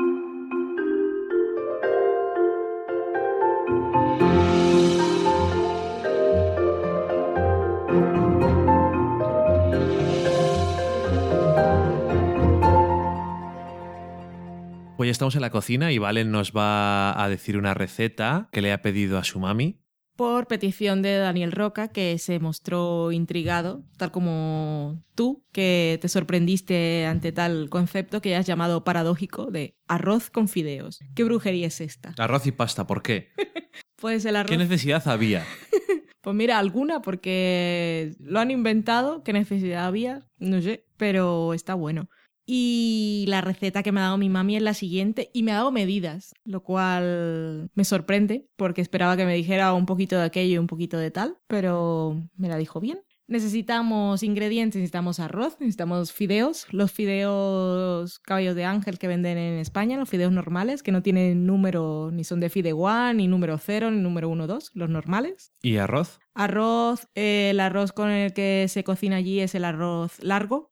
Estamos 15.14 15.36
en 15.36 15.42
la 15.42 15.50
cocina 15.52 15.92
y 15.92 15.98
Valen 15.98 16.32
nos 16.32 16.52
va 16.52 17.22
a 17.24 17.30
decir 17.30 17.58
una 17.58 17.74
receta 17.74 18.50
que 18.52 18.62
le 18.62 18.74
ha 18.74 18.82
pedido 18.82 19.18
a 19.18 19.24
su 19.24 19.40
mami. 19.40 19.80
por 20.16 20.46
petición 20.48 21.02
de 21.02 21.18
Daniel 21.18 21.52
Roca, 21.52 21.88
que 21.88 22.20
se 22.20 22.40
mostró 22.40 23.12
intrigado, 23.12 23.84
tal 23.98 24.12
como 24.12 25.04
tú, 25.16 25.44
que 25.52 25.98
te 26.02 26.08
sorprendiste 26.08 27.06
ante 27.08 27.32
tal 27.32 27.68
concepto 27.70 28.22
que 28.22 28.36
has 28.36 28.46
llamado 28.46 28.84
paradójico 28.84 29.50
de 29.50 29.76
arroz 29.88 30.30
con 30.30 30.48
fideos. 30.48 31.00
¿Qué 31.16 31.24
brujería 31.24 31.66
es 31.68 31.82
esta? 31.82 32.14
Arroz 32.20 32.46
y 32.46 32.52
pasta, 32.52 32.86
¿por 32.86 33.02
qué? 33.02 33.30
Pues 33.96 34.26
el 34.26 34.34
¿Qué 34.34 34.38
arroz... 34.40 34.58
necesidad 34.58 35.08
había? 35.08 35.46
Pues 36.22 36.36
mira, 36.38 36.58
alguna, 36.58 37.02
porque 37.02 38.14
lo 38.20 38.40
han 38.40 38.50
inventado, 38.50 39.24
¿qué 39.24 39.34
necesidad 39.34 39.86
había? 39.86 40.26
No 40.38 40.62
sé, 40.62 40.86
pero 40.96 41.54
está 41.54 41.74
bueno. 41.74 42.08
Y 42.46 43.26
la 43.28 43.42
receta 43.42 43.84
que 43.84 43.92
me 43.92 44.02
ha 44.02 44.04
dado 44.04 44.18
mi 44.18 44.30
mami 44.30 44.58
es 44.58 44.62
la 44.62 44.74
siguiente 44.74 45.30
y 45.34 45.44
me 45.44 45.52
ha 45.52 45.56
dado 45.56 45.72
medidas, 45.72 46.34
lo 46.44 46.62
cual 46.62 47.70
me 47.74 47.86
sorprende 47.86 48.48
porque 48.58 48.82
esperaba 48.82 49.16
que 49.16 49.26
me 49.26 49.36
dijera 49.36 49.74
un 49.74 49.86
poquito 49.86 50.18
de 50.18 50.26
aquello 50.26 50.56
y 50.56 50.58
un 50.58 50.68
poquito 50.68 50.98
de 50.98 51.12
tal, 51.12 51.38
pero 51.48 52.30
me 52.36 52.50
la 52.50 52.58
dijo 52.58 52.80
bien. 52.80 53.00
Necesitamos 53.26 54.22
ingredientes, 54.22 54.80
necesitamos 54.80 55.22
arroz, 55.22 55.56
necesitamos 55.60 56.12
fideos, 56.12 56.68
los 56.72 56.92
fideos 56.92 58.20
caballos 58.20 58.54
de 58.54 58.66
ángel 58.66 59.00
que 59.00 59.08
venden 59.08 59.38
en 59.38 59.60
España, 59.60 59.98
los 59.98 60.10
fideos 60.10 60.34
normales, 60.34 60.84
que 60.84 60.92
no 60.92 61.02
tienen 61.02 61.46
número, 61.46 62.12
ni 62.12 62.26
son 62.26 62.42
de 62.42 62.50
fideuá, 62.50 63.14
ni 63.14 63.28
número 63.28 63.58
0, 63.58 63.92
ni 63.92 64.02
número 64.02 64.28
1, 64.28 64.46
2, 64.46 64.72
los 64.74 64.90
normales. 64.90 65.54
¿Y 65.62 65.78
arroz? 65.78 66.20
Arroz, 66.36 67.08
eh, 67.16 67.50
el 67.52 67.60
arroz 67.60 67.92
con 67.92 68.10
el 68.10 68.34
que 68.34 68.66
se 68.68 68.84
cocina 68.84 69.18
allí 69.18 69.40
es 69.40 69.54
el 69.56 69.66
arroz 69.66 70.14
largo, 70.22 70.72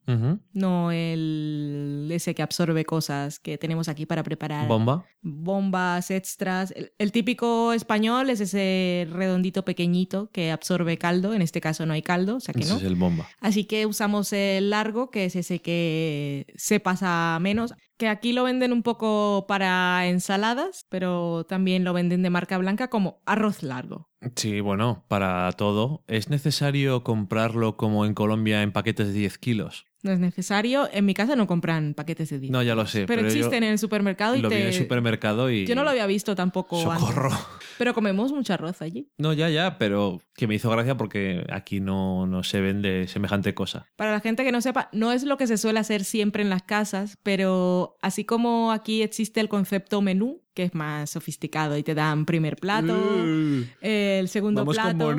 no 0.53 0.91
el 0.91 2.09
ese 2.11 2.33
que 2.35 2.41
absorbe 2.41 2.83
cosas 2.85 3.39
que 3.39 3.57
tenemos 3.57 3.87
aquí 3.87 4.05
para 4.05 4.23
preparar 4.23 4.67
¿Bomba? 4.67 5.05
bombas 5.21 6.09
extras. 6.11 6.71
El, 6.75 6.91
el 6.97 7.11
típico 7.11 7.73
español 7.73 8.29
es 8.29 8.39
ese 8.41 9.07
redondito 9.11 9.63
pequeñito 9.63 10.29
que 10.31 10.51
absorbe 10.51 10.97
caldo, 10.97 11.33
en 11.33 11.41
este 11.41 11.61
caso 11.61 11.85
no 11.85 11.93
hay 11.93 12.01
caldo, 12.01 12.37
o 12.37 12.39
sea 12.39 12.53
que 12.53 12.61
Ese 12.61 12.71
no. 12.73 12.77
es 12.79 12.83
el 12.83 12.95
bomba. 12.95 13.27
Así 13.39 13.65
que 13.65 13.85
usamos 13.85 14.33
el 14.33 14.69
largo, 14.71 15.11
que 15.11 15.25
es 15.25 15.35
ese 15.35 15.59
que 15.59 16.47
se 16.55 16.79
pasa 16.79 17.37
menos. 17.39 17.73
Que 18.01 18.07
aquí 18.07 18.33
lo 18.33 18.45
venden 18.45 18.73
un 18.73 18.81
poco 18.81 19.45
para 19.47 20.07
ensaladas, 20.07 20.87
pero 20.89 21.43
también 21.43 21.83
lo 21.83 21.93
venden 21.93 22.23
de 22.23 22.31
marca 22.31 22.57
blanca 22.57 22.87
como 22.87 23.21
arroz 23.27 23.61
largo. 23.61 24.09
Sí, 24.35 24.59
bueno, 24.59 25.05
para 25.07 25.51
todo. 25.51 26.03
¿Es 26.07 26.27
necesario 26.27 27.03
comprarlo 27.03 27.77
como 27.77 28.07
en 28.07 28.15
Colombia 28.15 28.63
en 28.63 28.71
paquetes 28.71 29.09
de 29.09 29.13
10 29.13 29.37
kilos? 29.37 29.85
No 30.03 30.11
es 30.11 30.19
necesario. 30.19 30.89
En 30.91 31.05
mi 31.05 31.13
casa 31.13 31.35
no 31.35 31.47
compran 31.47 31.93
paquetes 31.93 32.29
de 32.29 32.39
10. 32.39 32.51
No, 32.51 32.63
ya 32.63 32.75
lo 32.75 32.85
sé. 32.87 33.05
pero, 33.05 33.21
existen 33.21 33.63
en 33.63 33.71
el 33.71 33.79
supermercado 33.79 34.35
y 34.35 34.41
Lo 34.41 34.49
te... 34.49 34.55
vi 34.55 34.61
en 34.61 34.67
el 34.67 34.73
supermercado 34.73 35.49
y... 35.49 35.65
Yo 35.65 35.75
no 35.75 35.83
lo 35.83 35.91
había 35.91 36.07
visto 36.07 36.35
tampoco 36.35 36.81
¡Socorro! 36.81 37.31
antes. 37.31 37.45
Pero 37.77 37.93
comemos 37.93 38.31
mucho 38.31 38.53
arroz 38.53 38.81
allí. 38.81 39.09
No, 39.17 39.33
ya, 39.33 39.49
ya, 39.49 39.77
pero 39.77 40.21
que 40.35 40.47
me 40.47 40.55
hizo 40.55 40.69
gracia 40.69 40.97
porque 40.97 41.45
aquí 41.51 41.79
no, 41.79 42.25
no 42.27 42.43
se 42.43 42.61
vende 42.61 43.07
semejante 43.07 43.53
cosa. 43.53 43.87
Para 43.95 44.11
la 44.11 44.19
gente 44.19 44.43
que 44.43 44.51
no 44.51 44.61
sepa, 44.61 44.89
no 44.91 45.11
es 45.11 45.23
lo 45.23 45.37
que 45.37 45.47
se 45.47 45.57
suele 45.57 45.79
hacer 45.79 46.03
siempre 46.03 46.43
en 46.43 46.49
las 46.49 46.63
casas, 46.63 47.17
pero 47.23 47.97
así 48.01 48.25
como 48.25 48.71
aquí 48.71 49.01
existe 49.01 49.39
el 49.39 49.49
concepto 49.49 50.01
menú, 50.01 50.41
que 50.53 50.63
es 50.63 50.75
más 50.75 51.09
sofisticado 51.11 51.77
y 51.77 51.83
te 51.83 51.95
dan 51.95 52.25
primer 52.25 52.57
plato, 52.57 52.93
Uh, 52.93 53.63
el 53.81 54.27
segundo 54.27 54.65
plato, 54.65 55.13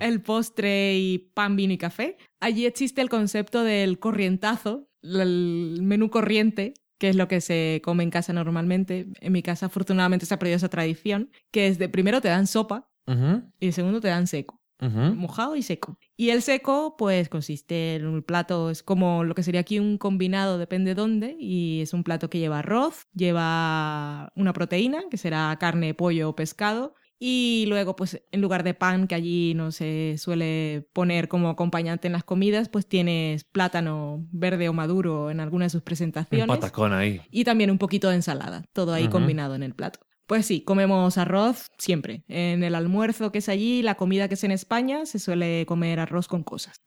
el 0.00 0.20
postre 0.20 0.96
y 0.98 1.18
pan, 1.18 1.56
vino 1.56 1.72
y 1.72 1.78
café. 1.78 2.16
Allí 2.44 2.66
existe 2.66 3.00
el 3.00 3.08
concepto 3.08 3.64
del 3.64 3.98
corrientazo, 3.98 4.86
el 5.02 5.78
menú 5.80 6.10
corriente, 6.10 6.74
que 6.98 7.08
es 7.08 7.16
lo 7.16 7.26
que 7.26 7.40
se 7.40 7.80
come 7.82 8.02
en 8.02 8.10
casa 8.10 8.34
normalmente. 8.34 9.06
En 9.22 9.32
mi 9.32 9.42
casa, 9.42 9.64
afortunadamente, 9.64 10.26
se 10.26 10.34
ha 10.34 10.38
perdido 10.38 10.58
esa 10.58 10.68
tradición, 10.68 11.30
que 11.50 11.68
es 11.68 11.78
de 11.78 11.88
primero 11.88 12.20
te 12.20 12.28
dan 12.28 12.46
sopa 12.46 12.90
y 13.58 13.66
de 13.66 13.72
segundo 13.72 14.02
te 14.02 14.08
dan 14.08 14.26
seco 14.26 14.60
mojado 14.80 15.56
y 15.56 15.62
seco. 15.62 15.98
Y 16.16 16.30
el 16.30 16.42
seco, 16.42 16.96
pues 16.98 17.28
consiste 17.28 17.94
en 17.94 18.06
un 18.06 18.22
plato, 18.22 18.68
es 18.68 18.82
como 18.82 19.24
lo 19.24 19.34
que 19.34 19.42
sería 19.42 19.62
aquí 19.62 19.78
un 19.78 19.96
combinado, 19.96 20.58
depende 20.58 20.94
dónde, 20.94 21.36
y 21.38 21.80
es 21.80 21.94
un 21.94 22.04
plato 22.04 22.28
que 22.28 22.38
lleva 22.38 22.58
arroz, 22.58 23.06
lleva 23.14 24.32
una 24.36 24.52
proteína, 24.52 25.04
que 25.10 25.16
será 25.16 25.56
carne, 25.58 25.94
pollo 25.94 26.28
o 26.28 26.36
pescado, 26.36 26.94
y 27.18 27.64
luego, 27.68 27.96
pues 27.96 28.22
en 28.32 28.40
lugar 28.40 28.64
de 28.64 28.74
pan, 28.74 29.06
que 29.06 29.14
allí 29.14 29.54
no 29.54 29.72
se 29.72 30.16
suele 30.18 30.88
poner 30.92 31.28
como 31.28 31.48
acompañante 31.48 32.08
en 32.08 32.12
las 32.12 32.24
comidas, 32.24 32.68
pues 32.68 32.86
tienes 32.86 33.44
plátano 33.44 34.26
verde 34.32 34.68
o 34.68 34.72
maduro 34.72 35.30
en 35.30 35.40
alguna 35.40 35.66
de 35.66 35.70
sus 35.70 35.80
Un 35.80 35.84
presentaciones. 35.84 36.46
patacón 36.46 36.92
ahí. 36.92 37.20
Y 37.30 37.44
también 37.44 37.70
un 37.70 37.78
poquito 37.78 38.08
de 38.08 38.16
ensalada, 38.16 38.64
todo 38.72 38.92
ahí 38.92 39.08
combinado 39.08 39.54
en 39.54 39.62
el 39.62 39.74
plato. 39.74 40.00
Pues 40.26 40.46
sí, 40.46 40.62
comemos 40.62 41.18
arroz 41.18 41.70
siempre. 41.76 42.24
En 42.28 42.64
el 42.64 42.74
almuerzo 42.74 43.30
que 43.30 43.38
es 43.38 43.50
allí, 43.50 43.82
la 43.82 43.96
comida 43.96 44.26
que 44.26 44.34
es 44.34 44.44
en 44.44 44.52
España, 44.52 45.04
se 45.04 45.18
suele 45.18 45.66
comer 45.66 46.00
arroz 46.00 46.28
con 46.28 46.42
cosas. 46.42 46.82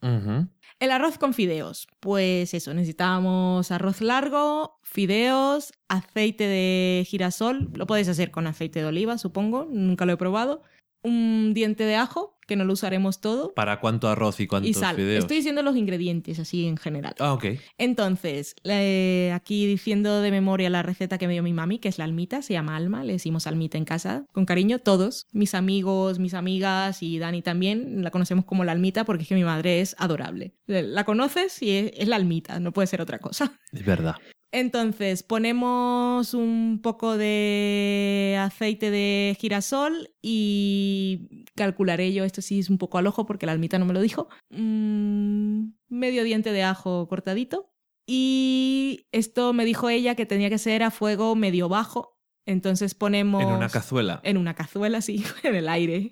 El 0.80 0.92
arroz 0.92 1.18
con 1.18 1.34
fideos. 1.34 1.88
Pues 2.00 2.54
eso, 2.54 2.74
necesitamos 2.74 3.72
arroz 3.72 4.00
largo, 4.02 4.80
fideos, 4.84 5.74
aceite 5.88 6.48
de 6.48 7.04
girasol. 7.08 7.70
Lo 7.74 7.88
podéis 7.88 8.10
hacer 8.10 8.30
con 8.30 8.46
aceite 8.46 8.82
de 8.82 8.86
oliva, 8.86 9.18
supongo. 9.18 9.66
Nunca 9.70 10.06
lo 10.06 10.14
he 10.14 10.18
probado. 10.18 10.62
Un 11.02 11.54
diente 11.56 11.84
de 11.84 11.96
ajo, 11.96 12.37
que 12.48 12.56
no 12.56 12.64
lo 12.66 12.74
usaremos 12.74 13.22
todo. 13.22 13.54
¿Para 13.54 13.80
cuánto 13.80 14.08
arroz 14.08 14.40
y 14.40 14.48
cuántos 14.48 14.70
Y 14.72 14.74
sal. 14.74 14.96
fideos? 14.96 15.20
Estoy 15.26 15.38
diciendo 15.38 15.62
los 15.62 15.76
ingredientes 15.76 16.40
así 16.40 16.66
en 16.66 16.78
general. 16.78 17.14
Ah, 17.20 17.34
ok. 17.34 17.46
Entonces, 17.78 18.56
eh, 18.64 19.32
aquí 19.34 19.68
diciendo 19.68 20.22
de 20.22 20.32
memoria 20.32 20.70
la 20.70 20.82
receta 20.82 21.18
que 21.18 21.28
me 21.28 21.34
dio 21.34 21.44
mi 21.44 21.54
mami, 21.54 21.80
que 21.80 21.90
es 21.90 21.98
la 21.98 22.06
almita, 22.06 22.42
se 22.42 22.54
llama 22.54 22.76
Alma, 22.76 23.04
le 23.04 23.14
decimos 23.14 23.46
almita 23.48 23.78
en 23.78 23.86
casa, 23.86 24.26
con 24.32 24.46
cariño, 24.46 24.80
todos, 24.80 25.28
mis 25.32 25.54
amigos, 25.54 26.20
mis 26.20 26.34
amigas 26.34 27.04
y 27.04 27.20
Dani 27.20 27.42
también, 27.42 28.04
la 28.04 28.12
conocemos 28.12 28.46
como 28.46 28.64
la 28.64 28.72
almita 28.72 29.04
porque 29.04 29.24
es 29.24 29.30
que 29.30 29.36
mi 29.36 29.44
madre 29.44 29.82
es 29.82 29.96
adorable. 30.00 30.54
La 30.66 31.04
conoces 31.04 31.62
y 31.62 31.72
es, 31.72 31.92
es 31.96 32.08
la 32.08 32.16
almita, 32.16 32.60
no 32.60 32.72
puede 32.72 32.88
ser 32.88 33.02
otra 33.02 33.20
cosa. 33.20 33.60
Es 33.74 33.86
verdad. 33.86 34.16
Entonces, 34.52 35.24
ponemos 35.24 36.34
un 36.34 36.80
poco 36.82 37.18
de 37.18 38.38
aceite 38.40 38.90
de 38.90 39.36
girasol 39.40 40.10
y 40.22 41.46
calcularé 41.58 42.14
yo, 42.14 42.24
esto 42.24 42.42
sí 42.42 42.60
es 42.60 42.70
un 42.70 42.78
poco 42.78 42.98
al 42.98 43.08
ojo 43.08 43.26
porque 43.26 43.46
la 43.46 43.52
almita 43.52 43.78
no 43.80 43.86
me 43.86 43.94
lo 43.94 44.00
dijo, 44.00 44.30
mm, 44.50 45.64
medio 45.90 46.24
diente 46.24 46.54
de 46.54 46.64
ajo 46.64 47.10
cortadito. 47.10 47.74
Y 48.10 49.08
esto 49.12 49.52
me 49.52 49.66
dijo 49.66 49.90
ella 49.90 50.16
que 50.16 50.26
tenía 50.26 50.50
que 50.50 50.58
ser 50.58 50.82
a 50.82 50.92
fuego 50.92 51.36
medio 51.36 51.68
bajo. 51.68 52.18
Entonces 52.46 52.96
ponemos... 52.96 53.44
En 53.44 53.50
una 53.50 53.68
cazuela. 53.68 54.22
En 54.24 54.38
una 54.38 54.54
cazuela, 54.54 55.02
sí, 55.02 55.26
en 55.44 55.56
el 55.56 55.68
aire. 55.68 56.12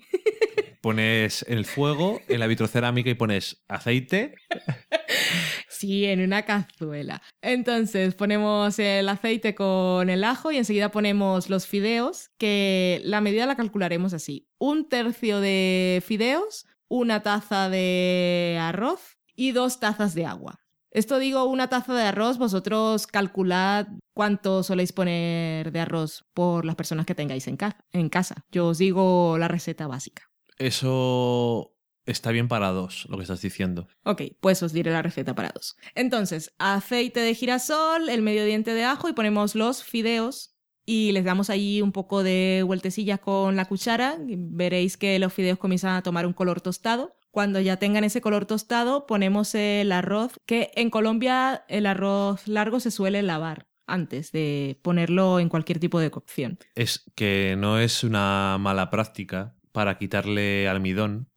Pones 0.82 1.46
el 1.48 1.64
fuego 1.64 2.20
en 2.28 2.40
la 2.40 2.46
vitrocerámica 2.46 3.08
y 3.08 3.14
pones 3.14 3.64
aceite. 3.68 4.34
Sí, 5.76 6.06
en 6.06 6.22
una 6.22 6.42
cazuela. 6.46 7.20
Entonces 7.42 8.14
ponemos 8.14 8.78
el 8.78 9.06
aceite 9.10 9.54
con 9.54 10.08
el 10.08 10.24
ajo 10.24 10.50
y 10.50 10.56
enseguida 10.56 10.90
ponemos 10.90 11.50
los 11.50 11.66
fideos, 11.66 12.30
que 12.38 13.02
la 13.04 13.20
medida 13.20 13.44
la 13.44 13.56
calcularemos 13.56 14.14
así. 14.14 14.48
Un 14.58 14.88
tercio 14.88 15.40
de 15.40 16.02
fideos, 16.06 16.64
una 16.88 17.22
taza 17.22 17.68
de 17.68 18.56
arroz 18.58 19.18
y 19.34 19.52
dos 19.52 19.78
tazas 19.78 20.14
de 20.14 20.24
agua. 20.24 20.60
Esto 20.90 21.18
digo 21.18 21.44
una 21.44 21.68
taza 21.68 21.92
de 21.92 22.04
arroz, 22.04 22.38
vosotros 22.38 23.06
calculad 23.06 23.86
cuánto 24.14 24.62
soléis 24.62 24.94
poner 24.94 25.72
de 25.72 25.80
arroz 25.80 26.24
por 26.32 26.64
las 26.64 26.74
personas 26.74 27.04
que 27.04 27.14
tengáis 27.14 27.46
en, 27.48 27.58
en 27.92 28.08
casa. 28.08 28.46
Yo 28.50 28.68
os 28.68 28.78
digo 28.78 29.36
la 29.36 29.48
receta 29.48 29.86
básica. 29.86 30.22
Eso 30.56 31.75
está 32.06 32.30
bien 32.30 32.48
para 32.48 32.70
dos, 32.70 33.06
lo 33.10 33.16
que 33.16 33.22
estás 33.22 33.42
diciendo. 33.42 33.88
Ok, 34.04 34.22
pues 34.40 34.62
os 34.62 34.72
diré 34.72 34.90
la 34.90 35.02
receta 35.02 35.34
para 35.34 35.50
dos. 35.54 35.76
Entonces, 35.94 36.54
aceite 36.58 37.20
de 37.20 37.34
girasol, 37.34 38.08
el 38.08 38.22
medio 38.22 38.44
diente 38.44 38.74
de 38.74 38.84
ajo 38.84 39.08
y 39.08 39.12
ponemos 39.12 39.54
los 39.54 39.82
fideos 39.82 40.56
y 40.86 41.12
les 41.12 41.24
damos 41.24 41.50
allí 41.50 41.82
un 41.82 41.92
poco 41.92 42.22
de 42.22 42.62
vueltecillas 42.64 43.18
con 43.18 43.56
la 43.56 43.66
cuchara. 43.66 44.16
Veréis 44.20 44.96
que 44.96 45.18
los 45.18 45.32
fideos 45.32 45.58
comienzan 45.58 45.96
a 45.96 46.02
tomar 46.02 46.26
un 46.26 46.32
color 46.32 46.60
tostado. 46.60 47.16
Cuando 47.32 47.60
ya 47.60 47.76
tengan 47.76 48.04
ese 48.04 48.22
color 48.22 48.46
tostado, 48.46 49.06
ponemos 49.06 49.54
el 49.54 49.92
arroz, 49.92 50.40
que 50.46 50.70
en 50.74 50.88
Colombia 50.88 51.64
el 51.68 51.84
arroz 51.84 52.48
largo 52.48 52.80
se 52.80 52.90
suele 52.90 53.22
lavar 53.22 53.66
antes 53.86 54.32
de 54.32 54.78
ponerlo 54.82 55.38
en 55.38 55.48
cualquier 55.48 55.78
tipo 55.78 56.00
de 56.00 56.10
cocción. 56.10 56.58
Es 56.74 57.04
que 57.14 57.56
no 57.58 57.78
es 57.78 58.04
una 58.04 58.56
mala 58.58 58.90
práctica 58.90 59.54
para 59.72 59.98
quitarle 59.98 60.68
almidón. 60.68 61.28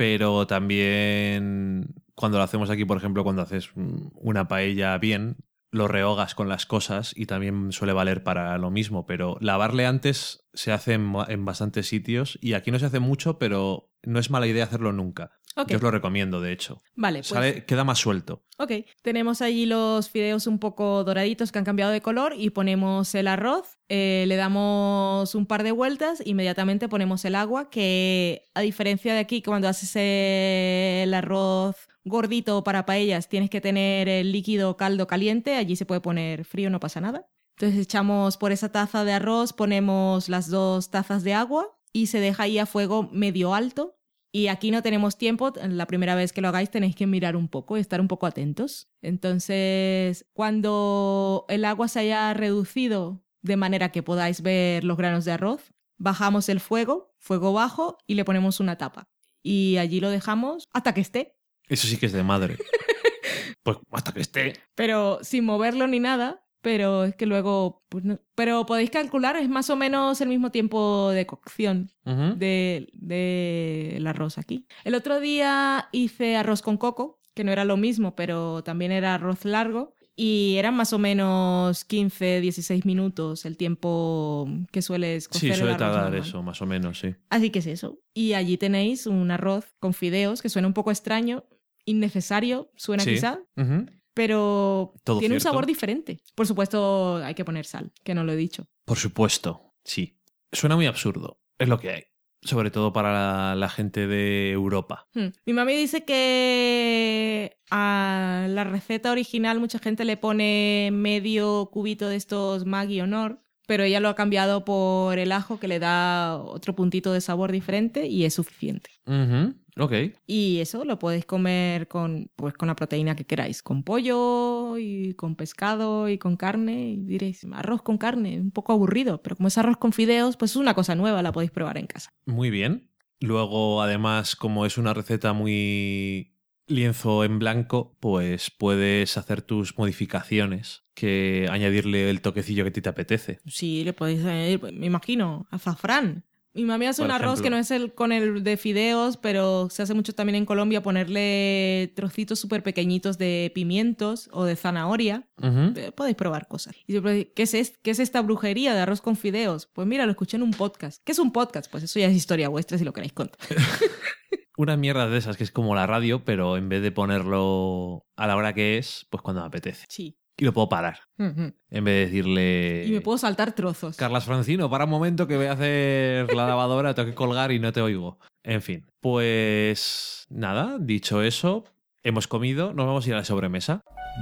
Pero 0.00 0.46
también 0.46 1.94
cuando 2.14 2.38
lo 2.38 2.44
hacemos 2.44 2.70
aquí, 2.70 2.86
por 2.86 2.96
ejemplo, 2.96 3.22
cuando 3.22 3.42
haces 3.42 3.68
una 3.74 4.48
paella 4.48 4.96
bien, 4.96 5.36
lo 5.72 5.88
rehogas 5.88 6.34
con 6.34 6.48
las 6.48 6.64
cosas 6.64 7.12
y 7.14 7.26
también 7.26 7.70
suele 7.70 7.92
valer 7.92 8.22
para 8.22 8.56
lo 8.56 8.70
mismo, 8.70 9.04
pero 9.04 9.36
lavarle 9.42 9.84
antes 9.84 10.48
se 10.54 10.72
hace 10.72 10.94
en, 10.94 11.12
en 11.28 11.44
bastantes 11.44 11.86
sitios 11.86 12.38
y 12.40 12.54
aquí 12.54 12.70
no 12.70 12.78
se 12.78 12.86
hace 12.86 12.98
mucho, 12.98 13.38
pero 13.38 13.92
no 14.02 14.18
es 14.18 14.30
mala 14.30 14.46
idea 14.46 14.64
hacerlo 14.64 14.94
nunca. 14.94 15.32
Ok, 15.56 15.70
Yo 15.70 15.76
os 15.76 15.82
lo 15.82 15.90
recomiendo, 15.90 16.40
de 16.40 16.52
hecho. 16.52 16.80
vale. 16.94 17.22
Pues... 17.28 17.62
Queda 17.64 17.84
más 17.84 17.98
suelto. 17.98 18.44
Ok, 18.58 18.72
tenemos 19.02 19.42
allí 19.42 19.66
los 19.66 20.08
fideos 20.08 20.46
un 20.46 20.58
poco 20.58 21.02
doraditos 21.02 21.50
que 21.50 21.58
han 21.58 21.64
cambiado 21.64 21.90
de 21.92 22.00
color 22.00 22.34
y 22.36 22.50
ponemos 22.50 23.14
el 23.14 23.26
arroz, 23.26 23.78
eh, 23.88 24.24
le 24.28 24.36
damos 24.36 25.34
un 25.34 25.46
par 25.46 25.62
de 25.62 25.72
vueltas, 25.72 26.22
inmediatamente 26.24 26.88
ponemos 26.88 27.24
el 27.24 27.34
agua, 27.34 27.68
que 27.68 28.44
a 28.54 28.60
diferencia 28.60 29.12
de 29.12 29.18
aquí, 29.18 29.42
cuando 29.42 29.68
haces 29.68 29.96
el 29.96 31.12
arroz 31.14 31.88
gordito 32.04 32.64
para 32.64 32.86
paellas 32.86 33.28
tienes 33.28 33.50
que 33.50 33.60
tener 33.60 34.08
el 34.08 34.32
líquido 34.32 34.76
caldo 34.76 35.06
caliente, 35.06 35.56
allí 35.56 35.76
se 35.76 35.86
puede 35.86 36.00
poner 36.00 36.44
frío, 36.44 36.70
no 36.70 36.80
pasa 36.80 37.00
nada. 37.00 37.26
Entonces 37.56 37.80
echamos 37.80 38.36
por 38.36 38.52
esa 38.52 38.70
taza 38.70 39.04
de 39.04 39.12
arroz, 39.12 39.52
ponemos 39.52 40.28
las 40.28 40.48
dos 40.48 40.90
tazas 40.90 41.24
de 41.24 41.34
agua 41.34 41.68
y 41.92 42.06
se 42.06 42.20
deja 42.20 42.44
ahí 42.44 42.58
a 42.58 42.66
fuego 42.66 43.08
medio 43.12 43.54
alto 43.54 43.99
y 44.32 44.46
aquí 44.46 44.70
no 44.70 44.82
tenemos 44.82 45.18
tiempo, 45.18 45.52
la 45.60 45.86
primera 45.86 46.14
vez 46.14 46.32
que 46.32 46.40
lo 46.40 46.48
hagáis 46.48 46.70
tenéis 46.70 46.94
que 46.94 47.06
mirar 47.06 47.34
un 47.34 47.48
poco 47.48 47.76
y 47.76 47.80
estar 47.80 48.00
un 48.00 48.08
poco 48.08 48.26
atentos. 48.26 48.88
Entonces, 49.02 50.26
cuando 50.32 51.46
el 51.48 51.64
agua 51.64 51.88
se 51.88 52.00
haya 52.00 52.32
reducido 52.34 53.24
de 53.42 53.56
manera 53.56 53.90
que 53.90 54.02
podáis 54.02 54.42
ver 54.42 54.84
los 54.84 54.96
granos 54.96 55.24
de 55.24 55.32
arroz, 55.32 55.72
bajamos 55.98 56.48
el 56.48 56.60
fuego, 56.60 57.14
fuego 57.18 57.52
bajo, 57.52 57.98
y 58.06 58.14
le 58.14 58.24
ponemos 58.24 58.60
una 58.60 58.76
tapa. 58.78 59.08
Y 59.42 59.78
allí 59.78 60.00
lo 60.00 60.10
dejamos 60.10 60.68
hasta 60.72 60.94
que 60.94 61.00
esté, 61.00 61.36
Eso 61.68 61.86
sí 61.88 61.96
que 61.96 62.06
es 62.06 62.12
de 62.12 62.22
madre. 62.22 62.56
pues 63.62 63.78
hasta 63.90 64.12
que 64.12 64.20
esté. 64.20 64.52
pero 64.74 65.18
sin 65.22 65.44
moverlo 65.44 65.86
ni 65.86 65.98
nada. 65.98 66.44
Pero 66.62 67.04
es 67.04 67.14
que 67.16 67.24
luego, 67.26 67.82
pues 67.88 68.04
no- 68.04 68.20
pero 68.34 68.66
podéis 68.66 68.90
calcular, 68.90 69.36
es 69.36 69.48
más 69.48 69.70
o 69.70 69.76
menos 69.76 70.20
el 70.20 70.28
mismo 70.28 70.50
tiempo 70.50 71.10
de 71.10 71.24
cocción 71.26 71.90
Ujú. 72.04 72.34
de, 72.36 72.88
de 72.92 73.96
el 73.96 74.06
arroz 74.06 74.36
aquí. 74.38 74.66
El 74.84 74.94
otro 74.94 75.20
día 75.20 75.88
hice 75.92 76.36
arroz 76.36 76.60
con 76.62 76.76
coco, 76.76 77.18
que 77.34 77.44
no 77.44 77.52
era 77.52 77.64
lo 77.64 77.76
mismo, 77.76 78.14
pero 78.14 78.62
también 78.62 78.92
era 78.92 79.14
arroz 79.14 79.44
largo. 79.44 79.94
Y 80.16 80.56
eran 80.58 80.74
más 80.76 80.92
o 80.92 80.98
menos 80.98 81.86
15, 81.86 82.42
16 82.42 82.84
minutos 82.84 83.46
el 83.46 83.56
tiempo 83.56 84.46
que 84.70 84.82
sueles 84.82 85.28
cocer 85.28 85.40
Sí, 85.40 85.46
el 85.48 85.54
suele 85.56 85.70
arroz 85.72 85.78
tardar 85.78 86.02
normal. 86.10 86.20
eso, 86.28 86.42
más 86.42 86.60
o 86.60 86.66
menos, 86.66 86.98
sí. 86.98 87.14
Así 87.30 87.48
que 87.48 87.60
es 87.60 87.66
eso. 87.66 87.98
Y 88.12 88.34
allí 88.34 88.58
tenéis 88.58 89.06
un 89.06 89.30
arroz 89.30 89.64
con 89.78 89.94
fideos, 89.94 90.42
que 90.42 90.50
suena 90.50 90.68
un 90.68 90.74
poco 90.74 90.90
extraño, 90.90 91.44
innecesario, 91.86 92.70
suena 92.76 93.02
Sí. 93.02 93.12
quizá, 93.14 93.40
Ujú. 93.56 93.86
Pero 94.14 94.94
Todo 95.04 95.18
tiene 95.18 95.34
un 95.34 95.40
sabor 95.40 95.66
diferente. 95.66 96.20
Por 96.34 96.46
supuesto, 96.46 97.16
hay 97.16 97.34
que 97.34 97.44
poner 97.44 97.66
sal, 97.66 97.92
que 98.04 98.14
no 98.14 98.24
lo 98.24 98.32
he 98.32 98.36
dicho. 98.36 98.66
Por 98.84 98.98
supuesto, 98.98 99.74
sí. 99.84 100.18
Suena 100.52 100.76
muy 100.76 100.86
absurdo. 100.86 101.40
Es 101.58 101.68
lo 101.68 101.78
que 101.78 101.90
hay. 101.90 102.04
Sobre 102.42 102.70
todo 102.70 102.92
para 102.92 103.12
la, 103.12 103.54
la 103.54 103.68
gente 103.68 104.06
de 104.06 104.50
Europa. 104.50 105.08
Hmm. 105.14 105.28
Mi 105.44 105.52
mami 105.52 105.74
dice 105.74 106.04
que 106.04 107.58
a 107.70 108.46
la 108.48 108.64
receta 108.64 109.12
original 109.12 109.60
mucha 109.60 109.78
gente 109.78 110.04
le 110.04 110.16
pone 110.16 110.88
medio 110.92 111.68
cubito 111.70 112.08
de 112.08 112.16
estos 112.16 112.64
Maggi 112.64 113.00
Honor 113.02 113.42
pero 113.70 113.84
ella 113.84 114.00
lo 114.00 114.08
ha 114.08 114.16
cambiado 114.16 114.64
por 114.64 115.16
el 115.20 115.30
ajo 115.30 115.60
que 115.60 115.68
le 115.68 115.78
da 115.78 116.38
otro 116.38 116.74
puntito 116.74 117.12
de 117.12 117.20
sabor 117.20 117.52
diferente 117.52 118.08
y 118.08 118.24
es 118.24 118.34
suficiente. 118.34 118.90
Ujú, 119.06 119.54
Ok. 119.76 119.92
Y 120.26 120.58
eso 120.58 120.84
lo 120.84 120.98
podéis 120.98 121.24
comer 121.24 121.86
con, 121.86 122.32
pues, 122.34 122.54
con 122.54 122.66
la 122.66 122.74
proteína 122.74 123.14
que 123.14 123.26
queráis, 123.26 123.62
con 123.62 123.84
pollo 123.84 124.76
y 124.76 125.14
con 125.14 125.36
pescado 125.36 126.08
y 126.08 126.18
con 126.18 126.36
carne. 126.36 126.90
Y 126.90 126.96
diréis, 126.96 127.46
arroz 127.52 127.82
con 127.82 127.96
carne, 127.96 128.40
un 128.40 128.50
poco 128.50 128.72
aburrido, 128.72 129.22
pero 129.22 129.36
como 129.36 129.46
es 129.46 129.56
arroz 129.56 129.76
con 129.76 129.92
fideos, 129.92 130.36
pues 130.36 130.50
es 130.50 130.56
una 130.56 130.74
cosa 130.74 130.96
nueva, 130.96 131.22
la 131.22 131.30
podéis 131.30 131.52
probar 131.52 131.78
en 131.78 131.86
casa. 131.86 132.10
Muy 132.26 132.50
bien. 132.50 132.90
Luego, 133.20 133.82
además, 133.82 134.34
como 134.34 134.66
es 134.66 134.78
una 134.78 134.94
receta 134.94 135.32
muy 135.32 136.29
lienzo 136.70 137.24
en 137.24 137.38
blanco, 137.38 137.96
pues 138.00 138.50
puedes 138.50 139.16
hacer 139.18 139.42
tus 139.42 139.76
modificaciones, 139.76 140.84
que 140.94 141.46
añadirle 141.50 142.08
el 142.10 142.20
toquecillo 142.20 142.64
que 142.64 142.70
a 142.70 142.72
ti 142.72 142.80
te 142.82 142.88
apetece. 142.88 143.40
Sí, 143.46 143.84
le 143.84 143.92
podéis 143.92 144.24
añadir, 144.24 144.60
pues, 144.60 144.72
me 144.72 144.86
imagino, 144.86 145.46
azafrán. 145.50 146.24
Mi 146.52 146.64
mami 146.64 146.86
hace 146.86 147.02
Por 147.02 147.06
un 147.06 147.12
arroz 147.12 147.34
ejemplo. 147.34 147.44
que 147.44 147.50
no 147.50 147.56
es 147.58 147.70
el 147.70 147.94
con 147.94 148.10
el 148.10 148.42
de 148.42 148.56
fideos, 148.56 149.16
pero 149.16 149.68
se 149.70 149.82
hace 149.84 149.94
mucho 149.94 150.14
también 150.14 150.34
en 150.34 150.44
Colombia 150.46 150.82
ponerle 150.82 151.92
trocitos 151.94 152.40
súper 152.40 152.64
pequeñitos 152.64 153.18
de 153.18 153.52
pimientos 153.54 154.28
o 154.32 154.44
de 154.44 154.56
zanahoria. 154.56 155.28
Ujú. 155.40 155.72
Eh, 155.76 155.92
Podéis 155.94 156.16
probar 156.16 156.48
cosas. 156.48 156.74
Y 156.88 156.92
siempre 156.92 157.12
decís, 157.14 157.32
¿qué 157.36 157.42
es, 157.44 157.54
es- 157.54 157.78
¿qué 157.84 157.92
es 157.92 158.00
esta 158.00 158.20
brujería 158.20 158.74
de 158.74 158.80
arroz 158.80 159.00
con 159.00 159.14
fideos? 159.16 159.66
Pues 159.72 159.86
mira, 159.86 160.06
lo 160.06 160.10
escuché 160.10 160.38
en 160.38 160.42
un 160.42 160.50
podcast. 160.50 161.00
¿Qué 161.04 161.12
es 161.12 161.20
un 161.20 161.30
podcast? 161.32 161.70
Pues 161.70 161.84
eso 161.84 162.00
ya 162.00 162.08
es 162.08 162.16
historia 162.16 162.48
vuestra 162.48 162.76
si 162.78 162.84
lo 162.84 162.92
queréis 162.92 163.12
contar. 163.12 163.38
Una 164.60 164.76
mierda 164.76 165.08
de 165.08 165.16
esas 165.16 165.38
que 165.38 165.44
es 165.44 165.50
como 165.50 165.74
la 165.74 165.86
radio, 165.86 166.22
pero 166.22 166.58
en 166.58 166.68
vez 166.68 166.82
de 166.82 166.92
ponerlo 166.92 168.04
a 168.14 168.26
la 168.26 168.36
hora 168.36 168.52
que 168.52 168.76
es, 168.76 169.06
pues 169.08 169.22
cuando 169.22 169.40
me 169.40 169.46
apetece. 169.46 169.86
Sí. 169.88 170.18
Y 170.36 170.44
lo 170.44 170.52
puedo 170.52 170.68
parar. 170.68 170.98
En 171.16 171.54
vez 171.70 171.82
de 171.94 172.04
decirle. 172.04 172.84
Y 172.86 172.90
me 172.90 173.00
puedo 173.00 173.16
saltar 173.16 173.52
trozos. 173.52 173.96
Carlas 173.96 174.26
Francino, 174.26 174.68
para 174.68 174.84
un 174.84 174.90
momento 174.90 175.26
que 175.26 175.38
voy 175.38 175.46
a 175.46 175.52
hacer 175.52 176.30
la 176.34 176.46
lavadora, 176.46 176.92
tengo 176.92 177.08
que 177.08 177.14
colgar 177.14 177.52
y 177.52 177.58
no 177.58 177.72
te 177.72 177.80
oigo. 177.80 178.18
En 178.42 178.60
fin, 178.60 178.84
pues 179.00 180.26
nada, 180.28 180.76
dicho 180.78 181.22
eso, 181.22 181.64
hemos 182.02 182.28
comido, 182.28 182.74
nos 182.74 182.84
vamos 182.84 183.06
a 183.06 183.08
ir 183.08 183.14
a 183.14 183.18
la 183.20 183.24
sobremesa. 183.24 183.80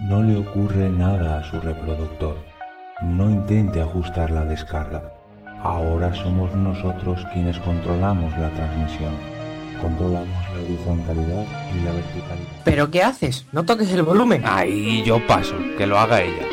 No 0.09 0.23
le 0.23 0.37
ocurre 0.37 0.89
nada 0.89 1.41
a 1.41 1.51
su 1.51 1.59
reproductor. 1.61 2.37
No 3.03 3.29
intente 3.29 3.81
ajustar 3.81 4.31
la 4.31 4.45
descarga. 4.45 5.15
Ahora 5.65 6.15
somos 6.15 6.55
nosotros 6.55 7.27
quienes 7.33 7.59
controlamos 7.59 8.31
la 8.39 8.51
transmisión. 8.51 9.38
Controlamos 9.81 10.29
la 10.55 10.61
horizontalidad 10.63 11.45
y 11.75 11.81
la 11.85 11.93
verticalidad. 11.93 12.49
¿Pero 12.65 12.91
qué 12.91 13.03
haces? 13.03 13.47
No 13.53 13.65
toques 13.65 13.91
el 13.93 14.03
volumen. 14.03 14.43
Ahí 14.45 15.03
yo 15.05 15.25
paso, 15.27 15.55
que 15.77 15.87
lo 15.87 15.99
haga 15.99 16.23
ella. 16.23 16.47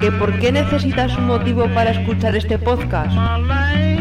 ¿Que 0.00 0.10
por 0.12 0.38
qué 0.38 0.52
necesitas 0.52 1.16
un 1.16 1.26
motivo 1.26 1.66
para 1.74 1.90
escuchar 1.90 2.36
este 2.36 2.58
podcast? 2.58 3.16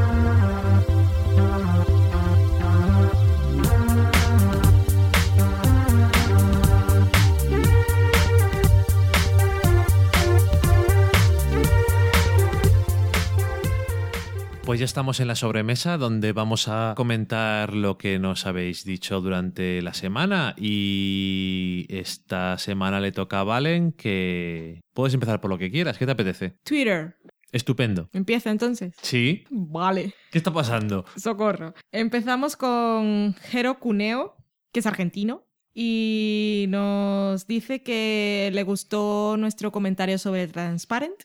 Pues 14.71 14.79
ya 14.79 14.85
estamos 14.85 15.19
en 15.19 15.27
la 15.27 15.35
sobremesa 15.35 15.97
donde 15.97 16.31
vamos 16.31 16.69
a 16.69 16.93
comentar 16.95 17.73
lo 17.73 17.97
que 17.97 18.19
nos 18.19 18.45
habéis 18.45 18.85
dicho 18.85 19.19
durante 19.19 19.81
la 19.81 19.93
semana 19.93 20.55
y 20.57 21.85
esta 21.89 22.57
semana 22.57 23.01
le 23.01 23.11
toca 23.11 23.41
a 23.41 23.43
Valen 23.43 23.91
que 23.91 24.79
puedes 24.93 25.13
empezar 25.13 25.41
por 25.41 25.49
lo 25.49 25.57
que 25.57 25.71
quieras, 25.71 25.97
¿qué 25.97 26.05
te 26.05 26.13
apetece? 26.13 26.55
Twitter. 26.63 27.17
Estupendo. 27.51 28.07
Empieza 28.13 28.49
entonces. 28.49 28.95
¿Sí? 29.01 29.43
Vale. 29.49 30.13
¿Qué 30.31 30.37
está 30.37 30.53
pasando? 30.53 31.03
Socorro. 31.17 31.73
Empezamos 31.91 32.55
con 32.55 33.35
Jero 33.41 33.77
Cuneo, 33.77 34.37
que 34.71 34.79
es 34.79 34.85
argentino, 34.85 35.43
y 35.73 36.65
nos 36.69 37.47
dice 37.47 37.81
que 37.83 38.49
le 38.53 38.63
gustó 38.63 39.35
nuestro 39.37 39.71
comentario 39.71 40.17
sobre 40.17 40.47
Transparent. 40.47 41.23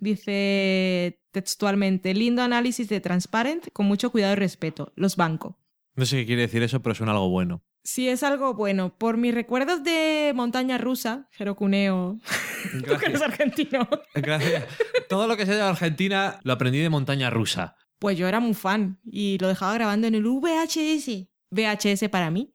Dice 0.00 1.20
textualmente, 1.30 2.14
lindo 2.14 2.42
análisis 2.42 2.88
de 2.88 3.00
Transparent, 3.00 3.68
con 3.72 3.86
mucho 3.86 4.10
cuidado 4.10 4.32
y 4.32 4.36
respeto. 4.36 4.92
Los 4.96 5.16
banco. 5.16 5.58
No 5.94 6.04
sé 6.06 6.16
qué 6.18 6.26
quiere 6.26 6.42
decir 6.42 6.62
eso, 6.62 6.80
pero 6.82 6.94
suena 6.94 7.12
algo 7.12 7.28
bueno. 7.28 7.62
Si 7.84 8.08
es 8.08 8.22
algo 8.22 8.54
bueno, 8.54 8.96
por 8.98 9.16
mis 9.16 9.34
recuerdos 9.34 9.84
de 9.84 10.32
montaña 10.34 10.76
rusa, 10.78 11.28
Jero 11.32 11.54
Cuneo, 11.54 12.18
tú 12.86 12.96
que 12.98 13.06
eres 13.06 13.22
argentino, 13.22 13.88
Gracias. 14.14 14.64
Todo 15.08 15.26
lo 15.28 15.36
que 15.36 15.46
sea 15.46 15.54
de 15.54 15.62
Argentina 15.62 16.40
lo 16.42 16.52
aprendí 16.52 16.78
de 16.78 16.90
montaña 16.90 17.30
rusa. 17.30 17.76
pues 17.98 18.18
yo 18.18 18.26
era 18.28 18.40
muy 18.40 18.54
fan 18.54 18.98
y 19.04 19.38
lo 19.38 19.48
dejaba 19.48 19.74
grabando 19.74 20.06
en 20.06 20.14
el 20.16 20.24
VHS. 20.24 21.28
VHS 21.50 22.08
para 22.10 22.30
mí. 22.30 22.52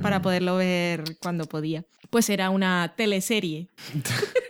Para 0.00 0.22
poderlo 0.22 0.56
ver 0.56 1.04
cuando 1.20 1.44
podía. 1.44 1.84
Pues 2.10 2.30
era 2.30 2.50
una 2.50 2.94
teleserie. 2.96 3.68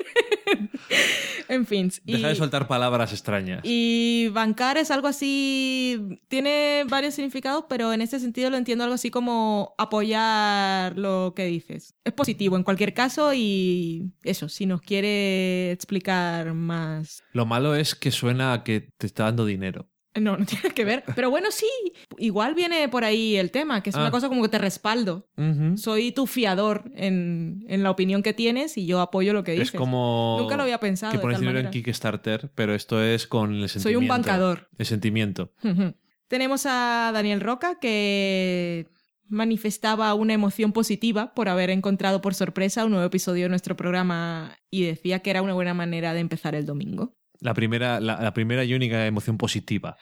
en 1.48 1.66
fin. 1.66 1.90
Deja 2.04 2.28
de 2.28 2.34
soltar 2.34 2.68
palabras 2.68 3.12
extrañas. 3.12 3.60
Y 3.64 4.28
bancar 4.32 4.78
es 4.78 4.90
algo 4.90 5.08
así, 5.08 6.20
tiene 6.28 6.84
varios 6.88 7.14
significados, 7.14 7.64
pero 7.68 7.92
en 7.92 8.00
este 8.00 8.20
sentido 8.20 8.50
lo 8.50 8.56
entiendo 8.56 8.84
algo 8.84 8.94
así 8.94 9.10
como 9.10 9.74
apoyar 9.78 10.98
lo 10.98 11.32
que 11.34 11.46
dices. 11.46 11.94
Es 12.04 12.12
positivo 12.12 12.56
en 12.56 12.64
cualquier 12.64 12.94
caso 12.94 13.32
y 13.34 14.12
eso, 14.22 14.48
si 14.48 14.66
nos 14.66 14.80
quiere 14.80 15.72
explicar 15.72 16.54
más... 16.54 17.22
Lo 17.32 17.46
malo 17.46 17.74
es 17.74 17.94
que 17.94 18.10
suena 18.10 18.52
a 18.52 18.64
que 18.64 18.92
te 18.96 19.06
está 19.06 19.24
dando 19.24 19.44
dinero. 19.44 19.88
No, 20.20 20.36
no 20.36 20.44
tiene 20.46 20.70
que 20.74 20.84
ver. 20.84 21.04
Pero 21.14 21.30
bueno, 21.30 21.50
sí, 21.50 21.66
igual 22.18 22.54
viene 22.54 22.88
por 22.88 23.04
ahí 23.04 23.36
el 23.36 23.50
tema, 23.50 23.82
que 23.82 23.90
es 23.90 23.96
Ah. 23.96 24.00
una 24.00 24.10
cosa 24.10 24.28
como 24.28 24.42
que 24.42 24.48
te 24.48 24.58
respaldo. 24.58 25.28
Soy 25.76 26.12
tu 26.12 26.26
fiador 26.26 26.90
en, 26.94 27.64
en 27.68 27.82
la 27.82 27.90
opinión 27.90 28.22
que 28.22 28.32
tienes 28.32 28.76
y 28.78 28.86
yo 28.86 29.00
apoyo 29.00 29.32
lo 29.32 29.44
que 29.44 29.52
dices. 29.52 29.68
Es 29.68 29.72
como. 29.78 30.36
Nunca 30.40 30.56
lo 30.56 30.62
había 30.64 30.78
pensado 30.80 31.12
Que 31.12 31.18
pones 31.18 31.40
dinero 31.40 31.58
en. 31.60 31.70
Kickstarter, 31.70 32.50
pero 32.54 32.74
esto 32.74 33.02
es 33.02 33.26
con 33.26 33.54
el 33.54 33.68
sentimiento. 33.68 33.82
Soy 33.82 33.96
un 33.96 34.08
bancador. 34.08 34.68
El 34.78 34.86
sentimiento. 34.86 35.52
Tenemos 36.28 36.66
a 36.66 37.10
Daniel 37.14 37.40
Roca 37.40 37.78
que 37.80 38.86
manifestaba 39.30 40.14
una 40.14 40.32
emoción 40.34 40.72
positiva 40.72 41.34
por 41.34 41.48
haber 41.48 41.70
encontrado 41.70 42.20
por 42.22 42.34
sorpresa 42.34 42.84
un 42.84 42.92
nuevo 42.92 43.06
episodio 43.06 43.44
de 43.44 43.48
nuestro 43.50 43.76
programa 43.76 44.56
y 44.70 44.82
decía 44.84 45.18
que 45.20 45.30
era 45.30 45.42
una 45.42 45.52
buena 45.54 45.74
manera 45.74 46.14
de 46.14 46.20
empezar 46.20 46.54
el 46.54 46.64
domingo. 46.66 47.14
La 47.40 47.54
primera, 47.54 48.00
la, 48.00 48.20
la 48.20 48.34
primera 48.34 48.64
y 48.64 48.74
única 48.74 49.06
emoción 49.06 49.38
positiva. 49.38 49.96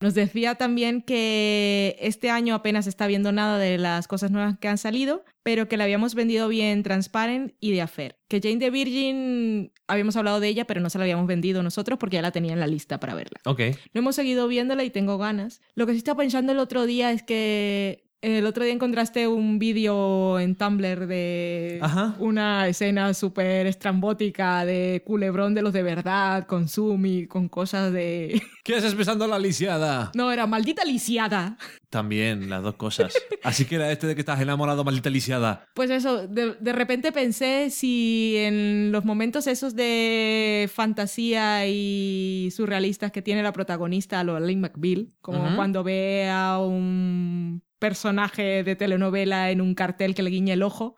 Nos 0.00 0.14
decía 0.14 0.54
también 0.54 1.02
que 1.02 1.96
este 2.00 2.30
año 2.30 2.54
apenas 2.54 2.86
está 2.86 3.06
viendo 3.06 3.32
nada 3.32 3.58
de 3.58 3.76
las 3.76 4.08
cosas 4.08 4.30
nuevas 4.30 4.58
que 4.58 4.68
han 4.68 4.78
salido, 4.78 5.24
pero 5.42 5.68
que 5.68 5.76
le 5.76 5.84
habíamos 5.84 6.14
vendido 6.14 6.48
bien 6.48 6.82
Transparent 6.82 7.52
y 7.60 7.72
The 7.72 7.82
Affair. 7.82 8.16
Que 8.26 8.40
Jane 8.40 8.56
the 8.56 8.70
Virgin, 8.70 9.72
habíamos 9.88 10.16
hablado 10.16 10.40
de 10.40 10.48
ella, 10.48 10.66
pero 10.66 10.80
no 10.80 10.88
se 10.88 10.96
la 10.96 11.04
habíamos 11.04 11.26
vendido 11.26 11.62
nosotros 11.62 11.98
porque 11.98 12.16
ya 12.16 12.22
la 12.22 12.30
tenía 12.30 12.54
en 12.54 12.60
la 12.60 12.66
lista 12.66 12.98
para 12.98 13.14
verla. 13.14 13.40
Ok. 13.44 13.60
No 13.92 13.98
hemos 14.00 14.16
seguido 14.16 14.48
viéndola 14.48 14.84
y 14.84 14.90
tengo 14.90 15.18
ganas. 15.18 15.60
Lo 15.74 15.86
que 15.86 15.92
sí 15.92 15.98
estaba 15.98 16.20
pensando 16.20 16.52
el 16.52 16.58
otro 16.58 16.86
día 16.86 17.12
es 17.12 17.22
que 17.22 18.09
el 18.22 18.44
otro 18.44 18.64
día 18.64 18.74
encontraste 18.74 19.26
un 19.28 19.58
vídeo 19.58 20.38
en 20.38 20.54
Tumblr 20.54 21.06
de 21.06 21.78
Ajá. 21.80 22.14
una 22.18 22.68
escena 22.68 23.14
súper 23.14 23.66
estrambótica 23.66 24.64
de 24.66 25.02
culebrón 25.06 25.54
de 25.54 25.62
los 25.62 25.72
de 25.72 25.82
verdad, 25.82 26.46
con 26.46 26.68
Zoom 26.68 27.06
y 27.06 27.26
con 27.26 27.48
cosas 27.48 27.92
de... 27.92 28.42
¿Qué 28.64 28.76
haces 28.76 28.94
besando 28.94 29.24
a 29.24 29.28
la 29.28 29.38
lisiada? 29.38 30.12
No, 30.14 30.30
era 30.30 30.46
maldita 30.46 30.84
lisiada. 30.84 31.56
También, 31.88 32.50
las 32.50 32.62
dos 32.62 32.74
cosas. 32.74 33.14
Así 33.42 33.64
que 33.64 33.76
era 33.76 33.90
este 33.90 34.06
de 34.06 34.14
que 34.14 34.20
estás 34.20 34.40
enamorado, 34.40 34.84
maldita 34.84 35.08
lisiada. 35.08 35.64
Pues 35.74 35.90
eso, 35.90 36.28
de, 36.28 36.54
de 36.60 36.72
repente 36.72 37.12
pensé 37.12 37.70
si 37.70 38.34
en 38.36 38.92
los 38.92 39.04
momentos 39.04 39.46
esos 39.46 39.74
de 39.74 40.70
fantasía 40.72 41.66
y 41.66 42.50
surrealistas 42.54 43.12
que 43.12 43.22
tiene 43.22 43.42
la 43.42 43.52
protagonista, 43.52 44.22
lo 44.24 44.38
Lynn 44.38 44.60
McBeal, 44.60 45.08
como 45.20 45.56
cuando 45.56 45.82
ve 45.82 46.28
a 46.30 46.58
un 46.58 47.62
personaje 47.80 48.62
de 48.62 48.76
telenovela 48.76 49.50
en 49.50 49.60
un 49.60 49.74
cartel 49.74 50.14
que 50.14 50.22
le 50.22 50.30
guiña 50.30 50.54
el 50.54 50.62
ojo, 50.62 50.94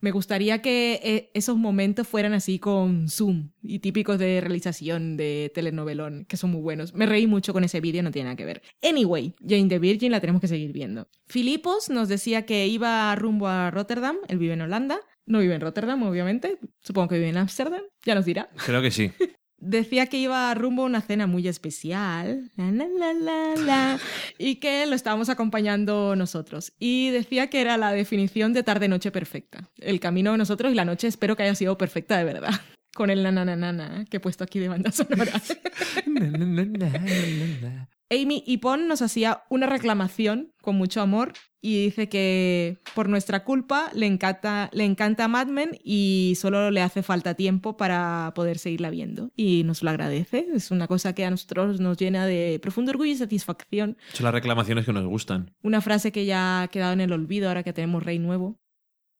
me 0.00 0.12
gustaría 0.12 0.62
que 0.62 1.00
eh, 1.02 1.30
esos 1.34 1.56
momentos 1.56 2.06
fueran 2.06 2.34
así 2.34 2.60
con 2.60 3.08
zoom 3.08 3.50
y 3.62 3.80
típicos 3.80 4.18
de 4.18 4.40
realización 4.40 5.16
de 5.16 5.50
telenovelón, 5.54 6.26
que 6.26 6.36
son 6.36 6.50
muy 6.50 6.60
buenos. 6.60 6.94
Me 6.94 7.06
reí 7.06 7.26
mucho 7.26 7.52
con 7.52 7.64
ese 7.64 7.80
vídeo, 7.80 8.02
no 8.02 8.12
tiene 8.12 8.26
nada 8.26 8.36
que 8.36 8.44
ver. 8.44 8.62
Anyway, 8.82 9.34
Jane 9.40 9.68
the 9.68 9.80
Virgin 9.80 10.12
la 10.12 10.20
tenemos 10.20 10.40
que 10.40 10.48
seguir 10.48 10.72
viendo. 10.72 11.08
Filipos 11.26 11.90
nos 11.90 12.08
decía 12.08 12.46
que 12.46 12.66
iba 12.68 13.14
rumbo 13.16 13.48
a 13.48 13.70
Rotterdam, 13.70 14.16
él 14.28 14.38
vive 14.38 14.52
en 14.52 14.60
Holanda. 14.60 15.00
No 15.26 15.40
vive 15.40 15.54
en 15.54 15.60
Rotterdam, 15.60 16.02
obviamente. 16.04 16.58
Supongo 16.80 17.08
que 17.08 17.16
vive 17.16 17.28
en 17.28 17.36
Ámsterdam. 17.36 17.82
Ya 18.06 18.14
nos 18.14 18.24
dirá. 18.24 18.48
Creo 18.64 18.80
que 18.80 18.90
sí. 18.90 19.12
Decía 19.60 20.06
que 20.06 20.18
iba 20.18 20.54
rumbo 20.54 20.82
a 20.82 20.86
una 20.86 21.00
cena 21.00 21.26
muy 21.26 21.48
especial. 21.48 22.50
La, 22.56 22.70
la, 22.70 23.54
la, 23.56 23.98
y 24.38 24.56
que 24.56 24.86
lo 24.86 24.94
estábamos 24.94 25.28
acompañando 25.28 26.14
nosotros. 26.14 26.72
Y 26.78 27.10
decía 27.10 27.50
que 27.50 27.60
era 27.60 27.76
la 27.76 27.92
definición 27.92 28.52
de 28.52 28.62
tarde-noche 28.62 29.10
perfecta. 29.10 29.68
El 29.78 29.98
camino 29.98 30.32
de 30.32 30.38
nosotros 30.38 30.72
y 30.72 30.76
la 30.76 30.84
noche 30.84 31.08
espero 31.08 31.36
que 31.36 31.42
haya 31.42 31.54
sido 31.54 31.76
perfecta 31.76 32.16
de 32.18 32.24
verdad. 32.24 32.54
Con 32.94 33.10
el 33.10 33.22
nananana 33.22 34.04
que 34.08 34.18
he 34.18 34.20
puesto 34.20 34.44
aquí 34.44 34.58
de 34.58 34.68
banda 34.68 34.92
sonora. 34.92 35.32
Amy 38.10 38.42
Ipon 38.46 38.88
nos 38.88 39.02
hacía 39.02 39.42
una 39.50 39.66
reclamación 39.66 40.52
con 40.62 40.76
mucho 40.76 41.02
amor 41.02 41.32
y 41.60 41.84
dice 41.84 42.08
que 42.08 42.78
por 42.94 43.08
nuestra 43.08 43.44
culpa 43.44 43.90
le 43.92 44.06
encanta, 44.06 44.70
le 44.72 44.84
encanta 44.84 45.28
Mad 45.28 45.48
Men 45.48 45.72
y 45.84 46.34
solo 46.36 46.70
le 46.70 46.80
hace 46.80 47.02
falta 47.02 47.34
tiempo 47.34 47.76
para 47.76 48.32
poder 48.34 48.58
seguirla 48.58 48.90
viendo. 48.90 49.30
Y 49.36 49.64
nos 49.64 49.82
lo 49.82 49.90
agradece. 49.90 50.46
Es 50.54 50.70
una 50.70 50.86
cosa 50.86 51.14
que 51.14 51.24
a 51.24 51.30
nosotros 51.30 51.80
nos 51.80 51.98
llena 51.98 52.26
de 52.26 52.58
profundo 52.62 52.92
orgullo 52.92 53.12
y 53.12 53.16
satisfacción. 53.16 53.98
Son 54.12 54.24
las 54.24 54.34
reclamaciones 54.34 54.86
que 54.86 54.92
nos 54.92 55.04
gustan. 55.06 55.54
Una 55.62 55.80
frase 55.80 56.12
que 56.12 56.24
ya 56.24 56.62
ha 56.62 56.68
quedado 56.68 56.92
en 56.92 57.00
el 57.00 57.12
olvido 57.12 57.48
ahora 57.48 57.62
que 57.62 57.72
tenemos 57.72 58.02
Rey 58.02 58.18
Nuevo. 58.18 58.58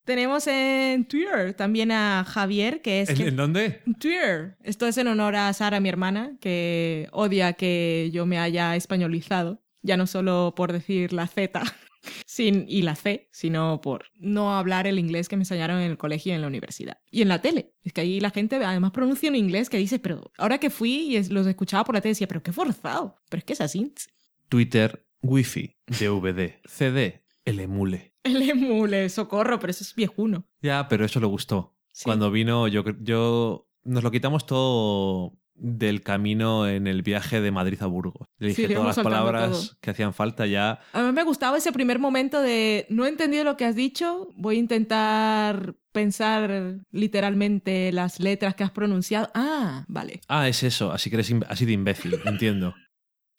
Tenemos 0.08 0.46
en 0.46 1.04
Twitter 1.04 1.52
también 1.52 1.92
a 1.92 2.24
Javier, 2.24 2.80
que 2.80 3.02
es... 3.02 3.10
¿En, 3.10 3.20
en 3.20 3.36
dónde? 3.36 3.82
Twitter. 3.98 4.56
Esto 4.62 4.86
es 4.86 4.96
en 4.96 5.06
honor 5.06 5.36
a 5.36 5.52
Sara, 5.52 5.80
mi 5.80 5.90
hermana, 5.90 6.32
que 6.40 7.08
odia 7.12 7.52
que 7.52 8.08
yo 8.10 8.24
me 8.24 8.38
haya 8.38 8.74
españolizado. 8.74 9.60
Ya 9.82 9.98
no 9.98 10.06
solo 10.06 10.54
por 10.56 10.72
decir 10.72 11.12
la 11.12 11.26
Z 11.26 11.62
sin, 12.24 12.64
y 12.66 12.80
la 12.80 12.94
C, 12.94 13.28
sino 13.32 13.82
por 13.82 14.06
no 14.14 14.56
hablar 14.56 14.86
el 14.86 14.98
inglés 14.98 15.28
que 15.28 15.36
me 15.36 15.42
enseñaron 15.42 15.78
en 15.78 15.90
el 15.90 15.98
colegio 15.98 16.32
y 16.32 16.36
en 16.36 16.40
la 16.40 16.46
universidad. 16.46 16.96
Y 17.10 17.20
en 17.20 17.28
la 17.28 17.42
tele. 17.42 17.74
Es 17.84 17.92
que 17.92 18.00
ahí 18.00 18.18
la 18.18 18.30
gente 18.30 18.56
además 18.56 18.92
pronuncia 18.92 19.28
un 19.28 19.36
inglés 19.36 19.68
que 19.68 19.76
dice, 19.76 19.98
pero 19.98 20.32
ahora 20.38 20.56
que 20.56 20.70
fui 20.70 21.14
y 21.18 21.22
los 21.24 21.46
escuchaba 21.46 21.84
por 21.84 21.94
la 21.94 22.00
tele, 22.00 22.12
decía, 22.12 22.28
pero 22.28 22.42
qué 22.42 22.52
forzado. 22.54 23.18
Pero 23.28 23.40
es 23.40 23.44
que 23.44 23.52
es 23.52 23.60
así. 23.60 23.92
Twitter, 24.48 25.04
Wi-Fi, 25.20 25.76
DVD, 25.86 26.54
CD, 26.64 27.27
el 27.48 27.60
emule. 27.60 28.14
El 28.22 28.42
emule, 28.42 29.08
socorro, 29.08 29.58
pero 29.58 29.70
eso 29.70 29.84
es 29.84 29.94
viejuno. 29.94 30.46
Ya, 30.60 30.88
pero 30.88 31.04
eso 31.04 31.20
le 31.20 31.26
gustó. 31.26 31.76
Sí. 31.92 32.04
Cuando 32.04 32.30
vino, 32.30 32.68
yo, 32.68 32.84
yo 33.00 33.68
nos 33.84 34.02
lo 34.02 34.10
quitamos 34.10 34.46
todo 34.46 35.38
del 35.58 36.02
camino 36.02 36.68
en 36.68 36.86
el 36.86 37.02
viaje 37.02 37.40
de 37.40 37.50
Madrid 37.50 37.78
a 37.82 37.86
Burgos. 37.86 38.28
Le 38.38 38.48
dije 38.48 38.68
todas 38.68 38.96
las 38.96 39.04
palabras 39.04 39.50
todo. 39.50 39.78
que 39.80 39.90
hacían 39.90 40.14
falta 40.14 40.46
ya. 40.46 40.80
A 40.92 41.02
mí 41.02 41.12
me 41.12 41.24
gustaba 41.24 41.58
ese 41.58 41.72
primer 41.72 41.98
momento 41.98 42.40
de 42.40 42.86
no 42.90 43.06
he 43.06 43.08
entendido 43.08 43.44
lo 43.44 43.56
que 43.56 43.64
has 43.64 43.74
dicho, 43.74 44.28
voy 44.36 44.56
a 44.56 44.58
intentar 44.60 45.74
pensar 45.92 46.78
literalmente 46.92 47.90
las 47.92 48.20
letras 48.20 48.54
que 48.54 48.62
has 48.62 48.70
pronunciado. 48.70 49.30
Ah, 49.34 49.84
vale. 49.88 50.20
Ah, 50.28 50.48
es 50.48 50.62
eso, 50.62 50.92
así 50.92 51.10
que 51.10 51.16
eres 51.16 51.34
así 51.48 51.64
de 51.66 51.72
imbécil, 51.72 52.20
entiendo. 52.24 52.74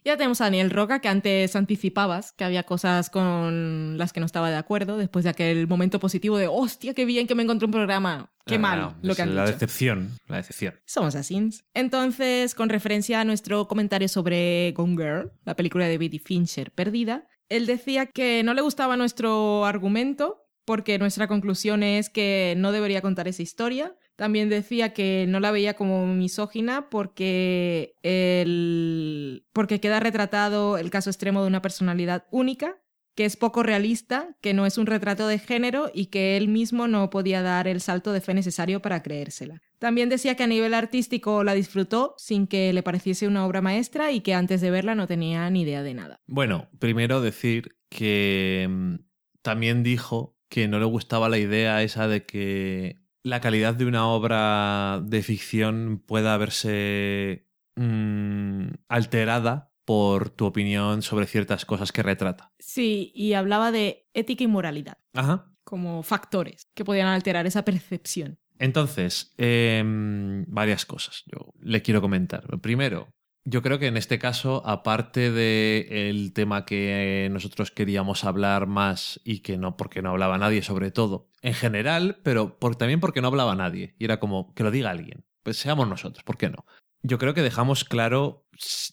Ya 0.10 0.18
tenemos 0.18 0.42
a 0.42 0.46
Daniel 0.46 0.72
Roca, 0.72 1.02
que 1.02 1.08
antes 1.08 1.56
anticipabas 1.56 2.32
que 2.32 2.44
había 2.44 2.64
cosas 2.64 3.12
con 3.12 3.96
las 4.00 4.12
que 4.12 4.20
no 4.20 4.26
estaba 4.26 4.50
de 4.50 4.56
acuerdo, 4.56 4.98
después 4.98 5.24
de 5.24 5.30
aquel 5.30 5.68
momento 5.68 6.00
positivo 6.00 6.40
de 6.40 6.48
hostia, 6.48 6.96
qué 6.96 7.06
bien 7.06 7.28
que 7.28 7.36
me 7.36 7.44
encontré 7.44 7.68
un 7.68 7.72
programa. 7.72 8.32
Qué 8.48 8.56
Ah, 8.56 8.58
mal 8.58 8.80
no, 8.82 8.96
lo 9.04 9.14
que 9.14 9.22
han 9.22 9.36
La 9.36 9.44
dicho. 9.44 9.54
decepción, 9.54 10.18
la 10.28 10.38
decepción. 10.38 10.74
Somos 10.88 11.14
así. 11.14 11.52
Entonces, 11.76 12.56
con 12.56 12.70
referencia 12.70 13.22
a 13.22 13.24
nuestro 13.24 13.68
comentario 13.68 14.08
sobre 14.08 14.72
Gone 14.76 14.96
Girl, 14.98 15.32
la 15.46 15.56
película 15.56 15.86
de 15.86 15.92
David 15.92 16.22
Fincher 16.26 16.72
perdida, 16.72 17.28
él 17.48 17.68
decía 17.68 18.08
que 18.08 18.42
no 18.42 18.56
le 18.56 18.62
gustaba 18.64 18.98
nuestro 18.98 19.64
argumento 19.66 20.44
porque 20.66 20.98
nuestra 20.98 21.28
conclusión 21.28 21.84
es 21.84 22.10
que 22.10 22.56
no 22.58 22.72
debería 22.72 23.02
contar 23.04 23.28
esa 23.28 23.44
historia. 23.44 23.96
También 24.20 24.50
decía 24.50 24.92
que 24.92 25.28
no 25.30 25.40
la 25.40 25.50
veía 25.50 25.76
como 25.76 26.06
misógina 26.06 26.90
porque, 26.90 27.94
el... 28.04 29.46
porque 29.54 29.80
queda 29.80 30.02
retratado 30.02 30.78
el 30.78 30.90
caso 30.90 31.10
extremo 31.10 31.42
de 31.42 31.48
una 31.48 31.62
personalidad 31.62 32.26
única 32.30 32.82
que 33.16 33.24
es 33.24 33.38
poco 33.38 33.64
realista, 33.64 34.36
que 34.42 34.54
no 34.54 34.66
es 34.66 34.78
un 34.78 34.88
retrato 34.88 35.26
de 35.26 35.40
género 35.40 35.90
y 35.94 36.08
que 36.08 36.36
él 36.36 36.50
mismo 36.50 36.90
no 36.90 37.10
podía 37.10 37.42
dar 37.42 37.70
el 37.70 37.80
salto 37.80 38.12
de 38.12 38.20
fe 38.20 38.34
necesario 38.34 38.82
para 38.82 39.02
creérsela. 39.02 39.62
También 39.78 40.10
decía 40.10 40.36
que 40.36 40.44
a 40.44 40.48
nivel 40.48 40.74
artístico 40.74 41.46
la 41.46 41.54
disfrutó 41.54 42.14
sin 42.18 42.46
que 42.46 42.74
le 42.74 42.84
pareciese 42.84 43.26
una 43.26 43.46
obra 43.46 43.62
maestra 43.62 44.12
y 44.12 44.20
que 44.20 44.34
antes 44.34 44.60
de 44.60 44.70
verla 44.70 44.96
no 44.96 45.08
tenía 45.08 45.50
ni 45.50 45.62
idea 45.62 45.82
de 45.82 45.94
nada. 45.94 46.20
Bueno, 46.28 46.68
primero 46.78 47.22
decir 47.22 47.78
que 47.90 48.68
mm, 48.70 48.96
también 49.42 49.82
dijo 49.82 50.36
que 50.50 50.68
no 50.68 50.78
le 50.78 50.86
gustaba 50.86 51.30
la 51.30 51.38
idea 51.38 51.82
esa 51.84 52.10
de 52.10 52.26
que 52.26 52.99
la 53.24 53.42
calidad 53.42 53.74
de 53.76 53.86
una 53.86 54.08
obra 54.08 55.02
de 55.04 55.22
ficción 55.24 56.04
pueda 56.06 56.38
verse 56.38 57.48
mm, 57.76 58.68
alterada 58.88 59.72
por 59.86 60.30
tu 60.30 60.46
opinión 60.46 61.02
sobre 61.02 61.26
ciertas 61.26 61.66
cosas 61.66 61.92
que 61.92 62.04
retrata. 62.04 62.54
Sí, 62.60 63.12
y 63.16 63.34
hablaba 63.34 63.72
de 63.72 64.08
ética 64.14 64.44
y 64.44 64.48
moralidad 64.48 65.00
Ajá. 65.14 65.52
como 65.64 66.04
factores 66.04 66.68
que 66.76 66.86
podían 66.86 67.08
alterar 67.08 67.48
esa 67.48 67.66
percepción. 67.66 68.40
Entonces, 68.60 69.34
em, 69.38 70.46
varias 70.48 70.86
cosas 70.86 71.24
yo 71.26 71.54
le 71.62 71.82
quiero 71.82 72.02
comentar. 72.02 72.46
Primero, 72.60 73.08
yo 73.50 73.64
creo 73.64 73.80
que 73.80 73.88
en 73.88 73.98
este 73.98 74.20
caso, 74.20 74.62
aparte 74.66 75.32
del 75.32 76.34
tema 76.34 76.66
que 76.66 77.28
nosotros 77.32 77.72
queríamos 77.72 78.24
hablar 78.24 78.68
más 78.68 79.20
y 79.24 79.40
que 79.40 79.58
no, 79.58 79.76
porque 79.76 80.02
no 80.02 80.12
hablaba 80.12 80.38
nadie 80.38 80.62
sobre 80.62 80.92
todo, 80.92 81.30
en 81.42 81.56
general, 81.56 82.20
pero 82.24 82.58
también 82.78 83.00
porque 83.00 83.22
no 83.22 83.28
hablaba 83.28 83.56
nadie. 83.56 83.96
Y 83.98 84.06
era 84.06 84.20
como 84.20 84.54
que 84.54 84.64
lo 84.64 84.72
diga 84.72 84.92
alguien. 84.92 85.26
Pues 85.42 85.58
seamos 85.58 85.88
nosotros, 85.88 86.24
¿por 86.24 86.38
qué 86.38 86.50
no? 86.50 86.66
Yo 87.02 87.18
creo 87.18 87.34
que 87.34 87.42
dejamos 87.42 87.86
claro 87.86 88.46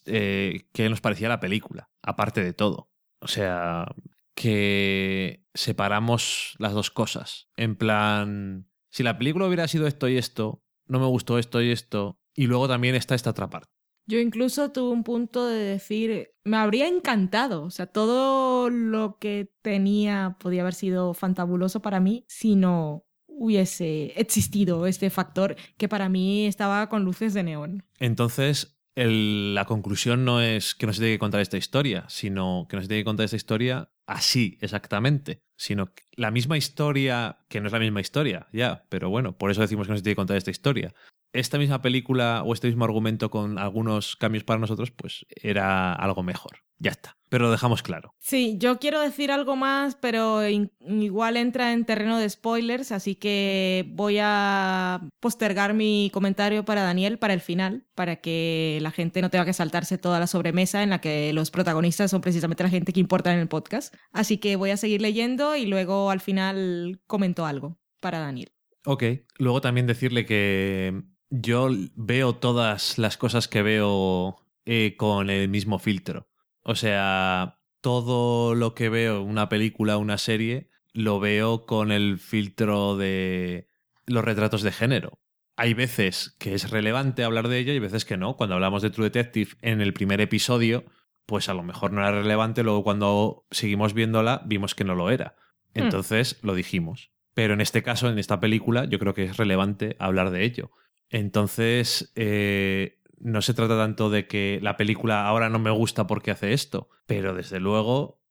eh, 0.05 0.67
qué 0.73 0.89
nos 0.89 1.01
parecía 1.01 1.29
la 1.29 1.39
película, 1.39 1.89
aparte 2.01 2.43
de 2.43 2.53
todo. 2.53 2.89
O 3.19 3.27
sea, 3.27 3.93
que 4.33 5.45
separamos 5.53 6.55
las 6.57 6.73
dos 6.73 6.89
cosas. 6.89 7.49
En 7.57 7.75
plan, 7.75 8.67
si 8.89 9.03
la 9.03 9.17
película 9.19 9.45
hubiera 9.45 9.67
sido 9.67 9.85
esto 9.85 10.07
y 10.07 10.17
esto, 10.17 10.63
no 10.87 10.99
me 10.99 11.05
gustó 11.05 11.37
esto 11.37 11.61
y 11.61 11.71
esto, 11.71 12.19
y 12.33 12.47
luego 12.47 12.67
también 12.67 12.95
está 12.95 13.13
esta 13.13 13.31
otra 13.31 13.49
parte. 13.49 13.76
Yo 14.07 14.19
incluso 14.19 14.71
tuve 14.71 14.93
un 14.93 15.03
punto 15.03 15.45
de 15.45 15.59
decir, 15.59 16.29
me 16.45 16.55
habría 16.55 16.87
encantado, 16.87 17.63
o 17.63 17.69
sea, 17.69 17.87
todo 17.87 18.69
lo 18.69 19.17
que 19.19 19.51
tenía 19.61 20.37
podía 20.39 20.61
haber 20.61 20.73
sido 20.73 21.13
fantabuloso 21.13 21.81
para 21.81 21.99
mí 21.99 22.23
si 22.27 22.55
no 22.55 23.05
hubiese 23.27 24.13
existido 24.19 24.87
este 24.87 25.09
factor 25.09 25.57
que 25.77 25.89
para 25.89 26.07
mí 26.07 26.47
estaba 26.47 26.87
con 26.87 27.03
luces 27.03 27.33
de 27.33 27.43
neón. 27.43 27.83
Entonces, 27.99 28.79
la 28.95 29.65
conclusión 29.65 30.25
no 30.25 30.41
es 30.41 30.73
que 30.73 30.87
no 30.87 30.93
se 30.93 31.01
tiene 31.01 31.15
que 31.15 31.19
contar 31.19 31.41
esta 31.41 31.57
historia, 31.57 32.05
sino 32.07 32.65
que 32.69 32.77
no 32.77 32.81
se 32.81 32.87
tiene 32.87 33.01
que 33.01 33.05
contar 33.05 33.25
esta 33.25 33.35
historia 33.35 33.91
así, 34.07 34.57
exactamente. 34.61 35.43
Sino 35.55 35.93
que 35.93 36.03
la 36.15 36.31
misma 36.31 36.57
historia, 36.57 37.39
que 37.49 37.59
no 37.59 37.67
es 37.67 37.73
la 37.73 37.79
misma 37.79 38.01
historia, 38.01 38.47
ya, 38.51 38.85
pero 38.89 39.09
bueno, 39.09 39.37
por 39.37 39.51
eso 39.51 39.61
decimos 39.61 39.85
que 39.85 39.91
no 39.91 39.97
se 39.97 40.03
tiene 40.03 40.13
que 40.13 40.21
contar 40.21 40.37
esta 40.37 40.51
historia. 40.51 40.95
Esta 41.37 41.59
misma 41.59 41.83
película 41.83 42.41
o 42.43 42.51
este 42.51 42.65
mismo 42.65 42.83
argumento 42.83 43.29
con 43.29 43.59
algunos 43.59 44.15
cambios 44.15 44.43
para 44.43 44.59
nosotros, 44.59 44.89
pues 44.89 45.27
era 45.29 45.93
algo 45.93 46.23
mejor. 46.23 46.63
Ya 46.79 46.89
está. 46.89 47.15
Pero 47.29 47.45
lo 47.45 47.51
dejamos 47.51 47.83
claro. 47.83 48.15
Sí, 48.17 48.55
yo 48.57 48.79
quiero 48.79 48.99
decir 49.01 49.31
algo 49.31 49.55
más, 49.55 49.93
pero 49.95 50.41
igual 50.47 51.37
entra 51.37 51.73
en 51.73 51.85
terreno 51.85 52.17
de 52.17 52.27
spoilers, 52.27 52.91
así 52.91 53.13
que 53.13 53.85
voy 53.89 54.17
a 54.19 55.07
postergar 55.19 55.75
mi 55.75 56.09
comentario 56.11 56.65
para 56.65 56.81
Daniel 56.81 57.19
para 57.19 57.35
el 57.35 57.41
final, 57.41 57.85
para 57.93 58.15
que 58.15 58.79
la 58.81 58.89
gente 58.89 59.21
no 59.21 59.29
tenga 59.29 59.45
que 59.45 59.53
saltarse 59.53 59.99
toda 59.99 60.19
la 60.19 60.25
sobremesa 60.25 60.81
en 60.81 60.89
la 60.89 61.01
que 61.01 61.33
los 61.33 61.51
protagonistas 61.51 62.09
son 62.09 62.21
precisamente 62.21 62.63
la 62.63 62.69
gente 62.69 62.93
que 62.93 62.99
importa 62.99 63.31
en 63.31 63.39
el 63.39 63.47
podcast. 63.47 63.93
Así 64.11 64.39
que 64.39 64.55
voy 64.55 64.71
a 64.71 64.77
seguir 64.77 65.03
leyendo 65.03 65.55
y 65.55 65.67
luego 65.67 66.09
al 66.09 66.19
final 66.19 66.99
comento 67.05 67.45
algo 67.45 67.77
para 67.99 68.17
Daniel. 68.17 68.51
Ok. 68.85 69.03
Luego 69.37 69.61
también 69.61 69.85
decirle 69.85 70.25
que 70.25 71.03
yo 71.29 71.69
veo 71.95 72.35
todas 72.35 72.97
las 72.97 73.17
cosas 73.17 73.47
que 73.47 73.61
veo 73.61 74.37
eh, 74.65 74.95
con 74.97 75.29
el 75.29 75.49
mismo 75.49 75.79
filtro. 75.79 76.29
O 76.61 76.75
sea, 76.75 77.59
todo 77.81 78.55
lo 78.55 78.75
que 78.75 78.89
veo, 78.89 79.21
una 79.21 79.49
película, 79.49 79.97
una 79.97 80.17
serie, 80.17 80.69
lo 80.93 81.19
veo 81.19 81.65
con 81.65 81.91
el 81.91 82.17
filtro 82.17 82.97
de 82.97 83.67
los 84.05 84.25
retratos 84.25 84.61
de 84.61 84.71
género. 84.71 85.19
Hay 85.55 85.73
veces 85.73 86.35
que 86.39 86.53
es 86.53 86.69
relevante 86.69 87.23
hablar 87.23 87.47
de 87.47 87.59
ello 87.59 87.73
y 87.73 87.79
veces 87.79 88.05
que 88.05 88.17
no. 88.17 88.35
Cuando 88.35 88.55
hablamos 88.55 88.81
de 88.81 88.89
True 88.89 89.05
Detective 89.05 89.51
en 89.61 89.81
el 89.81 89.93
primer 89.93 90.21
episodio, 90.21 90.85
pues 91.25 91.49
a 91.49 91.53
lo 91.53 91.63
mejor 91.63 91.93
no 91.93 92.01
era 92.01 92.11
relevante, 92.11 92.63
luego 92.63 92.83
cuando 92.83 93.45
seguimos 93.51 93.93
viéndola 93.93 94.41
vimos 94.45 94.75
que 94.75 94.83
no 94.83 94.95
lo 94.95 95.09
era. 95.09 95.35
Hmm. 95.73 95.83
Entonces 95.83 96.39
lo 96.41 96.55
dijimos. 96.55 97.11
Pero 97.33 97.53
en 97.53 97.61
este 97.61 97.83
caso, 97.83 98.09
en 98.09 98.17
esta 98.17 98.39
película, 98.39 98.85
yo 98.85 98.97
creo 98.97 99.13
que 99.13 99.25
es 99.25 99.37
relevante 99.37 99.95
hablar 99.99 100.31
de 100.31 100.43
ello. 100.43 100.71
Entonces, 101.09 102.11
eh, 102.15 102.99
no 103.19 103.41
se 103.41 103.53
trata 103.53 103.77
tanto 103.77 104.09
de 104.09 104.27
que 104.27 104.59
la 104.61 104.77
película 104.77 105.27
ahora 105.27 105.49
no 105.49 105.59
me 105.59 105.71
gusta 105.71 106.07
porque 106.07 106.31
hace 106.31 106.53
esto, 106.53 106.89
pero 107.05 107.33
desde 107.33 107.59
luego 107.59 108.21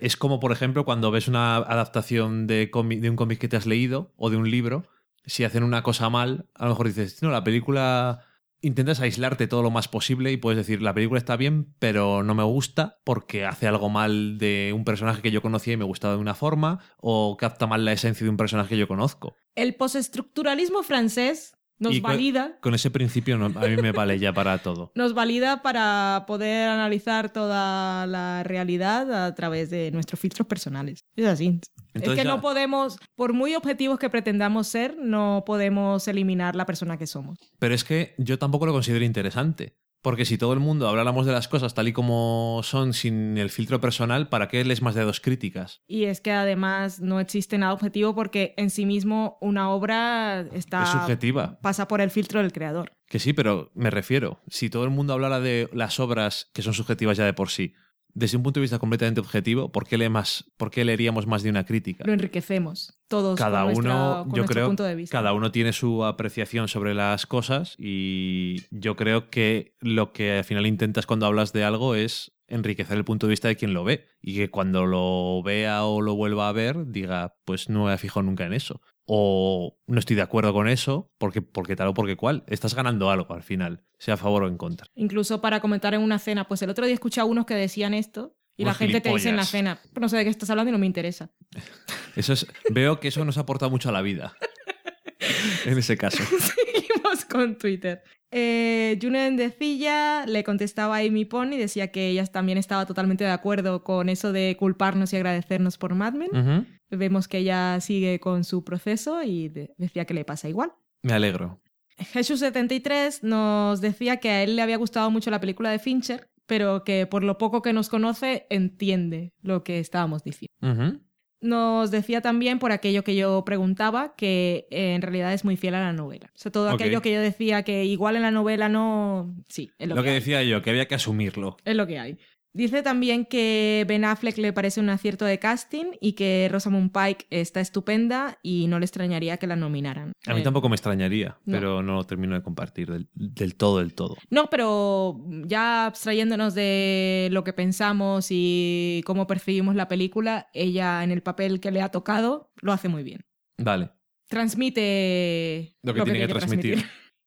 es 0.00 0.16
como, 0.16 0.40
por 0.40 0.52
ejemplo, 0.52 0.84
cuando 0.84 1.10
ves 1.10 1.28
una 1.28 1.56
adaptación 1.56 2.46
de, 2.46 2.70
de 2.98 3.10
un 3.10 3.16
cómic 3.16 3.38
que 3.38 3.48
te 3.48 3.56
has 3.56 3.66
leído 3.66 4.12
o 4.16 4.30
de 4.30 4.36
un 4.36 4.50
libro, 4.50 4.84
si 5.24 5.44
hacen 5.44 5.62
una 5.62 5.82
cosa 5.82 6.10
mal, 6.10 6.46
a 6.54 6.64
lo 6.64 6.70
mejor 6.70 6.88
dices, 6.88 7.22
no, 7.22 7.30
la 7.30 7.44
película 7.44 8.24
intentas 8.60 9.00
aislarte 9.00 9.46
todo 9.46 9.62
lo 9.62 9.70
más 9.70 9.88
posible 9.88 10.32
y 10.32 10.36
puedes 10.36 10.56
decir, 10.56 10.80
la 10.80 10.94
película 10.94 11.18
está 11.18 11.36
bien, 11.36 11.74
pero 11.78 12.22
no 12.22 12.34
me 12.34 12.42
gusta 12.42 12.98
porque 13.04 13.44
hace 13.44 13.66
algo 13.66 13.90
mal 13.90 14.38
de 14.38 14.72
un 14.74 14.84
personaje 14.84 15.22
que 15.22 15.30
yo 15.30 15.42
conocía 15.42 15.74
y 15.74 15.76
me 15.76 15.84
gustaba 15.84 16.14
de 16.14 16.20
una 16.20 16.34
forma, 16.34 16.80
o 16.96 17.36
capta 17.36 17.66
mal 17.66 17.84
la 17.84 17.92
esencia 17.92 18.24
de 18.24 18.30
un 18.30 18.38
personaje 18.38 18.70
que 18.70 18.78
yo 18.78 18.88
conozco. 18.88 19.36
El 19.54 19.74
postestructuralismo 19.74 20.82
francés 20.82 21.56
nos 21.78 21.94
Y 21.94 22.00
con- 22.00 22.12
valida. 22.12 22.58
Con 22.60 22.74
ese 22.74 22.90
principio 22.90 23.36
no- 23.36 23.46
a 23.46 23.66
mí 23.68 23.76
me 23.76 23.92
vale 23.92 24.18
ya 24.18 24.32
para 24.32 24.58
todo. 24.58 24.92
Nos 24.94 25.12
valida 25.14 25.62
para 25.62 26.24
poder 26.26 26.68
analizar 26.68 27.32
toda 27.32 28.06
la 28.06 28.42
realidad 28.44 29.26
a 29.26 29.34
través 29.34 29.70
de 29.70 29.90
nuestros 29.90 30.20
filtros 30.20 30.46
personales. 30.46 31.00
Es 31.16 31.26
así. 31.26 31.60
Entonces 31.94 32.18
es 32.18 32.18
que 32.18 32.24
ya- 32.24 32.34
no 32.34 32.40
podemos, 32.40 32.98
por 33.14 33.32
muy 33.32 33.54
objetivos 33.54 33.98
que 33.98 34.10
pretendamos 34.10 34.66
ser, 34.68 34.96
no 34.98 35.42
podemos 35.46 36.06
eliminar 36.08 36.56
la 36.56 36.66
persona 36.66 36.96
que 36.98 37.06
somos. 37.06 37.38
Pero 37.58 37.74
es 37.74 37.84
que 37.84 38.14
yo 38.18 38.38
tampoco 38.38 38.66
lo 38.66 38.72
considero 38.72 39.04
interesante. 39.04 39.76
Porque 40.04 40.26
si 40.26 40.36
todo 40.36 40.52
el 40.52 40.60
mundo 40.60 40.86
habláramos 40.86 41.24
de 41.24 41.32
las 41.32 41.48
cosas 41.48 41.72
tal 41.72 41.88
y 41.88 41.94
como 41.94 42.60
son 42.62 42.92
sin 42.92 43.38
el 43.38 43.48
filtro 43.48 43.80
personal, 43.80 44.28
¿para 44.28 44.48
qué 44.48 44.62
lees 44.62 44.82
más 44.82 44.94
de 44.94 45.02
dos 45.02 45.18
críticas? 45.18 45.80
Y 45.88 46.04
es 46.04 46.20
que 46.20 46.30
además 46.30 47.00
no 47.00 47.20
existe 47.20 47.56
nada 47.56 47.72
objetivo 47.72 48.14
porque 48.14 48.52
en 48.58 48.68
sí 48.68 48.84
mismo 48.84 49.38
una 49.40 49.70
obra 49.70 50.42
está 50.52 50.82
Es 50.82 50.90
subjetiva. 50.90 51.58
pasa 51.62 51.88
por 51.88 52.02
el 52.02 52.10
filtro 52.10 52.42
del 52.42 52.52
creador. 52.52 52.92
Que 53.08 53.18
sí, 53.18 53.32
pero 53.32 53.70
me 53.74 53.88
refiero, 53.88 54.42
si 54.46 54.68
todo 54.68 54.84
el 54.84 54.90
mundo 54.90 55.14
hablara 55.14 55.40
de 55.40 55.70
las 55.72 55.98
obras 55.98 56.50
que 56.52 56.60
son 56.60 56.74
subjetivas 56.74 57.16
ya 57.16 57.24
de 57.24 57.32
por 57.32 57.48
sí, 57.48 57.72
desde 58.14 58.36
un 58.36 58.42
punto 58.44 58.60
de 58.60 58.62
vista 58.62 58.78
completamente 58.78 59.20
objetivo, 59.20 59.70
¿por 59.72 59.86
qué, 59.86 59.98
lee 59.98 60.08
más, 60.08 60.44
por 60.56 60.70
qué 60.70 60.84
leeríamos 60.84 61.26
más 61.26 61.42
de 61.42 61.50
una 61.50 61.64
crítica? 61.66 62.04
Lo 62.06 62.12
enriquecemos 62.12 62.98
todos 63.08 63.38
Cada 63.38 63.64
con 63.64 63.76
uno, 63.76 63.94
nuestra- 63.94 64.22
con 64.30 64.34
yo 64.34 64.44
creo, 64.46 64.66
punto 64.66 64.84
de 64.84 64.94
vista. 64.94 65.18
cada 65.18 65.32
uno 65.32 65.50
tiene 65.50 65.72
su 65.72 66.04
apreciación 66.04 66.68
sobre 66.68 66.94
las 66.94 67.26
cosas 67.26 67.74
y 67.78 68.56
yo 68.70 68.96
creo 68.96 69.30
que 69.30 69.74
lo 69.80 70.12
que 70.12 70.38
al 70.38 70.44
final 70.44 70.66
intentas 70.66 71.06
cuando 71.06 71.26
hablas 71.26 71.52
de 71.52 71.64
algo 71.64 71.94
es 71.94 72.32
enriquecer 72.46 72.96
el 72.98 73.04
punto 73.04 73.26
de 73.26 73.30
vista 73.32 73.48
de 73.48 73.56
quien 73.56 73.72
lo 73.72 73.84
ve 73.84 74.06
y 74.20 74.36
que 74.36 74.50
cuando 74.50 74.84
lo 74.86 75.42
vea 75.42 75.84
o 75.84 76.00
lo 76.02 76.14
vuelva 76.14 76.48
a 76.48 76.52
ver 76.52 76.86
diga, 76.86 77.34
pues 77.44 77.68
no 77.70 77.84
me 77.86 77.94
he 77.94 77.98
fijado 77.98 78.22
nunca 78.22 78.44
en 78.46 78.52
eso. 78.52 78.80
O 79.06 79.78
no 79.86 79.98
estoy 79.98 80.16
de 80.16 80.22
acuerdo 80.22 80.52
con 80.52 80.68
eso, 80.68 81.10
porque, 81.18 81.42
porque 81.42 81.76
tal 81.76 81.88
o 81.88 81.94
porque 81.94 82.16
cual. 82.16 82.44
Estás 82.46 82.74
ganando 82.74 83.10
algo 83.10 83.34
al 83.34 83.42
final, 83.42 83.84
sea 83.98 84.14
a 84.14 84.16
favor 84.16 84.44
o 84.44 84.48
en 84.48 84.56
contra. 84.56 84.86
Incluso 84.94 85.40
para 85.40 85.60
comentar 85.60 85.92
en 85.94 86.00
una 86.00 86.18
cena. 86.18 86.48
Pues 86.48 86.62
el 86.62 86.70
otro 86.70 86.86
día 86.86 86.94
escuché 86.94 87.20
a 87.20 87.24
unos 87.24 87.44
que 87.46 87.54
decían 87.54 87.92
esto 87.94 88.36
y 88.56 88.64
la 88.64 88.72
gente 88.74 89.00
te 89.00 89.10
dice 89.10 89.28
en 89.28 89.36
la 89.36 89.44
cena, 89.44 89.80
"Pero 89.92 90.02
no 90.04 90.08
sé 90.08 90.16
de 90.16 90.24
qué 90.24 90.30
estás 90.30 90.48
hablando 90.50 90.70
y 90.70 90.72
no 90.72 90.78
me 90.78 90.86
interesa. 90.86 91.30
Eso 92.16 92.32
es, 92.32 92.46
veo 92.70 93.00
que 93.00 93.08
eso 93.08 93.24
nos 93.24 93.36
aporta 93.38 93.68
mucho 93.68 93.88
a 93.88 93.92
la 93.92 94.00
vida. 94.02 94.34
En 95.64 95.78
ese 95.78 95.96
caso. 95.96 96.18
Seguimos 96.38 97.24
con 97.24 97.56
Twitter. 97.56 98.02
Eh, 98.30 98.98
Junen 99.00 99.36
Decilla 99.36 100.26
le 100.26 100.44
contestaba 100.44 100.96
a 100.96 101.00
Amy 101.00 101.24
Pond 101.24 101.52
y 101.54 101.56
decía 101.56 101.92
que 101.92 102.08
ella 102.08 102.26
también 102.26 102.58
estaba 102.58 102.84
totalmente 102.84 103.24
de 103.24 103.30
acuerdo 103.30 103.84
con 103.84 104.08
eso 104.08 104.32
de 104.32 104.56
culparnos 104.58 105.12
y 105.12 105.16
agradecernos 105.16 105.78
por 105.78 105.94
Mad 105.94 106.14
Men. 106.14 106.66
Vemos 106.96 107.28
que 107.28 107.38
ella 107.38 107.80
sigue 107.80 108.20
con 108.20 108.44
su 108.44 108.64
proceso 108.64 109.22
y 109.22 109.48
de- 109.48 109.74
decía 109.78 110.04
que 110.04 110.14
le 110.14 110.24
pasa 110.24 110.48
igual. 110.48 110.72
Me 111.02 111.12
alegro. 111.12 111.60
Jesús73 111.98 113.22
nos 113.22 113.80
decía 113.80 114.16
que 114.18 114.30
a 114.30 114.42
él 114.42 114.56
le 114.56 114.62
había 114.62 114.76
gustado 114.76 115.10
mucho 115.10 115.30
la 115.30 115.40
película 115.40 115.70
de 115.70 115.78
Fincher, 115.78 116.28
pero 116.46 116.82
que 116.84 117.06
por 117.06 117.22
lo 117.22 117.38
poco 117.38 117.62
que 117.62 117.72
nos 117.72 117.88
conoce 117.88 118.46
entiende 118.50 119.32
lo 119.42 119.62
que 119.64 119.78
estábamos 119.78 120.22
diciendo. 120.24 121.00
Nos 121.40 121.90
decía 121.90 122.22
también, 122.22 122.58
por 122.58 122.72
aquello 122.72 123.04
que 123.04 123.14
yo 123.14 123.44
preguntaba, 123.44 124.14
que 124.16 124.66
eh, 124.70 124.94
en 124.94 125.02
realidad 125.02 125.34
es 125.34 125.44
muy 125.44 125.58
fiel 125.58 125.74
a 125.74 125.80
la 125.80 125.92
novela. 125.92 126.30
O 126.34 126.38
sea, 126.38 126.50
todo 126.50 126.70
aquello 126.70 127.02
que 127.02 127.12
yo 127.12 127.20
decía 127.20 127.62
que 127.64 127.84
igual 127.84 128.16
en 128.16 128.22
la 128.22 128.30
novela 128.30 128.70
no... 128.70 129.34
Sí, 129.50 129.70
es 129.78 129.86
lo, 129.88 129.94
Lo 129.94 130.00
que, 130.02 130.06
que 130.06 130.10
hay. 130.12 130.18
decía 130.20 130.42
yo, 130.42 130.62
que 130.62 130.70
había 130.70 130.88
que 130.88 130.94
asumirlo. 130.94 131.58
Es 131.66 131.76
lo 131.76 131.86
que 131.86 131.98
hay. 131.98 132.16
Dice 132.56 132.84
también 132.84 133.24
que 133.26 133.84
Ben 133.88 134.04
Affleck 134.04 134.38
le 134.38 134.52
parece 134.52 134.78
un 134.78 134.88
acierto 134.88 135.24
de 135.24 135.40
casting 135.40 135.86
y 136.00 136.12
que 136.12 136.48
Rosamund 136.52 136.92
Pike 136.92 137.26
está 137.30 137.60
estupenda 137.60 138.38
y 138.44 138.68
no 138.68 138.78
le 138.78 138.84
extrañaría 138.84 139.38
que 139.38 139.48
la 139.48 139.56
nominaran. 139.56 140.12
A 140.24 140.34
mí 140.34 140.40
Eh, 140.40 140.44
tampoco 140.44 140.68
me 140.68 140.76
extrañaría, 140.76 141.36
no. 141.46 141.52
pero 141.58 141.82
no 141.82 141.94
lo 141.94 142.04
termino 142.04 142.36
de 142.36 142.42
compartir 142.42 142.92
del, 142.92 143.08
del 143.14 143.56
todo, 143.56 143.80
del 143.80 143.92
todo. 143.94 144.16
No, 144.30 144.48
pero 144.50 145.20
ya 145.46 145.86
abstrayéndonos 145.86 146.54
de 146.54 147.28
lo 147.32 147.42
que 147.42 147.52
pensamos 147.52 148.28
y 148.30 149.02
cómo 149.04 149.26
percibimos 149.26 149.74
la 149.74 149.88
película, 149.88 150.48
ella 150.54 151.02
en 151.02 151.10
el 151.10 151.22
papel 151.24 151.58
que 151.58 151.72
le 151.72 151.82
ha 151.82 151.88
tocado 151.90 152.52
lo 152.62 152.72
hace 152.72 152.88
muy 152.88 153.02
bien. 153.02 153.24
Vale. 153.58 153.90
Transmite 154.28 155.76
Lo 155.82 155.92
que 155.94 156.02
tiene 156.02 156.20
que 156.20 156.28
transmitir. 156.28 156.84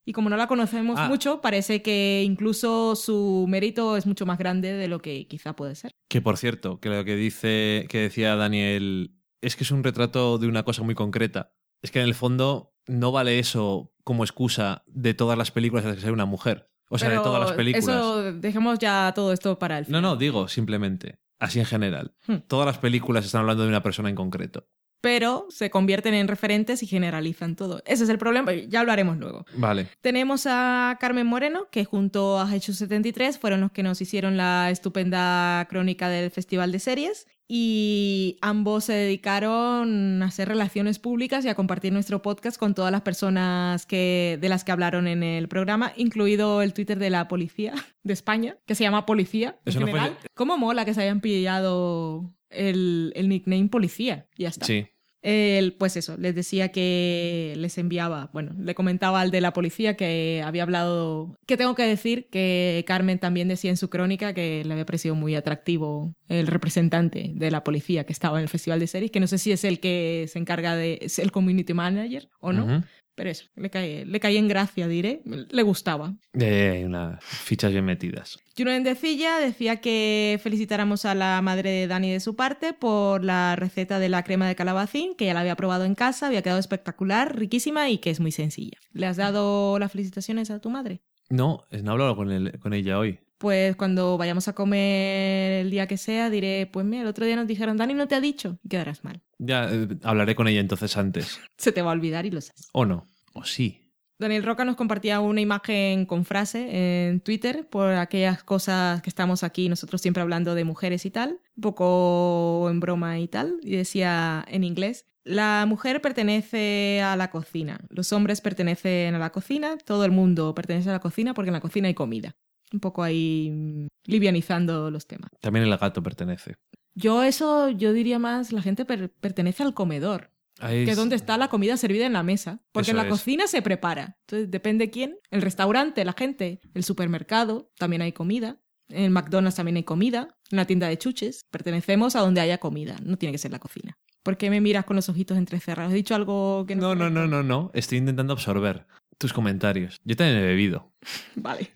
Y 0.07 0.13
como 0.13 0.29
no 0.29 0.37
la 0.37 0.47
conocemos 0.47 0.97
Ah. 0.97 1.09
mucho, 1.09 1.41
parece 1.41 1.81
que 1.81 2.23
incluso 2.25 2.95
su 2.95 3.45
mérito 3.49 3.97
es 3.97 4.05
mucho 4.05 4.25
más 4.25 4.37
grande 4.37 4.71
de 4.71 4.87
lo 4.87 4.99
que 5.01 5.27
quizá 5.27 5.53
puede 5.53 5.75
ser. 5.75 5.91
Que 6.07 6.21
por 6.21 6.37
cierto, 6.37 6.79
que 6.79 6.87
lo 6.87 7.03
que 7.03 7.17
dice, 7.17 7.85
que 7.89 7.99
decía 8.03 8.37
Daniel, 8.37 9.11
es 9.41 9.57
que 9.57 9.65
es 9.65 9.71
un 9.71 9.83
retrato 9.83 10.37
de 10.37 10.47
una 10.47 10.63
cosa 10.63 10.81
muy 10.83 10.95
concreta. 10.95 11.51
Es 11.81 11.91
que 11.91 11.99
en 11.99 12.05
el 12.05 12.15
fondo 12.15 12.73
no 12.87 13.11
vale 13.11 13.37
eso 13.39 13.93
como 14.05 14.23
excusa 14.23 14.83
de 14.87 15.13
todas 15.13 15.37
las 15.37 15.51
películas 15.51 15.83
en 15.83 15.89
las 15.89 15.97
que 15.97 16.01
sale 16.03 16.13
una 16.13 16.25
mujer. 16.25 16.71
O 16.89 16.97
sea, 16.97 17.09
Pero 17.09 17.19
de 17.19 17.25
todas 17.27 17.41
las 17.41 17.51
películas. 17.51 17.85
Eso, 17.89 18.31
dejemos 18.31 18.79
ya 18.79 19.11
todo 19.13 19.33
esto 19.33 19.59
para 19.59 19.77
el 19.77 19.83
No, 19.83 19.87
final. 19.87 20.01
no, 20.03 20.15
digo 20.15 20.47
simplemente, 20.47 21.19
así 21.37 21.59
en 21.59 21.65
general. 21.65 22.15
Hmm. 22.27 22.37
Todas 22.47 22.65
las 22.65 22.77
películas 22.77 23.25
están 23.25 23.41
hablando 23.41 23.63
de 23.63 23.69
una 23.69 23.83
persona 23.83 24.07
en 24.07 24.15
concreto. 24.15 24.69
Pero 25.01 25.45
se 25.49 25.69
convierten 25.69 26.13
en 26.13 26.27
referentes 26.27 26.81
y 26.83 26.87
generalizan 26.87 27.55
todo. 27.55 27.81
Ese 27.85 28.03
es 28.03 28.09
el 28.09 28.17
problema, 28.17 28.53
ya 28.53 28.83
lo 28.83 28.91
haremos 28.91 29.17
luego. 29.17 29.45
Vale. 29.55 29.87
Tenemos 30.01 30.45
a 30.47 30.97
Carmen 30.99 31.27
Moreno, 31.27 31.67
que 31.71 31.85
junto 31.85 32.39
a 32.39 32.53
Hechos 32.55 32.77
73 32.77 33.37
fueron 33.37 33.61
los 33.61 33.71
que 33.71 33.83
nos 33.83 34.01
hicieron 34.01 34.37
la 34.37 34.69
estupenda 34.71 35.65
crónica 35.69 36.09
del 36.09 36.31
Festival 36.31 36.71
de 36.71 36.79
Series. 36.79 37.27
Y 37.49 38.37
ambos 38.41 38.83
se 38.85 38.93
dedicaron 38.93 40.21
a 40.21 40.25
hacer 40.25 40.49
relaciones 40.49 40.99
públicas 40.99 41.45
y 41.45 41.49
a 41.49 41.55
compartir 41.55 41.93
nuestro 41.93 42.21
podcast 42.21 42.57
con 42.57 42.73
todas 42.73 42.91
las 42.91 43.01
personas 43.03 43.85
que, 43.85 44.37
de 44.41 44.49
las 44.49 44.65
que 44.65 44.73
hablaron 44.73 45.07
en 45.07 45.23
el 45.23 45.47
programa, 45.47 45.93
incluido 45.95 46.61
el 46.61 46.73
Twitter 46.73 46.99
de 46.99 47.09
la 47.09 47.29
policía 47.29 47.73
de 48.03 48.13
España, 48.13 48.57
que 48.65 48.75
se 48.75 48.83
llama 48.83 49.05
Policía. 49.05 49.57
en 49.65 49.69
Eso 49.69 49.79
no 49.79 49.87
fue- 49.87 49.97
general. 49.99 50.17
¿Cómo 50.33 50.57
mola 50.57 50.83
que 50.83 50.93
se 50.93 51.03
hayan 51.03 51.21
pillado 51.21 52.33
el, 52.49 53.11
el 53.15 53.29
nickname 53.29 53.69
Policía? 53.69 54.27
Ya 54.37 54.49
está. 54.49 54.65
Sí. 54.65 54.87
Él, 55.23 55.75
pues 55.77 55.97
eso, 55.97 56.15
les 56.17 56.35
decía 56.35 56.69
que 56.69 57.53
les 57.57 57.77
enviaba, 57.77 58.29
bueno, 58.33 58.55
le 58.59 58.75
comentaba 58.75 59.19
al 59.19 59.31
de 59.31 59.41
la 59.41 59.51
policía 59.51 59.97
que 59.97 60.43
había 60.45 60.63
hablado, 60.63 61.35
que 61.47 61.57
tengo 61.57 61.73
que 61.75 61.83
decir 61.83 62.29
que 62.29 62.85
Carmen 62.87 63.17
también 63.17 63.47
decía 63.47 63.71
en 63.71 63.77
su 63.77 63.89
crónica 63.89 64.33
que 64.33 64.63
le 64.63 64.71
había 64.71 64.85
parecido 64.85 65.15
muy 65.15 65.35
atractivo 65.35 66.13
el 66.29 66.45
representante 66.45 67.31
de 67.33 67.51
la 67.51 67.63
policía 67.63 68.05
que 68.05 68.13
estaba 68.13 68.37
en 68.37 68.43
el 68.43 68.49
Festival 68.49 68.79
de 68.79 68.87
Series, 68.87 69.11
que 69.11 69.19
no 69.19 69.27
sé 69.27 69.39
si 69.39 69.51
es 69.51 69.63
el 69.63 69.79
que 69.79 70.27
se 70.29 70.37
encarga 70.37 70.75
de, 70.75 70.99
es 71.01 71.17
el 71.19 71.31
community 71.31 71.73
manager 71.73 72.29
o 72.39 72.53
no. 72.53 72.83
Pero 73.17 73.31
eso, 73.31 73.45
le 73.55 73.69
caí, 73.71 74.05
le 74.05 74.19
caí 74.19 74.37
en 74.37 74.47
gracia, 74.47 74.87
diré, 74.87 75.21
le 75.25 75.63
gustaba. 75.63 76.13
Eh, 76.39 76.83
unas 76.85 77.21
fichas 77.23 77.71
bien 77.71 77.83
metidas. 77.83 78.37
Juno 78.55 78.69
Endecilla 78.71 79.39
decía 79.39 79.81
que 79.81 80.39
felicitáramos 80.41 81.03
a 81.05 81.15
la 81.15 81.41
madre 81.41 81.71
de 81.71 81.87
Dani 81.87 82.11
de 82.11 82.19
su 82.19 82.35
parte 82.35 82.73
por 82.73 83.23
la 83.23 83.55
receta 83.55 83.97
de 83.97 84.09
la 84.09 84.23
crema 84.23 84.47
de 84.47 84.55
calabacín, 84.55 85.15
que 85.15 85.25
ya 85.25 85.33
la 85.33 85.39
había 85.41 85.55
probado 85.55 85.83
en 85.83 85.95
casa, 85.95 86.27
había 86.27 86.43
quedado 86.43 86.59
espectacular, 86.59 87.35
riquísima 87.35 87.89
y 87.89 87.97
que 87.97 88.11
es 88.11 88.19
muy 88.19 88.31
sencilla. 88.31 88.77
¿Le 88.93 89.07
has 89.07 89.17
dado 89.17 89.79
las 89.79 89.91
felicitaciones 89.91 90.51
a 90.51 90.59
tu 90.61 90.69
madre? 90.69 91.01
No, 91.29 91.65
no 91.71 91.91
he 91.91 91.91
hablado 91.91 92.15
con, 92.15 92.31
él- 92.31 92.57
con 92.59 92.73
ella 92.73 92.99
hoy. 92.99 93.19
Pues 93.37 93.75
cuando 93.75 94.17
vayamos 94.17 94.47
a 94.47 94.53
comer 94.53 95.61
el 95.61 95.69
día 95.69 95.87
que 95.87 95.97
sea, 95.97 96.29
diré, 96.29 96.67
pues 96.71 96.85
mira, 96.85 97.03
el 97.03 97.07
otro 97.07 97.25
día 97.25 97.35
nos 97.35 97.47
dijeron, 97.47 97.77
Dani 97.77 97.93
no 97.93 98.07
te 98.07 98.15
ha 98.15 98.21
dicho, 98.21 98.57
y 98.63 98.69
quedarás 98.69 99.03
mal. 99.03 99.21
Ya 99.37 99.69
eh, 99.71 99.87
hablaré 100.03 100.35
con 100.35 100.47
ella 100.47 100.59
entonces 100.59 100.97
antes. 100.97 101.39
Se 101.57 101.71
te 101.71 101.81
va 101.81 101.91
a 101.91 101.93
olvidar 101.93 102.25
y 102.25 102.31
lo 102.31 102.41
sabes. 102.41 102.69
O 102.73 102.85
no. 102.85 103.07
O 103.33 103.43
sí. 103.43 103.87
Daniel 104.19 104.43
Roca 104.43 104.65
nos 104.65 104.75
compartía 104.75 105.19
una 105.19 105.41
imagen 105.41 106.07
con 106.07 106.25
frase 106.25 107.09
en 107.09 107.19
Twitter 107.19 107.67
por 107.69 107.91
aquellas 107.93 108.43
cosas 108.43 109.03
que 109.03 109.11
estamos 109.11 109.43
aquí 109.43 109.69
nosotros 109.69 110.01
siempre 110.01 110.23
hablando 110.23 110.55
de 110.55 110.63
mujeres 110.63 111.05
y 111.05 111.11
tal, 111.11 111.39
un 111.55 111.61
poco 111.61 112.67
en 112.71 112.79
broma 112.79 113.19
y 113.19 113.27
tal, 113.27 113.59
y 113.61 113.75
decía 113.75 114.43
en 114.47 114.63
inglés, 114.63 115.05
la 115.23 115.65
mujer 115.67 116.01
pertenece 116.01 117.01
a 117.03 117.15
la 117.15 117.29
cocina, 117.29 117.79
los 117.89 118.11
hombres 118.11 118.41
pertenecen 118.41 119.13
a 119.13 119.19
la 119.19 119.31
cocina, 119.31 119.77
todo 119.77 120.03
el 120.03 120.11
mundo 120.11 120.55
pertenece 120.55 120.89
a 120.89 120.93
la 120.93 120.99
cocina 120.99 121.35
porque 121.35 121.49
en 121.49 121.53
la 121.53 121.61
cocina 121.61 121.87
hay 121.87 121.93
comida. 121.93 122.35
Un 122.73 122.79
poco 122.79 123.03
ahí 123.03 123.49
mm, 123.51 123.87
livianizando 124.05 124.91
los 124.91 125.07
temas. 125.07 125.29
También 125.41 125.65
el 125.65 125.77
gato 125.77 126.01
pertenece. 126.03 126.55
Yo 126.95 127.23
eso, 127.23 127.69
yo 127.69 127.93
diría 127.93 128.19
más, 128.19 128.51
la 128.51 128.61
gente 128.61 128.83
per- 128.85 129.11
pertenece 129.11 129.63
al 129.63 129.73
comedor 129.73 130.31
Ahí 130.59 130.85
que 130.85 130.91
es 130.91 130.97
donde 130.97 131.15
está 131.15 131.37
la 131.37 131.49
comida 131.49 131.77
servida 131.77 132.05
en 132.07 132.13
la 132.13 132.23
mesa. 132.23 132.61
Porque 132.71 132.91
en 132.91 132.97
la 132.97 133.03
es. 133.03 133.09
cocina 133.09 133.45
se 133.47 133.61
prepara. 133.61 134.17
Entonces 134.21 134.49
depende 134.49 134.89
quién. 134.89 135.17
El 135.29 135.41
restaurante, 135.43 136.03
la 136.03 136.13
gente. 136.13 136.59
El 136.73 136.83
supermercado, 136.83 137.71
también 137.77 138.01
hay 138.01 138.11
comida. 138.11 138.59
En 138.89 139.11
McDonald's 139.11 139.55
también 139.57 139.75
hay 139.77 139.83
comida, 139.83 140.37
en 140.49 140.55
la 140.57 140.65
tienda 140.65 140.87
de 140.87 140.97
chuches. 140.97 141.41
Pertenecemos 141.51 142.15
a 142.15 142.21
donde 142.21 142.41
haya 142.41 142.57
comida, 142.57 142.95
no 143.03 143.17
tiene 143.17 143.33
que 143.33 143.37
ser 143.37 143.51
la 143.51 143.59
cocina. 143.59 143.97
¿Por 144.23 144.37
qué 144.37 144.49
me 144.49 144.61
miras 144.61 144.85
con 144.85 144.95
los 144.95 145.09
ojitos 145.09 145.37
entrecerrados? 145.37 145.91
¿He 145.93 145.97
dicho 145.97 146.15
algo 146.15 146.65
que 146.65 146.75
no? 146.75 146.95
No, 146.95 147.09
no, 147.09 147.09
no, 147.09 147.27
no, 147.27 147.43
no. 147.43 147.69
Estoy 147.73 147.97
intentando 147.99 148.33
absorber 148.33 148.87
tus 149.17 149.33
comentarios. 149.33 149.97
Yo 150.05 150.15
también 150.15 150.39
he 150.39 150.41
bebido. 150.41 150.91
Vale. 151.35 151.69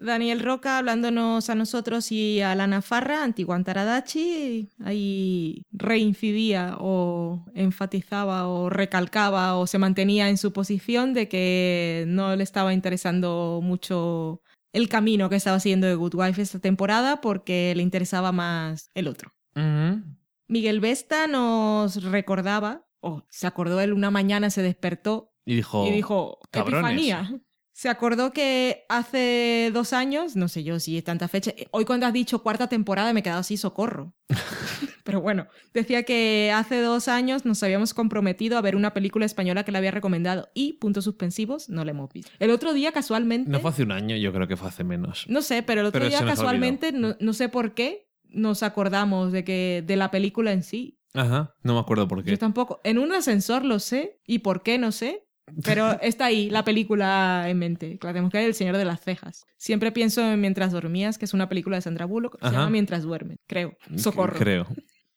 Daniel 0.00 0.40
Roca 0.40 0.78
hablándonos 0.78 1.50
a 1.50 1.54
nosotros 1.54 2.10
y 2.10 2.40
a 2.40 2.54
Lana 2.54 2.82
Farra, 2.82 3.22
Antiguantaradachi, 3.22 4.68
ahí 4.84 5.62
reincidía 5.72 6.76
o 6.78 7.44
enfatizaba 7.54 8.48
o 8.48 8.70
recalcaba 8.70 9.56
o 9.56 9.66
se 9.66 9.78
mantenía 9.78 10.28
en 10.28 10.38
su 10.38 10.52
posición 10.52 11.12
de 11.14 11.28
que 11.28 12.04
no 12.08 12.34
le 12.36 12.42
estaba 12.42 12.72
interesando 12.72 13.60
mucho 13.62 14.42
el 14.72 14.88
camino 14.88 15.28
que 15.28 15.36
estaba 15.36 15.60
siguiendo 15.60 15.86
de 15.86 15.94
Good 15.96 16.14
Wife 16.14 16.42
esta 16.42 16.58
temporada 16.60 17.20
porque 17.20 17.72
le 17.76 17.82
interesaba 17.82 18.32
más 18.32 18.90
el 18.94 19.08
otro. 19.08 19.32
Miguel 20.48 20.80
Vesta 20.80 21.26
nos 21.26 22.02
recordaba, 22.04 22.86
o 23.00 23.24
se 23.28 23.46
acordó 23.46 23.80
él 23.80 23.92
una 23.92 24.10
mañana, 24.10 24.50
se 24.50 24.62
despertó 24.62 25.32
Y 25.44 25.56
dijo. 25.56 25.86
y 25.86 25.90
dijo, 25.90 26.38
"Cabrones". 26.50 26.78
epifanía. 26.92 27.40
Se 27.80 27.88
acordó 27.88 28.30
que 28.30 28.84
hace 28.90 29.70
dos 29.72 29.94
años, 29.94 30.36
no 30.36 30.48
sé 30.48 30.62
yo 30.64 30.78
si 30.78 30.98
es 30.98 31.04
tanta 31.04 31.28
fecha, 31.28 31.52
eh, 31.56 31.66
hoy 31.70 31.86
cuando 31.86 32.04
has 32.04 32.12
dicho 32.12 32.42
cuarta 32.42 32.68
temporada 32.68 33.14
me 33.14 33.20
he 33.20 33.22
quedado 33.22 33.40
así, 33.40 33.56
socorro. 33.56 34.12
Pero 35.02 35.22
bueno, 35.22 35.46
decía 35.72 36.02
que 36.02 36.52
hace 36.54 36.82
dos 36.82 37.08
años 37.08 37.46
nos 37.46 37.62
habíamos 37.62 37.94
comprometido 37.94 38.58
a 38.58 38.60
ver 38.60 38.76
una 38.76 38.92
película 38.92 39.24
española 39.24 39.64
que 39.64 39.72
le 39.72 39.78
había 39.78 39.92
recomendado 39.92 40.50
y, 40.52 40.74
puntos 40.74 41.04
suspensivos, 41.04 41.70
no 41.70 41.82
la 41.86 41.92
hemos 41.92 42.12
visto. 42.12 42.30
El 42.38 42.50
otro 42.50 42.74
día, 42.74 42.92
casualmente, 42.92 43.50
No 43.50 43.60
fue 43.60 43.70
hace 43.70 43.84
un 43.84 43.92
año, 43.92 44.14
yo 44.14 44.30
creo 44.30 44.46
que 44.46 44.58
fue 44.58 44.68
hace 44.68 44.84
menos. 44.84 45.24
no 45.30 45.40
sé, 45.40 45.62
pero 45.62 45.80
el 45.80 45.86
otro 45.86 46.00
Pero 46.00 46.10
día 46.10 46.22
casualmente, 46.22 46.92
no, 46.92 47.16
no 47.18 47.32
sé 47.32 47.48
por 47.48 47.72
qué, 47.72 48.10
nos 48.24 48.62
acordamos 48.62 49.32
de 49.32 49.42
que 49.42 49.82
de 49.86 49.96
la 49.96 50.10
película 50.10 50.52
en 50.52 50.64
sí. 50.64 50.98
Ajá, 51.14 51.54
no 51.62 51.72
me 51.72 51.80
acuerdo 51.80 52.06
por 52.06 52.22
qué. 52.22 52.32
Yo 52.32 52.38
tampoco. 52.38 52.82
En 52.84 52.98
un 52.98 53.10
ascensor 53.12 53.64
lo 53.64 53.78
sé 53.78 54.20
y 54.26 54.40
por 54.40 54.62
qué 54.62 54.76
no 54.76 54.92
sé. 54.92 55.29
Pero 55.64 56.00
está 56.00 56.26
ahí 56.26 56.50
la 56.50 56.64
película 56.64 57.44
en 57.48 57.58
mente. 57.58 57.98
que 57.98 58.06
La 58.06 58.12
tenemos 58.12 58.30
que 58.30 58.38
ver, 58.38 58.46
El 58.46 58.54
Señor 58.54 58.76
de 58.76 58.84
las 58.84 59.00
Cejas. 59.00 59.44
Siempre 59.56 59.92
pienso 59.92 60.20
en 60.22 60.40
Mientras 60.40 60.72
dormías, 60.72 61.18
que 61.18 61.24
es 61.24 61.34
una 61.34 61.48
película 61.48 61.76
de 61.76 61.82
Sandra 61.82 62.04
Bullock. 62.06 62.38
Se 62.40 62.46
Ajá. 62.46 62.56
llama 62.56 62.70
Mientras 62.70 63.02
duermes, 63.02 63.38
creo. 63.46 63.76
Socorro. 63.96 64.38
Creo. 64.38 64.66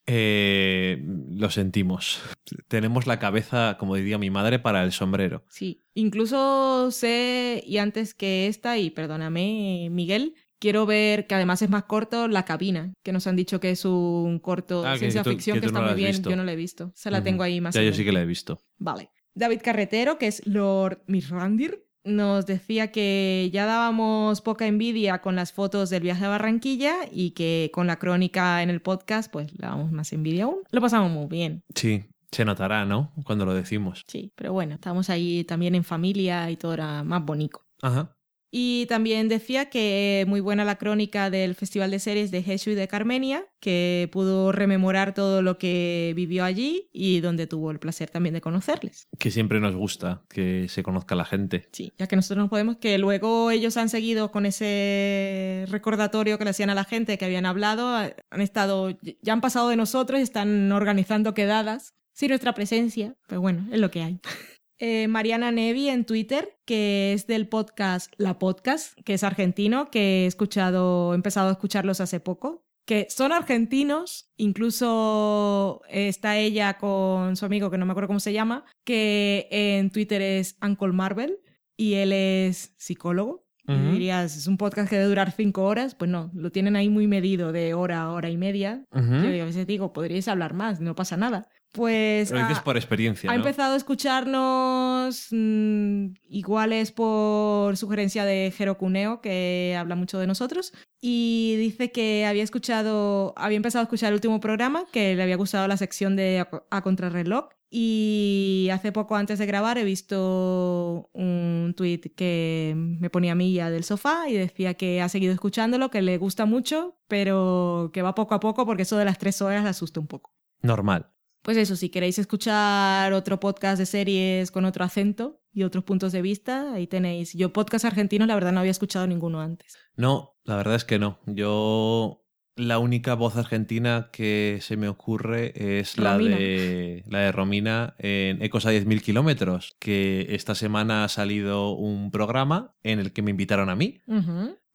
Eh, 0.05 1.01
lo 1.29 1.49
sentimos. 1.49 2.21
Tenemos 2.67 3.07
la 3.07 3.19
cabeza, 3.19 3.77
como 3.79 3.95
diría 3.95 4.17
mi 4.17 4.29
madre, 4.29 4.59
para 4.59 4.83
el 4.83 4.91
sombrero. 4.91 5.45
Sí. 5.49 5.79
Incluso 5.93 6.91
sé, 6.91 7.63
y 7.65 7.77
antes 7.77 8.13
que 8.13 8.47
esta, 8.47 8.77
y 8.77 8.89
perdóname, 8.89 9.87
Miguel, 9.91 10.33
quiero 10.59 10.85
ver, 10.85 11.25
que 11.25 11.35
además 11.35 11.61
es 11.61 11.69
más 11.69 11.83
corto, 11.85 12.27
La 12.27 12.43
Cabina, 12.43 12.93
que 13.01 13.13
nos 13.13 13.27
han 13.27 13.37
dicho 13.37 13.59
que 13.61 13.71
es 13.71 13.85
un 13.85 14.39
corto 14.39 14.85
Ah, 14.85 14.89
de 14.89 14.93
que 14.95 14.99
ciencia 14.99 15.23
tú- 15.23 15.29
ficción 15.29 15.59
que 15.61 15.67
está 15.67 15.79
no 15.79 15.87
muy 15.87 15.95
bien. 15.95 16.11
visto. 16.11 16.29
Yo 16.29 16.35
no 16.35 16.43
la 16.43 16.51
he 16.51 16.57
visto. 16.57 16.91
Se 16.95 17.09
la 17.09 17.23
tengo 17.23 17.43
ahí 17.43 17.61
más 17.61 17.73
Ya, 17.73 17.81
yo 17.81 17.93
sí 17.93 18.03
que 18.03 18.11
la 18.11 18.21
he 18.21 18.25
visto. 18.25 18.59
Vale. 18.77 19.09
David 19.35 19.61
Carretero, 19.63 20.17
que 20.17 20.27
es 20.27 20.45
Lord 20.45 21.01
Mirrandir, 21.07 21.85
nos 22.03 22.45
decía 22.45 22.91
que 22.91 23.49
ya 23.53 23.65
dábamos 23.65 24.41
poca 24.41 24.67
envidia 24.67 25.21
con 25.21 25.35
las 25.35 25.53
fotos 25.53 25.89
del 25.89 26.03
viaje 26.03 26.25
a 26.25 26.29
Barranquilla 26.29 26.95
y 27.11 27.31
que 27.31 27.71
con 27.73 27.87
la 27.87 27.97
crónica 27.97 28.61
en 28.61 28.69
el 28.69 28.81
podcast, 28.81 29.31
pues 29.31 29.51
le 29.53 29.67
damos 29.67 29.91
más 29.91 30.11
envidia 30.11 30.43
aún. 30.43 30.59
Lo 30.71 30.81
pasamos 30.81 31.11
muy 31.11 31.27
bien. 31.27 31.61
Sí, 31.75 32.03
se 32.31 32.45
notará, 32.45 32.85
¿no? 32.85 33.13
Cuando 33.25 33.45
lo 33.45 33.53
decimos. 33.53 34.03
Sí, 34.07 34.31
pero 34.35 34.51
bueno, 34.51 34.75
estábamos 34.75 35.09
ahí 35.09 35.43
también 35.45 35.75
en 35.75 35.83
familia 35.83 36.51
y 36.51 36.57
todo 36.57 36.73
era 36.73 37.03
más 37.03 37.23
bonito. 37.23 37.61
Ajá. 37.81 38.15
Y 38.55 38.85
también 38.85 39.29
decía 39.29 39.71
que 39.71 40.25
muy 40.27 40.39
buena 40.39 40.63
la 40.63 40.75
crónica 40.75 41.31
del 41.31 41.55
Festival 41.55 41.89
de 41.89 41.97
Series 41.97 42.29
de 42.29 42.43
Jesús 42.43 42.73
y 42.73 42.75
de 42.75 42.87
Carmenia, 42.87 43.47
que 43.59 44.07
pudo 44.11 44.51
rememorar 44.51 45.15
todo 45.15 45.41
lo 45.41 45.57
que 45.57 46.13
vivió 46.15 46.43
allí 46.43 46.87
y 46.93 47.19
donde 47.21 47.47
tuvo 47.47 47.71
el 47.71 47.79
placer 47.79 48.11
también 48.11 48.35
de 48.35 48.41
conocerles. 48.41 49.07
Que 49.17 49.31
siempre 49.31 49.59
nos 49.59 49.75
gusta 49.75 50.21
que 50.29 50.67
se 50.69 50.83
conozca 50.83 51.15
la 51.15 51.25
gente. 51.25 51.67
Sí, 51.71 51.93
ya 51.97 52.05
que 52.05 52.15
nosotros 52.15 52.43
no 52.43 52.49
podemos, 52.51 52.77
que 52.77 52.99
luego 52.99 53.49
ellos 53.49 53.75
han 53.75 53.89
seguido 53.89 54.29
con 54.29 54.45
ese 54.45 55.65
recordatorio 55.69 56.37
que 56.37 56.43
le 56.43 56.51
hacían 56.51 56.69
a 56.69 56.75
la 56.75 56.83
gente 56.83 57.17
que 57.17 57.25
habían 57.25 57.47
hablado, 57.47 57.95
han 57.95 58.41
estado, 58.41 58.95
ya 59.23 59.33
han 59.33 59.41
pasado 59.41 59.69
de 59.69 59.77
nosotros 59.77 60.19
y 60.19 60.23
están 60.23 60.71
organizando 60.71 61.33
quedadas 61.33 61.95
sin 62.11 62.29
nuestra 62.29 62.53
presencia, 62.53 63.15
pero 63.27 63.41
bueno, 63.41 63.67
es 63.71 63.79
lo 63.79 63.89
que 63.89 64.03
hay. 64.03 64.19
Eh, 64.85 65.07
Mariana 65.07 65.49
Nevi 65.49 65.87
en 65.87 66.03
Twitter, 66.03 66.57
que 66.65 67.13
es 67.13 67.25
del 67.25 67.47
podcast 67.47 68.11
La 68.17 68.37
Podcast, 68.37 68.99
que 69.05 69.13
es 69.13 69.23
argentino, 69.23 69.89
que 69.89 70.25
he 70.25 70.25
escuchado, 70.25 71.13
he 71.13 71.15
empezado 71.15 71.47
a 71.47 71.51
escucharlos 71.53 72.01
hace 72.01 72.19
poco, 72.19 72.65
que 72.85 73.07
son 73.09 73.31
argentinos, 73.31 74.29
incluso 74.35 75.83
está 75.87 76.37
ella 76.37 76.73
con 76.79 77.37
su 77.37 77.45
amigo, 77.45 77.71
que 77.71 77.77
no 77.77 77.85
me 77.85 77.93
acuerdo 77.93 78.09
cómo 78.09 78.19
se 78.19 78.33
llama, 78.33 78.65
que 78.83 79.47
en 79.51 79.89
Twitter 79.89 80.21
es 80.21 80.57
Uncle 80.61 80.91
Marvel 80.91 81.39
y 81.77 81.93
él 81.93 82.11
es 82.11 82.75
psicólogo. 82.77 83.47
Dirías, 83.65 84.35
es 84.35 84.47
un 84.47 84.57
podcast 84.57 84.89
que 84.89 84.97
debe 84.97 85.07
durar 85.07 85.31
cinco 85.31 85.63
horas. 85.63 85.95
Pues 85.95 86.11
no, 86.11 86.29
lo 86.33 86.51
tienen 86.51 86.75
ahí 86.75 86.89
muy 86.89 87.07
medido 87.07 87.53
de 87.53 87.73
hora 87.73 88.01
a 88.01 88.11
hora 88.11 88.29
y 88.29 88.35
media. 88.35 88.85
Yo 88.93 88.99
a 88.99 89.45
veces 89.45 89.65
digo, 89.65 89.93
podríais 89.93 90.27
hablar 90.27 90.53
más, 90.53 90.81
no 90.81 90.95
pasa 90.95 91.15
nada. 91.15 91.47
Pues 91.73 92.29
Lo 92.29 92.37
dices 92.37 92.59
ah, 92.59 92.63
por 92.63 92.77
experiencia, 92.77 93.31
ha 93.31 93.33
¿no? 93.33 93.39
empezado 93.39 93.73
a 93.73 93.77
escucharnos, 93.77 95.27
mm, 95.31 96.05
igual 96.29 96.71
es 96.71 96.91
por 96.91 97.75
sugerencia 97.77 98.25
de 98.25 98.53
Jero 98.55 98.77
Cuneo, 98.77 99.21
que 99.21 99.75
habla 99.75 99.95
mucho 99.95 100.19
de 100.19 100.27
nosotros, 100.27 100.71
y 101.01 101.55
dice 101.57 101.91
que 101.91 102.27
había 102.27 102.43
escuchado, 102.43 103.33
había 103.37 103.57
empezado 103.57 103.81
a 103.81 103.85
escuchar 103.85 104.09
el 104.09 104.15
último 104.15 104.39
programa, 104.39 104.85
que 104.91 105.15
le 105.15 105.23
había 105.23 105.35
gustado 105.35 105.67
la 105.67 105.77
sección 105.77 106.15
de 106.15 106.41
A, 106.41 106.49
a 106.69 106.83
Contrarreloj, 106.83 107.49
y 107.71 108.69
hace 108.71 108.91
poco 108.91 109.15
antes 109.15 109.39
de 109.39 109.47
grabar 109.47 109.79
he 109.79 109.83
visto 109.83 111.09
un 111.11 111.73
tweet 111.75 112.13
que 112.15 112.75
me 112.77 113.09
ponía 113.09 113.31
a 113.31 113.35
mí 113.35 113.51
ya 113.51 113.71
del 113.71 113.83
sofá 113.83 114.29
y 114.29 114.33
decía 114.33 114.75
que 114.75 115.01
ha 115.01 115.09
seguido 115.09 115.33
escuchándolo, 115.33 115.89
que 115.89 116.03
le 116.03 116.19
gusta 116.19 116.45
mucho, 116.45 116.99
pero 117.07 117.89
que 117.91 118.03
va 118.03 118.13
poco 118.13 118.35
a 118.35 118.39
poco 118.39 118.67
porque 118.67 118.83
eso 118.83 118.95
de 118.97 119.05
las 119.05 119.17
tres 119.17 119.41
horas 119.41 119.63
le 119.63 119.69
asusta 119.71 119.99
un 119.99 120.05
poco. 120.05 120.35
Normal. 120.61 121.12
Pues 121.43 121.57
eso, 121.57 121.75
si 121.75 121.89
queréis 121.89 122.17
escuchar 122.19 123.11
otro 123.11 123.37
podcast 123.37 123.77
de 123.77 123.85
series 123.85 124.49
con 124.49 124.63
otro 124.63 124.85
acento 124.85 125.41
y 125.51 125.63
otros 125.63 125.83
puntos 125.83 126.13
de 126.13 126.21
vista, 126.21 126.73
ahí 126.73 126.87
tenéis. 126.87 127.33
Yo 127.33 127.51
podcast 127.51 127.83
argentinos, 127.83 128.29
la 128.29 128.35
verdad, 128.35 128.53
no 128.53 128.61
había 128.61 128.71
escuchado 128.71 129.05
ninguno 129.07 129.41
antes. 129.41 129.77
No, 129.97 130.37
la 130.45 130.55
verdad 130.55 130.75
es 130.75 130.85
que 130.85 130.99
no. 130.99 131.19
Yo 131.25 132.23
la 132.55 132.79
única 132.79 133.15
voz 133.15 133.35
argentina 133.35 134.09
que 134.13 134.59
se 134.61 134.77
me 134.77 134.87
ocurre 134.87 135.79
es 135.79 135.97
la 135.97 136.17
de 136.17 137.03
la 137.07 137.19
de 137.19 137.31
Romina 137.33 137.95
en 137.97 138.41
Ecos 138.41 138.65
a 138.65 138.71
10.000 138.71 139.01
kilómetros, 139.01 139.75
que 139.79 140.27
esta 140.29 140.55
semana 140.55 141.03
ha 141.03 141.09
salido 141.09 141.71
un 141.71 142.09
programa 142.09 142.73
en 142.83 142.99
el 142.99 143.11
que 143.11 143.21
me 143.21 143.31
invitaron 143.31 143.69
a 143.69 143.75
mí 143.75 143.99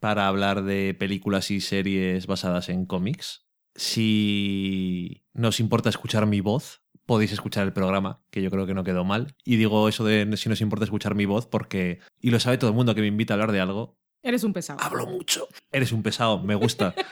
para 0.01 0.28
hablar 0.28 0.65
de 0.65 0.95
películas 0.95 1.51
y 1.51 1.62
series 1.62 2.27
basadas 2.27 2.69
en 2.69 2.85
cómics. 2.85 3.47
Si 3.78 5.22
nos 5.34 5.60
importa 5.60 5.88
escuchar 5.88 6.26
mi 6.26 6.40
voz, 6.40 6.82
podéis 7.06 7.32
escuchar 7.32 7.64
el 7.64 7.72
programa, 7.72 8.20
que 8.30 8.42
yo 8.42 8.50
creo 8.50 8.66
que 8.66 8.74
no 8.74 8.84
quedó 8.84 9.05
mal. 9.05 9.34
Y 9.44 9.56
digo 9.56 9.88
eso 9.88 10.05
de 10.05 10.36
si 10.36 10.48
nos 10.48 10.60
importa 10.60 10.84
escuchar 10.84 11.14
mi 11.14 11.24
voz 11.26 11.46
porque, 11.46 12.00
y 12.20 12.30
lo 12.30 12.40
sabe 12.40 12.59
todo 12.59 12.70
el 12.70 12.76
mundo 12.76 12.94
que 12.94 13.00
me 13.00 13.06
invita 13.06 13.32
a 13.32 13.36
hablar 13.36 13.52
de 13.52 13.60
algo, 13.60 13.96
Eres 14.22 14.42
un 14.42 14.52
pesado. 14.52 14.80
hablo 14.82 15.06
mucho. 15.06 15.46
Eres 15.70 15.92
un 15.92 16.02
pesado, 16.02 16.42
me 16.42 16.55
gusta. 16.55 16.94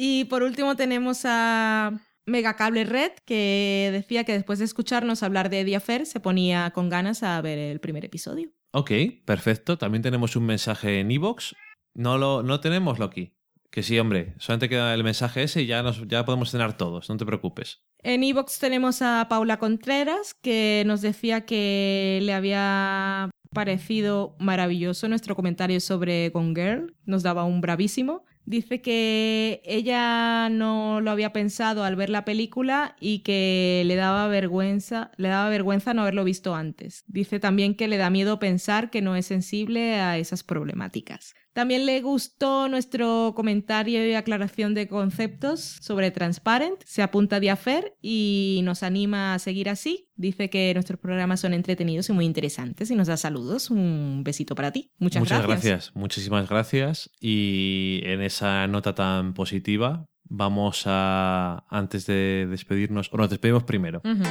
Y 0.00 0.26
por 0.26 0.44
último 0.44 0.76
tenemos 0.76 1.22
a 1.24 1.90
Megacable 2.24 2.84
Red, 2.84 3.12
que 3.24 3.88
decía 3.92 4.22
que 4.22 4.32
después 4.32 4.60
de 4.60 4.64
escucharnos 4.64 5.24
hablar 5.24 5.50
de 5.50 5.60
Ediafer 5.62 6.06
se 6.06 6.20
ponía 6.20 6.70
con 6.70 6.88
ganas 6.88 7.24
a 7.24 7.40
ver 7.40 7.58
el 7.58 7.80
primer 7.80 8.04
episodio. 8.04 8.50
ok, 8.70 8.92
perfecto. 9.24 9.76
También 9.76 10.02
tenemos 10.02 10.36
un 10.36 10.46
mensaje 10.46 11.00
en 11.00 11.10
iVoox. 11.10 11.54
No 11.94 12.16
lo 12.16 12.44
no 12.44 12.60
tenemos, 12.60 13.00
Loki. 13.00 13.32
Que 13.70 13.82
sí, 13.82 13.98
hombre. 13.98 14.34
Solamente 14.38 14.68
queda 14.68 14.94
el 14.94 15.04
mensaje 15.04 15.42
ese 15.42 15.62
y 15.62 15.66
ya, 15.66 15.82
nos, 15.82 16.06
ya 16.08 16.24
podemos 16.24 16.50
cenar 16.50 16.76
todos. 16.76 17.08
No 17.08 17.16
te 17.16 17.26
preocupes. 17.26 17.82
En 18.02 18.22
Evox 18.22 18.58
tenemos 18.58 19.02
a 19.02 19.26
Paula 19.28 19.58
Contreras, 19.58 20.34
que 20.34 20.84
nos 20.86 21.00
decía 21.00 21.44
que 21.44 22.20
le 22.22 22.32
había 22.32 23.30
parecido 23.52 24.36
maravilloso 24.38 25.08
nuestro 25.08 25.34
comentario 25.34 25.80
sobre 25.80 26.30
Gone 26.30 26.54
Girl. 26.54 26.96
Nos 27.04 27.22
daba 27.22 27.44
un 27.44 27.60
bravísimo. 27.60 28.24
Dice 28.44 28.80
que 28.80 29.60
ella 29.66 30.48
no 30.48 31.02
lo 31.02 31.10
había 31.10 31.34
pensado 31.34 31.84
al 31.84 31.96
ver 31.96 32.08
la 32.08 32.24
película 32.24 32.96
y 32.98 33.18
que 33.18 33.82
le 33.84 33.94
daba 33.94 34.26
vergüenza, 34.28 35.10
le 35.18 35.28
daba 35.28 35.50
vergüenza 35.50 35.92
no 35.92 36.00
haberlo 36.00 36.24
visto 36.24 36.54
antes. 36.54 37.04
Dice 37.08 37.40
también 37.40 37.74
que 37.74 37.88
le 37.88 37.98
da 37.98 38.08
miedo 38.08 38.38
pensar 38.38 38.88
que 38.88 39.02
no 39.02 39.16
es 39.16 39.26
sensible 39.26 39.96
a 39.96 40.16
esas 40.16 40.44
problemáticas. 40.44 41.34
También 41.58 41.86
le 41.86 42.00
gustó 42.02 42.68
nuestro 42.68 43.32
comentario 43.34 44.08
y 44.08 44.14
aclaración 44.14 44.74
de 44.74 44.86
conceptos 44.86 45.58
sobre 45.80 46.12
Transparent. 46.12 46.80
Se 46.84 47.02
apunta 47.02 47.34
a 47.34 47.40
Diafer 47.40 47.96
y 48.00 48.60
nos 48.62 48.84
anima 48.84 49.34
a 49.34 49.40
seguir 49.40 49.68
así. 49.68 50.08
Dice 50.14 50.50
que 50.50 50.72
nuestros 50.72 51.00
programas 51.00 51.40
son 51.40 51.54
entretenidos 51.54 52.10
y 52.10 52.12
muy 52.12 52.26
interesantes 52.26 52.92
y 52.92 52.94
nos 52.94 53.08
da 53.08 53.16
saludos. 53.16 53.72
Un 53.72 54.22
besito 54.22 54.54
para 54.54 54.70
ti. 54.70 54.92
Muchas, 55.00 55.18
Muchas 55.18 55.42
gracias. 55.42 55.64
gracias, 55.64 55.96
muchísimas 55.96 56.48
gracias. 56.48 57.10
Y 57.20 58.02
en 58.04 58.22
esa 58.22 58.68
nota 58.68 58.94
tan 58.94 59.34
positiva, 59.34 60.06
vamos 60.22 60.84
a, 60.86 61.64
antes 61.70 62.06
de 62.06 62.46
despedirnos, 62.48 63.10
o 63.12 63.16
nos 63.16 63.30
despedimos 63.30 63.64
primero. 63.64 64.00
Ujú. 64.04 64.22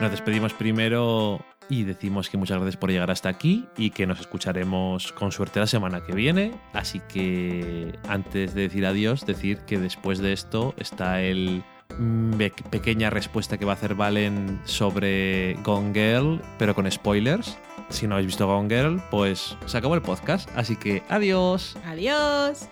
Nos 0.00 0.10
despedimos 0.10 0.52
primero 0.52 1.44
y 1.68 1.84
decimos 1.84 2.28
que 2.28 2.36
muchas 2.36 2.56
gracias 2.58 2.76
por 2.76 2.90
llegar 2.90 3.10
hasta 3.10 3.28
aquí 3.28 3.66
y 3.76 3.90
que 3.90 4.06
nos 4.06 4.18
escucharemos 4.20 5.12
con 5.12 5.30
suerte 5.30 5.60
la 5.60 5.66
semana 5.68 6.04
que 6.04 6.12
viene. 6.12 6.52
Así 6.72 7.00
que 7.08 7.96
antes 8.08 8.54
de 8.54 8.62
decir 8.62 8.84
adiós, 8.84 9.24
decir 9.24 9.58
que 9.60 9.78
después 9.78 10.18
de 10.18 10.32
esto 10.32 10.74
está 10.76 11.22
el 11.22 11.62
mm, 11.98 12.32
pe- 12.32 12.50
pequeña 12.70 13.10
respuesta 13.10 13.58
que 13.58 13.64
va 13.64 13.72
a 13.72 13.74
hacer 13.76 13.94
Valen 13.94 14.60
sobre 14.64 15.54
Gone 15.62 15.92
Girl, 15.94 16.42
pero 16.58 16.74
con 16.74 16.90
spoilers. 16.90 17.56
Si 17.90 18.08
no 18.08 18.14
habéis 18.16 18.26
visto 18.28 18.46
Gone 18.48 18.68
Girl, 18.74 19.00
pues 19.10 19.56
se 19.66 19.78
acabó 19.78 19.94
el 19.94 20.02
podcast. 20.02 20.50
Así 20.56 20.74
que 20.74 21.04
adiós. 21.08 21.76
Adiós. 21.86 22.68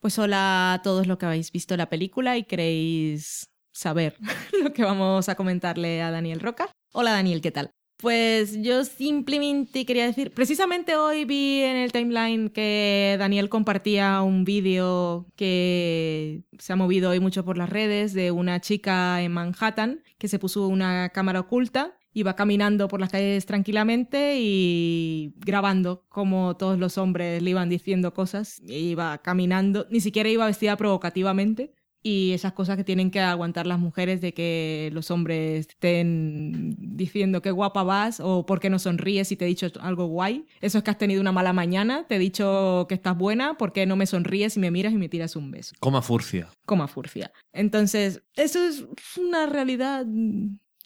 Pues 0.00 0.18
hola 0.18 0.72
a 0.74 0.82
todos 0.82 1.06
los 1.06 1.18
que 1.18 1.26
habéis 1.26 1.52
visto 1.52 1.76
la 1.76 1.88
película 1.90 2.36
y 2.38 2.44
queréis 2.44 3.50
saber 3.74 4.16
lo 4.62 4.72
que 4.72 4.84
vamos 4.84 5.28
a 5.28 5.34
comentarle 5.34 6.00
a 6.00 6.10
Daniel 6.10 6.40
Roca. 6.40 6.70
Hola 6.92 7.10
Daniel, 7.10 7.42
¿qué 7.42 7.50
tal? 7.50 7.70
Pues 7.98 8.60
yo 8.60 8.84
simplemente 8.84 9.86
quería 9.86 10.04
decir, 10.06 10.32
precisamente 10.32 10.96
hoy 10.96 11.24
vi 11.24 11.60
en 11.62 11.76
el 11.76 11.92
timeline 11.92 12.50
que 12.50 13.16
Daniel 13.18 13.48
compartía 13.48 14.20
un 14.22 14.44
vídeo 14.44 15.26
que 15.36 16.42
se 16.58 16.72
ha 16.72 16.76
movido 16.76 17.10
hoy 17.10 17.20
mucho 17.20 17.44
por 17.44 17.56
las 17.56 17.70
redes 17.70 18.12
de 18.12 18.30
una 18.30 18.60
chica 18.60 19.22
en 19.22 19.32
Manhattan 19.32 20.02
que 20.18 20.28
se 20.28 20.38
puso 20.38 20.66
una 20.66 21.10
cámara 21.10 21.40
oculta 21.40 21.96
iba 22.14 22.36
caminando 22.36 22.88
por 22.88 23.00
las 23.00 23.10
calles 23.10 23.44
tranquilamente 23.44 24.36
y 24.38 25.34
grabando 25.36 26.04
como 26.08 26.56
todos 26.56 26.78
los 26.78 26.96
hombres 26.96 27.42
le 27.42 27.50
iban 27.50 27.68
diciendo 27.68 28.14
cosas. 28.14 28.62
Iba 28.66 29.18
caminando, 29.18 29.86
ni 29.90 30.00
siquiera 30.00 30.28
iba 30.28 30.46
vestida 30.46 30.76
provocativamente. 30.76 31.74
Y 32.06 32.32
esas 32.32 32.52
cosas 32.52 32.76
que 32.76 32.84
tienen 32.84 33.10
que 33.10 33.18
aguantar 33.20 33.66
las 33.66 33.78
mujeres 33.78 34.20
de 34.20 34.34
que 34.34 34.90
los 34.92 35.10
hombres 35.10 35.66
estén 35.70 36.74
diciendo 36.78 37.40
qué 37.40 37.50
guapa 37.50 37.82
vas 37.82 38.20
o 38.20 38.44
por 38.44 38.60
qué 38.60 38.68
no 38.68 38.78
sonríes 38.78 39.28
si 39.28 39.36
te 39.36 39.46
he 39.46 39.48
dicho 39.48 39.68
algo 39.80 40.04
guay. 40.06 40.46
Eso 40.60 40.76
es 40.78 40.84
que 40.84 40.90
has 40.90 40.98
tenido 40.98 41.22
una 41.22 41.32
mala 41.32 41.54
mañana, 41.54 42.06
te 42.06 42.16
he 42.16 42.18
dicho 42.18 42.84
que 42.90 42.94
estás 42.94 43.16
buena, 43.16 43.56
¿por 43.56 43.72
qué 43.72 43.86
no 43.86 43.96
me 43.96 44.04
sonríes 44.06 44.56
y 44.56 44.60
me 44.60 44.70
miras 44.70 44.92
y 44.92 44.96
me 44.96 45.08
tiras 45.08 45.34
un 45.34 45.50
beso? 45.50 45.74
Coma 45.80 46.02
furcia. 46.02 46.48
Coma 46.66 46.88
furcia. 46.88 47.32
Entonces, 47.54 48.22
eso 48.36 48.62
es 48.64 48.84
una 49.18 49.46
realidad. 49.46 50.04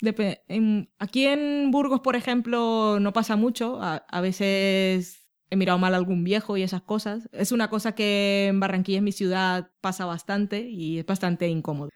depe- 0.01 0.43
en- 0.47 0.89
aquí 1.01 1.27
en 1.27 1.73
Burgos, 1.73 1.99
por 2.01 2.15
ejemplo, 2.15 2.99
no 3.01 3.13
pasa 3.13 3.35
mucho. 3.35 3.83
A, 3.83 3.97
a 4.09 4.21
veces 4.21 5.28
he 5.51 5.57
mirado 5.57 5.79
mal 5.79 5.95
a 5.95 5.97
algún 5.97 6.25
viejo 6.25 6.57
y 6.57 6.63
esas 6.63 6.83
cosas. 6.83 7.29
Es 7.33 7.53
una 7.53 7.69
cosa 7.69 7.93
que 7.93 8.47
en 8.49 8.61
Barranquilla, 8.61 8.99
en 8.99 9.05
mi 9.05 9.13
ciudad, 9.13 9.71
pasa 9.81 10.05
bastante 10.05 10.69
y 10.69 10.99
es 10.99 11.07
bastante 11.07 11.49
incómodo. 11.49 11.91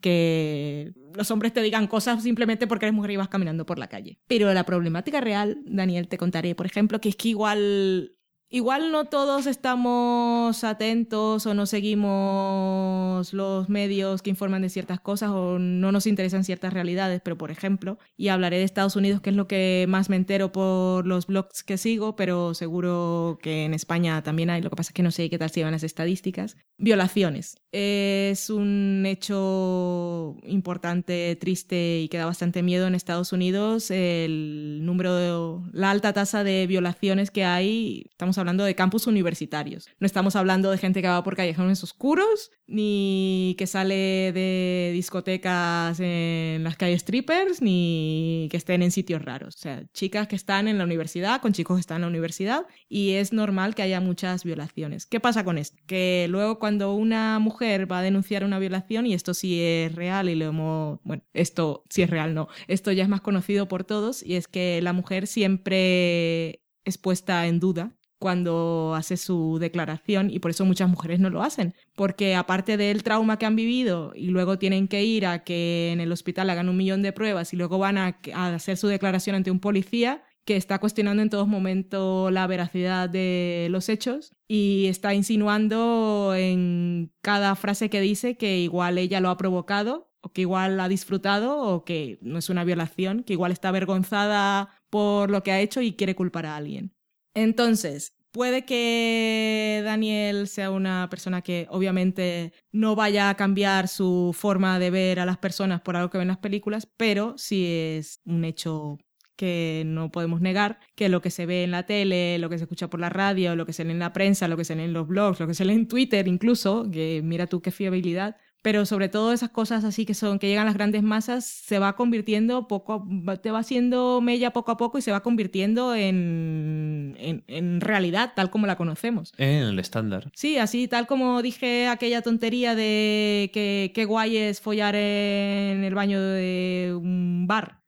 Que 0.00 0.92
los 1.14 1.30
hombres 1.30 1.52
te 1.52 1.62
digan 1.62 1.86
cosas 1.86 2.22
simplemente 2.22 2.66
porque 2.66 2.86
eres 2.86 2.94
mujer 2.94 3.12
y 3.12 3.16
vas 3.16 3.28
caminando 3.28 3.66
por 3.66 3.78
la 3.78 3.88
calle. 3.88 4.18
Pero 4.26 4.52
la 4.52 4.64
problemática 4.64 5.20
real, 5.20 5.58
Daniel, 5.64 6.08
te 6.08 6.18
contaré, 6.18 6.54
por 6.54 6.66
ejemplo, 6.66 7.00
que 7.00 7.10
es 7.10 7.16
que 7.16 7.28
igual 7.28 8.12
Igual 8.52 8.90
no 8.90 9.04
todos 9.04 9.46
estamos 9.46 10.64
atentos 10.64 11.46
o 11.46 11.54
no 11.54 11.66
seguimos 11.66 13.32
los 13.32 13.68
medios 13.68 14.22
que 14.22 14.30
informan 14.30 14.62
de 14.62 14.68
ciertas 14.68 14.98
cosas 14.98 15.30
o 15.30 15.60
no 15.60 15.92
nos 15.92 16.08
interesan 16.08 16.42
ciertas 16.42 16.72
realidades, 16.72 17.20
pero 17.22 17.38
por 17.38 17.52
ejemplo, 17.52 18.00
y 18.16 18.26
hablaré 18.26 18.58
de 18.58 18.64
Estados 18.64 18.96
Unidos, 18.96 19.20
que 19.20 19.30
es 19.30 19.36
lo 19.36 19.46
que 19.46 19.86
más 19.88 20.10
me 20.10 20.16
entero 20.16 20.50
por 20.50 21.06
los 21.06 21.28
blogs 21.28 21.62
que 21.62 21.78
sigo, 21.78 22.16
pero 22.16 22.52
seguro 22.54 23.38
que 23.40 23.66
en 23.66 23.72
España 23.72 24.20
también 24.24 24.50
hay, 24.50 24.62
lo 24.62 24.70
que 24.70 24.74
pasa 24.74 24.90
es 24.90 24.94
que 24.94 25.04
no 25.04 25.12
sé 25.12 25.30
qué 25.30 25.38
tal 25.38 25.50
se 25.50 25.60
llevan 25.60 25.72
las 25.72 25.84
estadísticas. 25.84 26.56
Violaciones. 26.76 27.56
Es 27.70 28.50
un 28.50 29.04
hecho 29.06 30.36
importante, 30.42 31.36
triste 31.36 32.00
y 32.00 32.08
que 32.08 32.18
da 32.18 32.26
bastante 32.26 32.64
miedo 32.64 32.88
en 32.88 32.96
Estados 32.96 33.32
Unidos 33.32 33.92
el 33.92 34.80
número 34.82 35.14
de 35.14 35.70
la 35.72 35.92
alta 35.92 36.12
tasa 36.12 36.42
de 36.42 36.66
violaciones 36.66 37.30
que 37.30 37.44
hay. 37.44 38.06
Estamos 38.10 38.39
hablando 38.40 38.64
de 38.64 38.74
campus 38.74 39.06
universitarios. 39.06 39.88
No 39.98 40.06
estamos 40.06 40.34
hablando 40.36 40.70
de 40.70 40.78
gente 40.78 41.02
que 41.02 41.08
va 41.08 41.22
por 41.22 41.36
callejones 41.36 41.82
oscuros 41.84 42.50
ni 42.66 43.54
que 43.58 43.66
sale 43.66 44.32
de 44.32 44.90
discotecas 44.92 45.98
en 46.00 46.62
las 46.62 46.76
calles 46.76 47.02
strippers 47.02 47.60
ni 47.62 48.48
que 48.50 48.56
estén 48.56 48.82
en 48.82 48.90
sitios 48.90 49.22
raros. 49.22 49.56
O 49.56 49.58
sea, 49.58 49.84
chicas 49.92 50.28
que 50.28 50.36
están 50.36 50.68
en 50.68 50.78
la 50.78 50.84
universidad 50.84 51.40
con 51.40 51.52
chicos 51.52 51.76
que 51.76 51.80
están 51.80 51.96
en 51.96 52.02
la 52.02 52.08
universidad 52.08 52.66
y 52.88 53.12
es 53.12 53.32
normal 53.32 53.74
que 53.74 53.82
haya 53.82 54.00
muchas 54.00 54.44
violaciones. 54.44 55.06
¿Qué 55.06 55.20
pasa 55.20 55.44
con 55.44 55.58
esto? 55.58 55.82
Que 55.86 56.26
luego 56.30 56.58
cuando 56.58 56.94
una 56.94 57.38
mujer 57.38 57.90
va 57.90 57.98
a 57.98 58.02
denunciar 58.02 58.44
una 58.44 58.58
violación 58.58 59.06
y 59.06 59.14
esto 59.14 59.34
sí 59.34 59.60
es 59.60 59.94
real 59.94 60.28
y 60.28 60.34
lo 60.34 60.46
hemos, 60.46 61.00
bueno, 61.02 61.22
esto 61.32 61.84
sí 61.90 62.02
es 62.02 62.10
real, 62.10 62.34
no, 62.34 62.48
esto 62.68 62.92
ya 62.92 63.02
es 63.02 63.08
más 63.08 63.20
conocido 63.20 63.68
por 63.68 63.84
todos 63.84 64.22
y 64.22 64.36
es 64.36 64.48
que 64.48 64.80
la 64.82 64.92
mujer 64.92 65.26
siempre 65.26 66.62
es 66.84 66.98
puesta 66.98 67.46
en 67.46 67.60
duda 67.60 67.96
cuando 68.20 68.92
hace 68.94 69.16
su 69.16 69.56
declaración 69.58 70.30
y 70.30 70.40
por 70.40 70.50
eso 70.50 70.66
muchas 70.66 70.90
mujeres 70.90 71.20
no 71.20 71.30
lo 71.30 71.42
hacen, 71.42 71.74
porque 71.96 72.36
aparte 72.36 72.76
del 72.76 73.02
trauma 73.02 73.38
que 73.38 73.46
han 73.46 73.56
vivido 73.56 74.12
y 74.14 74.26
luego 74.26 74.58
tienen 74.58 74.88
que 74.88 75.02
ir 75.02 75.26
a 75.26 75.42
que 75.42 75.90
en 75.90 76.00
el 76.00 76.12
hospital 76.12 76.50
hagan 76.50 76.68
un 76.68 76.76
millón 76.76 77.00
de 77.00 77.14
pruebas 77.14 77.54
y 77.54 77.56
luego 77.56 77.78
van 77.78 77.96
a, 77.96 78.20
hacer 78.34 78.76
su 78.76 78.88
declaración 78.88 79.36
ante 79.36 79.50
un 79.50 79.58
policía 79.58 80.22
que 80.44 80.56
está 80.56 80.78
cuestionando 80.78 81.22
en 81.22 81.30
todo 81.30 81.46
momento 81.46 82.30
la 82.30 82.46
veracidad 82.46 83.08
de 83.08 83.68
los 83.70 83.88
hechos 83.88 84.34
y 84.46 84.86
está 84.86 85.14
insinuando 85.14 86.34
en 86.36 87.12
cada 87.22 87.56
frase 87.56 87.88
que 87.88 88.02
dice 88.02 88.36
que 88.36 88.58
igual 88.58 88.98
ella 88.98 89.20
lo 89.20 89.30
ha 89.30 89.38
provocado 89.38 90.10
o 90.20 90.30
que 90.32 90.42
igual 90.42 90.78
ha 90.78 90.88
disfrutado 90.88 91.58
o 91.58 91.84
que 91.86 92.18
no 92.20 92.38
es 92.38 92.50
una 92.50 92.64
violación, 92.64 93.22
que 93.22 93.32
igual 93.32 93.52
está 93.52 93.70
avergonzada 93.70 94.68
por 94.90 95.30
lo 95.30 95.42
que 95.42 95.52
ha 95.52 95.60
hecho 95.60 95.80
y 95.80 95.94
quiere 95.94 96.14
culpar 96.14 96.44
a 96.44 96.56
alguien. 96.56 96.92
Entonces, 97.34 98.12
puede 98.32 98.64
que 98.64 99.82
Daniel 99.84 100.48
sea 100.48 100.70
una 100.70 101.08
persona 101.10 101.42
que 101.42 101.66
obviamente 101.70 102.52
no 102.72 102.94
vaya 102.96 103.30
a 103.30 103.36
cambiar 103.36 103.88
su 103.88 104.34
forma 104.36 104.78
de 104.78 104.90
ver 104.90 105.20
a 105.20 105.26
las 105.26 105.38
personas 105.38 105.80
por 105.80 105.96
algo 105.96 106.10
que 106.10 106.18
ven 106.18 106.24
en 106.24 106.28
las 106.28 106.38
películas, 106.38 106.88
pero 106.96 107.34
sí 107.36 107.66
es 107.66 108.20
un 108.24 108.44
hecho 108.44 108.98
que 109.36 109.84
no 109.86 110.10
podemos 110.10 110.42
negar, 110.42 110.80
que 110.94 111.08
lo 111.08 111.22
que 111.22 111.30
se 111.30 111.46
ve 111.46 111.64
en 111.64 111.70
la 111.70 111.86
tele, 111.86 112.38
lo 112.38 112.50
que 112.50 112.58
se 112.58 112.64
escucha 112.64 112.90
por 112.90 113.00
la 113.00 113.08
radio, 113.08 113.56
lo 113.56 113.64
que 113.64 113.72
se 113.72 113.84
lee 113.84 113.92
en 113.92 113.98
la 113.98 114.12
prensa, 114.12 114.48
lo 114.48 114.56
que 114.58 114.66
se 114.66 114.76
lee 114.76 114.82
en 114.82 114.92
los 114.92 115.08
blogs, 115.08 115.40
lo 115.40 115.46
que 115.46 115.54
se 115.54 115.64
lee 115.64 115.72
en 115.72 115.88
Twitter 115.88 116.28
incluso, 116.28 116.90
que 116.90 117.22
mira 117.24 117.46
tú 117.46 117.62
qué 117.62 117.70
fiabilidad, 117.70 118.36
pero 118.62 118.84
sobre 118.86 119.08
todo 119.08 119.32
esas 119.32 119.50
cosas 119.50 119.84
así 119.84 120.04
que 120.04 120.14
son 120.14 120.38
que 120.38 120.46
llegan 120.48 120.62
a 120.62 120.66
las 120.66 120.74
grandes 120.74 121.02
masas 121.02 121.44
se 121.46 121.78
va 121.78 121.96
convirtiendo 121.96 122.68
poco 122.68 123.06
a- 123.28 123.36
te 123.36 123.50
va 123.50 123.60
haciendo 123.60 124.20
mella 124.20 124.52
poco 124.52 124.70
a 124.72 124.76
poco 124.76 124.98
y 124.98 125.02
se 125.02 125.12
va 125.12 125.20
convirtiendo 125.20 125.94
en, 125.94 127.16
en, 127.18 127.44
en 127.46 127.80
realidad 127.80 128.32
tal 128.36 128.50
como 128.50 128.66
la 128.66 128.76
conocemos 128.76 129.32
En 129.38 129.62
el 129.64 129.78
estándar. 129.78 130.30
Sí, 130.34 130.58
así 130.58 130.88
tal 130.88 131.06
como 131.06 131.42
dije 131.42 131.88
aquella 131.88 132.22
tontería 132.22 132.74
de 132.74 133.50
que 133.54 133.92
qué 133.94 134.04
guay 134.04 134.36
es 134.36 134.60
follar 134.60 134.94
en 134.94 135.84
el 135.84 135.94
baño 135.94 136.20
de 136.20 136.94
un 136.96 137.46
bar. 137.46 137.78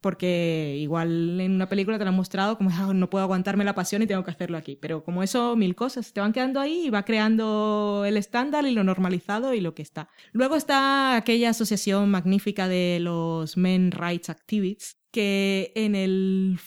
Porque 0.00 0.76
igual 0.78 1.40
en 1.40 1.52
una 1.52 1.68
película 1.68 1.98
te 1.98 2.04
lo 2.04 2.10
han 2.10 2.16
mostrado 2.16 2.56
como 2.58 2.70
"Ah, 2.70 2.92
no 2.94 3.08
puedo 3.10 3.24
aguantarme 3.24 3.64
la 3.64 3.74
pasión 3.74 4.02
y 4.02 4.06
tengo 4.06 4.22
que 4.24 4.30
hacerlo 4.30 4.58
aquí. 4.58 4.76
Pero 4.76 5.02
como 5.04 5.22
eso, 5.22 5.56
mil 5.56 5.74
cosas 5.74 6.12
te 6.12 6.20
van 6.20 6.32
quedando 6.32 6.60
ahí 6.60 6.86
y 6.86 6.90
va 6.90 7.04
creando 7.04 8.04
el 8.06 8.16
estándar 8.16 8.66
y 8.66 8.72
lo 8.72 8.84
normalizado 8.84 9.54
y 9.54 9.60
lo 9.60 9.74
que 9.74 9.82
está. 9.82 10.08
Luego 10.32 10.56
está 10.56 11.16
aquella 11.16 11.50
asociación 11.50 12.10
magnífica 12.10 12.68
de 12.68 12.98
los 13.00 13.56
Men 13.56 13.90
Rights 13.92 14.30
Activists 14.30 14.97
que 15.10 15.72
en 15.74 15.94
el 15.94 16.58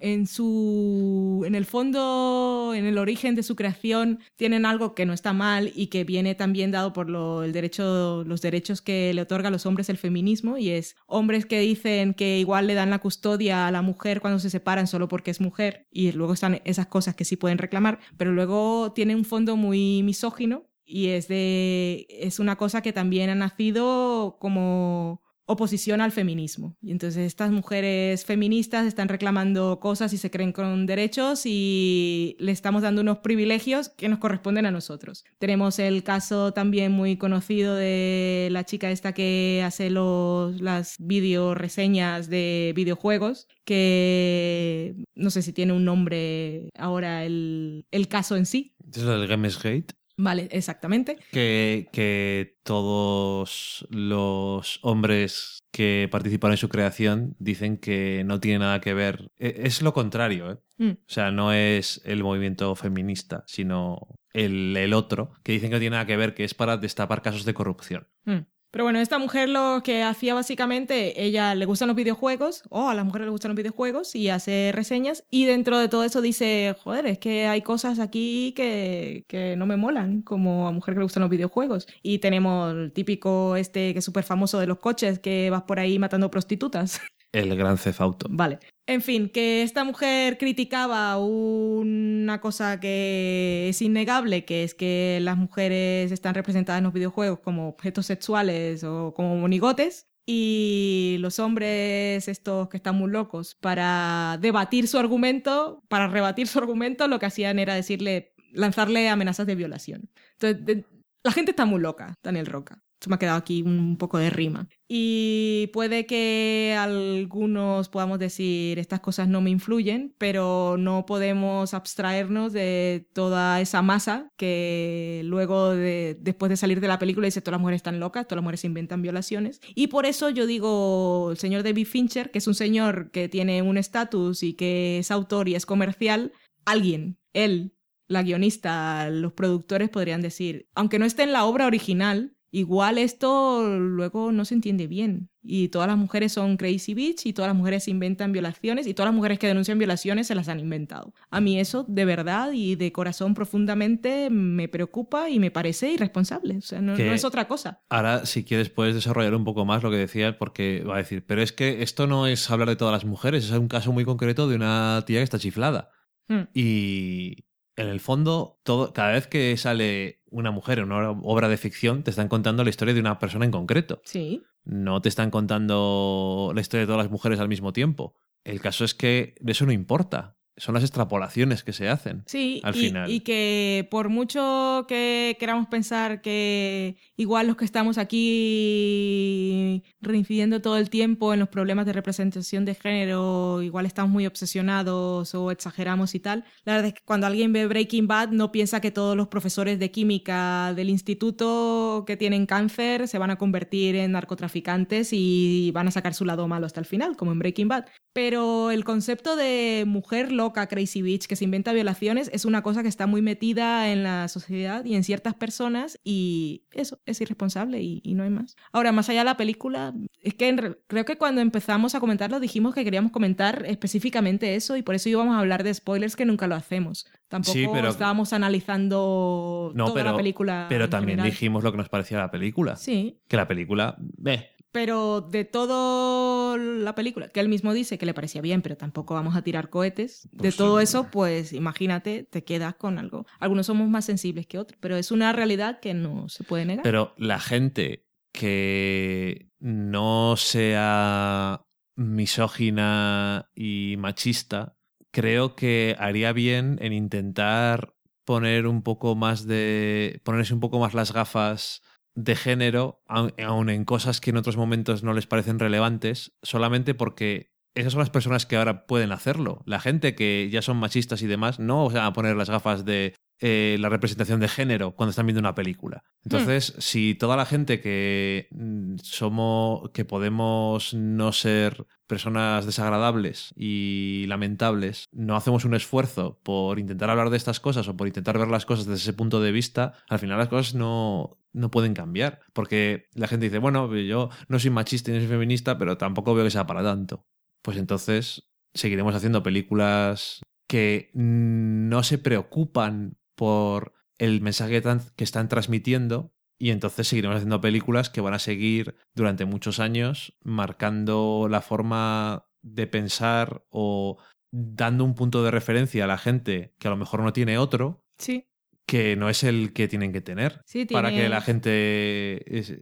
en 0.00 0.26
su 0.26 1.42
en 1.46 1.54
el 1.54 1.64
fondo 1.64 2.72
en 2.74 2.86
el 2.86 2.98
origen 2.98 3.34
de 3.36 3.44
su 3.44 3.54
creación 3.54 4.18
tienen 4.36 4.66
algo 4.66 4.94
que 4.94 5.06
no 5.06 5.12
está 5.12 5.32
mal 5.32 5.72
y 5.76 5.86
que 5.86 6.02
viene 6.02 6.34
también 6.34 6.72
dado 6.72 6.92
por 6.92 7.08
lo, 7.08 7.44
el 7.44 7.52
derecho 7.52 8.24
los 8.24 8.42
derechos 8.42 8.82
que 8.82 9.14
le 9.14 9.22
otorga 9.22 9.48
a 9.48 9.52
los 9.52 9.66
hombres 9.66 9.88
el 9.88 9.98
feminismo 9.98 10.58
y 10.58 10.70
es 10.70 10.96
hombres 11.06 11.46
que 11.46 11.60
dicen 11.60 12.14
que 12.14 12.38
igual 12.38 12.66
le 12.66 12.74
dan 12.74 12.90
la 12.90 12.98
custodia 12.98 13.68
a 13.68 13.70
la 13.70 13.82
mujer 13.82 14.20
cuando 14.20 14.40
se 14.40 14.50
separan 14.50 14.88
solo 14.88 15.06
porque 15.06 15.30
es 15.30 15.40
mujer 15.40 15.86
y 15.90 16.10
luego 16.12 16.32
están 16.32 16.60
esas 16.64 16.88
cosas 16.88 17.14
que 17.14 17.24
sí 17.24 17.36
pueden 17.36 17.58
reclamar 17.58 18.00
pero 18.16 18.32
luego 18.32 18.92
tiene 18.92 19.14
un 19.14 19.24
fondo 19.24 19.56
muy 19.56 20.02
misógino 20.02 20.68
y 20.84 21.08
es 21.08 21.28
de 21.28 22.06
es 22.10 22.38
una 22.40 22.56
cosa 22.56 22.82
que 22.82 22.92
también 22.92 23.30
ha 23.30 23.34
nacido 23.34 24.36
como 24.40 25.23
oposición 25.46 26.00
al 26.00 26.12
feminismo. 26.12 26.76
Y 26.80 26.90
entonces 26.90 27.26
estas 27.26 27.50
mujeres 27.50 28.24
feministas 28.24 28.86
están 28.86 29.08
reclamando 29.08 29.78
cosas 29.80 30.12
y 30.12 30.18
se 30.18 30.30
creen 30.30 30.52
con 30.52 30.86
derechos 30.86 31.42
y 31.44 32.36
le 32.38 32.52
estamos 32.52 32.82
dando 32.82 33.02
unos 33.02 33.18
privilegios 33.18 33.90
que 33.90 34.08
nos 34.08 34.18
corresponden 34.18 34.66
a 34.66 34.70
nosotros. 34.70 35.24
Tenemos 35.38 35.78
el 35.78 36.02
caso 36.02 36.52
también 36.52 36.92
muy 36.92 37.16
conocido 37.16 37.74
de 37.74 38.48
la 38.50 38.64
chica 38.64 38.90
esta 38.90 39.12
que 39.12 39.62
hace 39.64 39.90
los, 39.90 40.60
las 40.60 40.96
video 40.98 41.54
reseñas 41.54 42.28
de 42.28 42.72
videojuegos, 42.74 43.48
que 43.64 44.94
no 45.14 45.30
sé 45.30 45.42
si 45.42 45.52
tiene 45.52 45.72
un 45.72 45.84
nombre 45.84 46.70
ahora 46.76 47.24
el, 47.24 47.86
el 47.90 48.08
caso 48.08 48.36
en 48.36 48.46
sí. 48.46 48.74
Es 48.92 49.02
lo 49.02 49.18
del 49.18 49.28
Gamesgate. 49.28 49.94
Vale, 50.16 50.48
exactamente. 50.52 51.16
Que, 51.32 51.88
que 51.92 52.56
todos 52.62 53.86
los 53.90 54.78
hombres 54.82 55.58
que 55.72 56.08
participan 56.10 56.52
en 56.52 56.56
su 56.56 56.68
creación 56.68 57.34
dicen 57.40 57.78
que 57.78 58.22
no 58.24 58.38
tiene 58.38 58.60
nada 58.60 58.80
que 58.80 58.94
ver. 58.94 59.32
E- 59.38 59.62
Es 59.64 59.82
lo 59.82 59.92
contrario, 59.92 60.52
¿eh? 60.52 60.58
Mm. 60.78 60.90
O 60.90 60.96
sea, 61.08 61.30
no 61.32 61.52
es 61.52 62.00
el 62.04 62.22
movimiento 62.22 62.74
feminista, 62.76 63.42
sino 63.46 63.98
el, 64.32 64.76
el 64.76 64.92
otro, 64.92 65.32
que 65.42 65.52
dicen 65.52 65.70
que 65.70 65.74
no 65.76 65.80
tiene 65.80 65.94
nada 65.94 66.06
que 66.06 66.16
ver, 66.16 66.34
que 66.34 66.44
es 66.44 66.54
para 66.54 66.76
destapar 66.76 67.22
casos 67.22 67.44
de 67.44 67.54
corrupción. 67.54 68.06
Mm. 68.24 68.46
Pero 68.74 68.86
bueno, 68.86 68.98
esta 68.98 69.20
mujer 69.20 69.48
lo 69.50 69.82
que 69.84 70.02
hacía 70.02 70.34
básicamente, 70.34 71.24
ella 71.24 71.54
le 71.54 71.64
gustan 71.64 71.86
los 71.86 71.96
videojuegos, 71.96 72.64
o 72.70 72.88
a 72.88 72.94
las 72.94 73.04
mujeres 73.04 73.26
le 73.26 73.30
gustan 73.30 73.50
los 73.50 73.56
videojuegos, 73.56 74.16
y 74.16 74.30
hace 74.30 74.72
reseñas, 74.74 75.22
y 75.30 75.44
dentro 75.44 75.78
de 75.78 75.86
todo 75.86 76.02
eso 76.02 76.20
dice, 76.20 76.74
joder, 76.82 77.06
es 77.06 77.20
que 77.20 77.46
hay 77.46 77.62
cosas 77.62 78.00
aquí 78.00 78.52
que, 78.56 79.22
que 79.28 79.54
no 79.54 79.66
me 79.66 79.76
molan, 79.76 80.22
como 80.22 80.66
a 80.66 80.72
mujer 80.72 80.94
que 80.94 80.98
le 80.98 81.04
gustan 81.04 81.20
los 81.20 81.30
videojuegos. 81.30 81.86
Y 82.02 82.18
tenemos 82.18 82.74
el 82.74 82.90
típico 82.90 83.54
este 83.54 83.92
que 83.92 84.00
es 84.00 84.04
súper 84.04 84.24
famoso 84.24 84.58
de 84.58 84.66
los 84.66 84.80
coches, 84.80 85.20
que 85.20 85.50
vas 85.50 85.62
por 85.62 85.78
ahí 85.78 86.00
matando 86.00 86.28
prostitutas. 86.28 87.00
El 87.30 87.56
gran 87.56 87.78
cefauto. 87.78 88.26
Vale. 88.28 88.58
En 88.86 89.00
fin, 89.00 89.30
que 89.30 89.62
esta 89.62 89.82
mujer 89.82 90.36
criticaba 90.36 91.16
una 91.18 92.40
cosa 92.42 92.80
que 92.80 93.68
es 93.70 93.80
innegable, 93.80 94.44
que 94.44 94.62
es 94.62 94.74
que 94.74 95.18
las 95.22 95.38
mujeres 95.38 96.12
están 96.12 96.34
representadas 96.34 96.78
en 96.78 96.84
los 96.84 96.92
videojuegos 96.92 97.40
como 97.40 97.68
objetos 97.68 98.04
sexuales 98.04 98.84
o 98.84 99.14
como 99.14 99.36
monigotes. 99.36 100.08
Y 100.26 101.16
los 101.20 101.38
hombres, 101.38 102.28
estos 102.28 102.68
que 102.68 102.76
están 102.76 102.96
muy 102.96 103.10
locos, 103.10 103.54
para 103.54 104.38
debatir 104.40 104.86
su 104.86 104.98
argumento, 104.98 105.82
para 105.88 106.06
rebatir 106.08 106.46
su 106.46 106.58
argumento, 106.58 107.08
lo 107.08 107.18
que 107.18 107.26
hacían 107.26 107.58
era 107.58 107.74
decirle, 107.74 108.34
lanzarle 108.52 109.08
amenazas 109.08 109.46
de 109.46 109.54
violación. 109.54 110.10
Entonces, 110.38 110.84
la 111.22 111.32
gente 111.32 111.52
está 111.52 111.64
muy 111.64 111.80
loca, 111.80 112.18
Daniel 112.22 112.46
Roca. 112.46 112.83
Me 113.08 113.16
ha 113.16 113.18
quedado 113.18 113.38
aquí 113.38 113.62
un 113.62 113.96
poco 113.96 114.18
de 114.18 114.30
rima. 114.30 114.68
Y 114.88 115.70
puede 115.72 116.06
que 116.06 116.76
algunos 116.78 117.88
podamos 117.88 118.18
decir 118.18 118.78
estas 118.78 119.00
cosas 119.00 119.28
no 119.28 119.40
me 119.40 119.50
influyen, 119.50 120.14
pero 120.18 120.76
no 120.78 121.06
podemos 121.06 121.74
abstraernos 121.74 122.52
de 122.52 123.08
toda 123.12 123.60
esa 123.60 123.82
masa 123.82 124.28
que 124.36 125.22
luego, 125.24 125.70
de, 125.70 126.16
después 126.20 126.50
de 126.50 126.56
salir 126.56 126.80
de 126.80 126.88
la 126.88 126.98
película, 126.98 127.26
dice 127.26 127.40
todas 127.40 127.54
las 127.54 127.60
mujeres 127.60 127.78
están 127.78 127.98
locas, 127.98 128.26
todas 128.26 128.36
las 128.36 128.44
mujeres 128.44 128.64
inventan 128.64 129.02
violaciones. 129.02 129.60
Y 129.74 129.86
por 129.88 130.06
eso 130.06 130.30
yo 130.30 130.46
digo, 130.46 131.30
el 131.30 131.38
señor 131.38 131.62
David 131.62 131.86
Fincher, 131.86 132.30
que 132.30 132.38
es 132.38 132.46
un 132.46 132.54
señor 132.54 133.10
que 133.10 133.28
tiene 133.28 133.62
un 133.62 133.78
estatus 133.78 134.42
y 134.42 134.54
que 134.54 134.98
es 134.98 135.10
autor 135.10 135.48
y 135.48 135.54
es 135.54 135.66
comercial, 135.66 136.32
alguien, 136.64 137.18
él, 137.32 137.74
la 138.06 138.22
guionista, 138.22 139.08
los 139.10 139.32
productores 139.32 139.88
podrían 139.88 140.20
decir, 140.20 140.68
aunque 140.74 140.98
no 140.98 141.06
esté 141.06 141.22
en 141.22 141.32
la 141.32 141.44
obra 141.44 141.66
original, 141.66 142.33
igual 142.54 142.98
esto 142.98 143.66
luego 143.78 144.30
no 144.30 144.44
se 144.44 144.54
entiende 144.54 144.86
bien. 144.86 145.28
Y 145.42 145.68
todas 145.68 145.88
las 145.88 145.98
mujeres 145.98 146.32
son 146.32 146.56
crazy 146.56 146.94
bitch 146.94 147.26
y 147.26 147.32
todas 147.32 147.48
las 147.48 147.56
mujeres 147.56 147.88
inventan 147.88 148.32
violaciones 148.32 148.86
y 148.86 148.94
todas 148.94 149.08
las 149.08 149.14
mujeres 149.14 149.38
que 149.38 149.48
denuncian 149.48 149.78
violaciones 149.78 150.28
se 150.28 150.34
las 150.34 150.48
han 150.48 150.60
inventado. 150.60 151.12
A 151.30 151.40
mí 151.40 151.58
eso 151.58 151.84
de 151.86 152.04
verdad 152.04 152.52
y 152.52 152.76
de 152.76 152.92
corazón 152.92 153.34
profundamente 153.34 154.30
me 154.30 154.68
preocupa 154.68 155.28
y 155.28 155.38
me 155.40 155.50
parece 155.50 155.90
irresponsable. 155.92 156.56
O 156.58 156.62
sea, 156.62 156.80
no, 156.80 156.94
es 156.94 157.24
otra 157.24 157.46
cosa. 157.46 157.82
Ahora, 157.90 158.24
si 158.24 158.44
quieres, 158.44 158.70
puedes 158.70 158.94
desarrollar 158.94 159.34
un 159.34 159.44
poco 159.44 159.64
más 159.64 159.82
lo 159.82 159.90
que 159.90 159.96
decías, 159.96 160.36
porque 160.36 160.82
va 160.88 160.94
a 160.94 160.98
decir, 160.98 161.26
pero 161.26 161.42
es 161.42 161.52
que 161.52 161.82
esto 161.82 162.06
no 162.06 162.26
es 162.26 162.48
hablar 162.50 162.68
de 162.68 162.76
todas 162.76 162.92
las 162.92 163.04
mujeres, 163.04 163.44
es 163.44 163.50
un 163.50 163.68
caso 163.68 163.92
muy 163.92 164.04
concreto 164.04 164.48
de 164.48 164.56
una 164.56 165.02
tía 165.06 165.18
que 165.18 165.24
está 165.24 165.38
chiflada. 165.38 165.90
Hmm. 166.28 166.44
Y 166.54 167.44
en 167.76 167.88
el 167.88 168.00
fondo, 168.00 168.60
todo, 168.62 168.92
cada 168.92 169.12
vez 169.12 169.26
que 169.26 169.56
sale 169.56 170.20
una 170.30 170.50
mujer 170.50 170.78
en 170.78 170.92
una 170.92 171.10
obra 171.10 171.48
de 171.48 171.56
ficción, 171.56 172.02
te 172.02 172.10
están 172.10 172.28
contando 172.28 172.64
la 172.64 172.70
historia 172.70 172.94
de 172.94 173.00
una 173.00 173.18
persona 173.18 173.44
en 173.44 173.50
concreto. 173.50 174.00
Sí. 174.04 174.42
No 174.64 175.00
te 175.00 175.08
están 175.08 175.30
contando 175.30 176.52
la 176.54 176.60
historia 176.60 176.82
de 176.82 176.86
todas 176.86 177.04
las 177.04 177.10
mujeres 177.10 177.40
al 177.40 177.48
mismo 177.48 177.72
tiempo. 177.72 178.14
El 178.44 178.60
caso 178.60 178.84
es 178.84 178.94
que 178.94 179.34
eso 179.44 179.66
no 179.66 179.72
importa. 179.72 180.36
Son 180.56 180.74
las 180.74 180.84
extrapolaciones 180.84 181.64
que 181.64 181.72
se 181.72 181.88
hacen. 181.88 182.22
Sí, 182.26 182.60
al 182.62 182.76
y, 182.76 182.78
final. 182.78 183.10
y 183.10 183.20
que 183.20 183.88
por 183.90 184.08
mucho 184.08 184.84
que 184.86 185.36
queramos 185.40 185.66
pensar 185.66 186.22
que 186.22 186.96
igual 187.16 187.48
los 187.48 187.56
que 187.56 187.64
estamos 187.64 187.98
aquí 187.98 189.82
reincidiendo 190.00 190.62
todo 190.62 190.76
el 190.76 190.90
tiempo 190.90 191.34
en 191.34 191.40
los 191.40 191.48
problemas 191.48 191.86
de 191.86 191.92
representación 191.92 192.64
de 192.64 192.76
género, 192.76 193.62
igual 193.62 193.84
estamos 193.86 194.12
muy 194.12 194.26
obsesionados 194.26 195.34
o 195.34 195.50
exageramos 195.50 196.14
y 196.14 196.20
tal, 196.20 196.44
la 196.64 196.74
verdad 196.74 196.88
es 196.88 196.94
que 196.94 197.02
cuando 197.04 197.26
alguien 197.26 197.52
ve 197.52 197.66
Breaking 197.66 198.06
Bad 198.06 198.28
no 198.28 198.52
piensa 198.52 198.80
que 198.80 198.92
todos 198.92 199.16
los 199.16 199.26
profesores 199.26 199.80
de 199.80 199.90
química 199.90 200.72
del 200.74 200.88
instituto 200.88 202.04
que 202.06 202.16
tienen 202.16 202.46
cáncer 202.46 203.08
se 203.08 203.18
van 203.18 203.30
a 203.30 203.38
convertir 203.38 203.96
en 203.96 204.12
narcotraficantes 204.12 205.08
y 205.12 205.72
van 205.72 205.88
a 205.88 205.90
sacar 205.90 206.14
su 206.14 206.24
lado 206.24 206.46
malo 206.46 206.66
hasta 206.66 206.78
el 206.80 206.86
final, 206.86 207.16
como 207.16 207.32
en 207.32 207.40
Breaking 207.40 207.68
Bad. 207.68 207.86
Pero 208.12 208.70
el 208.70 208.84
concepto 208.84 209.34
de 209.34 209.84
mujer 209.86 210.30
loca, 210.44 210.66
crazy 210.66 211.00
bitch, 211.02 211.26
que 211.26 211.36
se 211.36 211.44
inventa 211.44 211.72
violaciones, 211.72 212.30
es 212.32 212.44
una 212.44 212.62
cosa 212.62 212.82
que 212.82 212.88
está 212.88 213.06
muy 213.06 213.22
metida 213.22 213.90
en 213.90 214.02
la 214.02 214.28
sociedad 214.28 214.84
y 214.84 214.94
en 214.94 215.02
ciertas 215.04 215.34
personas 215.34 215.98
y 216.04 216.64
eso 216.72 216.98
es 217.06 217.20
irresponsable 217.20 217.80
y, 217.82 218.00
y 218.04 218.14
no 218.14 218.22
hay 218.24 218.30
más. 218.30 218.56
Ahora, 218.72 218.92
más 218.92 219.08
allá 219.08 219.20
de 219.20 219.24
la 219.24 219.36
película, 219.36 219.94
es 220.20 220.34
que 220.34 220.48
en 220.48 220.58
re- 220.58 220.78
creo 220.86 221.04
que 221.04 221.16
cuando 221.16 221.40
empezamos 221.40 221.94
a 221.94 222.00
comentarlo 222.00 222.40
dijimos 222.40 222.74
que 222.74 222.84
queríamos 222.84 223.10
comentar 223.12 223.64
específicamente 223.66 224.54
eso 224.54 224.76
y 224.76 224.82
por 224.82 224.94
eso 224.94 225.08
íbamos 225.08 225.34
a 225.34 225.38
hablar 225.40 225.64
de 225.64 225.72
spoilers 225.72 226.16
que 226.16 226.24
nunca 226.26 226.46
lo 226.46 226.54
hacemos. 226.56 227.06
Tampoco 227.28 227.52
Sí, 227.54 227.66
pero- 227.72 227.88
estábamos 227.88 228.32
analizando 228.32 229.72
No, 229.74 229.84
toda 229.86 229.94
pero, 229.96 230.10
la 230.12 230.16
película. 230.16 230.66
pero 230.68 230.88
también 230.88 231.18
general. 231.18 231.30
dijimos 231.30 231.64
lo 231.64 231.70
que 231.72 231.78
nos 231.78 231.88
parecía 231.88 232.18
la 232.18 232.30
película. 232.30 232.76
Sí, 232.76 233.18
Que 233.28 233.36
la 233.36 233.48
película, 233.48 233.96
eh, 234.26 234.50
pero 234.74 235.20
de 235.20 235.44
todo 235.44 236.56
la 236.58 236.96
película, 236.96 237.28
que 237.28 237.38
él 237.38 237.48
mismo 237.48 237.72
dice 237.72 237.96
que 237.96 238.06
le 238.06 238.12
parecía 238.12 238.40
bien, 238.40 238.60
pero 238.60 238.76
tampoco 238.76 239.14
vamos 239.14 239.36
a 239.36 239.42
tirar 239.42 239.70
cohetes, 239.70 240.28
de 240.32 240.50
todo 240.50 240.80
eso, 240.80 241.12
pues 241.12 241.52
imagínate, 241.52 242.24
te 242.24 242.42
quedas 242.42 242.74
con 242.74 242.98
algo. 242.98 243.24
Algunos 243.38 243.66
somos 243.66 243.88
más 243.88 244.04
sensibles 244.04 244.48
que 244.48 244.58
otros, 244.58 244.76
pero 244.80 244.96
es 244.96 245.12
una 245.12 245.32
realidad 245.32 245.78
que 245.78 245.94
no 245.94 246.28
se 246.28 246.42
puede 246.42 246.64
negar. 246.64 246.82
Pero 246.82 247.14
la 247.18 247.38
gente 247.38 248.08
que 248.32 249.48
no 249.60 250.34
sea 250.36 251.64
misógina 251.94 253.52
y 253.54 253.94
machista, 253.98 254.76
creo 255.12 255.54
que 255.54 255.94
haría 256.00 256.32
bien 256.32 256.80
en 256.82 256.92
intentar 256.92 257.94
poner 258.24 258.66
un 258.66 258.82
poco 258.82 259.14
más 259.14 259.46
de. 259.46 260.20
ponerse 260.24 260.52
un 260.52 260.58
poco 260.58 260.80
más 260.80 260.94
las 260.94 261.12
gafas 261.12 261.83
de 262.14 262.36
género, 262.36 263.02
aun 263.06 263.68
en 263.70 263.84
cosas 263.84 264.20
que 264.20 264.30
en 264.30 264.36
otros 264.36 264.56
momentos 264.56 265.02
no 265.02 265.12
les 265.12 265.26
parecen 265.26 265.58
relevantes, 265.58 266.32
solamente 266.42 266.94
porque 266.94 267.53
esas 267.74 267.92
son 267.92 268.00
las 268.00 268.10
personas 268.10 268.46
que 268.46 268.56
ahora 268.56 268.86
pueden 268.86 269.12
hacerlo. 269.12 269.62
La 269.66 269.80
gente 269.80 270.14
que 270.14 270.48
ya 270.50 270.62
son 270.62 270.76
machistas 270.76 271.22
y 271.22 271.26
demás, 271.26 271.58
no 271.58 271.90
se 271.90 271.96
van 271.96 272.06
a 272.06 272.12
poner 272.12 272.36
las 272.36 272.50
gafas 272.50 272.84
de 272.84 273.14
eh, 273.40 273.76
la 273.80 273.88
representación 273.88 274.38
de 274.38 274.48
género 274.48 274.94
cuando 274.94 275.10
están 275.10 275.26
viendo 275.26 275.40
una 275.40 275.56
película. 275.56 276.04
Entonces, 276.22 276.74
si 276.78 277.14
toda 277.14 277.36
la 277.36 277.44
gente 277.44 277.80
que 277.80 278.48
mm, 278.52 278.96
somos, 279.02 279.90
que 279.90 280.04
podemos 280.04 280.94
no 280.94 281.32
ser 281.32 281.84
personas 282.06 282.64
desagradables 282.64 283.52
y 283.56 284.24
lamentables, 284.28 285.08
no 285.10 285.36
hacemos 285.36 285.64
un 285.64 285.74
esfuerzo 285.74 286.38
por 286.44 286.78
intentar 286.78 287.10
hablar 287.10 287.30
de 287.30 287.36
estas 287.36 287.58
cosas 287.58 287.88
o 287.88 287.96
por 287.96 288.06
intentar 288.06 288.38
ver 288.38 288.48
las 288.48 288.66
cosas 288.66 288.86
desde 288.86 289.02
ese 289.02 289.12
punto 289.12 289.40
de 289.40 289.52
vista, 289.52 289.94
al 290.08 290.20
final 290.20 290.38
las 290.38 290.48
cosas 290.48 290.74
no, 290.74 291.38
no 291.52 291.70
pueden 291.70 291.94
cambiar. 291.94 292.40
Porque 292.52 293.08
la 293.14 293.26
gente 293.26 293.46
dice, 293.46 293.58
bueno, 293.58 293.94
yo 293.96 294.30
no 294.48 294.58
soy 294.60 294.70
machista 294.70 295.10
ni 295.10 295.18
soy 295.18 295.28
feminista, 295.28 295.76
pero 295.76 295.98
tampoco 295.98 296.34
veo 296.34 296.44
que 296.44 296.50
sea 296.50 296.66
para 296.66 296.84
tanto. 296.84 297.26
Pues 297.64 297.78
entonces 297.78 298.50
seguiremos 298.74 299.14
haciendo 299.14 299.42
películas 299.42 300.42
que 300.68 301.10
no 301.14 302.02
se 302.02 302.18
preocupan 302.18 303.16
por 303.34 303.94
el 304.18 304.42
mensaje 304.42 304.82
que 305.16 305.24
están 305.24 305.48
transmitiendo 305.48 306.34
y 306.60 306.70
entonces 306.70 307.08
seguiremos 307.08 307.36
haciendo 307.36 307.62
películas 307.62 308.10
que 308.10 308.20
van 308.20 308.34
a 308.34 308.38
seguir 308.38 308.96
durante 309.14 309.46
muchos 309.46 309.80
años 309.80 310.36
marcando 310.44 311.48
la 311.50 311.62
forma 311.62 312.46
de 312.62 312.86
pensar 312.86 313.64
o 313.70 314.18
dando 314.52 315.04
un 315.04 315.14
punto 315.14 315.42
de 315.42 315.50
referencia 315.50 316.04
a 316.04 316.08
la 316.08 316.18
gente 316.18 316.74
que 316.78 316.88
a 316.88 316.90
lo 316.90 316.96
mejor 316.96 317.20
no 317.20 317.32
tiene 317.32 317.58
otro 317.58 318.04
Sí. 318.18 318.46
Que 318.94 319.16
no 319.16 319.28
es 319.28 319.42
el 319.42 319.72
que 319.72 319.88
tienen 319.88 320.12
que 320.12 320.20
tener 320.20 320.60
Sí, 320.66 320.84
para 320.86 321.10
que 321.10 321.28
la 321.28 321.40
gente 321.40 322.58
es- 322.58 322.74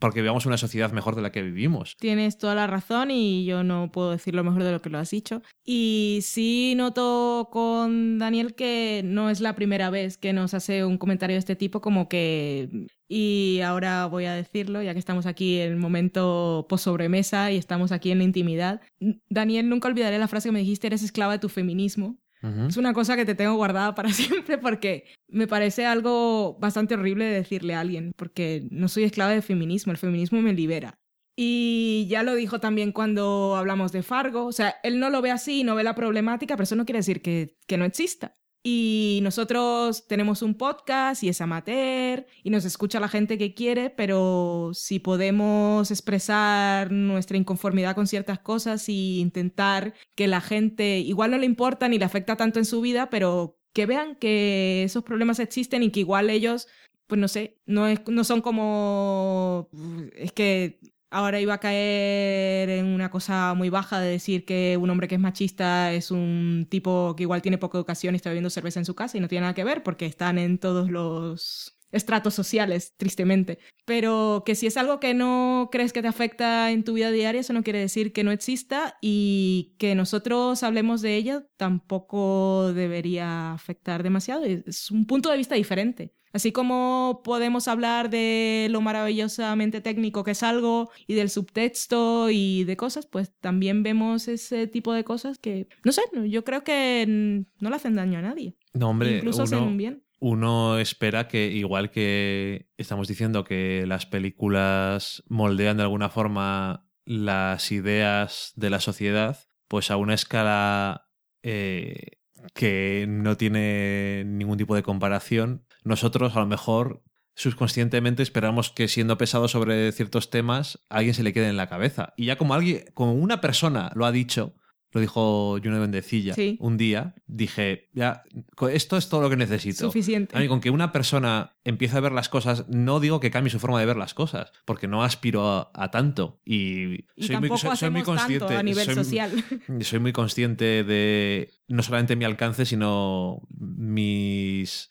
porque 0.00 0.20
vivamos 0.20 0.44
una 0.44 0.56
sociedad 0.58 0.90
mejor 0.90 1.14
de 1.14 1.22
la 1.22 1.30
que 1.30 1.40
vivimos. 1.40 1.96
Tienes 2.00 2.36
toda 2.36 2.56
la 2.56 2.66
razón 2.66 3.12
y 3.12 3.44
yo 3.44 3.62
no 3.62 3.92
puedo 3.92 4.10
decir 4.10 4.34
lo 4.34 4.42
mejor 4.42 4.64
de 4.64 4.72
lo 4.72 4.82
que 4.82 4.90
lo 4.90 4.98
has 4.98 5.10
dicho. 5.10 5.40
Y 5.64 6.18
sí 6.22 6.74
noto 6.76 7.48
con 7.52 8.18
Daniel 8.18 8.54
que 8.56 9.02
no 9.04 9.30
es 9.30 9.40
la 9.40 9.54
primera 9.54 9.88
vez 9.88 10.18
que 10.18 10.32
nos 10.32 10.52
hace 10.54 10.84
un 10.84 10.98
comentario 10.98 11.34
de 11.36 11.38
este 11.40 11.54
tipo, 11.56 11.80
como 11.80 12.08
que... 12.08 12.68
Y 13.08 13.60
ahora 13.62 14.06
voy 14.06 14.24
a 14.24 14.32
decirlo, 14.34 14.82
ya 14.82 14.94
que 14.94 14.98
estamos 14.98 15.26
aquí 15.26 15.58
en 15.60 15.72
el 15.72 15.76
momento 15.76 16.64
post 16.68 16.84
sobremesa 16.84 17.52
y 17.52 17.56
estamos 17.58 17.92
aquí 17.92 18.10
en 18.10 18.18
la 18.18 18.24
intimidad. 18.24 18.80
Daniel, 19.28 19.68
nunca 19.68 19.86
olvidaré 19.88 20.18
la 20.18 20.28
frase 20.28 20.48
que 20.48 20.52
me 20.52 20.60
dijiste, 20.60 20.86
eres 20.86 21.02
esclava 21.02 21.34
de 21.34 21.38
tu 21.38 21.50
feminismo. 21.50 22.16
Es 22.42 22.76
una 22.76 22.92
cosa 22.92 23.16
que 23.16 23.24
te 23.24 23.34
tengo 23.34 23.54
guardada 23.54 23.94
para 23.94 24.08
siempre 24.12 24.58
porque 24.58 25.04
me 25.28 25.46
parece 25.46 25.86
algo 25.86 26.58
bastante 26.58 26.94
horrible 26.94 27.24
de 27.24 27.34
decirle 27.34 27.74
a 27.74 27.80
alguien, 27.80 28.12
porque 28.16 28.66
no 28.70 28.88
soy 28.88 29.04
esclava 29.04 29.30
del 29.30 29.42
feminismo, 29.42 29.92
el 29.92 29.98
feminismo 29.98 30.42
me 30.42 30.52
libera. 30.52 30.98
Y 31.36 32.06
ya 32.10 32.22
lo 32.22 32.34
dijo 32.34 32.60
también 32.60 32.92
cuando 32.92 33.56
hablamos 33.56 33.92
de 33.92 34.02
Fargo, 34.02 34.44
o 34.44 34.52
sea, 34.52 34.74
él 34.82 35.00
no 35.00 35.08
lo 35.08 35.22
ve 35.22 35.30
así, 35.30 35.64
no 35.64 35.74
ve 35.74 35.84
la 35.84 35.94
problemática, 35.94 36.56
pero 36.56 36.64
eso 36.64 36.76
no 36.76 36.84
quiere 36.84 36.98
decir 36.98 37.22
que, 37.22 37.56
que 37.66 37.78
no 37.78 37.84
exista. 37.84 38.34
Y 38.64 39.18
nosotros 39.22 40.06
tenemos 40.06 40.40
un 40.40 40.54
podcast 40.54 41.24
y 41.24 41.28
es 41.28 41.40
amateur 41.40 42.26
y 42.44 42.50
nos 42.50 42.64
escucha 42.64 43.00
la 43.00 43.08
gente 43.08 43.36
que 43.36 43.54
quiere, 43.54 43.90
pero 43.90 44.70
si 44.72 45.00
podemos 45.00 45.90
expresar 45.90 46.92
nuestra 46.92 47.36
inconformidad 47.36 47.96
con 47.96 48.06
ciertas 48.06 48.38
cosas 48.38 48.88
y 48.88 49.18
intentar 49.18 49.94
que 50.14 50.28
la 50.28 50.40
gente 50.40 50.98
igual 50.98 51.32
no 51.32 51.38
le 51.38 51.46
importa 51.46 51.88
ni 51.88 51.98
le 51.98 52.04
afecta 52.04 52.36
tanto 52.36 52.60
en 52.60 52.64
su 52.64 52.80
vida, 52.80 53.10
pero 53.10 53.58
que 53.72 53.86
vean 53.86 54.14
que 54.16 54.84
esos 54.84 55.02
problemas 55.02 55.40
existen 55.40 55.82
y 55.82 55.90
que 55.90 56.00
igual 56.00 56.30
ellos, 56.30 56.68
pues 57.08 57.20
no 57.20 57.26
sé, 57.26 57.58
no, 57.66 57.88
es, 57.88 58.00
no 58.06 58.22
son 58.22 58.42
como... 58.42 59.70
Es 60.14 60.30
que 60.30 60.78
ahora 61.12 61.40
iba 61.40 61.54
a 61.54 61.58
caer 61.58 62.70
en 62.70 62.86
una 62.86 63.10
cosa 63.10 63.54
muy 63.54 63.68
baja 63.68 64.00
de 64.00 64.10
decir 64.10 64.44
que 64.44 64.76
un 64.80 64.90
hombre 64.90 65.08
que 65.08 65.14
es 65.16 65.20
machista 65.20 65.92
es 65.92 66.10
un 66.10 66.66
tipo 66.70 67.14
que 67.16 67.24
igual 67.24 67.42
tiene 67.42 67.58
poca 67.58 67.78
educación 67.78 68.14
y 68.14 68.16
está 68.16 68.30
bebiendo 68.30 68.50
cerveza 68.50 68.80
en 68.80 68.86
su 68.86 68.94
casa 68.94 69.18
y 69.18 69.20
no 69.20 69.28
tiene 69.28 69.42
nada 69.42 69.54
que 69.54 69.64
ver 69.64 69.82
porque 69.82 70.06
están 70.06 70.38
en 70.38 70.58
todos 70.58 70.90
los 70.90 71.78
estratos 71.92 72.34
sociales, 72.34 72.94
tristemente. 72.96 73.58
Pero 73.84 74.42
que 74.46 74.54
si 74.54 74.66
es 74.66 74.76
algo 74.78 74.98
que 74.98 75.12
no 75.12 75.68
crees 75.70 75.92
que 75.92 76.00
te 76.00 76.08
afecta 76.08 76.70
en 76.70 76.84
tu 76.84 76.94
vida 76.94 77.10
diaria, 77.10 77.42
eso 77.42 77.52
no 77.52 77.62
quiere 77.62 77.80
decir 77.80 78.12
que 78.12 78.24
no 78.24 78.32
exista 78.32 78.96
y 79.02 79.76
que 79.78 79.94
nosotros 79.94 80.62
hablemos 80.62 81.02
de 81.02 81.16
ello 81.16 81.44
tampoco 81.58 82.72
debería 82.72 83.52
afectar 83.52 84.02
demasiado. 84.02 84.44
Es 84.44 84.90
un 84.90 85.06
punto 85.06 85.30
de 85.30 85.36
vista 85.36 85.54
diferente. 85.54 86.14
Así 86.32 86.52
como 86.52 87.20
podemos 87.24 87.68
hablar 87.68 88.10
de 88.10 88.68
lo 88.70 88.80
maravillosamente 88.80 89.80
técnico 89.80 90.24
que 90.24 90.30
es 90.32 90.42
algo 90.42 90.90
y 91.06 91.14
del 91.14 91.30
subtexto 91.30 92.30
y 92.30 92.64
de 92.64 92.76
cosas, 92.76 93.06
pues 93.06 93.32
también 93.40 93.82
vemos 93.82 94.28
ese 94.28 94.66
tipo 94.66 94.92
de 94.92 95.04
cosas 95.04 95.38
que, 95.38 95.68
no 95.84 95.92
sé, 95.92 96.02
yo 96.26 96.44
creo 96.44 96.64
que 96.64 97.04
no 97.06 97.70
le 97.70 97.76
hacen 97.76 97.94
daño 97.94 98.18
a 98.18 98.22
nadie. 98.22 98.56
No, 98.72 98.88
hombre, 98.88 99.16
Incluso 99.16 99.42
hacen 99.42 99.58
uno, 99.58 99.68
un 99.68 99.76
bien. 99.76 100.04
uno 100.20 100.78
espera 100.78 101.28
que, 101.28 101.48
igual 101.48 101.90
que 101.90 102.68
estamos 102.78 103.08
diciendo 103.08 103.44
que 103.44 103.84
las 103.86 104.06
películas 104.06 105.22
moldean 105.28 105.76
de 105.76 105.82
alguna 105.82 106.08
forma 106.08 106.86
las 107.04 107.70
ideas 107.72 108.52
de 108.56 108.70
la 108.70 108.80
sociedad, 108.80 109.38
pues 109.68 109.90
a 109.90 109.96
una 109.96 110.14
escala 110.14 111.08
eh, 111.42 112.18
que 112.54 113.06
no 113.08 113.36
tiene 113.36 114.24
ningún 114.26 114.56
tipo 114.56 114.74
de 114.74 114.82
comparación, 114.82 115.66
nosotros 115.84 116.36
a 116.36 116.40
lo 116.40 116.46
mejor 116.46 117.02
subconscientemente 117.34 118.22
esperamos 118.22 118.70
que 118.70 118.88
siendo 118.88 119.16
pesado 119.18 119.48
sobre 119.48 119.90
ciertos 119.92 120.30
temas, 120.30 120.84
a 120.90 120.96
alguien 120.98 121.14
se 121.14 121.22
le 121.22 121.32
quede 121.32 121.48
en 121.48 121.56
la 121.56 121.68
cabeza. 121.68 122.12
Y 122.16 122.26
ya 122.26 122.36
como 122.36 122.54
alguien, 122.54 122.84
como 122.94 123.14
una 123.14 123.40
persona 123.40 123.90
lo 123.94 124.04
ha 124.06 124.12
dicho, 124.12 124.54
lo 124.94 125.00
dijo 125.00 125.58
Juno 125.64 125.80
Bendecilla 125.80 126.34
Sí. 126.34 126.58
un 126.60 126.76
día, 126.76 127.14
dije, 127.26 127.88
ya, 127.94 128.24
esto 128.70 128.98
es 128.98 129.08
todo 129.08 129.22
lo 129.22 129.30
que 129.30 129.38
necesito. 129.38 129.86
Suficiente. 129.86 130.36
A 130.36 130.40
mí, 130.40 130.48
con 130.48 130.60
que 130.60 130.68
una 130.68 130.92
persona 130.92 131.56
empiece 131.64 131.96
a 131.96 132.00
ver 132.00 132.12
las 132.12 132.28
cosas, 132.28 132.66
no 132.68 133.00
digo 133.00 133.18
que 133.18 133.30
cambie 133.30 133.50
su 133.50 133.58
forma 133.58 133.80
de 133.80 133.86
ver 133.86 133.96
las 133.96 134.12
cosas, 134.12 134.52
porque 134.66 134.88
no 134.88 135.02
aspiro 135.02 135.48
a, 135.48 135.70
a 135.72 135.90
tanto. 135.90 136.42
Y, 136.44 137.06
Y 137.16 137.22
soy, 137.24 137.36
muy, 137.36 137.48
tampoco 137.48 137.56
soy- 137.56 137.76
soy 137.78 137.90
muy 137.90 138.00
hacemos 138.02 138.18
tanto 138.18 138.38
consciente. 138.46 138.56
a 138.58 138.62
nivel 138.62 138.84
soy, 138.84 138.94
social. 138.94 139.30
soy 139.80 139.98
muy 140.00 140.12
consciente 140.12 140.84
de 140.84 141.50
no 141.68 141.82
solamente 141.82 142.14
mi 142.14 142.26
alcance, 142.26 142.66
sino 142.66 143.40
mis, 143.58 144.90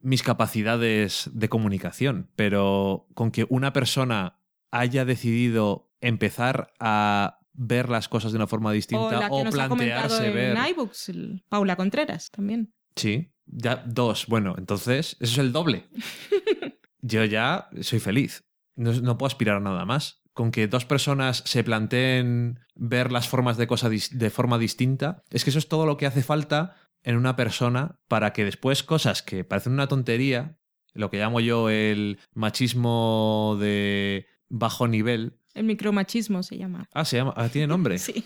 mis 0.00 0.22
capacidades 0.22 1.30
de 1.32 1.48
comunicación. 1.48 2.30
Pero 2.36 3.06
con 3.14 3.30
que 3.30 3.46
una 3.48 3.72
persona 3.72 4.38
haya 4.70 5.04
decidido 5.04 5.90
empezar 6.00 6.72
a 6.78 7.40
ver 7.52 7.88
las 7.88 8.08
cosas 8.08 8.32
de 8.32 8.36
una 8.36 8.46
forma 8.46 8.70
o 8.70 8.72
distinta 8.72 9.18
la 9.18 9.28
que 9.28 9.34
o 9.34 9.44
nos 9.44 9.58
ha 9.58 9.68
comentado 9.68 10.08
plantearse 10.08 10.26
en 10.26 10.34
ver. 10.34 10.70
iBooks, 10.70 11.12
Paula 11.48 11.76
Contreras 11.76 12.30
también. 12.30 12.72
Sí, 12.94 13.32
ya 13.46 13.76
dos. 13.86 14.26
Bueno, 14.26 14.54
entonces 14.58 15.16
eso 15.20 15.32
es 15.32 15.38
el 15.38 15.52
doble. 15.52 15.86
Yo 17.00 17.24
ya 17.24 17.68
soy 17.80 18.00
feliz. 18.00 18.44
No, 18.74 18.92
no 18.92 19.16
puedo 19.16 19.28
aspirar 19.28 19.56
a 19.56 19.60
nada 19.60 19.84
más. 19.84 20.22
Con 20.32 20.50
que 20.50 20.68
dos 20.68 20.84
personas 20.84 21.42
se 21.46 21.64
planteen 21.64 22.60
ver 22.74 23.10
las 23.10 23.26
formas 23.26 23.56
de 23.56 23.66
cosas 23.66 24.10
de 24.10 24.30
forma 24.30 24.58
distinta, 24.58 25.22
es 25.30 25.44
que 25.44 25.50
eso 25.50 25.58
es 25.58 25.68
todo 25.68 25.86
lo 25.86 25.96
que 25.96 26.04
hace 26.04 26.22
falta 26.22 26.76
en 27.06 27.16
una 27.16 27.36
persona 27.36 27.98
para 28.08 28.32
que 28.32 28.44
después 28.44 28.82
cosas 28.82 29.22
que 29.22 29.44
parecen 29.44 29.72
una 29.72 29.86
tontería, 29.86 30.58
lo 30.92 31.08
que 31.08 31.18
llamo 31.18 31.40
yo 31.40 31.70
el 31.70 32.18
machismo 32.34 33.56
de 33.60 34.26
bajo 34.48 34.88
nivel. 34.88 35.38
El 35.54 35.64
micromachismo 35.64 36.42
se 36.42 36.58
llama. 36.58 36.88
Ah, 36.92 37.04
se 37.04 37.16
llama. 37.16 37.32
ah, 37.36 37.48
¿Tiene 37.48 37.68
nombre? 37.68 37.96
Sí. 38.06 38.24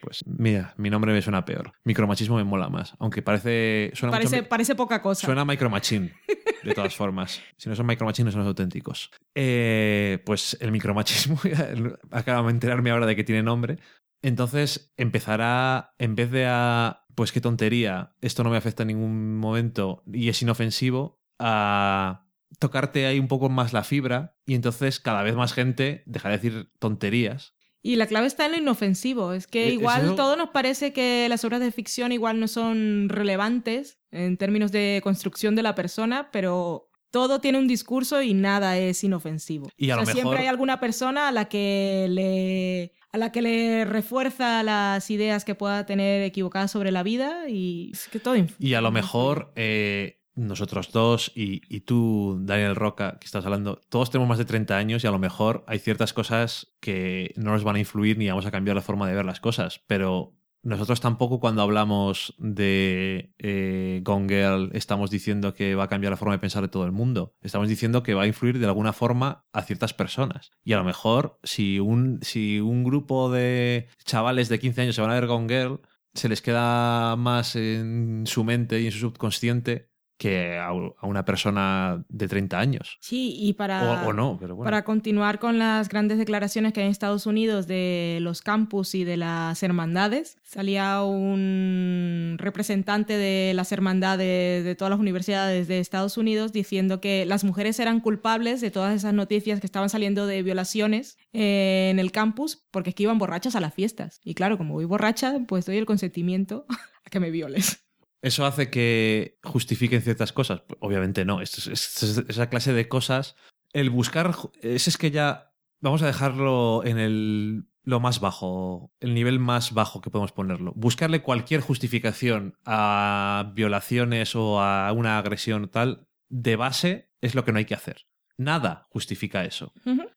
Pues 0.00 0.20
mira, 0.26 0.74
mi 0.78 0.88
nombre 0.90 1.12
me 1.12 1.20
suena 1.22 1.44
peor. 1.44 1.72
Micromachismo 1.84 2.36
me 2.36 2.44
mola 2.44 2.68
más. 2.70 2.94
Aunque 2.98 3.22
parece. 3.22 3.92
Suena 3.94 4.16
mucho 4.16 4.30
Parece, 4.30 4.48
parece 4.48 4.74
poca 4.74 5.00
cosa. 5.02 5.26
Suena 5.26 5.42
a 5.42 5.44
micromachine, 5.44 6.12
de 6.64 6.74
todas 6.74 6.96
formas. 6.96 7.40
Si 7.58 7.68
no 7.68 7.76
son 7.76 7.86
micromachine, 7.86 8.24
no 8.24 8.32
son 8.32 8.40
los 8.40 8.48
auténticos. 8.48 9.10
Eh, 9.34 10.20
pues 10.24 10.56
el 10.60 10.72
micromachismo, 10.72 11.38
acabo 12.10 12.48
de 12.48 12.54
enterarme 12.54 12.90
ahora 12.90 13.06
de 13.06 13.14
que 13.14 13.24
tiene 13.24 13.42
nombre. 13.42 13.78
Entonces 14.22 14.92
empezará, 14.96 15.94
en 15.98 16.14
vez 16.14 16.30
de 16.30 16.46
a, 16.46 17.04
pues 17.14 17.32
qué 17.32 17.40
tontería, 17.40 18.14
esto 18.20 18.44
no 18.44 18.50
me 18.50 18.56
afecta 18.56 18.82
en 18.84 18.88
ningún 18.88 19.38
momento 19.38 20.02
y 20.12 20.28
es 20.28 20.40
inofensivo, 20.42 21.20
a 21.38 22.24
tocarte 22.58 23.06
ahí 23.06 23.18
un 23.18 23.28
poco 23.28 23.48
más 23.48 23.72
la 23.72 23.82
fibra 23.82 24.36
y 24.46 24.54
entonces 24.54 25.00
cada 25.00 25.22
vez 25.22 25.34
más 25.34 25.52
gente 25.52 26.02
dejará 26.06 26.36
de 26.36 26.42
decir 26.42 26.70
tonterías. 26.78 27.54
Y 27.84 27.96
la 27.96 28.06
clave 28.06 28.28
está 28.28 28.46
en 28.46 28.52
lo 28.52 28.58
inofensivo. 28.58 29.32
Es 29.32 29.48
que 29.48 29.66
Eh, 29.68 29.72
igual 29.72 30.04
eso- 30.04 30.14
todo 30.14 30.36
nos 30.36 30.50
parece 30.50 30.92
que 30.92 31.26
las 31.28 31.44
obras 31.44 31.58
de 31.60 31.72
ficción 31.72 32.12
igual 32.12 32.38
no 32.38 32.46
son 32.46 33.08
relevantes 33.08 33.98
en 34.12 34.36
términos 34.36 34.70
de 34.70 35.00
construcción 35.02 35.56
de 35.56 35.62
la 35.64 35.74
persona, 35.74 36.30
pero 36.30 36.88
todo 37.10 37.40
tiene 37.40 37.58
un 37.58 37.66
discurso 37.66 38.22
y 38.22 38.34
nada 38.34 38.78
es 38.78 39.02
inofensivo. 39.02 39.68
Y 39.76 39.90
a 39.90 39.96
O 39.96 40.00
lo 40.00 40.06
sea, 40.06 40.14
mejor- 40.14 40.22
siempre 40.30 40.42
hay 40.44 40.48
alguna 40.48 40.78
persona 40.78 41.26
a 41.26 41.32
la 41.32 41.46
que 41.48 42.06
le 42.08 42.92
a 43.12 43.18
la 43.18 43.30
que 43.30 43.42
le 43.42 43.84
refuerza 43.84 44.62
las 44.62 45.10
ideas 45.10 45.44
que 45.44 45.54
pueda 45.54 45.84
tener 45.86 46.22
equivocadas 46.22 46.70
sobre 46.70 46.90
la 46.90 47.02
vida 47.02 47.48
y 47.48 47.90
es 47.92 48.08
que 48.08 48.18
todo 48.18 48.34
Y 48.58 48.74
a 48.74 48.80
lo 48.80 48.90
mejor 48.90 49.52
eh, 49.54 50.22
nosotros 50.34 50.92
dos 50.92 51.30
y, 51.34 51.60
y 51.68 51.80
tú, 51.80 52.38
Daniel 52.40 52.74
Roca, 52.74 53.18
que 53.20 53.26
estás 53.26 53.44
hablando, 53.44 53.80
todos 53.90 54.10
tenemos 54.10 54.30
más 54.30 54.38
de 54.38 54.46
30 54.46 54.76
años 54.76 55.04
y 55.04 55.06
a 55.06 55.10
lo 55.10 55.18
mejor 55.18 55.62
hay 55.66 55.78
ciertas 55.78 56.14
cosas 56.14 56.72
que 56.80 57.34
no 57.36 57.52
nos 57.52 57.64
van 57.64 57.76
a 57.76 57.80
influir 57.80 58.16
ni 58.16 58.28
vamos 58.28 58.46
a 58.46 58.50
cambiar 58.50 58.76
la 58.76 58.82
forma 58.82 59.06
de 59.06 59.14
ver 59.14 59.26
las 59.26 59.40
cosas, 59.40 59.82
pero 59.86 60.34
nosotros 60.62 61.00
tampoco 61.00 61.40
cuando 61.40 61.62
hablamos 61.62 62.34
de 62.38 63.34
eh, 63.38 64.00
Gone 64.04 64.28
Girl 64.28 64.70
estamos 64.74 65.10
diciendo 65.10 65.54
que 65.54 65.74
va 65.74 65.84
a 65.84 65.88
cambiar 65.88 66.12
la 66.12 66.16
forma 66.16 66.34
de 66.34 66.38
pensar 66.38 66.62
de 66.62 66.68
todo 66.68 66.84
el 66.84 66.92
mundo. 66.92 67.34
Estamos 67.40 67.68
diciendo 67.68 68.02
que 68.02 68.14
va 68.14 68.22
a 68.22 68.26
influir 68.26 68.58
de 68.58 68.66
alguna 68.66 68.92
forma 68.92 69.44
a 69.52 69.62
ciertas 69.62 69.92
personas. 69.92 70.52
Y 70.62 70.72
a 70.72 70.78
lo 70.78 70.84
mejor 70.84 71.38
si 71.42 71.80
un, 71.80 72.20
si 72.22 72.60
un 72.60 72.84
grupo 72.84 73.30
de 73.30 73.88
chavales 74.04 74.48
de 74.48 74.60
15 74.60 74.82
años 74.82 74.94
se 74.94 75.00
van 75.00 75.10
a 75.10 75.14
ver 75.14 75.26
Gone 75.26 75.48
Girl, 75.48 75.80
se 76.14 76.28
les 76.28 76.42
queda 76.42 77.16
más 77.16 77.56
en 77.56 78.24
su 78.26 78.44
mente 78.44 78.80
y 78.80 78.86
en 78.86 78.92
su 78.92 78.98
subconsciente 78.98 79.91
que 80.22 80.56
a 80.56 80.72
una 81.02 81.24
persona 81.24 82.04
de 82.08 82.28
30 82.28 82.56
años. 82.56 82.96
Sí, 83.00 83.34
y 83.40 83.54
para 83.54 84.04
O, 84.04 84.10
o 84.10 84.12
no, 84.12 84.36
pero 84.38 84.54
bueno. 84.54 84.64
Para 84.64 84.84
continuar 84.84 85.40
con 85.40 85.58
las 85.58 85.88
grandes 85.88 86.16
declaraciones 86.16 86.72
que 86.72 86.78
hay 86.78 86.86
en 86.86 86.92
Estados 86.92 87.26
Unidos 87.26 87.66
de 87.66 88.18
los 88.20 88.40
campus 88.40 88.94
y 88.94 89.02
de 89.02 89.16
las 89.16 89.60
hermandades, 89.64 90.38
salía 90.44 91.02
un 91.02 92.36
representante 92.38 93.14
de 93.14 93.52
las 93.54 93.72
hermandades 93.72 94.64
de 94.64 94.76
todas 94.76 94.90
las 94.90 95.00
universidades 95.00 95.66
de 95.66 95.80
Estados 95.80 96.16
Unidos 96.16 96.52
diciendo 96.52 97.00
que 97.00 97.26
las 97.26 97.42
mujeres 97.42 97.80
eran 97.80 97.98
culpables 97.98 98.60
de 98.60 98.70
todas 98.70 98.94
esas 98.94 99.14
noticias 99.14 99.58
que 99.58 99.66
estaban 99.66 99.88
saliendo 99.88 100.28
de 100.28 100.44
violaciones 100.44 101.18
eh, 101.32 101.88
en 101.90 101.98
el 101.98 102.12
campus 102.12 102.64
porque 102.70 102.90
es 102.90 102.94
que 102.94 103.02
iban 103.02 103.18
borrachas 103.18 103.56
a 103.56 103.60
las 103.60 103.74
fiestas. 103.74 104.20
Y 104.22 104.34
claro, 104.34 104.56
como 104.56 104.74
voy 104.74 104.84
borracha, 104.84 105.40
pues 105.48 105.66
doy 105.66 105.78
el 105.78 105.86
consentimiento 105.86 106.64
a 107.04 107.10
que 107.10 107.18
me 107.18 107.32
violes. 107.32 107.82
¿Eso 108.22 108.46
hace 108.46 108.70
que 108.70 109.38
justifiquen 109.42 110.00
ciertas 110.00 110.32
cosas? 110.32 110.62
Obviamente 110.80 111.24
no. 111.24 111.40
Es, 111.40 111.66
es- 111.66 112.02
es- 112.02 112.24
esa 112.28 112.48
clase 112.48 112.72
de 112.72 112.88
cosas. 112.88 113.36
El 113.72 113.90
buscar. 113.90 114.34
Ese 114.62 114.90
es 114.90 114.96
que 114.96 115.10
ya. 115.10 115.52
Vamos 115.80 116.02
a 116.02 116.06
dejarlo 116.06 116.82
en 116.84 116.98
el. 116.98 117.64
Lo 117.84 117.98
más 117.98 118.20
bajo, 118.20 118.92
el 119.00 119.12
nivel 119.12 119.40
más 119.40 119.72
bajo 119.74 120.00
que 120.00 120.08
podemos 120.10 120.30
ponerlo. 120.30 120.72
Buscarle 120.76 121.20
cualquier 121.20 121.60
justificación 121.60 122.56
a 122.64 123.50
violaciones 123.56 124.36
o 124.36 124.60
a 124.60 124.92
una 124.92 125.18
agresión 125.18 125.68
tal, 125.68 126.06
de 126.28 126.54
base, 126.54 127.10
es 127.20 127.34
lo 127.34 127.44
que 127.44 127.50
no 127.50 127.58
hay 127.58 127.64
que 127.64 127.74
hacer. 127.74 128.06
Nada 128.38 128.86
justifica 128.90 129.44
eso. 129.44 129.72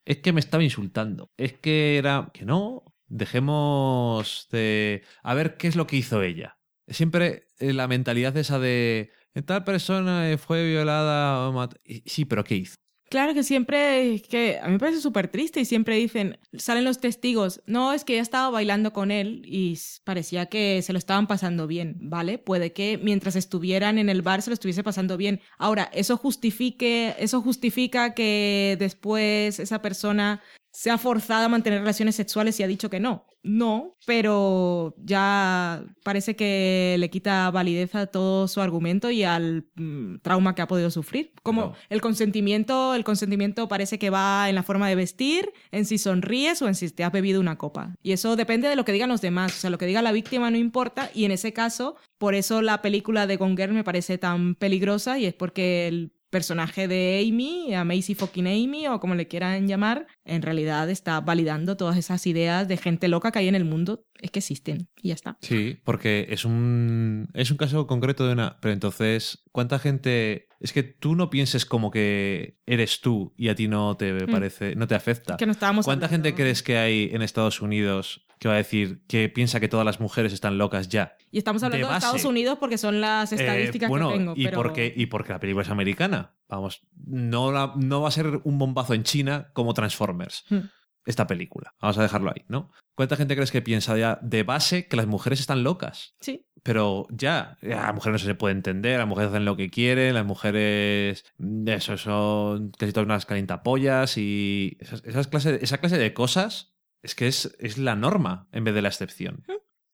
Es 0.06 0.18
que 0.18 0.32
me 0.32 0.40
estaba 0.42 0.64
insultando. 0.64 1.32
Es 1.38 1.54
que 1.54 1.98
era. 1.98 2.30
Que 2.36 2.46
no. 2.46 2.84
Dejemos 3.08 4.48
de. 4.52 5.04
A 5.24 5.34
ver 5.34 5.58
qué 5.58 5.68
es 5.68 5.76
lo 5.76 5.88
que 5.88 5.98
hizo 5.98 6.22
ella. 6.22 6.58
Siempre 6.88 7.48
eh, 7.60 7.74
la 7.74 7.88
mentalidad 7.88 8.36
esa 8.38 8.60
de. 8.60 9.12
Tal 9.46 9.64
persona 9.64 10.32
eh, 10.32 10.38
fue 10.38 10.66
violada 10.66 11.50
o 11.50 11.70
Sí, 12.06 12.26
pero 12.26 12.44
¿qué 12.44 12.56
hizo? 12.56 12.76
Claro 13.10 13.36
que 13.36 13.44
siempre, 13.44 14.24
que 14.30 14.60
a 14.60 14.66
mí 14.66 14.74
me 14.74 14.80
parece 14.80 15.00
súper 15.00 15.28
triste 15.28 15.60
y 15.60 15.66
siempre 15.66 15.96
dicen, 15.96 16.40
salen 16.58 16.84
los 16.84 17.00
testigos, 17.00 17.62
no, 17.68 17.94
es 17.94 18.04
que 18.04 18.14
ella 18.14 18.24
estaba 18.24 18.50
bailando 18.50 18.94
con 18.94 19.12
él 19.12 19.44
y 19.46 19.78
parecía 20.04 20.48
que 20.48 20.82
se 20.82 20.92
lo 20.92 20.98
estaban 20.98 21.28
pasando 21.28 21.68
bien, 21.68 21.98
¿vale? 22.00 22.40
Puede 22.40 22.74
que 22.74 23.00
mientras 23.02 23.36
estuvieran 23.36 24.00
en 24.00 24.10
el 24.10 24.24
bar 24.24 24.42
se 24.42 24.50
lo 24.50 24.56
estuviese 24.56 24.84
pasando 24.84 25.18
bien. 25.18 25.40
Ahora, 25.60 25.90
eso 25.94 26.18
justifique, 26.18 27.16
eso 27.20 27.42
justifica 27.42 28.16
que 28.16 28.76
después 28.80 29.60
esa 29.60 29.84
persona 29.84 30.42
sea 30.76 30.98
forzada 30.98 31.46
a 31.46 31.50
mantener 31.50 31.80
relaciones 31.80 32.18
sexuales 32.18 32.60
y 32.60 32.64
ha 32.64 32.68
dicho 32.68 32.90
que 32.90 33.00
no. 33.00 33.26
No, 33.44 33.96
pero 34.06 34.96
ya 34.98 35.86
parece 36.04 36.36
que 36.36 36.98
le 37.00 37.10
quita 37.10 37.50
validez 37.52 37.94
a 37.96 38.08
todo 38.08 38.48
su 38.48 38.60
argumento 38.60 39.10
y 39.10 39.24
al 39.24 39.68
mm, 39.76 40.18
trauma 40.22 40.54
que 40.54 40.64
ha 40.64 40.68
podido 40.68 40.92
sufrir. 40.92 41.32
Como 41.44 41.76
el 41.90 42.02
consentimiento, 42.02 42.94
el 42.96 43.04
consentimiento 43.04 43.68
parece 43.68 44.00
que 44.00 44.10
va 44.10 44.50
en 44.50 44.56
la 44.56 44.64
forma 44.64 44.90
de 44.90 44.96
vestir, 44.96 45.54
en 45.72 45.86
si 45.86 45.98
sonríes 45.98 46.62
o 46.62 46.68
en 46.68 46.76
si 46.76 46.90
te 46.90 47.04
has 47.04 47.12
bebido 47.12 47.40
una 47.40 47.58
copa. 47.58 47.96
Y 48.02 48.12
eso 48.12 48.36
depende 48.36 48.68
de 48.68 48.76
lo 48.76 48.84
que 48.84 48.92
digan 48.92 49.10
los 49.10 49.22
demás. 49.22 49.56
O 49.56 49.60
sea, 49.60 49.70
lo 49.70 49.78
que 49.78 49.86
diga 49.86 50.02
la 50.02 50.12
víctima 50.12 50.52
no 50.52 50.58
importa. 50.58 51.12
Y 51.14 51.26
en 51.26 51.32
ese 51.32 51.54
caso, 51.54 51.96
por 52.18 52.34
eso 52.34 52.62
la 52.62 52.82
película 52.82 53.28
de 53.28 53.38
Gone 53.38 53.56
Girl 53.56 53.74
me 53.74 53.84
parece 53.84 54.18
tan 54.18 54.56
peligrosa 54.56 55.20
y 55.20 55.26
es 55.26 55.36
porque 55.36 55.88
el 55.88 56.15
personaje 56.40 56.90
de 56.90 57.26
Amy, 57.26 57.74
a 57.74 57.86
Macy 57.86 58.14
fucking 58.14 58.46
Amy 58.48 58.88
o 58.88 59.00
como 59.00 59.16
le 59.16 59.26
quieran 59.30 59.70
llamar, 59.70 60.06
en 60.26 60.42
realidad 60.42 60.90
está 60.90 61.22
validando 61.22 61.78
todas 61.78 61.96
esas 61.96 62.28
ideas 62.28 62.68
de 62.68 62.76
gente 62.76 63.08
loca 63.08 63.32
que 63.32 63.40
hay 63.40 63.48
en 63.48 63.56
el 63.56 63.64
mundo. 63.64 64.06
Es 64.20 64.32
que 64.32 64.40
existen 64.40 64.90
y 65.02 65.10
ya 65.10 65.14
está. 65.14 65.38
Sí, 65.42 65.78
porque 65.86 66.28
es 66.30 66.44
un, 66.44 67.30
es 67.34 67.52
un 67.52 67.58
caso 67.58 67.86
concreto 67.88 68.26
de 68.28 68.34
una... 68.34 68.58
Pero 68.60 68.74
entonces, 68.74 69.44
¿cuánta 69.54 69.80
gente... 69.80 70.48
Es 70.60 70.74
que 70.74 70.84
tú 70.84 71.16
no 71.16 71.30
pienses 71.30 71.66
como 71.66 71.92
que 71.92 72.58
eres 72.66 73.00
tú 73.02 73.34
y 73.38 73.50
a 73.50 73.56
ti 73.56 73.68
no 73.68 73.96
te 73.98 74.26
parece, 74.28 74.76
no 74.76 74.88
te 74.88 74.96
afecta. 74.96 75.38
Que 75.38 75.46
no 75.46 75.52
estábamos 75.52 75.86
¿Cuánta 75.86 76.08
hablando- 76.08 76.28
gente 76.30 76.42
crees 76.42 76.64
que 76.64 76.78
hay 76.78 77.10
en 77.14 77.22
Estados 77.22 77.62
Unidos 77.62 78.25
que 78.40 78.48
va 78.48 78.54
a 78.56 78.58
decir 78.58 79.02
que 79.08 79.30
piensa 79.30 79.60
que 79.60 79.68
todas 79.68 79.86
las 79.86 80.00
mujeres 80.00 80.34
están 80.34 80.58
locas 80.58 80.90
ya? 80.90 81.16
Y 81.32 81.38
estamos 81.38 81.64
hablando 81.64 81.88
de. 81.90 81.96
Estados 81.96 82.26
Unidos 82.26 82.58
porque 82.60 82.78
son 82.78 83.02
las 83.02 83.32
Eh, 83.32 83.36
estadísticas 83.36 83.90
bueno, 83.90 84.10
que 84.12 84.18
tengo. 84.18 84.34
y, 84.36 84.46
pero... 84.46 84.58
porque, 84.58 84.94
y 84.96 85.06
porque 85.08 85.34
la 85.34 85.40
película 85.40 85.64
es 85.64 85.70
americana. 85.70 86.36
Vamos, 86.48 86.82
no, 87.06 87.52
la- 87.52 87.74
no 87.76 88.02
va 88.02 88.08
a 88.10 88.12
ser 88.12 88.42
un 88.44 88.58
bombazo 88.58 88.94
en 88.94 89.04
China 89.04 89.50
como 89.54 89.74
Transformers. 89.74 90.44
Hmm. 90.50 90.60
Esta 91.06 91.28
película. 91.28 91.76
Vamos 91.80 91.98
a 92.00 92.02
dejarlo 92.02 92.32
ahí, 92.32 92.46
¿no? 92.48 92.72
¿Cuánta 92.96 93.16
gente 93.16 93.36
crees 93.36 93.52
que 93.52 93.62
piensa 93.62 93.96
ya 93.96 94.18
de 94.24 94.42
base 94.42 94.88
que 94.88 94.96
las 94.98 95.06
mujeres 95.06 95.40
están 95.40 95.64
locas? 95.64 96.16
Sí. 96.20 96.48
Pero 96.64 97.06
ya, 97.12 97.60
ya, 97.62 97.76
las 97.84 97.94
mujeres 97.94 98.24
no 98.24 98.28
se 98.28 98.34
puede 98.34 98.56
entender, 98.56 98.98
las 98.98 99.08
mujeres 99.08 99.30
hacen 99.30 99.46
lo 99.46 99.56
que 99.56 99.70
quieren, 99.70 100.16
las 100.16 100.26
mujeres, 100.26 101.24
mm, 101.38 101.68
eso, 101.68 101.96
son 101.98 102.72
casi 102.72 102.92
todas 102.92 103.06
unas 103.06 103.28
calentapollas 103.28 104.18
y 104.18 104.78
esas, 104.80 105.04
esas 105.06 105.30
clase- 105.30 105.60
esa 105.62 105.78
clase 105.78 106.00
de 106.00 106.14
cosas 106.16 106.75
es 107.06 107.16
que 107.16 107.28
es, 107.28 107.56
es 107.60 107.78
la 107.78 107.96
norma 107.96 108.50
en 108.52 108.64
vez 108.64 108.74
de 108.74 108.82
la 108.82 108.90
excepción. 108.90 109.46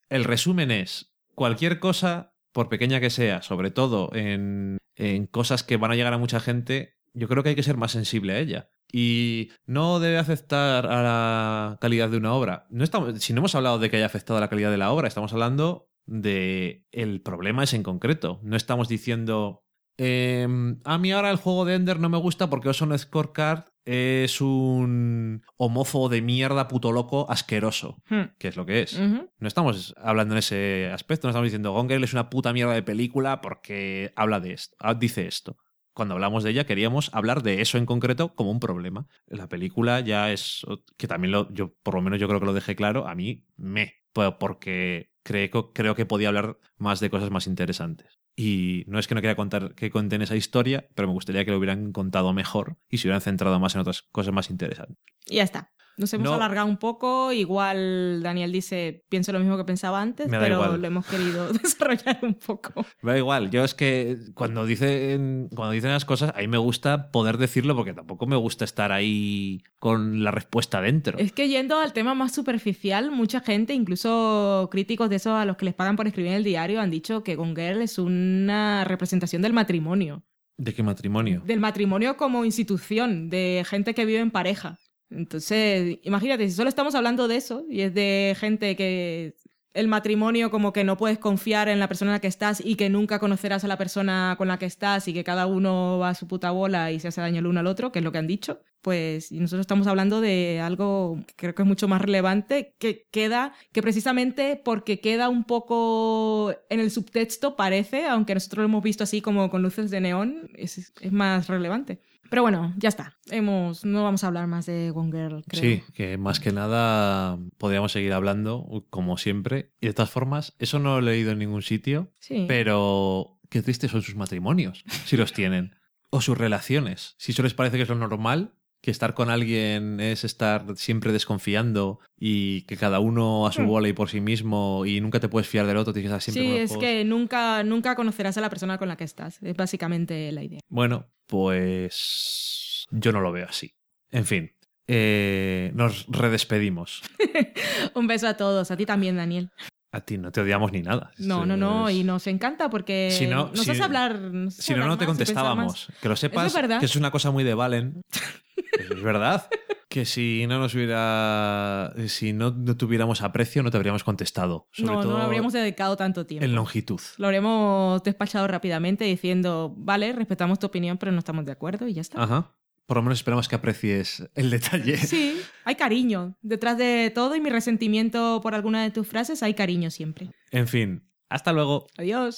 El 0.10 0.24
resumen 0.24 0.72
es, 0.72 1.14
cualquier 1.36 1.80
cosa, 1.80 2.36
por 2.52 2.70
pequeña 2.70 3.00
que 3.00 3.10
sea, 3.10 3.42
sobre 3.42 3.72
todo 3.72 4.10
en, 4.14 4.78
en 4.96 5.28
cosas 5.28 5.64
que 5.64 5.78
van 5.78 5.92
a 5.92 5.96
llegar 5.96 6.14
a 6.14 6.18
mucha 6.18 6.40
gente, 6.40 6.98
yo 7.14 7.28
creo 7.28 7.44
que 7.44 7.50
hay 7.50 7.56
que 7.56 7.64
ser 7.64 7.78
más 7.78 7.92
sensible 7.92 8.34
a 8.34 8.40
ella. 8.40 8.70
Y 8.92 9.52
no 9.66 10.00
debe 10.00 10.18
afectar 10.18 10.86
a 10.86 11.04
la 11.04 11.78
calidad 11.80 12.10
de 12.10 12.18
una 12.18 12.34
obra. 12.34 12.68
No 12.70 12.84
estamos, 12.84 13.20
si 13.20 13.34
no 13.34 13.40
hemos 13.40 13.56
hablado 13.56 13.80
de 13.80 13.90
que 13.90 13.98
haya 13.98 14.06
afectado 14.06 14.38
a 14.38 14.42
la 14.42 14.50
calidad 14.50 14.72
de 14.72 14.78
la 14.78 14.92
obra, 14.92 15.08
estamos 15.08 15.32
hablando 15.34 15.90
de 16.06 16.86
el 16.92 17.22
problema 17.22 17.64
es 17.64 17.74
en 17.74 17.84
concreto. 17.84 18.40
No 18.44 18.56
estamos 18.56 18.88
diciendo 18.90 19.64
em, 19.98 20.80
a 20.84 20.98
mí 20.98 21.12
ahora 21.12 21.32
el 21.32 21.38
juego 21.38 21.66
de 21.66 21.76
Ender 21.76 22.00
no 22.00 22.10
me 22.10 22.18
gusta 22.18 22.50
porque 22.50 22.70
Oson 22.70 22.98
Scorecard 22.98 23.71
es 23.86 24.42
un 24.42 25.44
homófobo 25.58 26.10
de 26.10 26.22
mierda 26.22 26.68
puto 26.68 26.92
loco 26.92 27.26
asqueroso, 27.30 27.98
Hmm. 28.10 28.34
que 28.38 28.48
es 28.48 28.56
lo 28.58 28.66
que 28.66 28.82
es. 28.82 29.00
No 29.00 29.28
estamos 29.48 29.94
hablando 29.98 30.36
en 30.36 30.40
ese 30.40 30.90
aspecto, 30.94 31.28
no 31.28 31.32
estamos 31.32 31.46
diciendo 31.48 31.72
Gone 31.74 31.90
Girl 31.90 32.04
es 32.04 32.14
una 32.14 32.30
puta 32.30 32.54
mierda 32.54 32.74
de 32.74 32.84
película 32.84 33.42
porque 33.42 34.12
habla 34.16 34.40
de 34.40 34.54
esto, 34.54 34.76
ah, 34.80 34.94
dice 34.94 35.28
esto. 35.28 35.58
Cuando 35.94 36.14
hablamos 36.14 36.44
de 36.44 36.52
ella 36.52 36.66
queríamos 36.66 37.10
hablar 37.14 37.44
de 37.44 37.62
eso 37.62 37.78
en 37.78 37.86
concreto 37.86 38.34
como 38.34 38.52
un 38.52 38.60
problema. 38.62 39.08
La 39.28 39.50
película 39.50 40.00
ya 40.00 40.32
es 40.32 40.62
que 40.98 41.08
también 41.08 41.32
lo 41.34 41.52
yo 41.52 41.74
por 41.84 41.96
lo 41.96 42.02
menos 42.02 42.20
yo 42.20 42.28
creo 42.28 42.40
que 42.40 42.46
lo 42.46 42.54
dejé 42.54 42.76
claro, 42.76 43.08
a 43.08 43.16
mí 43.16 43.46
me 43.58 43.96
porque 44.40 45.12
creo, 45.24 45.74
creo 45.74 45.96
que 45.96 46.06
podía 46.06 46.28
hablar 46.30 46.58
más 46.78 47.00
de 47.00 47.10
cosas 47.10 47.30
más 47.32 47.48
interesantes. 47.48 48.20
Y 48.36 48.86
no 48.88 48.98
es 49.00 49.08
que 49.08 49.16
no 49.16 49.22
quiera 49.22 49.36
contar 49.36 49.76
que 49.76 49.92
cuenten 49.92 50.22
esa 50.22 50.36
historia, 50.36 50.88
pero 50.96 51.08
me 51.08 51.14
gustaría 51.14 51.44
que 51.46 51.52
lo 51.52 51.58
hubieran 51.58 51.92
contado 51.92 52.34
mejor 52.34 52.78
y 52.90 52.98
se 52.98 53.08
hubieran 53.08 53.22
centrado 53.22 53.60
más 53.60 53.76
en 53.76 53.82
otras 53.82 54.02
cosas 54.04 54.34
más 54.34 54.50
interesantes. 54.50 54.98
Ya 55.28 55.44
está. 55.44 55.72
Nos 56.02 56.12
hemos 56.14 56.26
No. 56.30 56.34
alargado 56.34 56.68
un 56.68 56.78
poco. 56.78 57.32
Igual 57.32 58.22
Daniel 58.24 58.52
dice, 58.52 59.06
pienso 59.08 59.32
lo 59.32 59.40
mismo 59.40 59.56
que 59.56 59.64
pensaba 59.64 60.02
antes, 60.02 60.28
pero 60.30 60.56
igual. 60.56 60.82
lo 60.82 60.88
hemos 60.88 61.06
querido 61.06 61.48
desarrollar 61.54 62.20
un 62.24 62.34
poco. 62.34 62.86
Me 63.04 63.12
da 63.14 63.18
igual, 63.20 63.52
yo 63.52 63.64
es 63.64 63.74
que 63.76 64.18
cuando 64.34 64.66
dicen, 64.66 65.48
cuando 65.56 65.72
dicen 65.74 65.92
las 65.92 66.04
cosas, 66.06 66.34
a 66.36 66.40
mí 66.40 66.48
me 66.48 66.58
gusta 66.58 67.12
poder 67.12 67.38
decirlo 67.38 67.76
porque 67.76 67.94
tampoco 67.94 68.26
me 68.26 68.36
gusta 68.36 68.66
estar 68.66 68.92
ahí 68.92 69.62
con 69.80 70.24
la 70.24 70.32
respuesta 70.32 70.82
dentro. 70.82 71.18
Es 71.20 71.32
que 71.32 71.48
yendo 71.48 71.78
al 71.80 71.94
tema 71.94 72.16
más 72.16 72.34
superficial, 72.34 73.12
mucha 73.12 73.40
gente, 73.42 73.74
incluso 73.74 74.68
críticos 74.72 75.10
de 75.10 75.18
esos 75.18 75.34
a 75.34 75.46
los 75.46 75.56
que 75.58 75.66
les 75.66 75.74
pagan 75.76 75.96
por 75.96 76.08
escribir 76.08 76.32
en 76.32 76.38
el 76.38 76.44
diario, 76.44 76.82
han 76.82 76.90
dicho 76.90 77.24
que 77.24 77.36
Gone 77.36 77.54
Girl 77.56 77.82
es 77.82 78.00
una 78.00 78.84
representación 78.86 79.42
del 79.44 79.54
matrimonio. 79.54 80.24
¿De 80.58 80.74
qué 80.74 80.84
matrimonio? 80.84 81.42
Del 81.46 81.60
matrimonio 81.60 82.18
como 82.18 82.46
institución, 82.46 83.30
de 83.30 83.64
gente 83.68 83.94
que 83.96 84.06
vive 84.06 84.20
en 84.20 84.30
pareja. 84.32 84.78
Entonces, 85.12 86.00
imagínate, 86.04 86.48
si 86.50 86.56
solo 86.56 86.70
estamos 86.70 86.96
hablando 86.96 87.28
de 87.28 87.36
eso, 87.36 87.66
y 87.70 87.82
es 87.82 87.94
de 87.94 88.36
gente 88.40 88.76
que 88.76 89.36
el 89.74 89.88
matrimonio 89.88 90.52
como 90.52 90.74
que 90.74 90.84
no 90.84 90.98
puedes 90.98 91.18
confiar 91.18 91.70
en 91.70 91.80
la 91.80 91.88
persona 91.88 92.12
en 92.12 92.16
la 92.16 92.20
que 92.20 92.28
estás 92.28 92.62
y 92.64 92.76
que 92.76 92.90
nunca 92.90 93.20
conocerás 93.20 93.64
a 93.64 93.68
la 93.68 93.78
persona 93.78 94.36
con 94.38 94.48
la 94.48 94.60
que 94.60 94.66
estás 94.66 95.08
y 95.08 95.14
que 95.14 95.24
cada 95.24 95.46
uno 95.48 95.98
va 96.00 96.10
a 96.10 96.16
su 96.16 96.28
puta 96.28 96.52
bola 96.52 96.92
y 96.92 97.00
se 97.00 97.08
hace 97.08 97.22
daño 97.22 97.40
el 97.40 97.48
uno 97.48 97.62
al 97.62 97.68
otro, 97.68 97.92
que 97.92 98.00
es 98.00 98.06
lo 98.06 98.12
que 98.12 98.18
han 98.18 98.28
dicho, 98.28 98.62
pues 98.82 99.32
nosotros 99.32 99.62
estamos 99.62 99.88
hablando 99.88 100.20
de 100.20 100.60
algo 100.60 101.20
que 101.26 101.34
creo 101.36 101.56
que 101.56 101.62
es 101.62 101.68
mucho 101.68 101.88
más 101.88 102.02
relevante, 102.02 102.76
que 102.80 103.08
queda, 103.12 103.54
que 103.72 103.82
precisamente 103.82 104.60
porque 104.64 105.00
queda 105.00 105.30
un 105.30 105.46
poco 105.46 106.54
en 106.70 106.80
el 106.80 106.92
subtexto 106.92 107.56
parece, 107.56 108.06
aunque 108.08 108.34
nosotros 108.34 108.64
lo 108.64 108.66
hemos 108.66 108.84
visto 108.84 109.04
así 109.04 109.22
como 109.22 109.50
con 109.50 109.62
luces 109.62 109.90
de 109.90 110.02
neón, 110.02 110.50
es, 110.56 110.94
es 111.00 111.12
más 111.12 111.48
relevante. 111.48 112.02
Pero 112.32 112.44
bueno, 112.44 112.74
ya 112.78 112.88
está. 112.88 113.18
Hemos, 113.30 113.84
no 113.84 114.04
vamos 114.06 114.24
a 114.24 114.28
hablar 114.28 114.48
más 114.48 114.66
de 114.66 114.90
Gone 114.92 115.12
Girl, 115.12 115.44
creo. 115.46 115.62
Sí, 115.62 115.84
que 115.94 116.18
más 116.18 116.40
que 116.40 116.54
nada 116.54 117.38
podríamos 117.58 117.92
seguir 117.92 118.14
hablando, 118.14 118.86
como 118.90 119.18
siempre. 119.18 119.74
Y 119.82 119.88
de 119.88 119.94
todas 119.94 120.12
formas, 120.12 120.56
eso 120.58 120.80
no 120.80 120.94
lo 121.02 121.10
he 121.10 121.14
leído 121.14 121.32
en 121.34 121.40
ningún 121.40 121.62
sitio, 121.62 122.14
Sí. 122.20 122.46
pero 122.48 123.38
qué 123.50 123.62
tristes 123.62 123.92
son 123.92 124.02
sus 124.02 124.16
matrimonios, 124.16 124.86
si 125.06 125.18
los 125.18 125.34
tienen. 125.34 125.76
O 126.10 126.22
sus 126.22 126.38
relaciones. 126.38 127.16
Si 127.18 127.34
eso 127.34 127.44
les 127.44 127.54
parece 127.54 127.76
que 127.76 127.84
es 127.84 127.90
lo 127.90 127.96
normal, 127.96 128.54
que 128.82 128.90
estar 128.92 129.14
con 129.14 129.30
alguien 129.30 130.00
es 130.00 130.24
estar 130.24 130.66
siempre 130.76 131.12
desconfiando 131.12 132.00
y 132.20 132.64
que 132.64 132.78
cada 132.78 133.00
uno 133.00 133.46
a 133.46 133.52
su 133.52 133.62
Hmm. 133.62 133.68
bola 133.68 133.88
y 133.90 133.94
por 133.94 134.10
sí 134.10 134.22
mismo 134.22 134.86
y 134.88 135.00
nunca 135.02 135.20
te 135.20 135.30
puedes 135.30 135.48
fiar 135.48 135.68
del 135.68 135.78
otro, 135.78 135.94
tienes 135.94 136.10
que 136.12 136.16
estar 136.18 136.34
siempre 136.34 136.44
Sí, 136.44 136.68
con 136.74 136.78
es 136.78 136.78
que 136.78 137.04
nunca, 137.06 137.64
nunca 137.64 137.96
conocerás 137.96 138.38
a 138.38 138.42
la 138.42 138.50
persona 138.50 138.78
con 138.80 138.88
la 138.88 138.96
que 138.98 139.04
estás. 139.04 139.38
Es 139.44 139.56
básicamente 139.56 140.32
la 140.32 140.44
idea. 140.44 140.60
Bueno, 140.70 141.06
pues 141.28 142.88
yo 142.92 143.12
no 143.12 143.22
lo 143.22 143.32
veo 143.32 143.46
así. 143.48 143.74
En 144.10 144.26
fin, 144.26 144.52
eh, 144.88 145.72
nos 145.76 146.06
redespedimos. 146.08 147.02
Un 147.96 148.08
beso 148.08 148.28
a 148.28 148.36
todos, 148.36 148.72
a 148.72 148.78
ti 148.78 148.86
también, 148.86 149.16
Daniel. 149.16 149.50
A 149.94 150.00
ti 150.02 150.18
no 150.18 150.32
te 150.32 150.40
odiamos 150.42 150.72
ni 150.72 150.82
nada. 150.82 151.12
No, 151.18 151.46
no, 151.46 151.58
no, 151.58 151.90
y 151.90 152.04
nos 152.06 152.26
encanta 152.28 152.70
porque 152.70 153.10
Si 153.12 153.28
no- 153.28 153.50
nos 153.54 153.60
si- 153.66 153.72
hace 153.72 153.84
hablar. 153.84 154.18
nos 154.20 154.54
hace 154.54 154.62
Si 154.64 154.72
no, 154.72 154.76
hablar 154.78 154.90
no 154.90 154.98
te 154.98 155.06
contestábamos. 155.06 155.88
Que 156.02 156.08
lo 156.08 156.16
sepas, 156.16 156.56
es 156.56 156.80
que 156.80 156.86
es 156.86 156.96
una 156.96 157.12
cosa 157.12 157.30
muy 157.32 157.44
de 157.44 157.54
Valen. 157.54 158.02
es 158.90 159.02
verdad. 159.04 159.48
Que 159.90 160.06
si 160.06 160.46
no 160.48 160.60
nos 160.60 160.74
hubiera. 160.74 161.92
Si 162.08 162.32
no, 162.32 162.52
no 162.52 162.78
tuviéramos 162.78 163.22
aprecio, 163.22 163.62
no 163.64 163.70
te 163.72 163.76
habríamos 163.76 164.06
contestado. 164.06 164.70
Sobre 164.72 164.94
no, 164.94 165.02
todo 165.02 165.12
no 165.12 165.18
lo 165.18 165.24
habríamos 165.26 165.52
dedicado 165.52 165.98
tanto 165.98 166.26
tiempo. 166.26 166.46
en 166.46 166.56
longitud. 166.56 167.02
Lo 167.18 167.28
habríamos 167.28 168.02
despachado 168.04 168.48
rápidamente 168.48 169.04
diciendo, 169.04 169.74
vale, 169.76 170.14
respetamos 170.14 170.60
tu 170.60 170.68
opinión, 170.68 170.98
pero 170.98 171.12
no 171.12 171.20
estamos 171.20 171.44
de 171.46 171.52
acuerdo 171.52 171.90
y 171.90 171.94
ya 171.96 172.02
está. 172.02 172.24
Ajá. 172.24 172.52
Por 172.92 172.98
lo 172.98 173.04
menos 173.04 173.20
esperamos 173.20 173.48
que 173.48 173.56
aprecies 173.56 174.22
el 174.36 174.50
detalle. 174.50 174.98
Sí, 174.98 175.42
hay 175.64 175.76
cariño. 175.76 176.36
Detrás 176.42 176.78
de 176.78 177.10
todo 177.16 177.38
y 177.38 177.40
mi 177.40 177.50
resentimiento 177.50 178.42
por 178.44 178.54
alguna 178.54 178.84
de 178.84 178.92
tus 178.92 179.08
frases, 179.08 179.44
hay 179.44 179.54
cariño 179.54 179.90
siempre. 179.90 180.30
En 180.52 180.68
fin, 180.68 181.02
hasta 181.30 181.54
luego. 181.54 181.88
Adiós. 181.98 182.36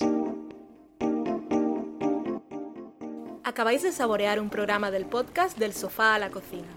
Acabáis 3.44 3.82
de 3.82 3.92
saborear 3.92 4.40
un 4.40 4.52
programa 4.52 4.92
del 4.92 5.08
podcast 5.08 5.58
Del 5.58 5.74
sofá 5.74 6.14
a 6.14 6.20
la 6.20 6.30
cocina. 6.30 6.68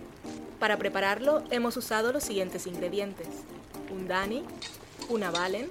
Para 0.59 0.79
prepararlo 0.79 1.45
hemos 1.51 1.77
usado 1.77 2.15
los 2.15 2.25
siguientes 2.25 2.67
ingredientes. 2.67 3.29
Un 3.95 4.09
Dani, 4.09 4.43
una 5.11 5.31
Valen, 5.31 5.67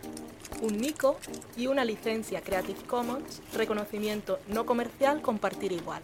un 0.62 0.78
Nico 0.78 1.18
y 1.58 1.66
una 1.66 1.84
licencia 1.84 2.42
Creative 2.42 2.84
Commons, 2.86 3.42
reconocimiento 3.56 4.38
no 4.48 4.68
comercial, 4.68 5.24
compartir 5.24 5.72
igual. 5.72 6.04